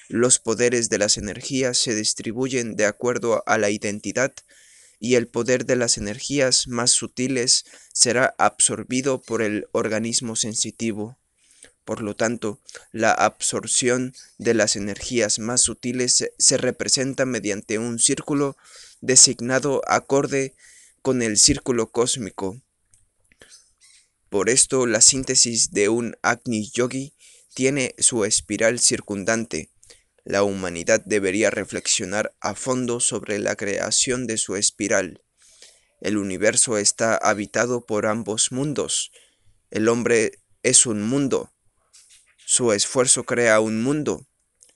Los 0.08 0.38
poderes 0.38 0.90
de 0.90 0.98
las 0.98 1.16
energías 1.16 1.76
se 1.78 1.94
distribuyen 1.94 2.76
de 2.76 2.86
acuerdo 2.86 3.42
a 3.46 3.58
la 3.58 3.70
identidad 3.70 4.32
y 5.04 5.16
el 5.16 5.28
poder 5.28 5.66
de 5.66 5.76
las 5.76 5.98
energías 5.98 6.66
más 6.66 6.90
sutiles 6.90 7.66
será 7.92 8.34
absorbido 8.38 9.20
por 9.20 9.42
el 9.42 9.66
organismo 9.72 10.34
sensitivo. 10.34 11.18
Por 11.84 12.00
lo 12.00 12.16
tanto, 12.16 12.58
la 12.90 13.12
absorción 13.12 14.14
de 14.38 14.54
las 14.54 14.76
energías 14.76 15.38
más 15.38 15.60
sutiles 15.60 16.30
se, 16.38 16.56
representa 16.56 17.26
mediante 17.26 17.78
un 17.78 17.98
círculo 17.98 18.56
designado 19.02 19.82
acorde 19.88 20.54
con 21.02 21.20
el 21.20 21.36
círculo 21.36 21.90
cósmico. 21.90 22.62
Por 24.30 24.48
esto, 24.48 24.86
la 24.86 25.02
síntesis 25.02 25.72
de 25.72 25.90
un 25.90 26.16
Agni 26.22 26.70
Yogi 26.70 27.12
tiene 27.52 27.94
su 27.98 28.24
espiral 28.24 28.80
circundante, 28.80 29.68
la 30.24 30.42
humanidad 30.42 31.02
debería 31.04 31.50
reflexionar 31.50 32.34
a 32.40 32.54
fondo 32.54 32.98
sobre 32.98 33.38
la 33.38 33.56
creación 33.56 34.26
de 34.26 34.38
su 34.38 34.56
espiral. 34.56 35.22
El 36.00 36.16
universo 36.16 36.78
está 36.78 37.16
habitado 37.16 37.84
por 37.84 38.06
ambos 38.06 38.50
mundos. 38.50 39.12
El 39.70 39.88
hombre 39.88 40.32
es 40.62 40.86
un 40.86 41.02
mundo. 41.02 41.52
Su 42.46 42.72
esfuerzo 42.72 43.24
crea 43.24 43.60
un 43.60 43.82
mundo. 43.82 44.26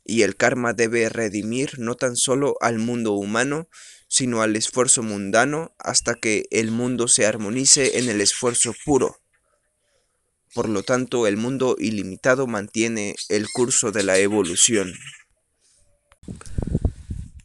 Y 0.04 0.22
el 0.22 0.36
karma 0.36 0.72
debe 0.72 1.08
redimir 1.08 1.78
no 1.78 1.94
tan 1.94 2.16
solo 2.16 2.56
al 2.60 2.78
mundo 2.78 3.12
humano, 3.12 3.68
sino 4.08 4.40
al 4.42 4.56
esfuerzo 4.56 5.02
mundano 5.02 5.74
hasta 5.78 6.14
que 6.14 6.46
el 6.50 6.70
mundo 6.70 7.08
se 7.08 7.26
armonice 7.26 7.98
en 7.98 8.08
el 8.08 8.20
esfuerzo 8.20 8.74
puro. 8.84 9.20
Por 10.54 10.68
lo 10.68 10.82
tanto, 10.82 11.26
el 11.26 11.36
mundo 11.36 11.76
ilimitado 11.78 12.46
mantiene 12.46 13.14
el 13.28 13.48
curso 13.52 13.92
de 13.92 14.02
la 14.02 14.18
evolución. 14.18 14.94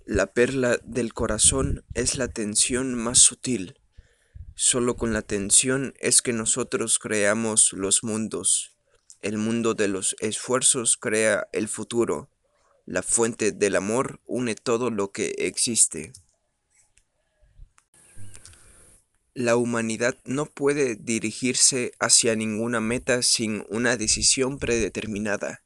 La 0.06 0.28
perla 0.28 0.80
del 0.84 1.14
corazón 1.14 1.84
es 1.94 2.18
la 2.18 2.28
tensión 2.28 2.94
más 2.94 3.20
sutil. 3.20 3.80
Solo 4.54 4.96
con 4.96 5.14
la 5.14 5.22
tensión 5.22 5.94
es 6.00 6.22
que 6.22 6.34
nosotros 6.34 7.00
creamos 7.00 7.74
los 7.74 8.04
mundos. 8.04 8.76
El 9.22 9.38
mundo 9.38 9.74
de 9.74 9.88
los 9.88 10.16
esfuerzos 10.20 10.98
crea 10.98 11.48
el 11.54 11.68
futuro. 11.68 12.30
La 12.86 13.02
fuente 13.02 13.54
del 13.54 13.76
amor 13.78 14.20
une 14.26 14.56
todo 14.56 14.90
lo 14.90 15.12
que 15.12 15.34
existe. 15.38 16.12
La 19.34 19.56
humanidad 19.56 20.18
no 20.26 20.46
puede 20.46 20.96
dirigirse 20.96 21.94
hacia 22.00 22.36
ninguna 22.36 22.82
meta 22.82 23.24
sin 23.24 23.66
una 23.70 23.98
decisión 23.98 24.60
predeterminada. 24.60 25.63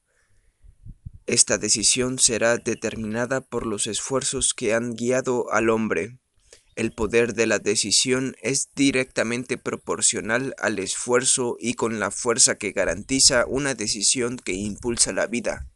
Esta 1.27 1.57
decisión 1.57 2.19
será 2.19 2.57
determinada 2.57 3.41
por 3.41 3.65
los 3.65 3.85
esfuerzos 3.85 4.53
que 4.53 4.73
han 4.73 4.95
guiado 4.95 5.51
al 5.51 5.69
hombre. 5.69 6.19
El 6.77 6.93
poder 6.93 7.33
de 7.33 7.47
la 7.47 7.59
decisión 7.59 8.37
es 8.41 8.69
directamente 8.75 9.57
proporcional 9.57 10.55
al 10.57 10.79
esfuerzo 10.79 11.57
y 11.59 11.73
con 11.73 11.99
la 11.99 12.11
fuerza 12.11 12.57
que 12.57 12.71
garantiza 12.71 13.45
una 13.45 13.73
decisión 13.73 14.37
que 14.37 14.53
impulsa 14.53 15.11
la 15.11 15.27
vida. 15.27 15.67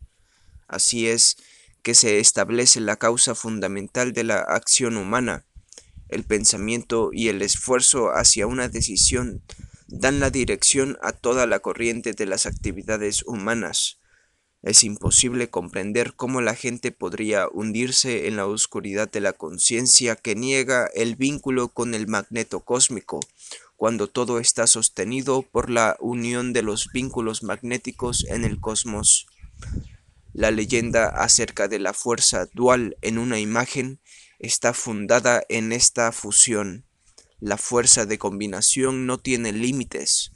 Así 0.69 1.07
es 1.07 1.35
que 1.83 1.95
se 1.95 2.19
establece 2.19 2.79
la 2.79 2.95
causa 2.95 3.35
fundamental 3.35 4.13
de 4.13 4.23
la 4.23 4.39
acción 4.39 4.95
humana. 4.95 5.43
El 6.07 6.23
pensamiento 6.23 7.09
y 7.11 7.27
el 7.27 7.41
esfuerzo 7.41 8.11
hacia 8.11 8.47
una 8.47 8.69
decisión 8.69 9.43
dan 9.87 10.21
la 10.21 10.29
dirección 10.29 10.97
a 11.01 11.11
toda 11.11 11.45
la 11.45 11.59
corriente 11.59 12.13
de 12.13 12.25
las 12.25 12.45
actividades 12.45 13.23
humanas. 13.23 14.00
Es 14.63 14.83
imposible 14.83 15.49
comprender 15.49 16.13
cómo 16.13 16.39
la 16.39 16.53
gente 16.53 16.91
podría 16.91 17.47
hundirse 17.51 18.27
en 18.27 18.35
la 18.35 18.45
oscuridad 18.45 19.09
de 19.09 19.19
la 19.19 19.33
conciencia 19.33 20.15
que 20.15 20.35
niega 20.35 20.87
el 20.93 21.15
vínculo 21.15 21.69
con 21.69 21.95
el 21.95 22.07
magneto 22.07 22.59
cósmico, 22.59 23.19
cuando 23.75 24.07
todo 24.07 24.39
está 24.39 24.67
sostenido 24.67 25.41
por 25.41 25.71
la 25.71 25.97
unión 25.99 26.53
de 26.53 26.61
los 26.61 26.91
vínculos 26.93 27.41
magnéticos 27.41 28.23
en 28.29 28.43
el 28.43 28.59
cosmos. 28.59 29.25
La 30.33 30.51
leyenda 30.51 31.07
acerca 31.07 31.67
de 31.67 31.79
la 31.79 31.93
fuerza 31.93 32.45
dual 32.53 32.95
en 33.01 33.17
una 33.17 33.39
imagen 33.39 33.99
está 34.37 34.75
fundada 34.75 35.43
en 35.49 35.71
esta 35.71 36.11
fusión. 36.11 36.85
La 37.39 37.57
fuerza 37.57 38.05
de 38.05 38.19
combinación 38.19 39.07
no 39.07 39.17
tiene 39.17 39.51
límites, 39.51 40.33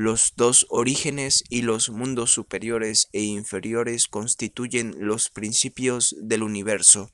los 0.00 0.32
dos 0.34 0.64
orígenes 0.70 1.44
y 1.50 1.60
los 1.60 1.90
mundos 1.90 2.30
superiores 2.30 3.10
e 3.12 3.20
inferiores 3.20 4.08
constituyen 4.08 4.94
los 4.98 5.28
principios 5.28 6.16
del 6.22 6.42
universo. 6.42 7.10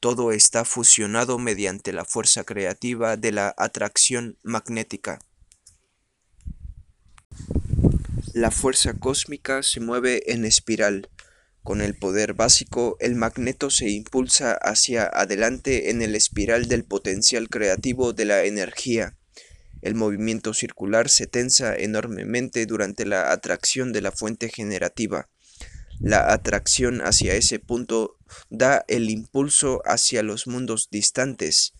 Todo 0.00 0.30
está 0.30 0.66
fusionado 0.66 1.38
mediante 1.38 1.94
la 1.94 2.04
fuerza 2.04 2.44
creativa 2.44 3.16
de 3.16 3.32
la 3.32 3.54
atracción 3.56 4.36
magnética. 4.42 5.18
La 8.34 8.50
fuerza 8.50 8.92
cósmica 8.92 9.62
se 9.62 9.80
mueve 9.80 10.30
en 10.30 10.44
espiral. 10.44 11.08
Con 11.62 11.80
el 11.80 11.96
poder 11.96 12.34
básico, 12.34 12.98
el 13.00 13.14
magneto 13.14 13.70
se 13.70 13.88
impulsa 13.88 14.52
hacia 14.52 15.06
adelante 15.06 15.88
en 15.88 16.02
el 16.02 16.16
espiral 16.16 16.68
del 16.68 16.84
potencial 16.84 17.48
creativo 17.48 18.12
de 18.12 18.26
la 18.26 18.44
energía. 18.44 19.16
El 19.84 19.96
movimiento 19.96 20.54
circular 20.54 21.10
se 21.10 21.26
tensa 21.26 21.76
enormemente 21.76 22.64
durante 22.64 23.04
la 23.04 23.32
atracción 23.32 23.92
de 23.92 24.00
la 24.00 24.12
fuente 24.12 24.48
generativa. 24.48 25.28
La 26.00 26.32
atracción 26.32 27.02
hacia 27.02 27.34
ese 27.34 27.58
punto 27.58 28.16
da 28.48 28.86
el 28.88 29.10
impulso 29.10 29.82
hacia 29.84 30.22
los 30.22 30.46
mundos 30.46 30.88
distantes. 30.90 31.74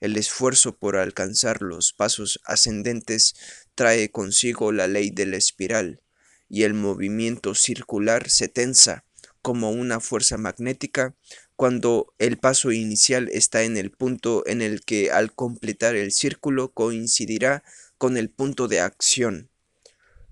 El 0.00 0.16
esfuerzo 0.16 0.78
por 0.78 0.96
alcanzar 0.96 1.60
los 1.60 1.92
pasos 1.92 2.40
ascendentes 2.46 3.34
trae 3.74 4.10
consigo 4.10 4.72
la 4.72 4.86
ley 4.86 5.10
de 5.10 5.26
la 5.26 5.36
espiral, 5.36 6.00
y 6.48 6.62
el 6.62 6.72
movimiento 6.72 7.54
circular 7.54 8.30
se 8.30 8.48
tensa 8.48 9.04
como 9.42 9.70
una 9.70 10.00
fuerza 10.00 10.36
magnética 10.36 11.14
cuando 11.56 12.14
el 12.18 12.38
paso 12.38 12.72
inicial 12.72 13.28
está 13.32 13.62
en 13.62 13.76
el 13.76 13.90
punto 13.90 14.46
en 14.46 14.62
el 14.62 14.82
que 14.82 15.10
al 15.10 15.34
completar 15.34 15.96
el 15.96 16.12
círculo 16.12 16.72
coincidirá 16.72 17.62
con 17.98 18.16
el 18.16 18.30
punto 18.30 18.68
de 18.68 18.80
acción. 18.80 19.50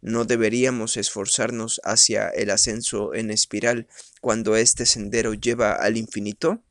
¿No 0.01 0.25
deberíamos 0.25 0.97
esforzarnos 0.97 1.81
hacia 1.85 2.29
el 2.29 2.51
ascenso 2.51 3.15
en 3.15 3.31
espiral 3.31 3.89
cuando 4.21 4.57
este 4.57 4.87
sendero 4.87 5.35
lleva 5.35 5.73
al 5.73 5.97
infinito? 5.97 6.63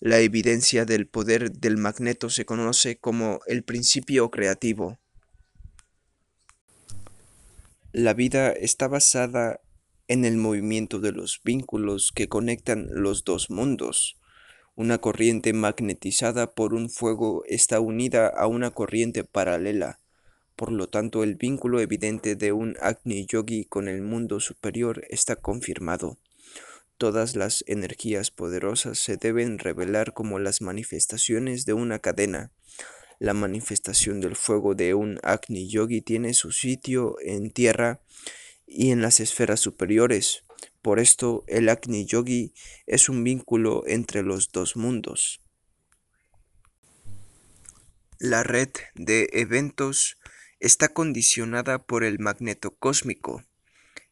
La 0.00 0.20
evidencia 0.20 0.84
del 0.84 1.06
poder 1.06 1.52
del 1.52 1.76
magneto 1.76 2.30
se 2.30 2.44
conoce 2.44 2.98
como 2.98 3.40
el 3.46 3.64
principio 3.64 4.30
creativo. 4.30 4.98
La 7.92 8.14
vida 8.14 8.50
está 8.50 8.88
basada 8.88 9.60
en 10.08 10.24
el 10.24 10.36
movimiento 10.36 11.00
de 11.00 11.12
los 11.12 11.40
vínculos 11.44 12.12
que 12.14 12.28
conectan 12.28 12.88
los 12.90 13.24
dos 13.24 13.50
mundos. 13.50 14.18
Una 14.76 14.98
corriente 14.98 15.52
magnetizada 15.52 16.52
por 16.52 16.74
un 16.74 16.90
fuego 16.90 17.44
está 17.46 17.80
unida 17.80 18.26
a 18.28 18.46
una 18.46 18.72
corriente 18.72 19.24
paralela. 19.24 20.00
Por 20.56 20.72
lo 20.72 20.88
tanto, 20.88 21.24
el 21.24 21.36
vínculo 21.36 21.80
evidente 21.80 22.36
de 22.36 22.52
un 22.52 22.76
Agni 22.80 23.26
Yogi 23.26 23.64
con 23.64 23.88
el 23.88 24.02
mundo 24.02 24.40
superior 24.40 25.04
está 25.10 25.36
confirmado. 25.36 26.18
Todas 26.98 27.34
las 27.34 27.64
energías 27.66 28.30
poderosas 28.30 28.98
se 28.98 29.16
deben 29.16 29.58
revelar 29.58 30.12
como 30.12 30.38
las 30.38 30.60
manifestaciones 30.60 31.64
de 31.66 31.72
una 31.72 31.98
cadena. 31.98 32.52
La 33.18 33.34
manifestación 33.34 34.20
del 34.20 34.36
fuego 34.36 34.74
de 34.74 34.94
un 34.94 35.18
Agni 35.22 35.68
Yogi 35.68 36.02
tiene 36.02 36.34
su 36.34 36.52
sitio 36.52 37.16
en 37.20 37.50
tierra 37.50 38.00
y 38.66 38.90
en 38.90 39.02
las 39.02 39.20
esferas 39.20 39.60
superiores. 39.60 40.44
Por 40.82 40.98
esto, 40.98 41.44
el 41.46 41.68
Agni 41.68 42.04
Yogi 42.04 42.54
es 42.86 43.08
un 43.08 43.24
vínculo 43.24 43.84
entre 43.86 44.22
los 44.22 44.52
dos 44.52 44.76
mundos. 44.76 45.40
La 48.18 48.42
red 48.42 48.70
de 48.94 49.28
eventos 49.32 50.18
está 50.60 50.88
condicionada 50.88 51.84
por 51.84 52.04
el 52.04 52.18
magneto 52.18 52.76
cósmico. 52.76 53.42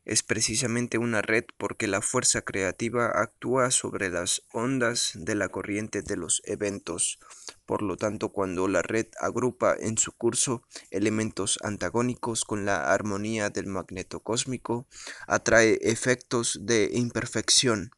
Es 0.04 0.24
precisamente 0.24 0.98
una 0.98 1.22
red 1.22 1.44
porque 1.56 1.86
la 1.86 2.02
fuerza 2.02 2.42
creativa 2.42 3.06
actúa 3.14 3.70
sobre 3.70 4.10
las 4.10 4.42
ondas 4.52 5.12
de 5.14 5.36
la 5.36 5.48
corriente 5.48 6.02
de 6.02 6.16
los 6.16 6.42
eventos. 6.44 7.20
Por 7.66 7.82
lo 7.82 7.96
tanto, 7.96 8.30
cuando 8.30 8.66
la 8.66 8.82
red 8.82 9.06
agrupa 9.20 9.76
en 9.78 9.98
su 9.98 10.10
curso 10.10 10.64
elementos 10.90 11.58
antagónicos 11.62 12.44
con 12.44 12.64
la 12.64 12.92
armonía 12.92 13.50
del 13.50 13.68
magneto 13.68 14.20
cósmico, 14.20 14.88
atrae 15.28 15.78
efectos 15.82 16.58
de 16.62 16.90
imperfección. 16.92 17.92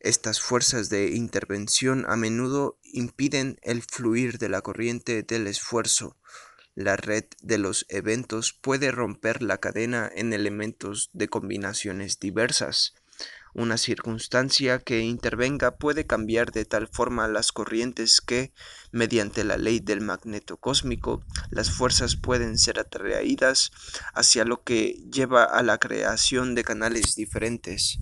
Estas 0.00 0.40
fuerzas 0.40 0.90
de 0.90 1.08
intervención 1.08 2.04
a 2.06 2.16
menudo 2.16 2.78
impiden 2.84 3.58
el 3.62 3.82
fluir 3.82 4.38
de 4.38 4.50
la 4.50 4.60
corriente 4.60 5.22
del 5.22 5.46
esfuerzo, 5.46 6.16
la 6.78 6.96
red 6.96 7.24
de 7.42 7.58
los 7.58 7.86
eventos 7.88 8.52
puede 8.52 8.92
romper 8.92 9.42
la 9.42 9.58
cadena 9.58 10.08
en 10.14 10.32
elementos 10.32 11.10
de 11.12 11.26
combinaciones 11.26 12.20
diversas. 12.20 12.94
Una 13.58 13.76
circunstancia 13.76 14.78
que 14.78 15.00
intervenga 15.00 15.78
puede 15.78 16.06
cambiar 16.06 16.52
de 16.52 16.64
tal 16.64 16.86
forma 16.86 17.26
las 17.26 17.50
corrientes 17.50 18.20
que, 18.20 18.52
mediante 18.92 19.42
la 19.42 19.56
ley 19.56 19.80
del 19.80 20.00
magneto 20.00 20.58
cósmico, 20.58 21.24
las 21.50 21.68
fuerzas 21.72 22.14
pueden 22.14 22.56
ser 22.56 22.78
atraídas 22.78 23.72
hacia 24.14 24.44
lo 24.44 24.62
que 24.62 25.02
lleva 25.10 25.42
a 25.42 25.64
la 25.64 25.78
creación 25.78 26.54
de 26.54 26.62
canales 26.62 27.16
diferentes. 27.16 27.98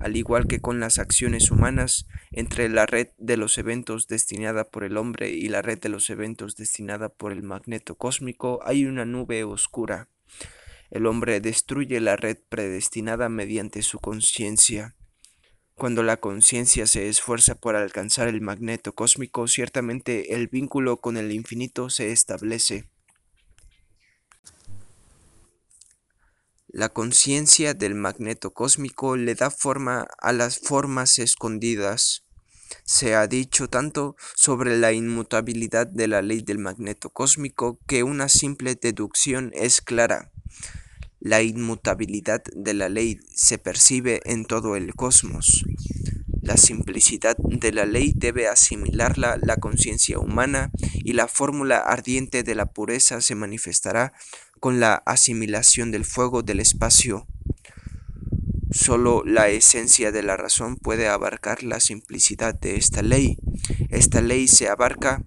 Al 0.00 0.16
igual 0.16 0.46
que 0.46 0.60
con 0.60 0.80
las 0.80 0.98
acciones 0.98 1.50
humanas, 1.50 2.06
entre 2.30 2.68
la 2.68 2.84
red 2.84 3.08
de 3.16 3.38
los 3.38 3.56
eventos 3.56 4.06
destinada 4.06 4.64
por 4.64 4.84
el 4.84 4.98
hombre 4.98 5.30
y 5.30 5.48
la 5.48 5.62
red 5.62 5.80
de 5.80 5.88
los 5.88 6.10
eventos 6.10 6.56
destinada 6.56 7.08
por 7.08 7.32
el 7.32 7.42
magneto 7.42 7.94
cósmico 7.94 8.60
hay 8.66 8.84
una 8.84 9.06
nube 9.06 9.44
oscura. 9.44 10.08
El 10.90 11.06
hombre 11.06 11.40
destruye 11.40 12.00
la 12.00 12.16
red 12.16 12.38
predestinada 12.48 13.28
mediante 13.28 13.82
su 13.82 14.00
conciencia. 14.00 14.96
Cuando 15.76 16.02
la 16.02 16.18
conciencia 16.18 16.86
se 16.86 17.08
esfuerza 17.08 17.54
por 17.54 17.76
alcanzar 17.76 18.28
el 18.28 18.40
magneto 18.40 18.92
cósmico, 18.92 19.48
ciertamente 19.48 20.34
el 20.34 20.48
vínculo 20.48 20.98
con 20.98 21.16
el 21.16 21.32
infinito 21.32 21.88
se 21.90 22.12
establece. 22.12 22.90
La 26.68 26.88
conciencia 26.88 27.74
del 27.74 27.94
magneto 27.94 28.52
cósmico 28.52 29.16
le 29.16 29.34
da 29.34 29.50
forma 29.50 30.06
a 30.18 30.32
las 30.32 30.58
formas 30.58 31.18
escondidas. 31.18 32.24
Se 32.84 33.14
ha 33.14 33.26
dicho 33.26 33.68
tanto 33.68 34.16
sobre 34.36 34.76
la 34.76 34.92
inmutabilidad 34.92 35.86
de 35.86 36.08
la 36.08 36.22
ley 36.22 36.42
del 36.42 36.58
magneto 36.58 37.10
cósmico 37.10 37.78
que 37.86 38.02
una 38.02 38.28
simple 38.28 38.74
deducción 38.74 39.50
es 39.54 39.80
clara. 39.80 40.30
La 41.22 41.42
inmutabilidad 41.42 42.42
de 42.56 42.72
la 42.72 42.88
ley 42.88 43.20
se 43.34 43.58
percibe 43.58 44.22
en 44.24 44.46
todo 44.46 44.74
el 44.74 44.94
cosmos. 44.94 45.66
La 46.40 46.56
simplicidad 46.56 47.36
de 47.36 47.72
la 47.72 47.84
ley 47.84 48.14
debe 48.16 48.48
asimilarla 48.48 49.38
la 49.42 49.56
conciencia 49.56 50.18
humana 50.18 50.70
y 50.94 51.12
la 51.12 51.28
fórmula 51.28 51.76
ardiente 51.76 52.42
de 52.42 52.54
la 52.54 52.72
pureza 52.72 53.20
se 53.20 53.34
manifestará 53.34 54.14
con 54.60 54.80
la 54.80 54.94
asimilación 54.94 55.90
del 55.90 56.06
fuego 56.06 56.42
del 56.42 56.58
espacio. 56.58 57.26
Solo 58.70 59.22
la 59.26 59.50
esencia 59.50 60.12
de 60.12 60.22
la 60.22 60.38
razón 60.38 60.76
puede 60.76 61.06
abarcar 61.06 61.62
la 61.62 61.80
simplicidad 61.80 62.58
de 62.58 62.76
esta 62.76 63.02
ley. 63.02 63.36
Esta 63.90 64.22
ley 64.22 64.48
se 64.48 64.68
abarca 64.68 65.22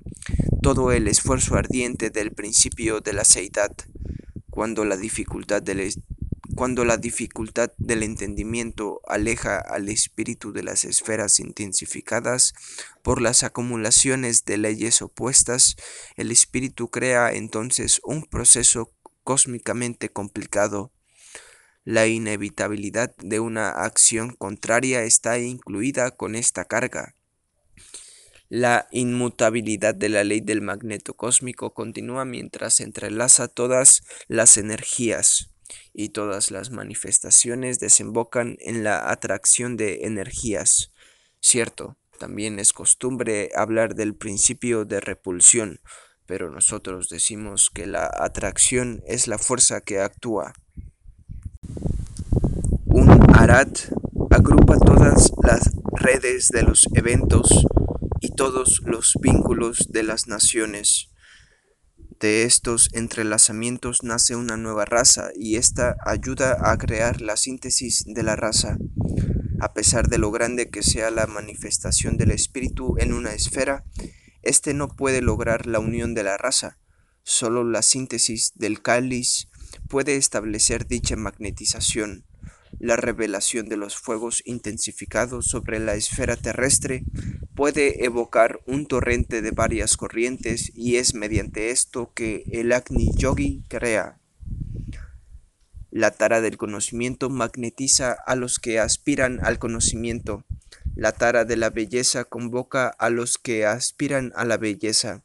todo 0.64 0.92
el 0.92 1.08
esfuerzo 1.08 1.54
ardiente 1.54 2.10
del 2.10 2.32
principio 2.32 3.00
de 3.00 3.14
la 3.14 3.26
seidad 3.26 3.76
cuando 4.54 4.86
la 4.86 4.98
dificultad 4.98 5.64
del, 5.64 5.92
cuando 6.54 6.86
la 6.86 6.98
dificultad 6.98 7.72
del 7.80 8.04
entendimiento 8.04 9.02
aleja 9.08 9.58
al 9.58 9.90
espíritu 9.90 10.54
de 10.54 10.62
las 10.62 10.86
esferas 10.86 11.40
intensificadas 11.40 12.54
por 13.02 13.20
las 13.20 13.42
acumulaciones 13.42 14.46
de 14.46 14.58
leyes 14.58 15.02
opuestas, 15.02 15.76
el 16.18 16.30
espíritu 16.30 16.92
crea 16.92 17.34
entonces 17.34 18.00
un 18.04 18.26
proceso 18.26 18.92
cósmicamente 19.24 20.10
complicado. 20.10 20.92
La 21.84 22.06
inevitabilidad 22.06 23.16
de 23.18 23.40
una 23.40 23.70
acción 23.72 24.36
contraria 24.36 25.02
está 25.02 25.40
incluida 25.40 26.12
con 26.12 26.36
esta 26.36 26.66
carga. 26.66 27.16
La 28.56 28.88
inmutabilidad 28.92 29.96
de 29.96 30.10
la 30.10 30.24
ley 30.24 30.40
del 30.40 30.62
magneto 30.62 31.16
cósmico 31.16 31.74
continúa 31.74 32.24
mientras 32.24 32.82
entrelaza 32.82 33.48
todas 33.48 34.04
las 34.28 34.58
energías 34.58 35.50
y 35.92 36.10
todas 36.10 36.52
las 36.52 36.70
manifestaciones 36.70 37.80
desembocan 37.80 38.58
en 38.60 38.84
la 38.84 39.10
atracción 39.10 39.76
de 39.76 40.06
energías. 40.06 40.92
Cierto, 41.40 41.98
también 42.20 42.60
es 42.60 42.74
costumbre 42.74 43.50
hablar 43.56 43.96
del 43.96 44.14
principio 44.14 44.86
de 44.86 45.00
repulsión, 45.00 45.80
pero 46.28 46.52
nosotros 46.52 47.10
decimos 47.10 47.72
que 47.74 47.88
la 47.88 48.08
atracción 48.20 49.02
es 49.08 49.28
la 49.28 49.40
fuerza 49.40 49.82
que 49.82 50.00
actúa. 50.00 50.54
Un 52.86 53.10
arat 53.34 53.80
agrupa 54.30 54.78
todas 54.78 55.32
las 55.42 55.72
redes 55.96 56.50
de 56.50 56.62
los 56.62 56.88
eventos 56.94 57.66
y 58.24 58.30
todos 58.30 58.82
los 58.86 59.18
vínculos 59.20 59.90
de 59.90 60.02
las 60.02 60.28
naciones. 60.28 61.10
De 62.22 62.44
estos 62.44 62.90
entrelazamientos 62.94 64.02
nace 64.02 64.38
una 64.38 64.56
nueva 64.56 64.86
raza 64.86 65.32
y 65.36 65.58
esta 65.58 65.98
ayuda 66.06 66.58
a 66.62 66.78
crear 66.78 67.20
la 67.20 67.36
síntesis 67.36 68.06
de 68.08 68.24
la 68.24 68.38
raza. 68.38 68.78
A 69.60 69.74
pesar 69.74 70.08
de 70.08 70.20
lo 70.20 70.32
grande 70.32 70.70
que 70.70 70.84
sea 70.84 71.12
la 71.12 71.28
manifestación 71.28 72.16
del 72.16 72.32
espíritu 72.32 72.96
en 72.98 73.12
una 73.12 73.34
esfera, 73.34 73.84
éste 74.42 74.74
no 74.74 74.88
puede 74.88 75.22
lograr 75.22 75.66
la 75.66 75.80
unión 75.80 76.14
de 76.14 76.24
la 76.24 76.38
raza. 76.38 76.80
Solo 77.24 77.66
la 77.66 77.82
síntesis 77.82 78.54
del 78.56 78.82
cáliz 78.82 79.50
puede 79.90 80.16
establecer 80.16 80.88
dicha 80.88 81.18
magnetización. 81.18 82.26
La 82.80 82.96
revelación 82.96 83.70
de 83.70 83.78
los 83.78 83.96
fuegos 83.96 84.42
intensificados 84.46 85.48
sobre 85.48 85.80
la 85.80 85.96
esfera 85.96 86.36
terrestre 86.36 87.04
puede 87.56 88.06
evocar 88.06 88.62
un 88.66 88.86
torrente 88.86 89.42
de 89.42 89.52
varias 89.52 89.98
corrientes 89.98 90.72
y 90.76 90.98
es 90.98 91.14
mediante 91.14 91.70
esto 91.70 92.12
que 92.14 92.44
el 92.52 92.72
Agni 92.72 93.12
Yogi 93.16 93.64
crea. 93.68 94.20
La 95.92 96.10
tara 96.10 96.42
del 96.42 96.58
conocimiento 96.58 97.30
magnetiza 97.30 98.14
a 98.14 98.36
los 98.36 98.58
que 98.58 98.80
aspiran 98.80 99.40
al 99.46 99.60
conocimiento. 99.60 100.44
La 100.96 101.12
tara 101.12 101.46
de 101.46 101.56
la 101.56 101.70
belleza 101.70 102.26
convoca 102.26 102.88
a 102.88 103.12
los 103.12 103.38
que 103.38 103.68
aspiran 103.68 104.34
a 104.36 104.44
la 104.44 104.58
belleza. 104.58 105.22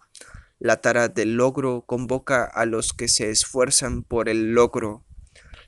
La 0.59 0.83
tara 0.83 1.09
del 1.09 1.37
logro 1.37 1.85
convoca 1.87 2.45
a 2.45 2.67
los 2.67 2.93
que 2.93 3.09
se 3.09 3.31
esfuerzan 3.31 4.03
por 4.03 4.29
el 4.29 4.53
logro. 4.53 5.05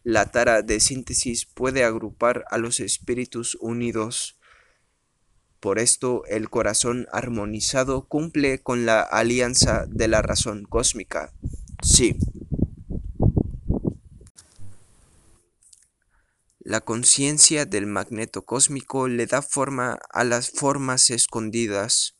La 0.02 0.30
tara 0.30 0.62
de 0.62 0.80
síntesis 0.80 1.44
puede 1.44 1.84
agrupar 1.84 2.44
a 2.50 2.56
los 2.56 2.80
espíritus 2.80 3.56
unidos. 3.60 4.38
Por 5.60 5.78
esto 5.78 6.24
el 6.26 6.48
corazón 6.48 7.06
armonizado 7.12 8.06
cumple 8.08 8.62
con 8.62 8.86
la 8.86 9.02
alianza 9.02 9.84
de 9.88 10.08
la 10.08 10.22
razón 10.22 10.64
cósmica. 10.64 11.34
Sí. 11.82 12.16
La 16.60 16.80
conciencia 16.80 17.66
del 17.66 17.86
magneto 17.86 18.46
cósmico 18.46 19.06
le 19.06 19.26
da 19.26 19.42
forma 19.42 19.98
a 20.10 20.24
las 20.24 20.50
formas 20.50 21.10
escondidas. 21.10 22.19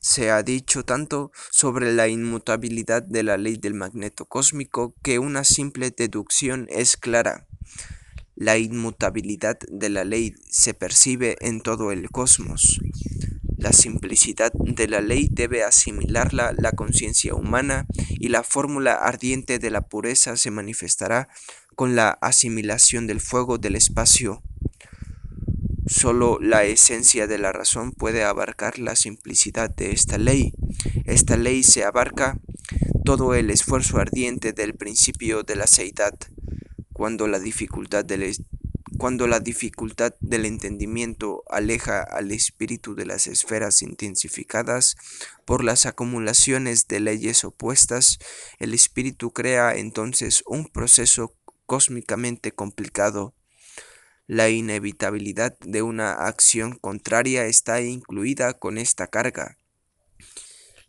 Se 0.00 0.30
ha 0.30 0.42
dicho 0.42 0.84
tanto 0.84 1.32
sobre 1.50 1.92
la 1.92 2.08
inmutabilidad 2.08 3.02
de 3.02 3.22
la 3.22 3.36
ley 3.36 3.56
del 3.56 3.74
magneto 3.74 4.26
cósmico 4.26 4.94
que 5.02 5.18
una 5.18 5.44
simple 5.44 5.90
deducción 5.90 6.66
es 6.70 6.96
clara. 6.96 7.46
La 8.36 8.58
inmutabilidad 8.58 9.58
de 9.68 9.88
la 9.90 10.04
ley 10.04 10.34
se 10.50 10.74
percibe 10.74 11.36
en 11.40 11.60
todo 11.60 11.92
el 11.92 12.10
cosmos. 12.10 12.80
La 13.56 13.72
simplicidad 13.72 14.52
de 14.52 14.88
la 14.88 15.00
ley 15.00 15.28
debe 15.30 15.62
asimilarla 15.62 16.52
la 16.58 16.72
conciencia 16.72 17.34
humana 17.34 17.86
y 18.10 18.28
la 18.28 18.42
fórmula 18.42 18.94
ardiente 18.94 19.58
de 19.58 19.70
la 19.70 19.82
pureza 19.82 20.36
se 20.36 20.50
manifestará 20.50 21.28
con 21.74 21.96
la 21.96 22.10
asimilación 22.20 23.06
del 23.06 23.20
fuego 23.20 23.58
del 23.58 23.76
espacio. 23.76 24.42
Solo 25.86 26.38
la 26.40 26.64
esencia 26.64 27.26
de 27.26 27.38
la 27.38 27.52
razón 27.52 27.92
puede 27.92 28.24
abarcar 28.24 28.78
la 28.78 28.96
simplicidad 28.96 29.68
de 29.70 29.92
esta 29.92 30.16
ley. 30.18 30.52
Esta 31.04 31.36
ley 31.36 31.62
se 31.62 31.84
abarca 31.84 32.38
todo 33.04 33.34
el 33.34 33.50
esfuerzo 33.50 33.98
ardiente 33.98 34.52
del 34.52 34.74
principio 34.74 35.42
de 35.42 35.56
la 35.56 35.66
seidad. 35.66 36.14
Cuando 36.94 37.26
la 37.26 37.38
dificultad 37.38 38.04
del, 38.04 38.34
cuando 38.96 39.26
la 39.26 39.40
dificultad 39.40 40.14
del 40.20 40.46
entendimiento 40.46 41.42
aleja 41.50 42.02
al 42.02 42.30
espíritu 42.30 42.94
de 42.94 43.04
las 43.04 43.26
esferas 43.26 43.82
intensificadas 43.82 44.96
por 45.44 45.64
las 45.64 45.84
acumulaciones 45.84 46.88
de 46.88 47.00
leyes 47.00 47.44
opuestas, 47.44 48.18
el 48.58 48.72
espíritu 48.72 49.32
crea 49.32 49.74
entonces 49.74 50.42
un 50.46 50.66
proceso 50.66 51.34
cósmicamente 51.66 52.52
complicado. 52.52 53.34
La 54.26 54.48
inevitabilidad 54.48 55.58
de 55.58 55.82
una 55.82 56.12
acción 56.12 56.78
contraria 56.78 57.44
está 57.44 57.82
incluida 57.82 58.54
con 58.54 58.78
esta 58.78 59.06
carga. 59.06 59.58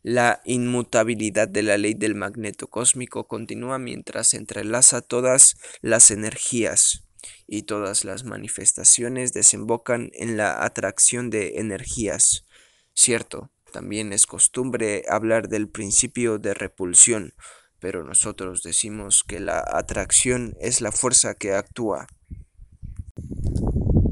La 0.04 0.40
inmutabilidad 0.46 1.50
de 1.50 1.64
la 1.64 1.78
ley 1.78 1.96
del 1.96 2.16
magneto 2.16 2.68
cósmico 2.68 3.28
continúa 3.28 3.78
mientras 3.78 4.34
entrelaza 4.34 5.02
todas 5.02 5.58
las 5.82 6.12
energías 6.12 7.04
y 7.46 7.64
todas 7.64 8.06
las 8.06 8.24
manifestaciones 8.24 9.34
desembocan 9.34 10.12
en 10.14 10.38
la 10.38 10.64
atracción 10.64 11.30
de 11.30 11.60
energías. 11.60 12.46
Cierto, 12.94 13.52
también 13.74 14.14
es 14.14 14.28
costumbre 14.28 15.04
hablar 15.10 15.50
del 15.50 15.68
principio 15.68 16.38
de 16.38 16.54
repulsión, 16.54 17.34
pero 17.80 18.06
nosotros 18.06 18.64
decimos 18.64 19.26
que 19.28 19.42
la 19.42 19.62
atracción 19.68 20.56
es 20.62 20.80
la 20.80 20.94
fuerza 20.94 21.34
que 21.34 21.54
actúa. 21.54 22.08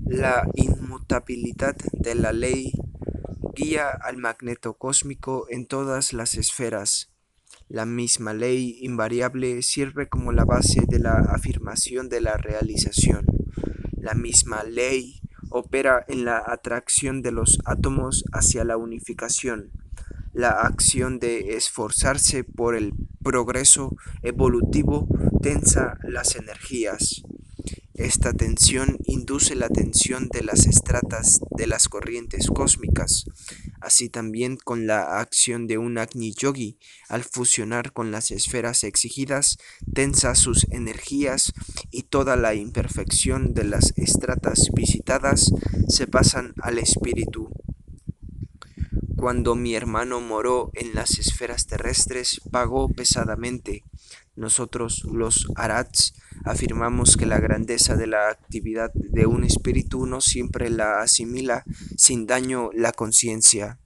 La 0.08 0.48
inmutabilidad 0.56 1.76
de 1.92 2.16
la 2.16 2.32
ley 2.32 2.72
guía 3.54 3.90
al 3.90 4.18
magneto 4.18 4.76
cósmico 4.76 5.48
en 5.50 5.66
todas 5.66 6.14
las 6.14 6.36
esferas. 6.36 7.12
La 7.68 7.86
misma 7.86 8.34
ley 8.34 8.78
invariable 8.82 9.62
sirve 9.62 10.08
como 10.08 10.32
la 10.32 10.46
base 10.46 10.86
de 10.88 11.00
la 11.00 11.14
afirmación 11.14 12.10
de 12.10 12.22
la 12.22 12.38
realización. 12.38 13.26
La 13.98 14.14
misma 14.14 14.64
ley 14.64 15.22
opera 15.50 16.06
en 16.08 16.26
la 16.26 16.44
atracción 16.46 17.22
de 17.22 17.32
los 17.32 17.60
átomos 17.66 18.24
hacia 18.32 18.64
la 18.64 18.78
unificación 18.78 19.72
la 20.34 20.50
acción 20.50 21.20
de 21.20 21.56
esforzarse 21.56 22.44
por 22.44 22.76
el 22.76 22.94
progreso 23.24 23.96
evolutivo 24.24 25.08
tensa 25.42 25.98
las 26.04 26.36
energías. 26.36 27.24
Esta 27.96 28.34
tensión 28.34 28.98
induce 29.06 29.54
la 29.56 29.70
tensión 29.70 30.28
de 30.30 30.42
las 30.42 30.66
estratas 30.66 31.42
de 31.52 31.68
las 31.68 31.88
corrientes 31.88 32.48
cósmicas, 32.48 33.26
así 33.82 34.10
también 34.10 34.58
con 34.58 34.88
la 34.88 35.20
acción 35.20 35.68
de 35.68 35.78
un 35.78 36.00
Agni 36.00 36.34
Yogi, 36.34 36.80
al 37.08 37.24
fusionar 37.24 37.94
con 37.94 38.12
las 38.12 38.32
esferas 38.32 38.84
exigidas, 38.84 39.60
tensa 39.94 40.34
sus 40.34 40.66
energías 40.72 41.54
y 41.92 42.04
toda 42.04 42.36
la 42.36 42.56
imperfección 42.56 43.54
de 43.54 43.66
las 43.66 43.94
estratas 43.96 44.70
visitadas 44.74 45.52
se 45.88 46.08
pasan 46.08 46.56
al 46.62 46.80
espíritu 46.80 47.52
cuando 49.24 49.56
mi 49.56 49.74
hermano 49.74 50.20
moró 50.20 50.70
en 50.74 50.96
las 50.96 51.18
esferas 51.18 51.66
terrestres, 51.66 52.42
pagó 52.52 52.90
pesadamente. 52.90 53.86
Nosotros, 54.36 55.06
los 55.06 55.48
Arats, 55.56 56.14
afirmamos 56.44 57.18
que 57.18 57.26
la 57.26 57.40
grandeza 57.40 57.96
de 57.96 58.08
la 58.08 58.30
actividad 58.30 58.92
de 58.94 59.26
un 59.26 59.44
espíritu 59.44 60.06
no 60.06 60.22
siempre 60.22 60.70
la 60.70 61.02
asimila 61.02 61.64
sin 61.98 62.26
daño 62.26 62.70
la 62.74 62.92
conciencia. 62.92 63.80